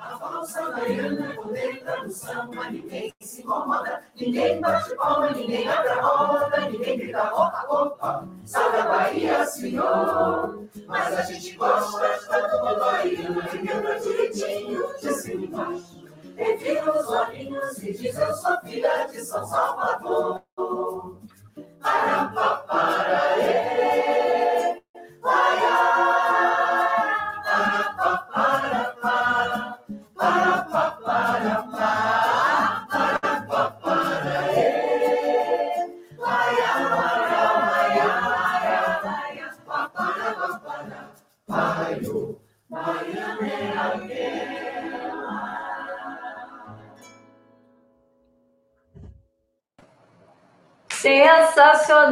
A 0.00 0.18
falsa 0.18 0.70
baiana, 0.72 1.34
quando 1.36 1.56
entra 1.56 2.02
no 2.02 2.10
samba, 2.10 2.70
ninguém 2.70 3.14
se 3.20 3.42
incomoda, 3.42 4.02
ninguém 4.16 4.60
bate 4.60 4.96
palma, 4.96 5.30
ninguém 5.30 5.68
abre 5.68 5.88
a 5.88 6.00
roda, 6.02 6.60
ninguém 6.68 6.98
grita 6.98 7.32
opa, 7.32 7.66
opa, 7.68 8.28
salve 8.44 8.78
a 8.78 8.86
Bahia, 8.86 9.46
senhor. 9.46 10.66
Mas 10.88 11.18
a 11.18 11.22
gente 11.22 11.54
gosta, 11.56 12.06
está 12.16 12.48
todo 12.48 12.80
baiano, 12.80 13.42
que 13.42 13.58
canta 13.66 14.00
direitinho, 14.00 14.86
de 15.00 15.14
cima 15.14 15.40
e 15.40 15.46
embaixo. 15.46 16.01
Revira 16.36 16.98
os 16.98 17.08
olhinhos 17.08 17.82
e 17.82 17.92
diz 17.92 18.16
eu 18.16 18.34
sou 18.34 18.60
filha 18.60 19.06
de 19.06 19.20
São 19.24 19.46
Salvador. 19.46 20.42
Para, 21.80 22.28
para, 22.28 22.56
para, 22.58 23.32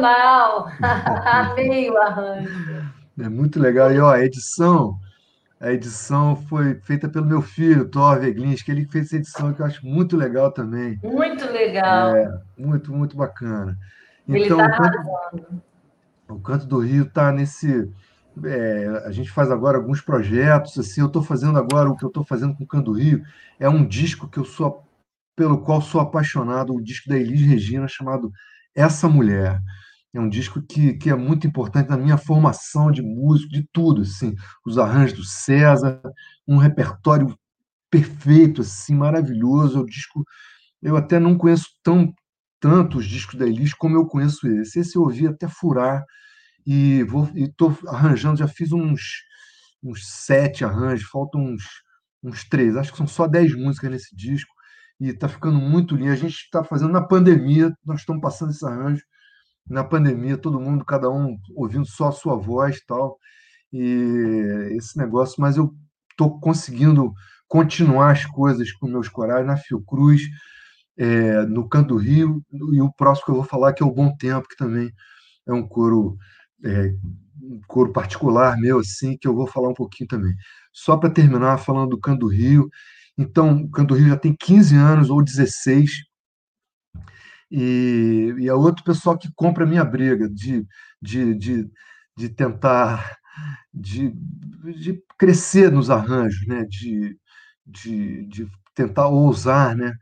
Sensacional! 0.01 0.67
Amei 0.81 1.89
o 1.91 1.97
arranjo. 1.97 2.91
É 3.19 3.29
muito 3.29 3.59
legal. 3.59 3.91
E 3.93 3.99
ó, 3.99 4.09
a 4.11 4.23
edição, 4.25 4.97
a 5.59 5.71
edição 5.71 6.35
foi 6.35 6.75
feita 6.81 7.07
pelo 7.07 7.25
meu 7.25 7.41
filho, 7.41 7.87
Thor 7.87 8.19
Veglins, 8.19 8.63
que 8.63 8.71
ele 8.71 8.85
fez 8.85 9.07
essa 9.07 9.17
edição 9.17 9.53
que 9.53 9.61
eu 9.61 9.65
acho 9.65 9.85
muito 9.85 10.17
legal 10.17 10.51
também. 10.51 10.99
Muito 11.03 11.45
legal. 11.51 12.15
É, 12.15 12.41
muito, 12.57 12.91
muito 12.91 13.15
bacana. 13.15 13.77
Ele 14.27 14.45
Então, 14.45 14.57
tá 14.57 14.65
o 14.65 14.77
canto, 14.77 15.63
o 16.29 16.39
Canto 16.39 16.65
do 16.65 16.79
Rio 16.79 17.03
está 17.03 17.31
nesse. 17.31 17.91
é, 18.45 19.03
a 19.05 19.11
gente 19.11 19.29
faz 19.29 19.51
agora 19.51 19.77
alguns 19.77 20.01
projetos, 20.01 20.77
assim, 20.79 21.01
eu 21.01 21.07
estou 21.07 21.21
fazendo 21.21 21.59
agora 21.59 21.89
o 21.89 21.95
que 21.95 22.03
eu 22.03 22.07
estou 22.07 22.23
fazendo 22.23 22.55
com 22.55 22.63
o 22.63 22.67
Canto 22.67 22.91
do 22.91 22.97
Rio, 22.97 23.21
é 23.59 23.69
um 23.69 23.85
disco 23.85 24.27
que 24.27 24.39
eu 24.39 24.45
sou 24.45 24.83
pelo 25.35 25.59
qual 25.61 25.81
sou 25.81 26.01
apaixonado, 26.01 26.73
o 26.73 26.81
disco 26.81 27.09
da 27.09 27.17
Elis 27.17 27.41
Regina, 27.41 27.87
chamado 27.87 28.31
Essa 28.75 29.07
Mulher. 29.07 29.59
É 30.13 30.19
um 30.19 30.29
disco 30.29 30.61
que, 30.61 30.93
que 30.95 31.09
é 31.09 31.15
muito 31.15 31.47
importante 31.47 31.89
na 31.89 31.97
minha 31.97 32.17
formação 32.17 32.91
de 32.91 33.01
músico, 33.01 33.51
de 33.51 33.67
tudo, 33.71 34.01
assim, 34.01 34.35
os 34.65 34.77
arranjos 34.77 35.17
do 35.17 35.23
César, 35.23 36.01
um 36.47 36.57
repertório 36.57 37.37
perfeito, 37.89 38.61
assim, 38.61 38.95
maravilhoso. 38.95 39.81
O 39.81 39.85
disco, 39.85 40.25
eu 40.81 40.97
até 40.97 41.19
não 41.19 41.37
conheço 41.37 41.67
tão 41.81 42.13
tantos 42.59 43.05
discos 43.05 43.39
da 43.39 43.47
Elis 43.47 43.73
como 43.73 43.95
eu 43.95 44.05
conheço 44.05 44.47
esse. 44.47 44.79
Esse 44.79 44.97
eu 44.97 45.03
ouvi 45.03 45.27
até 45.27 45.47
furar 45.47 46.03
e 46.65 47.03
vou 47.03 47.29
estou 47.35 47.77
arranjando, 47.87 48.37
já 48.37 48.47
fiz 48.47 48.71
uns 48.71 49.23
uns 49.83 50.07
sete 50.07 50.63
arranjos, 50.63 51.07
faltam 51.09 51.41
uns 51.41 51.63
uns 52.23 52.43
três, 52.47 52.77
acho 52.77 52.91
que 52.91 52.97
são 52.97 53.07
só 53.07 53.27
dez 53.27 53.55
músicas 53.55 53.89
nesse 53.89 54.15
disco 54.15 54.53
e 54.99 55.09
está 55.09 55.27
ficando 55.27 55.59
muito 55.59 55.95
lindo. 55.95 56.11
A 56.11 56.15
gente 56.15 56.35
está 56.35 56.63
fazendo 56.63 56.91
na 56.91 57.01
pandemia, 57.01 57.73
nós 57.83 58.01
estamos 58.01 58.21
passando 58.21 58.51
esse 58.51 58.65
arranjo 58.65 59.03
na 59.69 59.83
pandemia, 59.83 60.37
todo 60.37 60.59
mundo, 60.59 60.85
cada 60.85 61.09
um 61.09 61.37
ouvindo 61.55 61.85
só 61.85 62.09
a 62.09 62.11
sua 62.11 62.35
voz 62.35 62.77
e 62.77 62.85
tal, 62.85 63.17
e 63.71 64.73
esse 64.75 64.97
negócio, 64.97 65.35
mas 65.39 65.57
eu 65.57 65.73
estou 66.11 66.39
conseguindo 66.39 67.13
continuar 67.47 68.11
as 68.11 68.25
coisas 68.25 68.71
com 68.73 68.87
meus 68.87 69.07
corais 69.07 69.45
na 69.45 69.57
Fiocruz, 69.57 70.23
é, 70.97 71.45
no 71.45 71.67
Canto 71.67 71.95
do 71.95 71.97
Rio, 71.97 72.43
e 72.73 72.81
o 72.81 72.91
próximo 72.93 73.25
que 73.25 73.31
eu 73.31 73.35
vou 73.35 73.43
falar 73.43 73.73
que 73.73 73.83
é 73.83 73.85
o 73.85 73.93
Bom 73.93 74.15
Tempo, 74.17 74.47
que 74.47 74.57
também 74.57 74.91
é 75.47 75.53
um 75.53 75.67
coro, 75.67 76.17
é, 76.63 76.93
um 77.41 77.61
coro 77.67 77.91
particular 77.91 78.57
meu, 78.57 78.79
assim, 78.79 79.17
que 79.17 79.27
eu 79.27 79.35
vou 79.35 79.47
falar 79.47 79.69
um 79.69 79.73
pouquinho 79.73 80.07
também. 80.07 80.35
Só 80.73 80.97
para 80.97 81.09
terminar 81.09 81.57
falando 81.57 81.91
do 81.91 81.99
Canto 81.99 82.21
do 82.21 82.27
Rio, 82.27 82.69
então, 83.17 83.63
o 83.63 83.69
Canto 83.69 83.89
do 83.89 83.95
Rio 83.95 84.09
já 84.09 84.17
tem 84.17 84.35
15 84.35 84.75
anos 84.75 85.09
ou 85.09 85.23
16, 85.23 85.91
e, 87.51 88.33
e 88.39 88.47
é 88.47 88.53
outro 88.53 88.83
pessoal 88.83 89.17
que 89.17 89.29
compra 89.35 89.65
a 89.65 89.67
minha 89.67 89.83
briga 89.83 90.29
de, 90.29 90.65
de, 91.01 91.35
de, 91.35 91.69
de 92.17 92.29
tentar 92.29 93.17
de, 93.73 94.13
de 94.79 95.03
crescer 95.17 95.71
nos 95.71 95.89
arranjos, 95.89 96.45
né? 96.47 96.65
de, 96.65 97.17
de, 97.65 98.25
de 98.27 98.47
tentar 98.75 99.07
ousar, 99.07 99.75
né? 99.75 99.93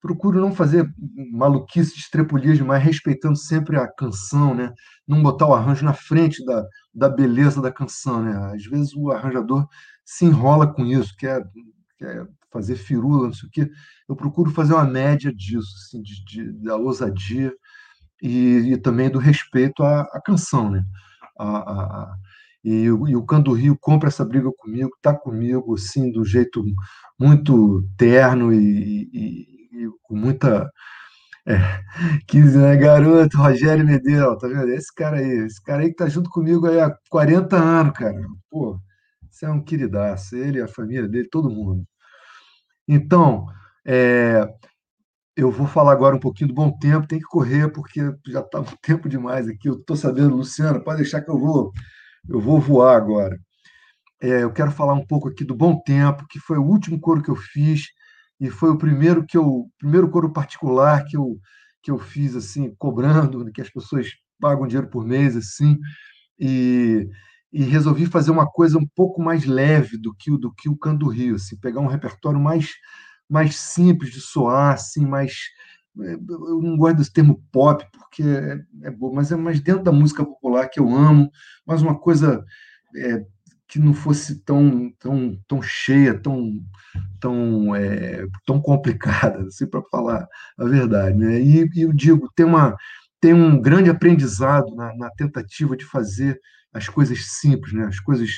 Procuro 0.00 0.40
não 0.40 0.52
fazer 0.52 0.88
maluquice 1.32 1.94
de 1.94 2.00
estrepulias, 2.00 2.58
mas 2.60 2.82
respeitando 2.82 3.36
sempre 3.36 3.78
a 3.78 3.86
canção, 3.86 4.52
né? 4.54 4.72
Não 5.06 5.22
botar 5.22 5.46
o 5.46 5.54
arranjo 5.54 5.84
na 5.84 5.94
frente 5.94 6.44
da, 6.44 6.66
da 6.92 7.08
beleza 7.08 7.62
da 7.62 7.70
canção, 7.70 8.22
né? 8.22 8.52
Às 8.54 8.64
vezes 8.64 8.92
o 8.94 9.12
arranjador 9.12 9.66
se 10.04 10.24
enrola 10.24 10.72
com 10.72 10.84
isso, 10.84 11.14
quer, 11.16 11.44
quer 11.98 12.26
fazer 12.52 12.76
firula, 12.76 13.28
não 13.28 13.34
sei 13.34 13.48
o 13.48 13.52
quê. 13.52 13.70
Eu 14.08 14.16
procuro 14.16 14.50
fazer 14.50 14.74
uma 14.74 14.84
média 14.84 15.32
disso, 15.34 15.68
assim, 15.86 16.02
de, 16.02 16.24
de- 16.24 16.52
da 16.64 16.76
ousadia 16.76 17.52
e, 18.22 18.72
e 18.72 18.76
também 18.78 19.10
do 19.10 19.18
respeito 19.18 19.82
à, 19.82 20.02
à 20.02 20.20
canção, 20.24 20.70
né? 20.70 20.84
A, 21.38 21.46
a- 21.58 22.02
a- 22.04 22.16
e, 22.64 22.90
o- 22.90 23.08
e 23.08 23.16
o 23.16 23.24
Canto 23.24 23.50
do 23.52 23.54
Rio 23.56 23.76
compra 23.80 24.08
essa 24.08 24.24
briga 24.24 24.50
comigo, 24.58 24.90
está 24.96 25.14
comigo, 25.14 25.74
assim, 25.74 26.10
do 26.12 26.24
jeito 26.24 26.64
muito 27.18 27.84
terno 27.96 28.52
e, 28.52 29.08
e- 29.12 29.84
e 29.86 29.90
com 30.02 30.16
muita. 30.16 30.70
É, 31.46 31.56
15, 32.28 32.58
né, 32.58 32.76
garoto? 32.76 33.36
Rogério 33.38 33.84
Medel, 33.86 34.36
tá 34.38 34.46
vendo? 34.48 34.68
Esse 34.70 34.94
cara 34.94 35.18
aí, 35.18 35.28
esse 35.46 35.62
cara 35.62 35.82
aí 35.82 35.88
que 35.90 35.96
tá 35.96 36.08
junto 36.08 36.30
comigo 36.30 36.66
há 36.68 36.96
40 37.10 37.56
anos, 37.56 37.92
cara. 37.94 38.16
Pô, 38.50 38.78
você 39.30 39.46
é 39.46 39.50
um 39.50 39.62
queridaço, 39.62 40.36
ele, 40.36 40.60
a 40.60 40.68
família 40.68 41.08
dele, 41.08 41.28
todo 41.30 41.50
mundo. 41.50 41.84
Então, 42.88 43.46
é, 43.86 44.46
eu 45.36 45.50
vou 45.50 45.66
falar 45.66 45.92
agora 45.92 46.16
um 46.16 46.20
pouquinho 46.20 46.48
do 46.48 46.54
bom 46.54 46.70
tempo, 46.78 47.06
tem 47.06 47.18
que 47.18 47.26
correr, 47.26 47.70
porque 47.72 48.00
já 48.28 48.40
está 48.40 48.60
um 48.60 48.64
tempo 48.82 49.08
demais 49.08 49.48
aqui. 49.48 49.68
Eu 49.68 49.74
estou 49.74 49.96
sabendo, 49.96 50.36
Luciano, 50.36 50.82
pode 50.82 50.98
deixar 50.98 51.22
que 51.22 51.30
eu 51.30 51.38
vou, 51.38 51.72
eu 52.28 52.40
vou 52.40 52.60
voar 52.60 52.96
agora. 52.96 53.38
É, 54.22 54.42
eu 54.44 54.52
quero 54.52 54.70
falar 54.70 54.94
um 54.94 55.06
pouco 55.06 55.28
aqui 55.28 55.44
do 55.44 55.54
Bom 55.54 55.80
Tempo, 55.84 56.26
que 56.28 56.38
foi 56.40 56.58
o 56.58 56.64
último 56.64 57.00
coro 57.00 57.22
que 57.22 57.30
eu 57.30 57.36
fiz 57.36 57.86
e 58.40 58.50
foi 58.50 58.70
o 58.70 58.78
primeiro 58.78 59.26
que 59.26 59.36
eu, 59.36 59.66
primeiro 59.78 60.10
coro 60.10 60.32
particular 60.32 61.04
que 61.04 61.16
eu 61.16 61.38
que 61.82 61.90
eu 61.90 61.98
fiz 61.98 62.36
assim, 62.36 62.74
cobrando, 62.78 63.50
que 63.52 63.60
as 63.60 63.68
pessoas 63.68 64.08
pagam 64.40 64.66
dinheiro 64.66 64.88
por 64.88 65.04
mês 65.04 65.36
assim, 65.36 65.78
e, 66.38 67.08
e 67.52 67.62
resolvi 67.62 68.06
fazer 68.06 68.30
uma 68.30 68.46
coisa 68.46 68.78
um 68.78 68.86
pouco 68.86 69.22
mais 69.22 69.44
leve 69.44 69.98
do 69.98 70.14
que 70.14 70.30
o 70.30 70.38
do 70.38 70.52
que 70.52 70.68
o 70.68 70.76
Canto 70.76 71.00
do 71.00 71.08
Rio, 71.08 71.36
assim, 71.36 71.56
pegar 71.56 71.80
um 71.80 71.86
repertório 71.86 72.40
mais 72.40 72.70
mais 73.28 73.56
simples 73.56 74.12
de 74.12 74.20
soar, 74.20 74.74
assim, 74.74 75.06
mais 75.06 75.34
é, 76.00 76.14
eu 76.14 76.60
não 76.62 76.76
gosto 76.76 76.96
desse 76.96 77.12
termo 77.12 77.42
pop 77.52 77.84
porque 77.92 78.22
é, 78.22 78.88
é 78.88 78.90
bom, 78.90 79.12
mas 79.14 79.30
é 79.30 79.36
mais 79.36 79.60
dentro 79.60 79.82
da 79.82 79.92
música 79.92 80.24
popular 80.24 80.68
que 80.68 80.80
eu 80.80 80.88
amo, 80.88 81.30
mas 81.66 81.82
uma 81.82 81.98
coisa 81.98 82.44
é, 82.96 83.24
que 83.68 83.78
não 83.78 83.94
fosse 83.94 84.42
tão 84.44 84.90
tão 84.98 85.38
tão 85.48 85.62
cheia, 85.62 86.18
tão 86.18 86.60
tão 87.20 87.74
é, 87.76 88.26
tão 88.46 88.60
complicada, 88.60 89.46
assim 89.46 89.66
para 89.66 89.82
falar 89.90 90.26
a 90.58 90.64
verdade, 90.64 91.16
né? 91.18 91.40
E, 91.40 91.68
e 91.74 91.82
eu 91.82 91.92
digo 91.92 92.30
tem 92.34 92.46
uma 92.46 92.76
tem 93.20 93.32
um 93.34 93.60
grande 93.60 93.90
aprendizado 93.90 94.74
na, 94.74 94.94
na 94.96 95.10
tentativa 95.10 95.76
de 95.76 95.84
fazer 95.84 96.40
as 96.72 96.88
coisas 96.88 97.26
simples, 97.26 97.72
né? 97.72 97.86
As 97.86 98.00
coisas 98.00 98.30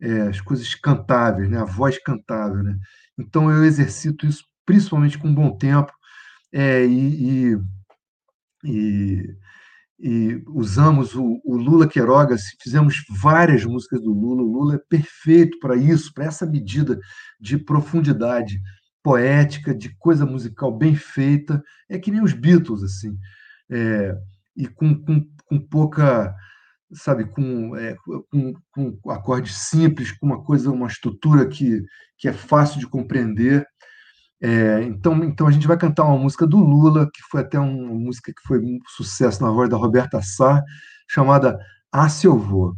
é, 0.00 0.22
as 0.22 0.40
coisas 0.40 0.74
cantáveis, 0.74 1.48
né? 1.50 1.58
A 1.58 1.64
voz 1.64 1.98
cantável, 2.02 2.62
né? 2.62 2.76
Então 3.18 3.50
eu 3.50 3.64
exercito 3.64 4.26
isso 4.26 4.44
principalmente 4.64 5.18
com 5.18 5.34
bom 5.34 5.56
tempo 5.56 5.92
é, 6.52 6.84
e, 6.84 7.52
e, 7.52 7.58
e 8.64 9.36
e 9.98 10.42
usamos 10.48 11.14
o, 11.14 11.40
o 11.42 11.56
Lula 11.56 11.88
Queiroga, 11.88 12.36
fizemos 12.62 13.02
várias 13.08 13.64
músicas 13.64 14.00
do 14.02 14.12
Lula. 14.12 14.42
O 14.42 14.52
Lula 14.52 14.74
é 14.74 14.80
perfeito 14.90 15.58
para 15.58 15.74
isso, 15.74 16.12
para 16.12 16.26
essa 16.26 16.44
medida 16.44 16.98
de 17.40 17.56
profundidade 17.56 18.60
poética, 19.02 19.74
de 19.74 19.96
coisa 19.96 20.26
musical 20.26 20.76
bem 20.76 20.94
feita. 20.94 21.62
É 21.88 21.98
que 21.98 22.10
nem 22.10 22.22
os 22.22 22.34
Beatles, 22.34 22.82
assim. 22.82 23.16
É, 23.70 24.14
e 24.54 24.66
com, 24.66 24.94
com, 25.02 25.26
com 25.46 25.58
pouca, 25.58 26.34
sabe, 26.92 27.24
com, 27.26 27.76
é, 27.76 27.96
com, 28.30 28.54
com 28.70 29.10
acordes 29.10 29.56
simples, 29.68 30.12
com 30.12 30.26
uma 30.26 30.42
coisa, 30.42 30.70
uma 30.70 30.86
estrutura 30.86 31.46
que, 31.48 31.82
que 32.18 32.28
é 32.28 32.32
fácil 32.32 32.78
de 32.80 32.86
compreender. 32.86 33.66
É, 34.40 34.82
então, 34.82 35.24
então 35.24 35.46
a 35.46 35.50
gente 35.50 35.66
vai 35.66 35.78
cantar 35.78 36.04
uma 36.04 36.18
música 36.18 36.46
do 36.46 36.58
Lula, 36.58 37.08
que 37.12 37.22
foi 37.30 37.40
até 37.40 37.58
uma 37.58 37.94
música 37.94 38.32
que 38.32 38.42
foi 38.46 38.58
um 38.60 38.78
sucesso 38.88 39.42
na 39.42 39.50
voz 39.50 39.68
da 39.70 39.76
Roberta 39.76 40.20
Sá, 40.22 40.62
chamada 41.08 41.58
Ah, 41.92 42.08
Se 42.08 42.26
Eu 42.26 42.38
Vou. 42.38 42.76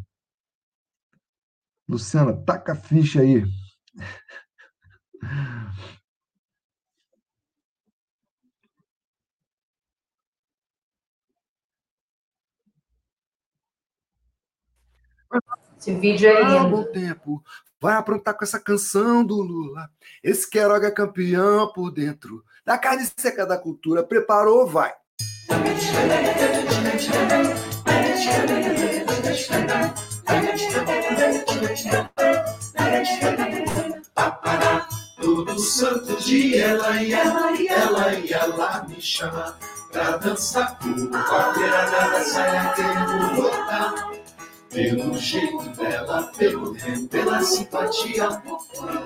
Luciana, 1.89 2.35
taca 2.44 2.72
a 2.72 2.76
ficha 2.76 3.20
aí. 3.20 3.44
Esse 15.79 15.95
vídeo 15.95 16.29
é 16.29 16.43
lindo. 16.43 16.69
bom 16.69 16.85
tempo. 16.85 17.43
Vai 17.81 17.95
aprontar 17.95 18.35
com 18.35 18.45
essa 18.45 18.59
canção 18.59 19.25
do 19.25 19.37
Lula. 19.41 19.89
Esse 20.23 20.49
Queiroga 20.49 20.89
é 20.89 20.91
campeão 20.91 21.73
por 21.73 21.93
dentro. 21.93 22.43
Da 22.65 22.77
carne 22.77 23.09
seca 23.17 23.47
da 23.47 23.57
cultura. 23.57 24.03
Preparou, 24.03 24.67
vai. 24.67 24.93
Todo 35.21 35.59
santo 35.61 36.17
dia 36.17 36.67
ela 36.67 37.03
e 37.03 37.13
ela 37.13 37.53
e 37.53 37.69
ela 37.69 38.15
e 38.15 38.33
ela 38.33 38.87
me 38.89 39.01
chama 39.01 39.57
pra 39.93 40.17
dançar 40.17 40.79
com 40.79 41.17
a 41.17 41.53
beirada 41.53 42.11
da 42.11 42.25
saia 42.25 42.73
querendo 42.75 43.37
voltar. 43.37 44.18
Pelo 44.70 45.16
jeito 45.16 45.69
dela, 45.70 46.31
pelo 46.36 46.74
tempo, 46.74 47.09
pela 47.09 47.43
simpatia. 47.43 48.43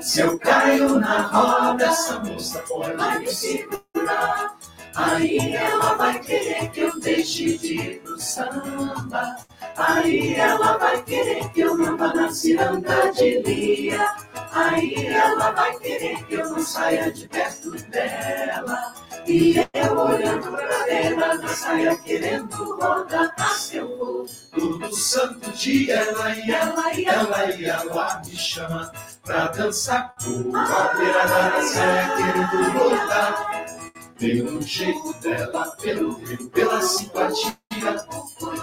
Se 0.00 0.20
eu 0.20 0.38
caio 0.38 0.98
na 0.98 1.22
roda, 1.22 1.84
essa 1.86 2.18
moça 2.18 2.58
pode 2.68 3.18
me 3.20 3.28
segurar. 3.28 4.58
Aí 4.94 5.54
ela 5.54 5.94
vai 5.94 6.18
querer 6.18 6.70
que 6.70 6.80
eu 6.80 7.00
deixe 7.00 7.56
de 7.58 7.74
ir 7.74 8.00
pro 8.00 8.20
samba. 8.20 9.36
Aí 9.76 10.34
ela 10.34 10.76
vai 10.76 11.02
querer 11.02 11.48
que 11.50 11.60
eu 11.60 11.76
não 11.78 11.96
vá 11.96 12.12
na 12.12 12.30
ciranda 12.30 13.10
de 13.12 13.38
Lia. 13.40 14.31
Aí 14.52 15.06
ela 15.06 15.50
vai 15.52 15.78
querer 15.78 16.24
que 16.26 16.34
eu 16.34 16.50
não 16.50 16.60
saia 16.60 17.10
de 17.10 17.26
perto 17.26 17.70
dela. 17.88 18.94
E 19.26 19.56
eu 19.72 19.98
olhando 19.98 20.50
pra 20.50 20.88
ela 20.92 21.34
na 21.36 21.48
saia 21.48 21.96
querendo 21.96 22.78
rodar 22.78 23.34
a 23.38 23.48
seu 23.54 23.96
voo. 23.96 24.26
Todo 24.52 24.94
santo 24.94 25.50
dia 25.52 25.94
ela 25.94 26.36
e 26.36 26.50
ela 26.50 26.92
e 26.92 27.04
ela 27.06 27.50
e 27.50 27.64
ela 27.64 28.22
me 28.26 28.36
chama 28.36 28.92
pra 29.24 29.46
dançar 29.48 30.14
com 30.22 30.54
a 30.54 30.94
beirada 30.98 31.50
da 31.50 31.62
saia 31.62 32.16
querendo 32.16 32.78
rodar. 32.78 33.66
Pelo 34.18 34.62
jeito 34.62 35.14
dela, 35.20 35.76
pelo 35.80 36.14
brilho, 36.18 36.50
pela 36.50 36.82
simpatia. 36.82 37.56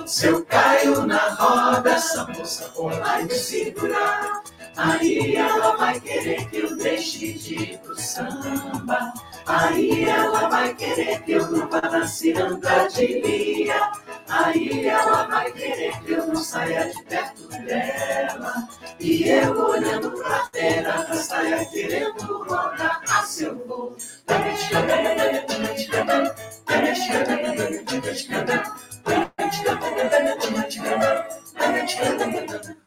Se 0.06 0.28
eu 0.28 0.46
caio 0.46 1.06
na 1.06 1.30
roda, 1.34 1.90
essa 1.90 2.26
moça 2.28 2.70
pode 2.70 3.24
me 3.26 3.34
segurar. 3.34 4.44
Aí 4.82 5.36
ela 5.36 5.76
vai 5.76 6.00
querer 6.00 6.50
que 6.50 6.58
eu 6.60 6.78
deixe 6.78 7.34
de 7.34 7.54
ir 7.56 7.78
pro 7.80 8.00
samba. 8.00 9.14
Aí 9.46 10.06
ela 10.06 10.48
vai 10.48 10.74
querer 10.74 11.22
que 11.24 11.34
eu 11.34 11.52
não 11.52 11.70
vá 11.70 11.82
na 11.82 12.08
ciranda 12.08 12.88
de 12.88 13.06
Lia. 13.06 13.92
Aí 14.30 14.88
ela 14.88 15.28
vai 15.28 15.52
querer 15.52 16.00
que 16.02 16.12
eu 16.14 16.28
não 16.28 16.38
saia 16.38 16.90
de 16.90 17.04
perto 17.04 17.46
dela. 17.50 18.70
E 19.02 19.28
eu 19.28 19.60
olhando 19.60 20.12
pra 20.12 20.48
terra, 20.48 21.06
na 21.10 21.16
saia 21.16 21.66
querendo 21.66 22.44
rodar 22.44 23.02
a 23.10 23.24
seu 23.24 23.58
voo. 23.68 23.98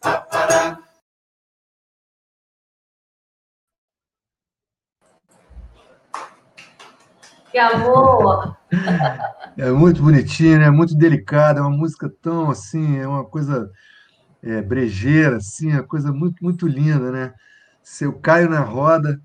Papará. 0.00 0.91
Que 7.52 7.58
amor! 7.58 8.56
É 9.58 9.70
muito 9.70 10.02
bonitinho, 10.02 10.58
né? 10.58 10.70
Muito 10.70 10.96
delicada, 10.96 11.60
é 11.60 11.62
uma 11.62 11.70
música 11.70 12.10
tão 12.22 12.50
assim, 12.50 12.96
é 12.96 13.06
uma 13.06 13.26
coisa 13.26 13.70
é, 14.42 14.62
brejeira, 14.62 15.36
assim, 15.36 15.70
é 15.70 15.74
uma 15.74 15.82
coisa 15.82 16.10
muito, 16.10 16.42
muito 16.42 16.66
linda, 16.66 17.12
né? 17.12 17.34
Se 17.82 18.04
eu 18.04 18.14
caio 18.14 18.48
na 18.48 18.60
roda, 18.60 19.20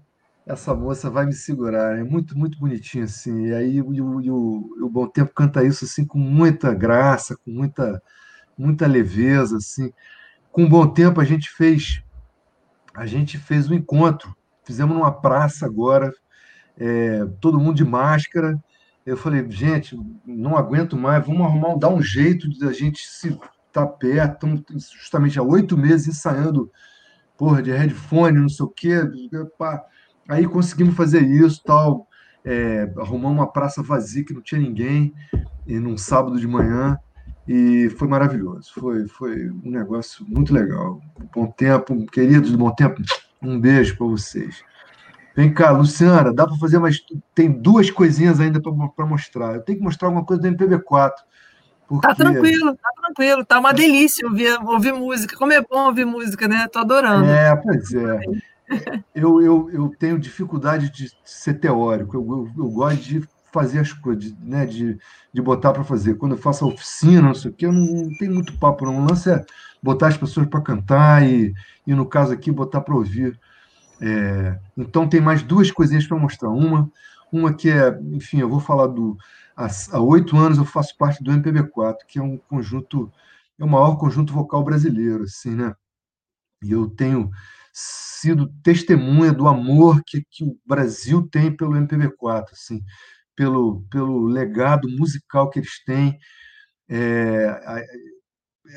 essa 0.46 0.76
moça 0.76 1.10
vai 1.10 1.26
me 1.26 1.32
segurar. 1.32 1.98
É 1.98 2.04
muito, 2.04 2.38
muito 2.38 2.60
bonitinho, 2.60 3.06
assim. 3.06 3.46
E 3.46 3.54
aí 3.54 3.82
o, 3.82 3.92
o, 3.92 4.86
o 4.86 4.90
Bom 4.90 5.08
Tempo 5.08 5.34
canta 5.34 5.64
isso 5.64 5.86
assim 5.86 6.06
com 6.06 6.20
muita 6.20 6.74
graça, 6.74 7.38
com 7.38 7.50
muita, 7.50 8.04
muita 8.58 8.86
leveza, 8.86 9.56
assim. 9.56 9.94
Com 10.52 10.66
o 10.66 10.70
Bom 10.70 10.86
Tempo 10.86 11.22
a 11.22 11.24
gente 11.24 11.50
fez 11.50 12.04
a 12.94 13.06
gente 13.06 13.38
fez 13.38 13.70
um 13.70 13.76
encontro, 13.76 14.36
fizemos 14.66 14.94
numa 14.94 15.12
praça 15.14 15.66
agora, 15.66 16.12
é, 16.80 17.26
todo 17.40 17.60
mundo 17.60 17.76
de 17.76 17.86
máscara. 17.86 18.58
Eu 19.06 19.18
falei, 19.18 19.50
gente, 19.50 19.98
não 20.26 20.58
aguento 20.58 20.98
mais, 20.98 21.26
vamos 21.26 21.46
arrumar, 21.46 21.76
dar 21.76 21.90
um 21.90 22.02
jeito 22.02 22.50
de 22.50 22.66
a 22.66 22.72
gente 22.72 23.08
se 23.08 23.30
estar 23.30 23.42
tá 23.72 23.88
perto, 23.88 24.48
estamos 24.48 24.90
justamente 24.92 25.40
há 25.40 25.44
oito 25.44 25.78
meses 25.78 26.08
ensaiando, 26.08 26.70
porra, 27.38 27.62
de 27.62 27.72
headphone, 27.72 28.40
não 28.40 28.50
sei 28.50 28.66
o 28.66 28.70
quê. 28.70 28.96
Aí 30.28 30.46
conseguimos 30.46 30.96
fazer 30.96 31.22
isso, 31.22 31.62
tal, 31.64 32.08
é, 32.44 32.92
uma 33.12 33.52
praça 33.52 33.82
vazia 33.82 34.26
que 34.26 34.34
não 34.34 34.42
tinha 34.42 34.60
ninguém, 34.60 35.14
e 35.66 35.80
num 35.80 35.98
sábado 35.98 36.40
de 36.40 36.48
manhã, 36.48 36.98
e 37.48 37.90
foi 37.92 38.08
maravilhoso. 38.08 38.72
Foi, 38.74 39.08
foi 39.08 39.50
um 39.50 39.72
negócio 39.72 40.26
muito 40.28 40.54
legal. 40.54 41.00
Bom 41.34 41.48
tempo, 41.48 42.06
queridos 42.08 42.52
do 42.52 42.58
Bom 42.58 42.72
Tempo, 42.72 43.02
um 43.42 43.60
beijo 43.60 43.98
para 43.98 44.08
vocês. 44.08 44.64
Vem 45.38 45.54
cá, 45.54 45.70
Luciana, 45.70 46.34
dá 46.34 46.48
para 46.48 46.58
fazer 46.58 46.80
mais. 46.80 47.00
Tem 47.36 47.48
duas 47.52 47.92
coisinhas 47.92 48.40
ainda 48.40 48.60
para 48.60 49.06
mostrar. 49.06 49.54
Eu 49.54 49.62
tenho 49.62 49.78
que 49.78 49.84
mostrar 49.84 50.08
alguma 50.08 50.26
coisa 50.26 50.42
do 50.42 50.48
MPB4. 50.48 51.12
Porque... 51.88 52.08
Tá 52.08 52.16
tranquilo, 52.16 52.76
tá 52.76 52.90
tranquilo, 53.04 53.46
tá 53.46 53.60
uma 53.60 53.72
delícia 53.72 54.28
ouvir, 54.28 54.60
ouvir 54.64 54.94
música. 54.94 55.38
Como 55.38 55.54
é 55.54 55.62
bom 55.62 55.86
ouvir 55.86 56.06
música, 56.06 56.48
né? 56.48 56.68
Tô 56.68 56.80
adorando. 56.80 57.28
É, 57.28 57.56
pois 57.56 57.94
é. 57.94 58.20
Eu, 59.14 59.40
eu, 59.40 59.70
eu 59.72 59.96
tenho 60.00 60.18
dificuldade 60.18 60.90
de 60.90 61.12
ser 61.24 61.54
teórico, 61.54 62.18
eu, 62.18 62.22
eu, 62.28 62.64
eu 62.66 62.70
gosto 62.72 63.02
de 63.02 63.30
fazer 63.54 63.80
as 63.80 63.94
coisas, 63.94 64.24
de, 64.24 64.36
né, 64.44 64.66
de, 64.66 64.98
de 65.32 65.42
botar 65.42 65.72
para 65.72 65.84
fazer. 65.84 66.16
Quando 66.16 66.34
eu 66.34 66.38
faço 66.38 66.66
a 66.66 66.68
oficina, 66.68 67.22
não 67.22 67.36
sei 67.36 67.52
o 67.52 67.54
quê, 67.54 67.68
eu 67.68 67.72
não, 67.72 67.86
não 67.86 68.18
tenho 68.18 68.34
muito 68.34 68.58
papo, 68.58 68.86
não. 68.86 69.00
O 69.00 69.06
lance 69.08 69.30
é 69.30 69.46
botar 69.82 70.08
as 70.08 70.18
pessoas 70.18 70.48
para 70.48 70.62
cantar 70.62 71.24
e, 71.24 71.54
e, 71.86 71.94
no 71.94 72.06
caso 72.06 72.34
aqui, 72.34 72.52
botar 72.52 72.82
para 72.82 72.96
ouvir. 72.96 73.40
É, 74.02 74.60
então, 74.76 75.08
tem 75.08 75.20
mais 75.20 75.42
duas 75.44 75.72
coisinhas 75.72 76.08
para 76.08 76.18
mostrar. 76.18 76.50
Uma, 76.50 76.90
uma 77.32 77.54
que 77.54 77.70
é, 77.70 77.90
enfim, 78.12 78.40
eu 78.40 78.50
vou 78.50 78.60
falar 78.60 78.88
do. 78.88 79.18
Há 79.56 80.00
oito 80.00 80.38
anos 80.38 80.58
eu 80.58 80.66
faço 80.66 80.96
parte 80.98 81.24
do 81.24 81.32
MPB4, 81.32 81.98
que 82.08 82.20
é 82.20 82.22
um 82.22 82.38
conjunto, 82.38 83.12
é 83.60 83.64
o 83.64 83.68
maior 83.68 83.98
conjunto 83.98 84.32
vocal 84.32 84.64
brasileiro, 84.64 85.24
assim, 85.24 85.56
né? 85.56 85.76
E 86.62 86.72
eu 86.72 86.90
tenho 86.90 87.32
sido 87.74 88.52
testemunha 88.64 89.32
do 89.32 89.48
amor 89.48 90.02
que, 90.06 90.24
que 90.30 90.44
o 90.44 90.58
Brasil 90.66 91.28
tem 91.28 91.56
pelo 91.56 91.74
MPB4, 91.74 92.52
assim, 92.52 92.84
pelo, 93.36 93.84
pelo 93.90 94.26
legado 94.28 94.88
musical 94.90 95.50
que 95.50 95.60
eles 95.60 95.84
têm. 95.84 96.18
É, 96.90 97.88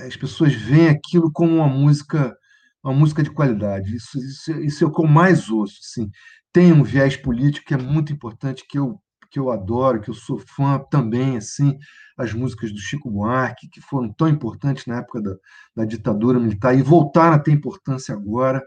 as 0.06 0.16
pessoas 0.16 0.54
veem 0.54 0.88
aquilo 0.88 1.30
como 1.32 1.56
uma 1.56 1.68
música 1.68 2.36
uma 2.82 2.94
música 2.94 3.22
de 3.22 3.30
qualidade. 3.30 3.94
Isso, 3.94 4.18
isso, 4.18 4.52
isso 4.60 4.84
é 4.84 4.86
o 4.86 4.92
que 4.92 5.00
eu 5.00 5.06
mais 5.06 5.50
ouço. 5.50 5.78
Assim. 5.82 6.10
Tem 6.52 6.72
um 6.72 6.82
viés 6.82 7.16
político 7.16 7.66
que 7.66 7.74
é 7.74 7.78
muito 7.78 8.12
importante, 8.12 8.64
que 8.68 8.78
eu, 8.78 9.00
que 9.30 9.38
eu 9.38 9.50
adoro, 9.50 10.00
que 10.00 10.10
eu 10.10 10.14
sou 10.14 10.38
fã 10.38 10.78
também, 10.90 11.36
assim, 11.36 11.78
as 12.18 12.32
músicas 12.32 12.72
do 12.72 12.78
Chico 12.78 13.10
Buarque, 13.10 13.68
que 13.68 13.80
foram 13.80 14.12
tão 14.12 14.28
importantes 14.28 14.86
na 14.86 14.98
época 14.98 15.22
da, 15.22 15.34
da 15.76 15.84
ditadura 15.84 16.40
militar 16.40 16.76
e 16.76 16.82
voltaram 16.82 17.34
a 17.34 17.38
ter 17.38 17.52
importância 17.52 18.14
agora. 18.14 18.64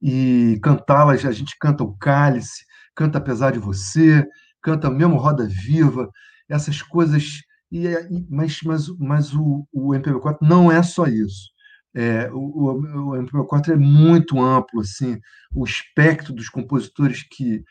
E 0.00 0.58
cantá-las, 0.62 1.24
a 1.24 1.32
gente 1.32 1.56
canta 1.58 1.84
o 1.84 1.96
Cálice, 1.96 2.64
canta 2.94 3.18
Apesar 3.18 3.52
de 3.52 3.58
Você, 3.58 4.26
canta 4.62 4.90
mesmo 4.90 5.16
Roda 5.16 5.46
Viva, 5.46 6.10
essas 6.48 6.82
coisas. 6.82 7.40
E, 7.72 7.88
mas 8.30 8.60
mas, 8.62 8.88
mas 8.98 9.34
o, 9.34 9.66
o 9.72 9.92
MPB4 9.94 10.38
não 10.42 10.70
é 10.70 10.82
só 10.82 11.06
isso 11.06 11.53
é, 11.94 12.28
o, 12.32 12.72
o, 12.72 13.12
MP4 13.12 13.70
é 13.70 13.76
muito 13.76 14.40
amplo, 14.40 14.80
assim, 14.80 15.18
o 15.54 15.64
espectro 15.64 16.32
dos 16.32 16.48
compositores 16.48 17.22
que, 17.22 17.62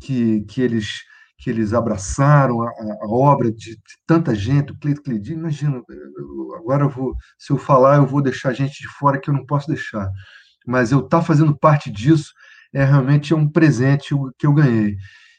que, 0.00 0.42
que 0.42 0.60
eles 0.60 1.00
que 1.42 1.50
eles 1.50 1.74
abraçaram 1.74 2.62
a, 2.62 2.68
a 2.68 3.08
obra 3.08 3.50
de, 3.50 3.74
de, 3.74 3.82
tanta 4.06 4.32
gente, 4.32 4.70
o 4.70 4.78
Cleito 4.78 5.02
Cledinho, 5.02 5.40
imagina, 5.40 5.82
agora 6.56 6.84
eu 6.84 6.88
vou, 6.88 7.16
se 7.36 7.52
eu 7.52 7.58
falar, 7.58 7.96
eu 7.96 8.06
vou 8.06 8.22
deixar 8.22 8.52
gente 8.52 8.80
de 8.80 8.86
fora 8.86 9.18
que 9.18 9.28
eu 9.28 9.34
não 9.34 9.44
posso 9.44 9.66
deixar, 9.66 10.08
mas 10.64 10.92
eu 10.92 11.00
estar 11.00 11.18
tá 11.18 11.24
fazendo 11.24 11.58
parte 11.58 11.90
disso 11.90 12.32
é 12.72 12.84
realmente 12.84 13.34
um 13.34 13.48
presente 13.48 14.14
que 14.38 14.46
eu 14.46 14.54
ganhei, 14.54 14.96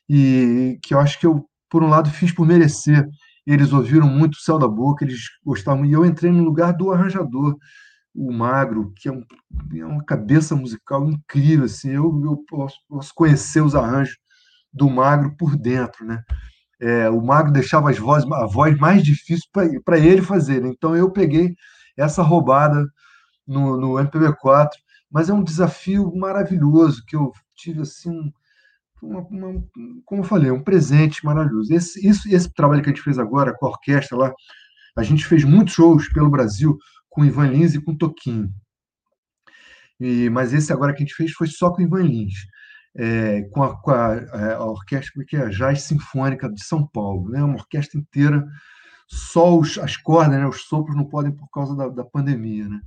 e 0.09 0.77
que 0.83 0.93
eu 0.93 0.99
acho 0.99 1.17
que 1.17 1.25
eu, 1.25 1.45
por 1.69 1.81
um 1.81 1.87
lado, 1.87 2.09
fiz 2.09 2.33
por 2.33 2.45
merecer, 2.45 3.07
eles 3.47 3.71
ouviram 3.71 4.07
muito 4.07 4.33
o 4.33 4.41
Céu 4.41 4.59
da 4.59 4.67
Boca, 4.67 5.05
eles 5.05 5.21
gostavam, 5.41 5.85
e 5.85 5.93
eu 5.93 6.05
entrei 6.05 6.33
no 6.33 6.43
lugar 6.43 6.73
do 6.73 6.91
arranjador, 6.91 7.55
o 8.13 8.31
Magro, 8.31 8.93
que 8.95 9.09
é, 9.09 9.11
um, 9.11 9.23
é, 9.75 9.85
uma 9.85 10.03
cabeça 10.03 10.55
musical 10.55 11.09
incrível, 11.09 11.65
assim, 11.65 11.89
eu, 11.89 12.21
eu 12.23 12.37
posso, 12.47 12.77
posso, 12.87 13.13
conhecer 13.15 13.61
os 13.61 13.75
arranjos 13.75 14.17
do 14.71 14.89
Magro 14.89 15.35
por 15.37 15.55
dentro, 15.55 16.05
né? 16.05 16.23
É, 16.79 17.09
o 17.09 17.21
Magro 17.21 17.51
deixava 17.51 17.89
as 17.89 17.97
vozes, 17.97 18.29
a 18.31 18.45
voz 18.45 18.77
mais 18.77 19.03
difícil 19.03 19.47
para 19.85 19.97
ele 19.97 20.21
fazer, 20.21 20.61
né? 20.61 20.69
então 20.69 20.95
eu 20.95 21.09
peguei 21.11 21.55
essa 21.95 22.21
roubada 22.21 22.85
no, 23.47 23.77
no 23.77 23.93
MPB4, 23.93 24.69
mas 25.09 25.29
é 25.29 25.33
um 25.33 25.43
desafio 25.43 26.13
maravilhoso 26.15 27.03
que 27.05 27.15
eu 27.15 27.31
tive 27.55 27.81
assim 27.81 28.33
uma, 29.03 29.21
uma, 29.21 29.63
como 30.05 30.21
eu 30.21 30.25
falei, 30.25 30.49
um 30.49 30.63
presente 30.63 31.23
maravilhoso. 31.25 31.73
Esse, 31.73 32.07
isso, 32.07 32.27
esse 32.33 32.51
trabalho 32.53 32.81
que 32.81 32.89
a 32.89 32.93
gente 32.93 33.03
fez 33.03 33.19
agora 33.19 33.53
com 33.53 33.65
a 33.65 33.69
orquestra 33.69 34.17
lá, 34.17 34.33
a 34.95 35.03
gente 35.03 35.25
fez 35.25 35.43
muitos 35.43 35.73
shows 35.73 36.07
pelo 36.09 36.29
Brasil, 36.29 36.77
com 37.13 37.23
Ivan 37.23 37.47
Lins 37.47 37.75
e 37.75 37.81
com 37.81 37.95
Toquinho. 37.95 38.51
E, 39.99 40.29
mas 40.31 40.51
esse 40.51 40.73
agora 40.73 40.91
que 40.91 41.03
a 41.03 41.05
gente 41.05 41.15
fez 41.15 41.31
foi 41.31 41.45
só 41.47 41.69
com 41.69 41.83
Ivan 41.83 42.01
Lins, 42.01 42.33
é, 42.97 43.43
com, 43.51 43.61
a, 43.61 43.79
com 43.79 43.91
a, 43.91 44.15
é, 44.15 44.53
a, 44.55 44.63
orquestra 44.63 45.23
que 45.23 45.37
é 45.37 45.43
a 45.43 45.49
Jazz 45.49 45.83
Sinfônica 45.83 46.51
de 46.51 46.63
São 46.63 46.87
Paulo, 46.87 47.29
né? 47.29 47.43
uma 47.43 47.53
orquestra 47.53 47.99
inteira, 47.99 48.43
só 49.07 49.55
os, 49.55 49.77
as 49.77 49.95
cordas, 49.95 50.39
né? 50.39 50.47
os 50.47 50.63
sopros 50.63 50.97
não 50.97 51.05
podem 51.05 51.31
por 51.31 51.47
causa 51.51 51.75
da, 51.75 51.87
da 51.87 52.03
pandemia. 52.03 52.67
Né? 52.67 52.81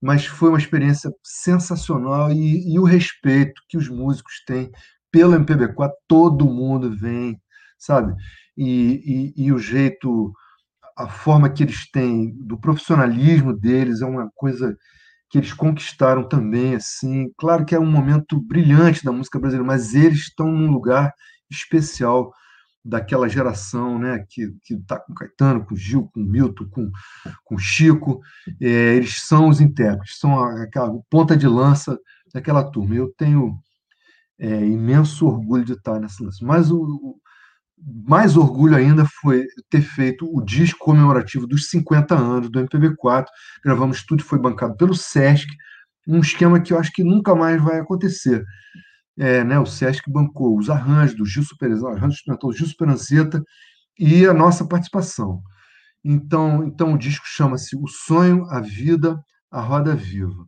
Mas 0.00 0.24
foi 0.24 0.50
uma 0.50 0.58
experiência 0.58 1.12
sensacional 1.24 2.30
e, 2.30 2.72
e 2.72 2.78
o 2.78 2.84
respeito 2.84 3.60
que 3.68 3.76
os 3.76 3.88
músicos 3.88 4.44
têm 4.46 4.70
pelo 5.10 5.34
MPB4, 5.34 5.90
todo 6.06 6.44
mundo 6.46 6.96
vem, 6.96 7.40
sabe? 7.76 8.14
e, 8.58 9.32
e, 9.36 9.44
e 9.44 9.52
o 9.52 9.58
jeito, 9.58 10.32
a 10.98 11.08
forma 11.08 11.48
que 11.48 11.62
eles 11.62 11.88
têm, 11.90 12.34
do 12.36 12.58
profissionalismo 12.58 13.56
deles, 13.56 14.02
é 14.02 14.06
uma 14.06 14.28
coisa 14.34 14.76
que 15.30 15.38
eles 15.38 15.52
conquistaram 15.52 16.28
também, 16.28 16.74
assim. 16.74 17.30
Claro 17.38 17.64
que 17.64 17.74
é 17.74 17.78
um 17.78 17.90
momento 17.90 18.40
brilhante 18.40 19.04
da 19.04 19.12
música 19.12 19.38
brasileira, 19.38 19.66
mas 19.66 19.94
eles 19.94 20.20
estão 20.22 20.50
num 20.50 20.70
lugar 20.72 21.12
especial 21.50 22.32
daquela 22.84 23.28
geração, 23.28 23.98
né, 23.98 24.24
que 24.28 24.48
que 24.64 24.74
está 24.74 24.98
com 24.98 25.14
Caetano, 25.14 25.64
com 25.66 25.76
Gil, 25.76 26.10
com 26.12 26.20
Milton, 26.20 26.66
com 26.70 26.90
com 27.44 27.58
Chico, 27.58 28.20
é, 28.60 28.96
eles 28.96 29.22
são 29.26 29.48
os 29.48 29.60
intérpretes, 29.60 30.18
são 30.18 30.42
aquela 30.62 30.90
ponta 31.10 31.36
de 31.36 31.46
lança 31.46 31.98
daquela 32.32 32.64
turma. 32.64 32.94
Eu 32.94 33.12
tenho 33.16 33.58
é, 34.38 34.64
imenso 34.64 35.26
orgulho 35.26 35.64
de 35.64 35.72
estar 35.74 36.00
nessa 36.00 36.24
lance. 36.24 36.44
Mas 36.44 36.70
o 36.70 37.18
mais 38.06 38.36
orgulho 38.36 38.76
ainda 38.76 39.04
foi 39.20 39.46
ter 39.70 39.80
feito 39.80 40.28
o 40.30 40.42
disco 40.44 40.78
comemorativo 40.78 41.46
dos 41.46 41.68
50 41.70 42.14
anos 42.14 42.50
do 42.50 42.60
MPB4. 42.60 43.26
Gravamos 43.64 44.04
tudo, 44.04 44.22
foi 44.22 44.38
bancado 44.38 44.76
pelo 44.76 44.94
SESC, 44.94 45.46
um 46.06 46.20
esquema 46.20 46.60
que 46.60 46.72
eu 46.72 46.78
acho 46.78 46.92
que 46.92 47.04
nunca 47.04 47.34
mais 47.34 47.62
vai 47.62 47.78
acontecer. 47.78 48.44
É, 49.18 49.42
né, 49.42 49.58
o 49.58 49.66
SESC 49.66 50.10
bancou 50.10 50.56
os 50.56 50.70
arranjos 50.70 51.16
do 51.16 51.26
Gil 51.26 51.42
Superanzeta, 51.42 51.88
arranjo 51.88 52.14
instrumental 52.14 52.52
Gil 52.52 52.66
Superanceta 52.66 53.42
e 53.98 54.26
a 54.26 54.32
nossa 54.32 54.66
participação. 54.66 55.42
Então, 56.04 56.64
então 56.64 56.94
o 56.94 56.98
disco 56.98 57.26
chama-se 57.26 57.76
O 57.76 57.86
Sonho, 57.88 58.44
a 58.50 58.60
Vida, 58.60 59.20
a 59.50 59.60
Roda 59.60 59.94
Viva. 59.94 60.46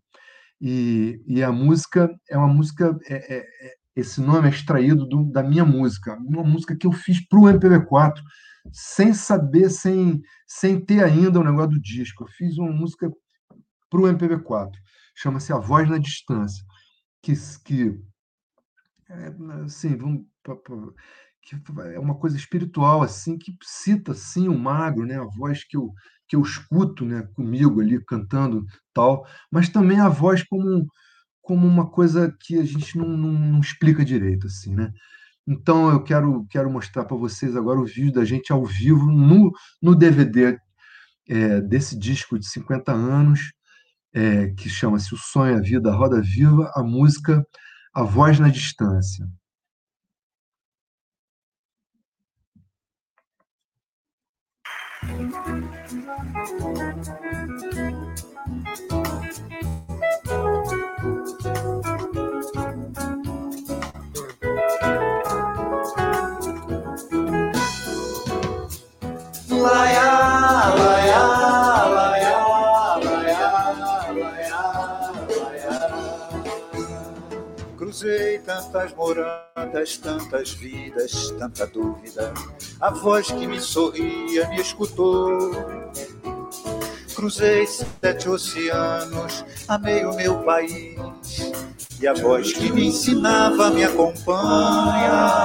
E, 0.60 1.20
e 1.26 1.42
a 1.42 1.50
música 1.50 2.08
é 2.28 2.36
uma 2.36 2.48
música 2.48 2.96
é, 3.06 3.36
é, 3.36 3.38
é 3.38 3.74
esse 3.94 4.20
nome 4.20 4.48
é 4.48 4.50
extraído 4.50 5.06
do, 5.06 5.24
da 5.24 5.42
minha 5.42 5.64
música, 5.64 6.16
uma 6.16 6.44
música 6.44 6.76
que 6.76 6.86
eu 6.86 6.92
fiz 6.92 7.26
para 7.26 7.38
o 7.38 7.44
MPB4, 7.44 8.20
sem 8.72 9.12
saber, 9.12 9.70
sem, 9.70 10.20
sem 10.46 10.84
ter 10.84 11.02
ainda 11.02 11.40
o 11.40 11.44
negócio 11.44 11.70
do 11.70 11.80
disco. 11.80 12.24
Eu 12.24 12.28
fiz 12.28 12.56
uma 12.58 12.72
música 12.72 13.10
para 13.88 14.00
o 14.00 14.04
MPB4, 14.04 14.70
chama-se 15.14 15.52
A 15.52 15.58
Voz 15.58 15.88
na 15.88 15.98
Distância, 15.98 16.64
que, 17.22 17.32
que 17.64 17.98
é, 19.08 19.34
assim, 19.64 19.96
vamos, 19.96 20.24
que 21.42 21.56
é 21.94 21.98
uma 21.98 22.14
coisa 22.14 22.36
espiritual 22.36 23.02
assim 23.02 23.36
que 23.36 23.56
cita 23.62 24.12
assim 24.12 24.48
o 24.48 24.58
magro, 24.58 25.04
né, 25.04 25.18
a 25.18 25.24
voz 25.24 25.64
que 25.64 25.76
eu 25.76 25.92
que 26.28 26.36
eu 26.36 26.42
escuto, 26.42 27.04
né, 27.04 27.28
comigo 27.34 27.80
ali 27.80 28.00
cantando 28.04 28.64
tal, 28.94 29.26
mas 29.50 29.68
também 29.68 29.98
a 29.98 30.08
voz 30.08 30.44
como 30.44 30.86
como 31.50 31.66
uma 31.66 31.90
coisa 31.90 32.32
que 32.38 32.60
a 32.60 32.64
gente 32.64 32.96
não, 32.96 33.08
não, 33.08 33.32
não 33.32 33.58
explica 33.58 34.04
direito, 34.04 34.46
assim, 34.46 34.72
né? 34.72 34.92
Então 35.44 35.90
eu 35.90 36.00
quero, 36.00 36.46
quero 36.48 36.70
mostrar 36.70 37.04
para 37.04 37.16
vocês 37.16 37.56
agora 37.56 37.80
o 37.80 37.84
vídeo 37.84 38.12
da 38.12 38.24
gente 38.24 38.52
ao 38.52 38.64
vivo 38.64 39.06
no, 39.06 39.50
no 39.82 39.96
DVD 39.96 40.56
é, 41.28 41.60
desse 41.60 41.98
disco 41.98 42.38
de 42.38 42.46
50 42.48 42.92
anos, 42.92 43.52
é, 44.14 44.50
que 44.50 44.68
chama-se 44.68 45.12
O 45.12 45.16
Sonho, 45.16 45.56
a 45.56 45.60
Vida, 45.60 45.90
a 45.90 45.96
Roda 45.96 46.22
Viva, 46.22 46.70
a 46.72 46.84
música 46.84 47.44
A 47.92 48.04
Voz 48.04 48.38
na 48.38 48.48
Distância. 48.48 49.26
Tantas 78.60 78.94
morandas, 78.94 79.96
tantas 79.96 80.50
vidas, 80.52 81.30
tanta 81.38 81.66
dúvida. 81.66 82.32
A 82.80 82.90
voz 82.90 83.30
que 83.30 83.46
me 83.46 83.60
sorria 83.60 84.48
me 84.48 84.60
escutou. 84.60 85.50
Cruzei 87.14 87.66
sete 87.66 88.28
oceanos, 88.28 89.44
amei 89.68 90.04
o 90.04 90.14
meu 90.14 90.42
país. 90.42 90.98
E 92.00 92.06
a 92.06 92.14
voz 92.14 92.52
que 92.52 92.70
me 92.72 92.86
ensinava 92.88 93.70
me 93.70 93.84
acompanha. 93.84 95.40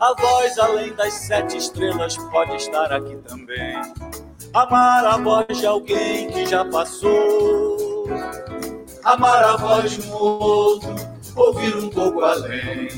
A 0.00 0.14
voz 0.18 0.58
além 0.58 0.94
das 0.94 1.12
sete 1.12 1.56
estrelas 1.56 2.16
pode 2.16 2.56
estar 2.56 2.92
aqui 2.92 3.16
também. 3.28 3.76
Amar 4.54 5.04
a 5.04 5.16
voz 5.18 5.58
de 5.58 5.66
alguém 5.66 6.30
que 6.30 6.46
já 6.46 6.64
passou. 6.64 8.06
Amar 9.02 9.44
a 9.44 9.56
voz 9.56 9.92
de 9.92 10.08
um 10.08 10.14
outro, 10.14 10.94
ouvir 11.36 11.76
um 11.76 11.88
pouco 11.88 12.20
além. 12.20 12.88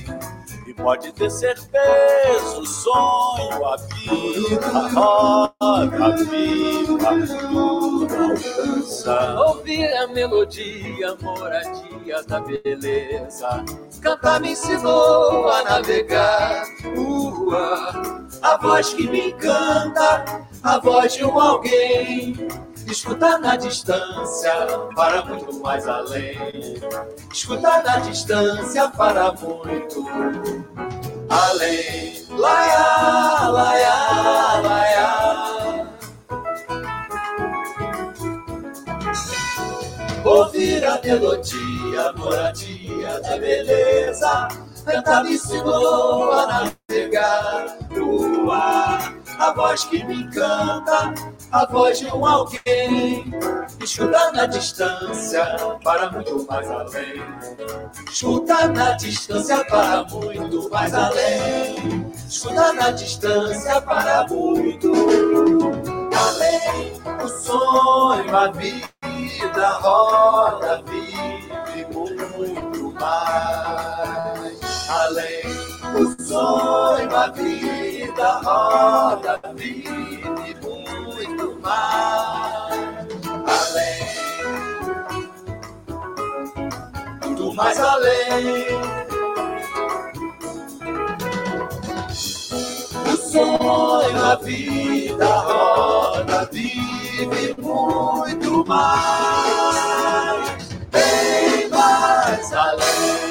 E 0.66 0.74
pode 0.74 1.12
ter 1.12 1.30
certeza, 1.30 2.58
o 2.58 2.66
sonho, 2.66 3.64
a 3.64 3.76
vida, 3.76 4.66
a 4.66 4.88
roda, 4.88 6.04
a 6.04 6.10
vida, 6.10 7.38
tudo 7.40 8.14
alcança. 8.14 9.40
Ouvir 9.46 9.86
a 9.96 10.08
melodia, 10.08 11.16
moradia 11.22 12.22
da 12.24 12.40
beleza. 12.40 13.64
Cantar 14.00 14.40
me 14.40 14.52
ensinou 14.52 15.48
a 15.48 15.62
navegar. 15.62 16.64
Uh, 16.96 17.52
a 18.42 18.56
voz 18.56 18.92
que 18.92 19.08
me 19.08 19.30
encanta, 19.30 20.24
a 20.62 20.78
voz 20.78 21.14
de 21.14 21.24
um 21.24 21.38
alguém. 21.38 22.34
Escutar 22.86 23.38
na 23.40 23.56
distância 23.56 24.52
para 24.94 25.24
muito 25.24 25.60
mais 25.60 25.86
além. 25.86 26.36
Escutar 27.32 27.82
na 27.82 27.98
distância 27.98 28.88
para 28.90 29.32
muito 29.32 30.04
além. 31.28 32.24
Laia, 32.30 33.48
laia, 33.48 34.60
laia. 34.62 35.86
Ouvir 40.24 40.84
a 40.84 41.00
melodia, 41.02 42.12
moradia 42.16 43.20
da 43.20 43.38
beleza. 43.38 44.65
Cantar 44.86 45.24
me 45.24 45.34
ensinou 45.34 46.30
a 46.30 46.70
navegar 46.88 47.76
no 47.90 48.52
ar. 48.52 49.16
A 49.36 49.52
voz 49.52 49.84
que 49.84 50.02
me 50.04 50.22
encanta, 50.22 51.12
a 51.50 51.66
voz 51.66 51.98
de 51.98 52.06
um 52.06 52.24
alguém. 52.24 53.34
Escutar 53.82 54.32
na 54.32 54.46
distância 54.46 55.44
para 55.82 56.10
muito 56.12 56.46
mais 56.46 56.70
além. 56.70 57.22
Escutar 58.08 58.68
na 58.68 58.92
distância 58.92 59.64
para 59.64 60.04
muito 60.04 60.70
mais 60.70 60.94
além. 60.94 62.12
Escutar 62.28 62.72
na 62.72 62.90
distância 62.92 63.80
para 63.82 64.24
muito 64.28 64.92
além. 66.14 66.92
O 67.24 67.28
sonho, 67.28 68.36
a 68.36 68.52
vida 68.52 69.68
roda, 69.80 70.82
vive 70.86 71.86
muito 71.92 72.94
mais 72.94 74.25
além. 74.88 75.42
O 75.94 76.16
sonho, 76.22 77.14
a 77.16 77.28
vida 77.28 78.40
roda, 78.42 79.40
vive 79.54 80.56
muito 80.62 81.58
mais 81.60 82.74
além. 83.46 84.06
Tudo 87.20 87.54
mais 87.54 87.78
além. 87.80 88.66
O 93.06 93.16
sonho, 93.16 94.24
a 94.24 94.34
vida 94.36 95.26
roda, 95.26 96.48
vive 96.52 97.54
muito 97.58 98.64
mais, 98.66 100.68
bem 100.90 101.68
mais 101.70 102.52
além. 102.52 103.25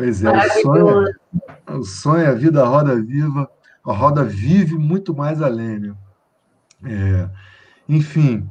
Pois 0.00 0.24
é, 0.24 0.30
o 0.30 0.62
sonho, 0.62 1.04
o 1.68 1.82
sonho, 1.84 2.30
a 2.30 2.32
vida, 2.32 2.62
a 2.62 2.66
roda 2.66 2.98
viva, 3.02 3.50
a 3.84 3.92
roda 3.92 4.24
vive 4.24 4.78
muito 4.78 5.14
mais 5.14 5.42
além. 5.42 5.78
Né? 5.78 5.94
É, 6.84 7.30
enfim, 7.86 8.48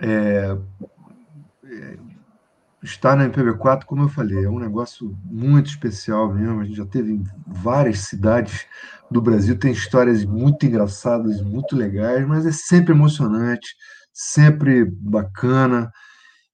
é, 0.00 0.56
é, 1.66 1.98
estar 2.82 3.14
na 3.14 3.28
MPB4, 3.28 3.84
como 3.84 4.04
eu 4.04 4.08
falei, 4.08 4.44
é 4.44 4.48
um 4.48 4.58
negócio 4.58 5.14
muito 5.22 5.66
especial 5.66 6.32
mesmo. 6.32 6.60
A 6.60 6.64
gente 6.64 6.76
já 6.78 6.86
teve 6.86 7.12
em 7.12 7.24
várias 7.46 7.98
cidades 7.98 8.66
do 9.10 9.20
Brasil, 9.20 9.58
tem 9.58 9.72
histórias 9.72 10.24
muito 10.24 10.64
engraçadas, 10.64 11.42
muito 11.42 11.76
legais, 11.76 12.26
mas 12.26 12.46
é 12.46 12.52
sempre 12.52 12.94
emocionante, 12.94 13.68
sempre 14.12 14.84
bacana. 14.84 15.90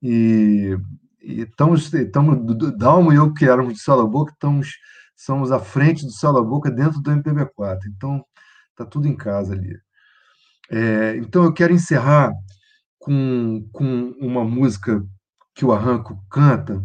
E, 0.02 0.76
estamos, 1.20 1.92
estamos, 1.92 2.38
Dalmo 2.76 3.12
e 3.12 3.16
eu, 3.16 3.32
que 3.32 3.44
éramos 3.44 3.74
de 3.74 3.80
Sala 3.80 4.06
Boca, 4.06 4.32
estamos, 4.32 4.70
somos 5.14 5.52
à 5.52 5.58
frente 5.58 6.04
do 6.04 6.12
Sala 6.12 6.42
Boca 6.42 6.70
dentro 6.70 7.00
do 7.00 7.10
MPB4. 7.10 7.78
Então, 7.94 8.24
está 8.70 8.86
tudo 8.86 9.06
em 9.06 9.16
casa 9.16 9.52
ali. 9.52 9.78
É, 10.70 11.16
então, 11.18 11.44
eu 11.44 11.52
quero 11.52 11.74
encerrar 11.74 12.32
com, 12.98 13.68
com 13.72 14.14
uma 14.18 14.44
música 14.44 15.04
que 15.54 15.64
o 15.64 15.72
Arranco 15.72 16.18
canta, 16.30 16.82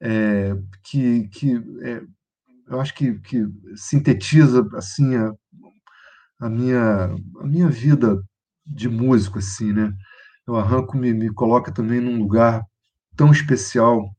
é, 0.00 0.56
que, 0.82 1.28
que 1.28 1.56
é, 1.82 2.02
eu 2.68 2.80
acho 2.80 2.94
que, 2.94 3.14
que 3.20 3.44
sintetiza 3.76 4.66
assim 4.74 5.14
a, 5.16 5.32
a, 6.40 6.48
minha, 6.48 7.14
a 7.40 7.46
minha 7.46 7.68
vida 7.68 8.22
de 8.66 8.88
músico 8.88 9.38
assim, 9.38 9.72
né? 9.72 9.92
O 10.46 10.56
Arranco 10.56 10.96
me, 10.96 11.12
me 11.12 11.32
coloca 11.32 11.72
também 11.72 12.00
num 12.00 12.18
lugar 12.18 12.62
tão 13.16 13.32
especial 13.32 14.14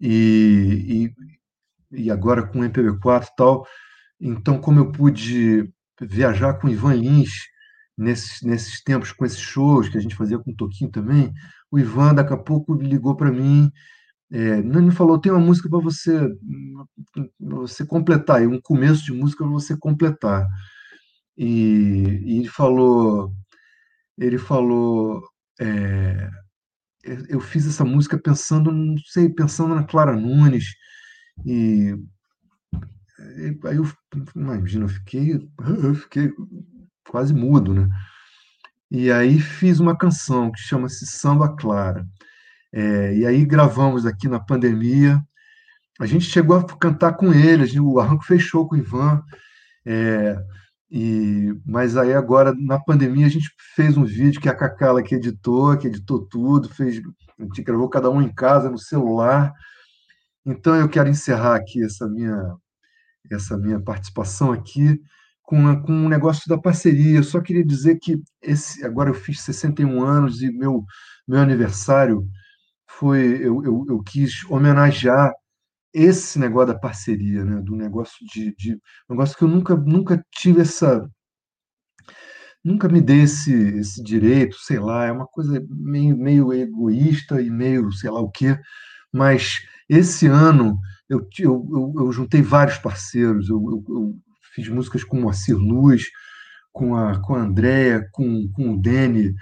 e, 0.00 1.12
e, 1.92 2.04
e 2.04 2.10
agora 2.10 2.46
com 2.46 2.60
o 2.60 2.62
MPB4 2.62 3.24
e 3.24 3.36
tal, 3.36 3.66
então 4.20 4.60
como 4.60 4.80
eu 4.80 4.92
pude 4.92 5.70
viajar 6.00 6.54
com 6.54 6.68
Ivan 6.68 6.94
Lins 6.94 7.30
nesses, 7.96 8.42
nesses 8.42 8.82
tempos, 8.82 9.12
com 9.12 9.24
esses 9.24 9.40
shows 9.40 9.88
que 9.88 9.98
a 9.98 10.00
gente 10.00 10.14
fazia 10.16 10.38
com 10.38 10.50
o 10.50 10.56
Toquinho 10.56 10.90
também, 10.90 11.32
o 11.70 11.78
Ivan 11.78 12.14
daqui 12.14 12.32
a 12.32 12.38
pouco 12.38 12.74
ligou 12.74 13.14
para 13.14 13.30
mim, 13.30 13.70
é, 14.32 14.62
me 14.62 14.92
falou, 14.92 15.18
tem 15.18 15.32
uma 15.32 15.40
música 15.40 15.68
para 15.68 15.80
você, 15.80 16.30
você 17.38 17.84
completar, 17.84 18.46
um 18.46 18.60
começo 18.60 19.04
de 19.04 19.12
música 19.12 19.44
para 19.44 19.52
você 19.52 19.76
completar. 19.76 20.46
E, 21.36 22.20
e, 22.24 22.38
ele 22.38 22.48
falou, 22.48 23.32
ele 24.18 24.38
falou, 24.38 25.22
é, 25.60 26.30
eu 27.28 27.40
fiz 27.40 27.66
essa 27.66 27.84
música 27.84 28.18
pensando, 28.18 28.70
não 28.70 28.96
sei, 29.06 29.28
pensando 29.28 29.74
na 29.74 29.84
Clara 29.84 30.14
Nunes, 30.14 30.74
e 31.44 31.94
aí 33.64 33.76
eu 33.76 33.86
imagina, 34.36 34.84
eu 34.84 34.88
fiquei, 34.88 35.48
eu 35.82 35.94
fiquei 35.94 36.32
quase 37.08 37.34
mudo, 37.34 37.74
né? 37.74 37.88
E 38.90 39.10
aí 39.10 39.38
fiz 39.40 39.80
uma 39.80 39.96
canção 39.96 40.50
que 40.50 40.60
chama-se 40.60 41.06
Samba 41.06 41.54
Clara. 41.56 42.06
É, 42.72 43.14
e 43.14 43.26
aí 43.26 43.44
gravamos 43.44 44.06
aqui 44.06 44.28
na 44.28 44.40
pandemia. 44.40 45.20
A 46.00 46.06
gente 46.06 46.24
chegou 46.24 46.56
a 46.56 46.64
cantar 46.64 47.14
com 47.14 47.32
ele, 47.32 47.78
o 47.80 47.98
arranco 48.00 48.24
fechou 48.24 48.66
com 48.66 48.74
o 48.74 48.78
Ivan. 48.78 49.22
É, 49.84 50.36
e, 50.90 51.54
mas 51.64 51.96
aí 51.96 52.12
agora, 52.12 52.54
na 52.54 52.78
pandemia, 52.80 53.26
a 53.26 53.30
gente 53.30 53.50
fez 53.76 53.96
um 53.96 54.04
vídeo 54.04 54.40
que 54.40 54.48
a 54.48 54.54
Cacala 54.54 55.02
que 55.02 55.14
editou, 55.14 55.76
que 55.76 55.86
editou 55.86 56.26
tudo, 56.26 56.68
fez, 56.68 57.00
a 57.38 57.42
gente 57.42 57.62
gravou 57.62 57.88
cada 57.88 58.10
um 58.10 58.20
em 58.22 58.32
casa, 58.32 58.70
no 58.70 58.78
celular. 58.78 59.52
Então 60.44 60.74
eu 60.74 60.88
quero 60.88 61.08
encerrar 61.08 61.56
aqui 61.56 61.84
essa 61.84 62.08
minha, 62.08 62.56
essa 63.30 63.56
minha 63.58 63.80
participação 63.80 64.52
aqui 64.52 65.00
com, 65.42 65.82
com 65.82 65.92
um 65.92 66.08
negócio 66.08 66.48
da 66.48 66.58
parceria. 66.58 67.18
Eu 67.18 67.24
só 67.24 67.40
queria 67.40 67.64
dizer 67.64 67.98
que 68.00 68.20
esse, 68.42 68.84
agora 68.84 69.10
eu 69.10 69.14
fiz 69.14 69.42
61 69.42 70.02
anos 70.02 70.42
e 70.42 70.50
meu, 70.50 70.84
meu 71.26 71.40
aniversário 71.40 72.26
foi. 73.00 73.38
Eu, 73.42 73.64
eu, 73.64 73.84
eu 73.88 74.02
quis 74.02 74.44
homenagear 74.50 75.32
esse 75.92 76.38
negócio 76.38 76.74
da 76.74 76.78
parceria, 76.78 77.44
né? 77.44 77.62
do 77.62 77.74
negócio 77.74 78.24
de, 78.26 78.54
de. 78.56 78.78
Negócio 79.08 79.36
que 79.36 79.44
eu 79.44 79.48
nunca, 79.48 79.74
nunca 79.74 80.22
tive 80.30 80.60
essa. 80.60 81.08
Nunca 82.62 82.88
me 82.88 83.00
dei 83.00 83.22
esse, 83.22 83.54
esse 83.78 84.02
direito, 84.02 84.54
sei 84.58 84.78
lá, 84.78 85.06
é 85.06 85.12
uma 85.12 85.26
coisa 85.26 85.64
meio, 85.70 86.14
meio 86.16 86.52
egoísta 86.52 87.40
e 87.40 87.48
meio 87.50 87.90
sei 87.90 88.10
lá 88.10 88.20
o 88.20 88.30
quê, 88.30 88.58
mas 89.10 89.60
esse 89.88 90.26
ano 90.26 90.78
eu, 91.08 91.26
eu, 91.38 91.66
eu, 91.72 91.94
eu 92.04 92.12
juntei 92.12 92.42
vários 92.42 92.76
parceiros, 92.76 93.48
eu, 93.48 93.56
eu, 93.88 94.14
fiz 94.54 94.68
músicas 94.68 95.02
com 95.04 95.16
o 95.16 95.22
Moacir 95.22 95.56
Luz, 95.56 96.04
com 96.70 96.94
a, 96.94 97.18
com 97.22 97.34
a 97.34 97.40
Andrea, 97.40 98.06
com, 98.12 98.46
com 98.52 98.74
o 98.74 98.80
Dene, 98.80 99.34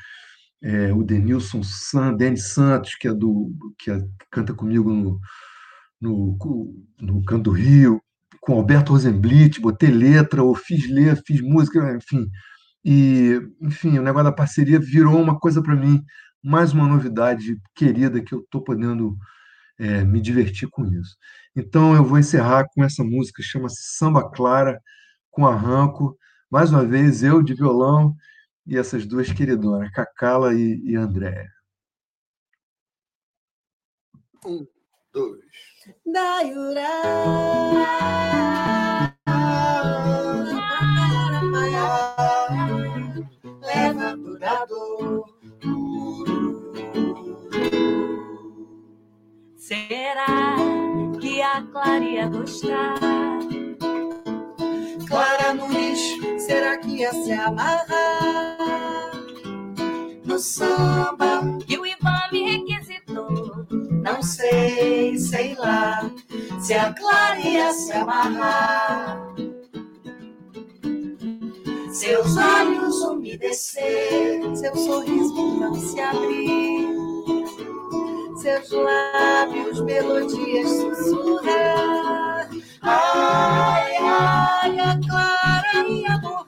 é, 0.62 0.92
o 0.92 1.02
Denilson 1.02 1.62
San, 1.62 2.14
Denis 2.14 2.52
Santos, 2.52 2.94
que 2.96 3.08
é 3.08 3.14
do 3.14 3.52
que, 3.78 3.90
é, 3.90 3.98
que 3.98 4.26
canta 4.30 4.52
comigo 4.54 4.92
no, 4.92 5.20
no, 6.00 6.36
no 7.00 7.24
Canto 7.24 7.44
do 7.44 7.50
Rio, 7.50 8.02
com 8.40 8.54
Alberto 8.54 8.92
Rosenblit, 8.92 9.60
botei 9.60 9.90
letra, 9.90 10.42
ou 10.42 10.54
fiz 10.54 10.88
letra, 10.88 11.22
fiz 11.26 11.40
música, 11.40 11.96
enfim. 11.96 12.28
E, 12.84 13.40
enfim, 13.60 13.98
o 13.98 14.02
negócio 14.02 14.24
da 14.24 14.32
parceria 14.32 14.78
virou 14.78 15.20
uma 15.20 15.38
coisa 15.38 15.62
para 15.62 15.76
mim, 15.76 16.02
mais 16.42 16.72
uma 16.72 16.86
novidade 16.86 17.60
querida 17.74 18.22
que 18.22 18.34
eu 18.34 18.40
estou 18.40 18.62
podendo 18.62 19.16
é, 19.78 20.04
me 20.04 20.20
divertir 20.20 20.68
com 20.70 20.84
isso. 20.86 21.16
Então 21.54 21.94
eu 21.94 22.04
vou 22.04 22.18
encerrar 22.18 22.66
com 22.74 22.82
essa 22.84 23.04
música, 23.04 23.42
chama-se 23.42 23.96
Samba 23.96 24.30
Clara, 24.30 24.80
com 25.30 25.46
arranco. 25.46 26.16
Mais 26.50 26.70
uma 26.70 26.84
vez, 26.84 27.22
eu 27.22 27.42
de 27.42 27.54
violão 27.54 28.14
e 28.68 28.76
essas 28.76 29.06
duas 29.06 29.32
queridonas, 29.32 29.90
Cacala 29.92 30.52
e, 30.52 30.78
e 30.84 30.94
Andréa. 30.94 31.50
Um, 34.44 34.66
dois. 35.10 35.40
Daiura. 36.04 36.88
Leva 43.62 44.18
toda 44.18 44.64
dor. 44.66 45.38
Será 49.56 50.56
que 51.18 51.40
a 51.40 51.62
Clara 51.72 52.04
ia 52.04 52.28
gostar? 52.28 52.98
Clara 55.08 55.54
Nunes, 55.54 56.00
será 56.46 56.76
que 56.76 56.98
ia 56.98 57.12
se 57.12 57.32
amarrar 57.32 58.57
samba? 60.38 61.42
Que 61.66 61.78
o 61.78 61.86
Ivan 61.86 62.28
me 62.32 62.56
requisitou. 62.56 63.66
Não 64.02 64.22
sei, 64.22 65.18
sei 65.18 65.54
lá, 65.56 66.10
se 66.60 66.74
a 66.74 66.92
Clara 66.92 67.40
ia 67.40 67.72
se 67.72 67.92
amarrar. 67.92 69.34
Seus 71.90 72.36
olhos 72.36 73.00
umedecer, 73.02 74.40
seu 74.56 74.76
sorriso 74.76 75.58
não 75.58 75.74
se 75.74 76.00
abrir 76.00 76.98
seus 78.38 78.70
lábios 78.70 79.80
melodias 79.82 80.70
sussurrar. 80.70 82.48
Ai, 82.80 83.96
ai, 83.96 84.80
a 84.80 85.00
Clara 85.06 85.88
ia 85.88 86.18
morrer 86.18 86.47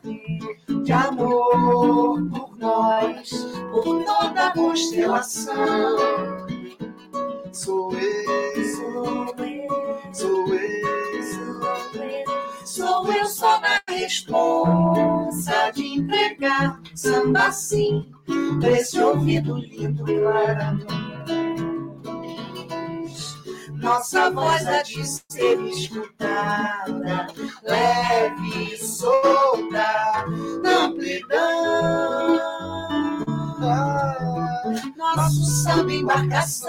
de 0.91 0.95
amor 0.95 2.21
por 2.31 2.59
nós, 2.59 3.31
por 3.71 4.05
toda 4.05 4.49
a 4.49 4.53
constelação. 4.53 5.97
Sou 7.53 7.93
eu, 7.93 8.65
Sou 8.75 9.35
eu, 9.39 9.69
sou 10.13 10.49
eu, 10.49 10.89
sou 11.23 12.03
eu, 12.03 12.67
sou 12.67 13.13
eu 13.13 13.27
só 13.27 13.61
na 13.61 13.81
responsa 13.89 15.71
de 15.73 15.87
entregar 15.87 16.81
samba 16.97 17.47
assim, 17.47 18.11
pra 18.59 18.73
esse 18.73 19.01
ouvido 19.01 19.59
lindo, 19.59 20.05
claramente 20.05 21.21
nossa 23.81 24.31
voz 24.31 24.67
há 24.67 24.83
de 24.83 25.03
ser 25.07 25.59
escutada, 25.63 27.29
leve 27.63 28.75
e 28.75 28.77
solta, 28.77 29.70
Nosso 35.31 35.45
samba 35.63 35.93
embarcação, 35.93 36.67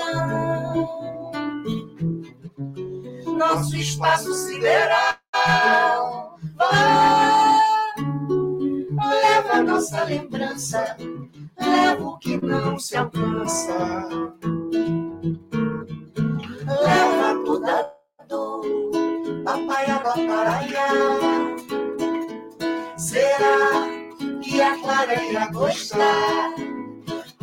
nosso 3.36 3.76
espaço 3.76 4.32
sideral. 4.36 5.18
leva 9.00 9.64
nossa 9.64 10.04
lembrança, 10.04 10.96
leva 11.60 12.04
o 12.06 12.20
que 12.20 12.40
não 12.46 12.78
se 12.78 12.96
alcança 12.96 14.08
leva 16.68 17.44
toda 17.44 17.92
dor, 18.30 18.62
papaya 19.44 20.00
paparaia. 20.02 20.88
Será 22.96 23.88
que 24.40 24.62
a 24.62 24.80
Clara 24.80 25.24
ia 25.24 25.48
gostar? 25.48 26.54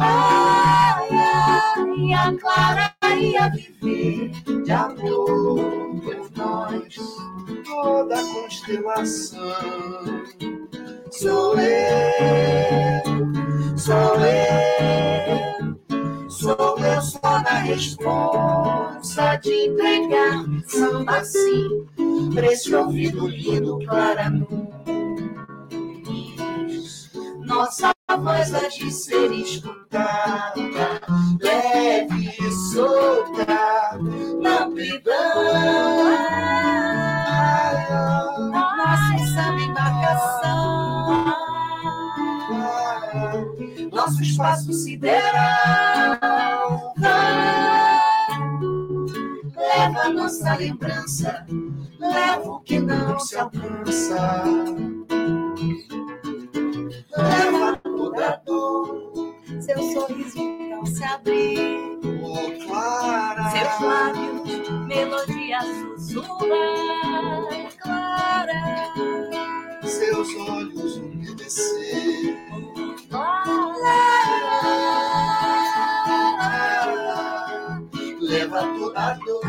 Ai, 0.01 1.08
e 1.81 2.39
Clara 2.39 2.95
ia 3.17 3.49
viver 3.51 4.31
de 4.65 4.73
amor 4.73 6.01
por 6.03 6.31
nós. 6.37 6.97
Toda 7.65 8.17
constelação 8.33 9.39
sou 11.11 11.59
eu, 11.59 13.03
sou 13.77 14.17
eu, 14.21 15.77
sou 16.29 16.79
eu 16.79 17.01
só 17.01 17.43
na 17.43 17.59
responsa 17.59 19.37
de 19.43 19.67
entregar 19.69 20.45
samba 20.67 21.19
assim, 21.19 21.87
pra 22.35 22.53
esse 22.53 22.75
ouvido 22.75 23.27
lindo, 23.27 23.79
claramente. 23.87 25.08
Nossa 27.49 27.93
voz 28.19 28.55
há 28.55 28.69
de 28.69 28.91
ser 28.93 29.33
escutada, 29.33 30.55
leve 31.41 32.29
e 32.39 32.53
solta, 32.53 33.47
na 34.43 34.65
amplidão. 34.65 35.15
Nosso 38.53 39.35
samba 39.35 39.61
embarcação, 39.63 41.25
nosso 43.91 44.23
espaço 44.23 44.71
sideral. 44.75 46.19
Leva 49.57 50.09
nossa 50.11 50.55
lembrança, 50.55 51.47
leva 51.99 52.51
o 52.51 52.61
que 52.61 52.79
não 52.79 53.19
se 53.19 53.37
alcança. 53.37 54.45
Leva 57.19 57.77
toda 57.83 58.43
dor, 58.47 59.35
seu 59.61 59.79
sorriso 59.93 60.39
não 60.71 60.87
se 60.87 61.03
abrir, 61.05 61.99
oh, 62.23 62.67
Clara. 62.67 63.51
seus 63.51 63.81
lábios, 63.81 64.69
melodia 64.87 65.59
sussurrar, 65.97 67.49
Clara, 67.83 68.93
seus 69.85 70.29
olhos 70.49 70.97
umedecer. 70.97 72.39
Clara. 73.11 73.49
Leva 78.21 78.61
toda 78.79 79.15
dor. 79.15 79.43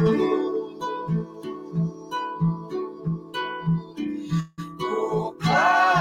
Oh, 4.82 5.34
Clara. 5.40 5.99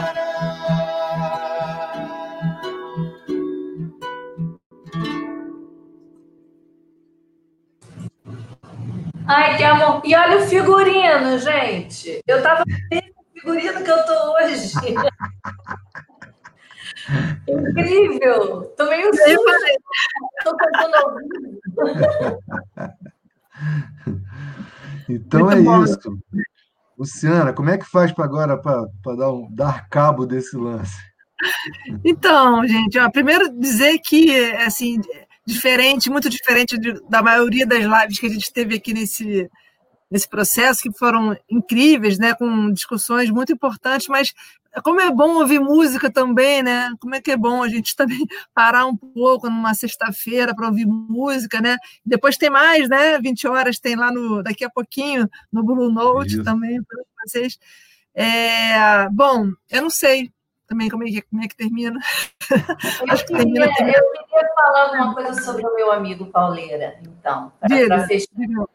Ai, 9.29 9.57
que 9.59 9.65
amor. 9.65 10.01
E 10.05 10.17
olha 10.17 10.39
o 10.39 10.47
figurino, 10.47 11.39
gente. 11.39 12.21
Eu 12.27 12.43
tava 12.43 12.65
no 12.67 12.77
mesmo 12.91 13.15
figurino 13.35 13.85
que 13.85 13.91
eu 13.91 14.05
tô 14.07 14.33
hoje. 14.35 14.73
Incrível. 17.47 18.63
Tô 18.77 18.89
meio 18.89 19.15
suja. 19.15 19.37
Tô 20.45 20.57
cantando 20.57 20.97
ao 20.97 21.15
vivo. 21.17 21.61
Então 25.11 25.47
Muito 25.47 25.59
é 25.59 25.63
bom. 25.63 25.85
isso. 25.85 26.19
Luciana, 26.99 27.53
como 27.53 27.71
é 27.71 27.79
que 27.79 27.85
faz 27.87 28.13
para 28.13 28.25
agora 28.25 28.57
para 28.59 28.87
dar, 29.17 29.33
um, 29.33 29.49
dar 29.51 29.89
cabo 29.89 30.27
desse 30.27 30.57
lance? 30.57 30.97
Então, 32.05 32.67
gente, 32.67 32.99
ó, 32.99 33.09
primeiro 33.11 33.49
dizer 33.59 33.99
que, 34.01 34.37
assim, 34.57 35.01
diferente, 35.49 36.11
muito 36.11 36.29
diferente 36.29 36.79
de- 36.79 37.01
da 37.09 37.23
maioria 37.23 37.67
das 37.67 37.85
lives 37.85 38.19
que 38.19 38.27
a 38.27 38.31
gente 38.31 38.53
teve 38.53 38.75
aqui 38.77 38.93
nesse, 38.95 39.51
nesse 40.11 40.29
processo, 40.29 40.83
que 40.83 40.93
foram 40.99 41.37
incríveis, 41.51 42.19
né, 42.19 42.35
com 42.35 42.73
discussões 42.73 43.31
muito 43.31 43.53
importantes, 43.53 44.09
mas 44.09 44.33
como 44.85 45.01
é 45.01 45.11
bom 45.11 45.37
ouvir 45.37 45.59
música 45.61 46.11
também, 46.13 46.63
né? 46.63 46.91
Como 47.01 47.15
é 47.15 47.21
que 47.21 47.31
é 47.33 47.37
bom 47.37 47.63
a 47.63 47.69
gente 47.69 47.97
também 47.97 48.25
parar 48.55 48.87
um 48.87 48.97
pouco 48.97 49.49
numa 49.49 49.75
sexta-feira 49.75 50.55
para 50.55 50.69
ouvir 50.69 50.87
música, 50.87 51.61
né? 51.61 51.77
Depois 52.05 52.37
tem 52.37 52.51
mais, 52.51 52.89
né? 52.89 53.19
20 53.19 53.47
horas 53.49 53.79
tem 53.81 53.97
lá 53.97 54.13
no 54.13 54.43
daqui 54.43 54.65
a 54.65 54.71
pouquinho 54.71 55.29
no 55.53 55.65
Blue 55.65 55.91
Note 55.91 56.35
Isso. 56.35 56.45
também 56.45 56.83
para 56.83 57.03
vocês. 57.25 57.59
É, 58.15 59.09
bom, 59.11 59.51
eu 59.71 59.83
não 59.83 59.91
sei 59.91 60.31
também 60.69 60.89
como 60.89 61.03
é 61.03 61.07
que, 61.07 61.23
como 61.23 61.43
é 61.43 61.49
que 61.49 61.57
termina. 61.57 61.99
Eu 62.51 62.57
Acho 63.13 63.25
que 63.25 63.35
queria, 63.35 63.75
termina 63.75 63.99
eu 63.99 64.13
queria 64.13 64.49
falar 64.55 64.83
alguma 64.85 65.15
coisa 65.15 65.43
sobre 65.43 65.67
o 65.67 65.75
meu 65.75 65.91
amigo 65.91 66.27
Pauleira, 66.27 66.99
então, 67.03 67.51
para 67.59 68.07
fechar 68.07 68.29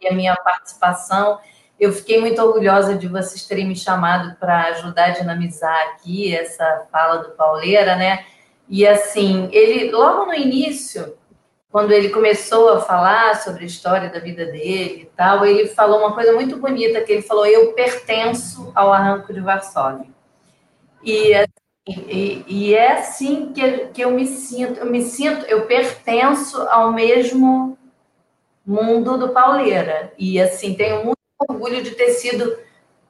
a 0.10 0.14
minha 0.14 0.36
participação. 0.36 1.40
Eu 1.80 1.92
fiquei 1.92 2.20
muito 2.20 2.42
orgulhosa 2.42 2.96
de 2.96 3.08
vocês 3.08 3.46
terem 3.46 3.68
me 3.68 3.76
chamado 3.76 4.36
para 4.38 4.68
ajudar 4.68 5.06
a 5.06 5.10
dinamizar 5.10 5.76
aqui 5.90 6.36
essa 6.36 6.88
fala 6.92 7.18
do 7.18 7.32
Pauleira, 7.32 7.96
né? 7.96 8.26
E 8.70 8.88
assim, 8.88 9.50
ele 9.52 9.92
logo 9.92 10.26
no 10.26 10.34
início, 10.34 11.18
quando 11.70 11.92
ele 11.92 12.10
começou 12.10 12.70
a 12.70 12.82
falar 12.82 13.36
sobre 13.36 13.64
a 13.64 13.68
história 13.68 14.10
da 14.10 14.20
vida 14.20 14.46
dele 14.46 15.02
e 15.02 15.06
tal, 15.18 15.46
ele 15.46 15.68
falou 15.68 16.00
uma 16.00 16.14
coisa 16.14 16.32
muito 16.34 16.58
bonita 16.58 17.02
que 17.02 17.12
ele 17.12 17.22
falou: 17.22 17.46
"Eu 17.46 17.74
pertenço 17.74 18.72
ao 18.74 18.94
arranco 18.94 19.34
de 19.34 19.42
Varsóvia". 19.42 20.08
E 21.04 21.34
e, 21.88 22.44
e 22.48 22.74
é 22.74 22.94
assim 22.94 23.52
que, 23.54 23.88
que 23.88 24.02
eu 24.02 24.12
me 24.12 24.26
sinto, 24.26 24.80
eu 24.80 24.86
me 24.86 25.02
sinto, 25.02 25.46
eu 25.46 25.66
pertenço 25.66 26.62
ao 26.70 26.94
mesmo 26.94 27.78
mundo 28.66 29.18
do 29.18 29.30
Pauleira. 29.30 30.14
E 30.18 30.40
assim, 30.40 30.74
tenho 30.76 31.04
muito 31.04 31.18
orgulho 31.38 31.84
de 31.84 31.92
ter 31.92 32.12
sido 32.12 32.58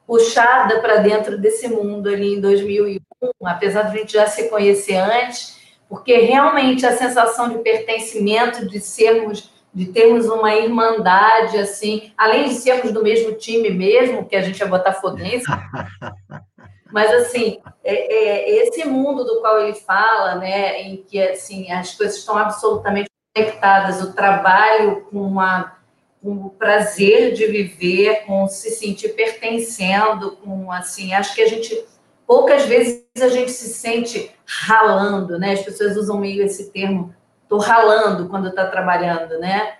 puxada 0.06 0.80
para 0.80 0.96
dentro 0.96 1.38
desse 1.38 1.68
mundo 1.68 2.08
ali 2.08 2.34
em 2.34 2.40
2001, 2.40 2.98
apesar 3.44 3.82
de 3.82 3.96
a 3.96 4.00
gente 4.00 4.12
já 4.12 4.26
se 4.26 4.48
conhecer 4.48 4.96
antes, 4.96 5.56
porque 5.88 6.16
realmente 6.18 6.84
a 6.84 6.96
sensação 6.96 7.48
de 7.48 7.58
pertencimento, 7.58 8.68
de 8.68 8.80
sermos, 8.80 9.50
de 9.72 9.86
termos 9.86 10.26
uma 10.26 10.54
irmandade, 10.54 11.56
assim, 11.58 12.12
além 12.18 12.48
de 12.48 12.54
sermos 12.54 12.92
do 12.92 13.02
mesmo 13.02 13.32
time 13.34 13.70
mesmo, 13.70 14.26
que 14.26 14.36
a 14.36 14.42
gente 14.42 14.62
é 14.62 14.66
botafoguense, 14.66 15.46
mas 16.94 17.12
assim, 17.12 17.60
é, 17.82 17.92
é 17.92 18.50
esse 18.62 18.86
mundo 18.86 19.24
do 19.24 19.40
qual 19.40 19.60
ele 19.60 19.74
fala, 19.74 20.36
né, 20.36 20.80
em 20.80 20.98
que 20.98 21.20
assim 21.20 21.72
as 21.72 21.92
coisas 21.92 22.18
estão 22.18 22.38
absolutamente 22.38 23.10
conectadas, 23.34 24.00
o 24.00 24.12
trabalho 24.12 25.00
com 25.10 25.20
uma 25.20 25.74
com 26.22 26.46
o 26.46 26.50
prazer 26.50 27.32
de 27.32 27.46
viver, 27.48 28.24
com 28.24 28.46
se 28.46 28.70
sentir 28.70 29.08
pertencendo, 29.08 30.36
com 30.36 30.70
assim, 30.70 31.12
acho 31.12 31.34
que 31.34 31.42
a 31.42 31.48
gente 31.48 31.84
poucas 32.28 32.64
vezes 32.64 33.04
a 33.20 33.28
gente 33.28 33.50
se 33.50 33.74
sente 33.74 34.30
ralando, 34.46 35.36
né? 35.36 35.54
As 35.54 35.62
pessoas 35.62 35.96
usam 35.96 36.20
meio 36.20 36.44
esse 36.44 36.70
termo, 36.70 37.12
tô 37.48 37.58
ralando 37.58 38.28
quando 38.28 38.50
está 38.50 38.68
trabalhando, 38.68 39.36
né? 39.40 39.78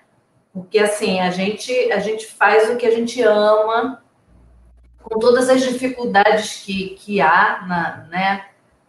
Porque 0.52 0.80
assim, 0.80 1.20
a 1.20 1.30
gente 1.30 1.92
a 1.92 2.00
gente 2.00 2.26
faz 2.26 2.68
o 2.70 2.76
que 2.76 2.86
a 2.86 2.90
gente 2.90 3.22
ama 3.22 4.03
com 5.04 5.18
todas 5.18 5.48
as 5.48 5.62
dificuldades 5.62 6.62
que, 6.64 6.90
que 6.90 7.20
há 7.20 7.64
na, 7.66 8.06
né, 8.10 8.44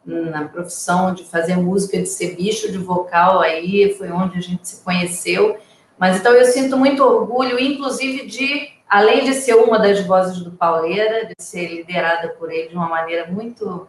na 0.05 0.47
profissão 0.47 1.13
de 1.13 1.23
fazer 1.25 1.57
música, 1.57 1.97
de 1.97 2.07
ser 2.07 2.35
bicho 2.35 2.71
de 2.71 2.77
vocal 2.77 3.41
aí, 3.41 3.93
foi 3.97 4.11
onde 4.11 4.37
a 4.37 4.41
gente 4.41 4.67
se 4.67 4.83
conheceu. 4.83 5.57
Mas 5.97 6.17
então 6.17 6.31
eu 6.33 6.45
sinto 6.45 6.77
muito 6.77 7.03
orgulho, 7.03 7.59
inclusive, 7.59 8.25
de, 8.27 8.69
além 8.87 9.25
de 9.25 9.33
ser 9.33 9.55
uma 9.55 9.77
das 9.79 10.01
vozes 10.05 10.39
do 10.39 10.51
Pauleira, 10.51 11.25
de 11.25 11.35
ser 11.43 11.67
liderada 11.67 12.29
por 12.29 12.51
ele 12.51 12.69
de 12.69 12.75
uma 12.75 12.87
maneira 12.87 13.27
muito 13.31 13.87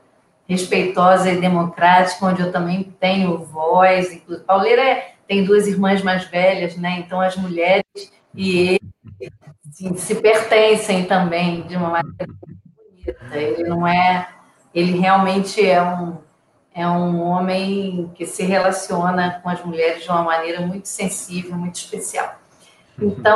respeitosa 0.48 1.30
e 1.30 1.40
democrática, 1.40 2.24
onde 2.24 2.42
eu 2.42 2.52
também 2.52 2.94
tenho 3.00 3.38
voz. 3.38 4.12
Inclusive, 4.12 4.44
Pauleira 4.46 4.82
é- 4.82 5.12
tem 5.26 5.44
duas 5.44 5.66
irmãs 5.66 6.02
mais 6.02 6.24
velhas, 6.24 6.76
né? 6.76 7.00
Então 7.00 7.20
as 7.20 7.36
mulheres 7.36 7.84
e 8.32 8.68
ele 8.68 8.80
se 9.96 10.14
pertencem 10.14 11.04
também 11.04 11.62
de 11.62 11.76
uma 11.76 11.90
maneira 11.90 12.32
bonita. 12.40 13.36
Ele 13.36 13.64
não 13.64 13.86
é, 13.86 14.28
ele 14.74 14.98
realmente 14.98 15.64
é 15.64 15.82
um 15.82 16.24
é 16.74 16.86
um 16.86 17.22
homem 17.22 18.12
que 18.14 18.26
se 18.26 18.42
relaciona 18.42 19.40
com 19.42 19.48
as 19.48 19.64
mulheres 19.64 20.02
de 20.02 20.10
uma 20.10 20.22
maneira 20.22 20.60
muito 20.60 20.86
sensível, 20.86 21.56
muito 21.56 21.76
especial. 21.76 22.38
Então, 23.00 23.34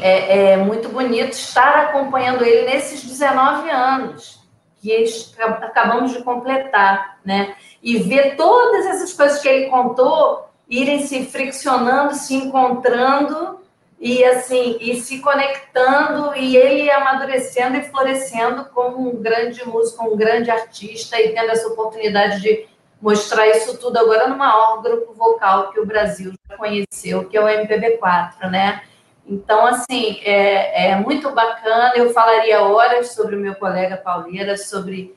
é, 0.00 0.52
é 0.52 0.56
muito 0.56 0.88
bonito 0.88 1.32
estar 1.32 1.86
acompanhando 1.86 2.44
ele 2.44 2.70
nesses 2.70 3.02
19 3.02 3.68
anos 3.70 4.38
que 4.80 5.04
acabamos 5.40 6.12
de 6.12 6.22
completar, 6.22 7.18
né? 7.24 7.56
E 7.82 7.98
ver 7.98 8.36
todas 8.36 8.86
essas 8.86 9.12
coisas 9.12 9.42
que 9.42 9.48
ele 9.48 9.68
contou 9.68 10.48
irem 10.68 11.04
se 11.04 11.24
friccionando, 11.24 12.14
se 12.14 12.34
encontrando 12.34 13.60
e 14.00 14.24
assim 14.24 14.78
e 14.80 14.98
se 14.98 15.20
conectando 15.20 16.34
e 16.34 16.56
ele 16.56 16.90
amadurecendo 16.90 17.76
e 17.76 17.82
florescendo 17.82 18.64
como 18.66 19.10
um 19.10 19.20
grande 19.20 19.62
músico, 19.68 20.06
um 20.06 20.16
grande 20.16 20.50
artista 20.50 21.20
e 21.20 21.34
tendo 21.34 21.50
essa 21.50 21.68
oportunidade 21.68 22.40
de 22.40 22.66
mostrar 23.00 23.46
isso 23.48 23.76
tudo 23.76 23.98
agora 23.98 24.26
no 24.26 24.38
maior 24.38 24.82
grupo 24.82 25.12
vocal 25.12 25.70
que 25.70 25.78
o 25.80 25.86
Brasil 25.86 26.32
já 26.48 26.56
conheceu, 26.56 27.28
que 27.28 27.36
é 27.36 27.40
o 27.42 27.46
MPB4, 27.46 28.50
né? 28.50 28.82
Então, 29.26 29.66
assim, 29.66 30.18
é, 30.24 30.90
é 30.90 30.96
muito 30.96 31.30
bacana. 31.30 31.92
Eu 31.94 32.12
falaria 32.12 32.62
horas 32.62 33.12
sobre 33.12 33.36
o 33.36 33.38
meu 33.38 33.54
colega 33.54 33.96
Pauleira, 33.96 34.56
sobre 34.56 35.14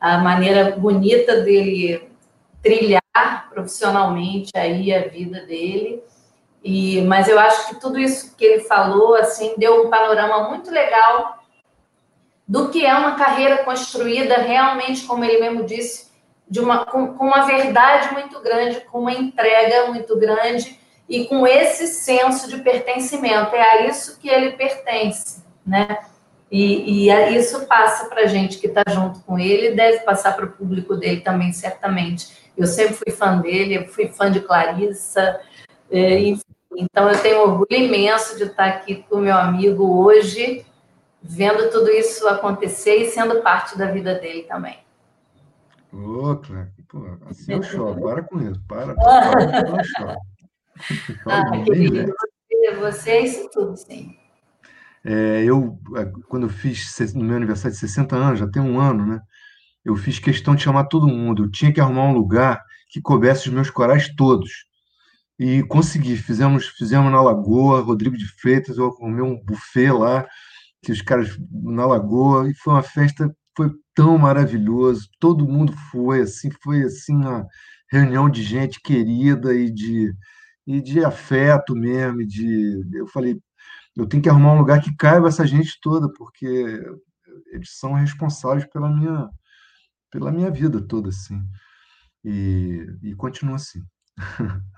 a 0.00 0.18
maneira 0.18 0.72
bonita 0.76 1.40
dele 1.42 2.10
trilhar 2.62 3.02
profissionalmente 3.50 4.50
aí 4.56 4.92
a 4.92 5.06
vida 5.06 5.40
dele. 5.46 6.02
E, 6.64 7.02
mas 7.02 7.28
eu 7.28 7.38
acho 7.38 7.68
que 7.68 7.78
tudo 7.78 7.98
isso 7.98 8.34
que 8.36 8.44
ele 8.44 8.64
falou 8.64 9.14
assim 9.16 9.52
deu 9.58 9.84
um 9.84 9.90
panorama 9.90 10.48
muito 10.48 10.70
legal 10.70 11.44
do 12.48 12.70
que 12.70 12.86
é 12.86 12.94
uma 12.94 13.16
carreira 13.16 13.58
construída 13.64 14.38
realmente, 14.38 15.04
como 15.04 15.22
ele 15.22 15.40
mesmo 15.40 15.64
disse, 15.64 16.10
de 16.48 16.60
uma, 16.60 16.86
com, 16.86 17.14
com 17.14 17.26
uma 17.26 17.44
verdade 17.44 18.14
muito 18.14 18.40
grande, 18.40 18.80
com 18.80 19.00
uma 19.00 19.12
entrega 19.12 19.88
muito 19.88 20.18
grande 20.18 20.80
e 21.06 21.26
com 21.26 21.46
esse 21.46 21.86
senso 21.86 22.48
de 22.48 22.62
pertencimento. 22.62 23.54
É 23.54 23.62
a 23.62 23.86
isso 23.86 24.18
que 24.18 24.28
ele 24.30 24.52
pertence, 24.52 25.42
né? 25.66 25.98
E, 26.50 27.08
e 27.08 27.36
isso 27.36 27.66
passa 27.66 28.08
para 28.08 28.22
a 28.22 28.26
gente 28.26 28.58
que 28.58 28.68
está 28.68 28.84
junto 28.88 29.20
com 29.20 29.38
ele, 29.38 29.74
deve 29.74 30.00
passar 30.00 30.34
para 30.34 30.44
o 30.46 30.52
público 30.52 30.96
dele 30.96 31.20
também, 31.20 31.52
certamente. 31.52 32.28
Eu 32.56 32.66
sempre 32.66 32.94
fui 32.94 33.12
fã 33.12 33.38
dele, 33.38 33.76
eu 33.76 33.88
fui 33.88 34.08
fã 34.08 34.30
de 34.30 34.40
Clarissa, 34.40 35.40
é, 35.90 36.20
então 36.76 37.08
eu 37.08 37.20
tenho 37.20 37.40
orgulho 37.40 37.66
imenso 37.70 38.36
de 38.36 38.44
estar 38.44 38.66
aqui 38.66 39.04
com 39.08 39.16
o 39.16 39.20
meu 39.20 39.36
amigo 39.36 40.02
hoje, 40.02 40.64
vendo 41.22 41.70
tudo 41.70 41.90
isso 41.90 42.26
acontecer 42.28 42.96
e 42.96 43.10
sendo 43.10 43.42
parte 43.42 43.76
da 43.78 43.90
vida 43.90 44.14
dele 44.14 44.42
também. 44.42 44.78
Ô, 45.92 46.36
Cleber, 46.36 46.72
pô, 46.88 47.06
assim 47.26 47.52
eu 47.52 47.62
choro, 47.62 48.00
para 48.02 48.22
com 48.22 48.40
isso, 48.40 48.60
para, 48.66 48.94
para, 48.94 49.46
para 49.46 49.78
eu 49.78 49.84
choro. 49.84 50.18
Ah, 51.26 51.62
querido, 51.62 52.12
você, 52.48 52.74
você 52.74 53.10
é 53.12 53.20
isso 53.20 53.48
tudo, 53.52 53.76
sim. 53.76 54.16
É, 55.04 55.44
eu, 55.44 55.78
é, 55.96 56.10
quando 56.28 56.44
eu 56.44 56.48
fiz 56.48 56.98
no 57.14 57.22
meu 57.22 57.36
aniversário 57.36 57.72
de 57.72 57.78
60 57.78 58.16
anos, 58.16 58.40
já 58.40 58.48
tem 58.48 58.60
um 58.60 58.80
ano, 58.80 59.06
né? 59.06 59.20
Eu 59.84 59.94
fiz 59.96 60.18
questão 60.18 60.54
de 60.54 60.62
chamar 60.62 60.84
todo 60.84 61.06
mundo. 61.06 61.44
Eu 61.44 61.50
tinha 61.50 61.72
que 61.72 61.80
arrumar 61.80 62.04
um 62.04 62.14
lugar 62.14 62.64
que 62.88 63.02
coubesse 63.02 63.48
os 63.48 63.54
meus 63.54 63.68
corais 63.68 64.08
todos. 64.16 64.66
E 65.38 65.62
consegui. 65.64 66.16
Fizemos, 66.16 66.68
fizemos 66.68 67.10
na 67.10 67.20
Lagoa, 67.20 67.80
Rodrigo 67.80 68.16
de 68.16 68.26
Freitas, 68.40 68.78
eu 68.78 68.86
arrumei 68.86 69.22
um 69.22 69.42
buffet 69.44 69.90
lá, 69.90 70.26
que 70.82 70.92
os 70.92 71.02
caras 71.02 71.36
na 71.50 71.86
Lagoa, 71.86 72.48
e 72.50 72.54
foi 72.54 72.74
uma 72.74 72.82
festa, 72.82 73.34
foi 73.56 73.70
tão 73.94 74.18
maravilhoso. 74.18 75.08
Todo 75.20 75.48
mundo 75.48 75.72
foi, 75.90 76.22
assim, 76.22 76.50
foi 76.62 76.82
assim 76.84 77.16
uma 77.16 77.46
reunião 77.90 78.28
de 78.30 78.42
gente 78.42 78.80
querida 78.80 79.54
e 79.54 79.70
de, 79.70 80.14
e 80.66 80.80
de 80.82 81.04
afeto 81.04 81.74
mesmo. 81.74 82.26
De, 82.26 82.82
eu 82.94 83.06
falei, 83.08 83.40
eu 83.96 84.06
tenho 84.06 84.22
que 84.22 84.28
arrumar 84.28 84.54
um 84.54 84.58
lugar 84.58 84.80
que 84.82 84.94
caiba 84.96 85.28
essa 85.28 85.46
gente 85.46 85.78
toda, 85.80 86.08
porque 86.12 86.46
eles 87.52 87.78
são 87.78 87.94
responsáveis 87.94 88.66
pela 88.66 88.88
minha, 88.90 89.28
pela 90.10 90.32
minha 90.32 90.50
vida 90.50 90.80
toda, 90.86 91.08
assim. 91.10 91.40
E, 92.24 92.86
e 93.02 93.14
continua 93.14 93.56
assim. 93.56 93.82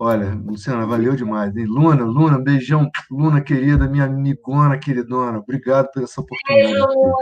Olha, 0.00 0.32
Luciana, 0.32 0.86
valeu 0.86 1.16
demais. 1.16 1.56
Hein? 1.56 1.64
Luna, 1.66 2.04
Luna, 2.04 2.38
beijão, 2.38 2.88
Luna 3.10 3.40
querida, 3.40 3.88
minha 3.88 4.04
amigona 4.04 4.78
queridona. 4.78 5.38
Obrigado 5.38 5.90
por 5.92 6.04
essa 6.04 6.20
oportunidade. 6.20 6.72
Beijo, 6.72 6.86
Luna. 6.86 7.14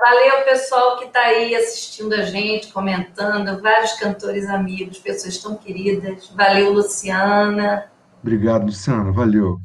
Valeu, 0.00 0.44
pessoal 0.44 0.98
que 0.98 1.04
está 1.04 1.20
aí 1.20 1.54
assistindo 1.54 2.14
a 2.14 2.22
gente, 2.22 2.72
comentando. 2.72 3.62
Vários 3.62 3.92
cantores 3.92 4.48
amigos, 4.48 4.98
pessoas 4.98 5.38
tão 5.38 5.54
queridas. 5.54 6.28
Valeu, 6.30 6.72
Luciana. 6.72 7.88
Obrigado, 8.20 8.66
Luciana. 8.66 9.12
Valeu. 9.12 9.58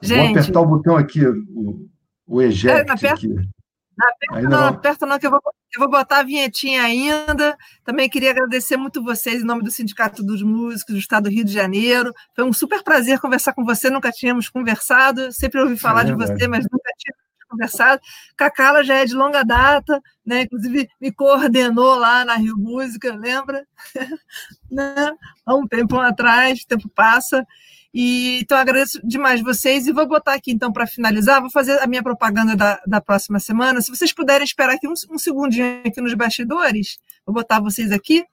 Gente, 0.00 0.32
Vou 0.32 0.40
apertar 0.40 0.60
o 0.60 0.66
botão 0.66 0.96
aqui, 0.96 1.26
o, 1.26 1.86
o 2.26 2.40
eject 2.40 3.04
é, 3.04 3.10
aqui. 3.10 3.34
Não 3.96 4.08
aperta, 4.08 4.48
não, 4.48 4.66
aperta 4.66 5.06
não, 5.06 5.18
que 5.18 5.26
eu 5.26 5.30
vou, 5.30 5.40
eu 5.44 5.80
vou 5.80 5.90
botar 5.90 6.18
a 6.18 6.22
vinhetinha 6.22 6.82
ainda. 6.82 7.56
Também 7.84 8.08
queria 8.08 8.30
agradecer 8.30 8.76
muito 8.76 9.02
vocês 9.02 9.42
em 9.42 9.46
nome 9.46 9.62
do 9.62 9.70
Sindicato 9.70 10.22
dos 10.22 10.42
Músicos 10.42 10.94
do 10.94 10.98
Estado 10.98 11.24
do 11.24 11.30
Rio 11.30 11.44
de 11.44 11.52
Janeiro. 11.52 12.12
Foi 12.34 12.44
um 12.44 12.52
super 12.52 12.82
prazer 12.82 13.20
conversar 13.20 13.52
com 13.52 13.64
você, 13.64 13.90
nunca 13.90 14.10
tínhamos 14.10 14.48
conversado. 14.48 15.32
Sempre 15.32 15.60
ouvi 15.60 15.76
falar 15.76 16.02
é, 16.02 16.04
de 16.04 16.14
você, 16.14 16.48
mas 16.48 16.64
nunca 16.70 16.90
tínhamos 16.98 17.24
conversado. 17.48 18.00
Cacala 18.36 18.82
já 18.82 18.96
é 18.96 19.04
de 19.04 19.14
longa 19.14 19.44
data, 19.44 20.00
né? 20.26 20.42
Inclusive 20.42 20.88
me 21.00 21.12
coordenou 21.12 21.94
lá 21.94 22.24
na 22.24 22.34
Rio 22.34 22.56
Música, 22.56 23.14
lembra? 23.14 23.64
né? 24.70 25.12
Há 25.46 25.54
um 25.54 25.66
tempo 25.66 25.98
atrás, 25.98 26.62
o 26.62 26.66
tempo 26.66 26.88
passa. 26.88 27.46
E, 27.94 28.40
então, 28.40 28.58
agradeço 28.58 29.00
demais 29.06 29.40
vocês 29.40 29.86
e 29.86 29.92
vou 29.92 30.04
botar 30.04 30.34
aqui, 30.34 30.50
então, 30.50 30.72
para 30.72 30.84
finalizar, 30.84 31.40
vou 31.40 31.48
fazer 31.48 31.78
a 31.78 31.86
minha 31.86 32.02
propaganda 32.02 32.56
da, 32.56 32.82
da 32.84 33.00
próxima 33.00 33.38
semana. 33.38 33.80
Se 33.80 33.88
vocês 33.88 34.12
puderem 34.12 34.44
esperar 34.44 34.74
aqui 34.74 34.88
um, 34.88 34.94
um 35.12 35.16
segundinho 35.16 35.80
aqui 35.86 36.00
nos 36.00 36.12
bastidores, 36.12 36.98
vou 37.24 37.32
botar 37.32 37.60
vocês 37.60 37.92
aqui, 37.92 38.24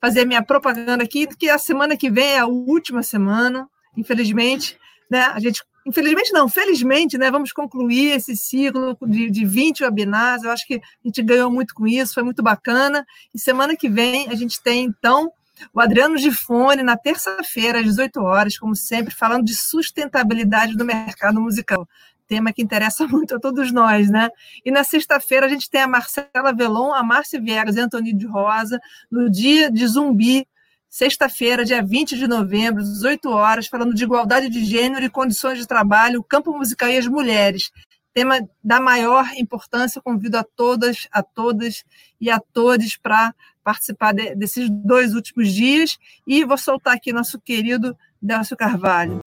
fazer 0.00 0.22
a 0.22 0.26
minha 0.26 0.42
propaganda 0.42 1.04
aqui, 1.04 1.28
que 1.38 1.48
a 1.48 1.56
semana 1.56 1.96
que 1.96 2.10
vem 2.10 2.32
é 2.32 2.38
a 2.40 2.46
última 2.46 3.00
semana, 3.04 3.68
infelizmente, 3.96 4.76
né? 5.08 5.20
A 5.26 5.38
gente, 5.38 5.62
infelizmente 5.86 6.32
não, 6.32 6.48
felizmente, 6.48 7.16
né? 7.16 7.30
Vamos 7.30 7.52
concluir 7.52 8.16
esse 8.16 8.36
ciclo 8.36 8.98
de, 9.02 9.30
de 9.30 9.44
20 9.44 9.84
webinars. 9.84 10.42
Eu 10.42 10.50
acho 10.50 10.66
que 10.66 10.74
a 10.74 10.80
gente 11.04 11.22
ganhou 11.22 11.48
muito 11.48 11.74
com 11.74 11.86
isso, 11.86 12.12
foi 12.12 12.24
muito 12.24 12.42
bacana. 12.42 13.06
E 13.32 13.38
semana 13.38 13.76
que 13.76 13.88
vem 13.88 14.28
a 14.28 14.34
gente 14.34 14.60
tem, 14.60 14.84
então, 14.84 15.30
o 15.72 15.80
Adriano 15.80 16.18
Gifone, 16.18 16.82
na 16.82 16.96
terça-feira, 16.96 17.78
às 17.78 17.84
18 17.84 18.20
horas, 18.20 18.58
como 18.58 18.74
sempre, 18.74 19.14
falando 19.14 19.44
de 19.44 19.54
sustentabilidade 19.54 20.76
do 20.76 20.84
mercado 20.84 21.40
musical. 21.40 21.88
Tema 22.26 22.52
que 22.52 22.62
interessa 22.62 23.06
muito 23.08 23.36
a 23.36 23.40
todos 23.40 23.72
nós, 23.72 24.10
né? 24.10 24.30
E 24.64 24.70
na 24.70 24.84
sexta-feira 24.84 25.46
a 25.46 25.48
gente 25.48 25.70
tem 25.70 25.80
a 25.80 25.88
Marcela 25.88 26.52
Velon, 26.54 26.92
a 26.92 27.02
Márcia 27.02 27.40
Viegas 27.40 27.76
e 27.76 27.80
Antônio 27.80 28.16
de 28.16 28.26
Rosa, 28.26 28.80
no 29.10 29.30
dia 29.30 29.70
de 29.70 29.86
zumbi, 29.86 30.46
sexta-feira, 30.88 31.64
dia 31.64 31.82
20 31.82 32.16
de 32.16 32.26
novembro, 32.26 32.82
às 32.82 32.88
18 32.88 33.28
horas, 33.30 33.66
falando 33.66 33.94
de 33.94 34.04
igualdade 34.04 34.48
de 34.48 34.64
gênero 34.64 35.04
e 35.04 35.10
condições 35.10 35.58
de 35.58 35.66
trabalho, 35.66 36.20
o 36.20 36.24
campo 36.24 36.56
musical 36.56 36.88
e 36.88 36.96
as 36.96 37.06
mulheres. 37.06 37.70
Tema 38.14 38.40
da 38.64 38.80
maior 38.80 39.28
importância, 39.36 40.00
convido 40.00 40.38
a 40.38 40.44
todas, 40.44 41.06
a 41.12 41.22
todas 41.22 41.84
e 42.18 42.30
a 42.30 42.40
todos 42.40 42.96
para 42.96 43.34
participar 43.66 44.14
de, 44.14 44.32
desses 44.36 44.70
dois 44.70 45.12
últimos 45.12 45.52
dias 45.52 45.98
e 46.24 46.44
vou 46.44 46.56
soltar 46.56 46.94
aqui 46.94 47.12
nosso 47.12 47.40
querido 47.40 47.96
Delcio 48.22 48.56
Carvalho. 48.56 49.18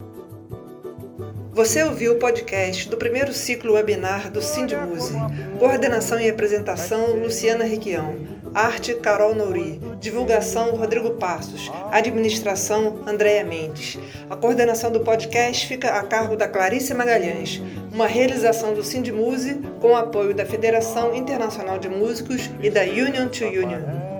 Você 1.51 1.83
ouviu 1.83 2.13
o 2.13 2.19
podcast 2.19 2.87
do 2.87 2.95
primeiro 2.95 3.33
ciclo 3.33 3.73
webinar 3.73 4.31
do 4.31 4.41
Sindmuse. 4.41 5.13
Coordenação 5.57 6.17
e 6.17 6.29
apresentação, 6.29 7.17
Luciana 7.17 7.65
Requião. 7.65 8.15
Arte, 8.53 8.93
Carol 8.93 9.35
Nouri. 9.35 9.81
Divulgação, 9.99 10.73
Rodrigo 10.73 11.11
Passos. 11.15 11.69
Administração, 11.91 13.03
Andréia 13.05 13.43
Mendes. 13.43 13.99
A 14.29 14.37
coordenação 14.37 14.89
do 14.89 15.01
podcast 15.01 15.67
fica 15.67 15.89
a 15.99 16.03
cargo 16.03 16.37
da 16.37 16.47
Clarice 16.47 16.93
Magalhães. 16.93 17.61
Uma 17.91 18.07
realização 18.07 18.73
do 18.73 18.81
Sindmuse 18.81 19.55
com 19.81 19.89
o 19.89 19.97
apoio 19.97 20.33
da 20.33 20.45
Federação 20.45 21.13
Internacional 21.13 21.77
de 21.77 21.89
Músicos 21.89 22.49
e 22.63 22.69
da 22.69 22.83
Union 22.83 23.27
to 23.27 23.43
Union. 23.43 24.18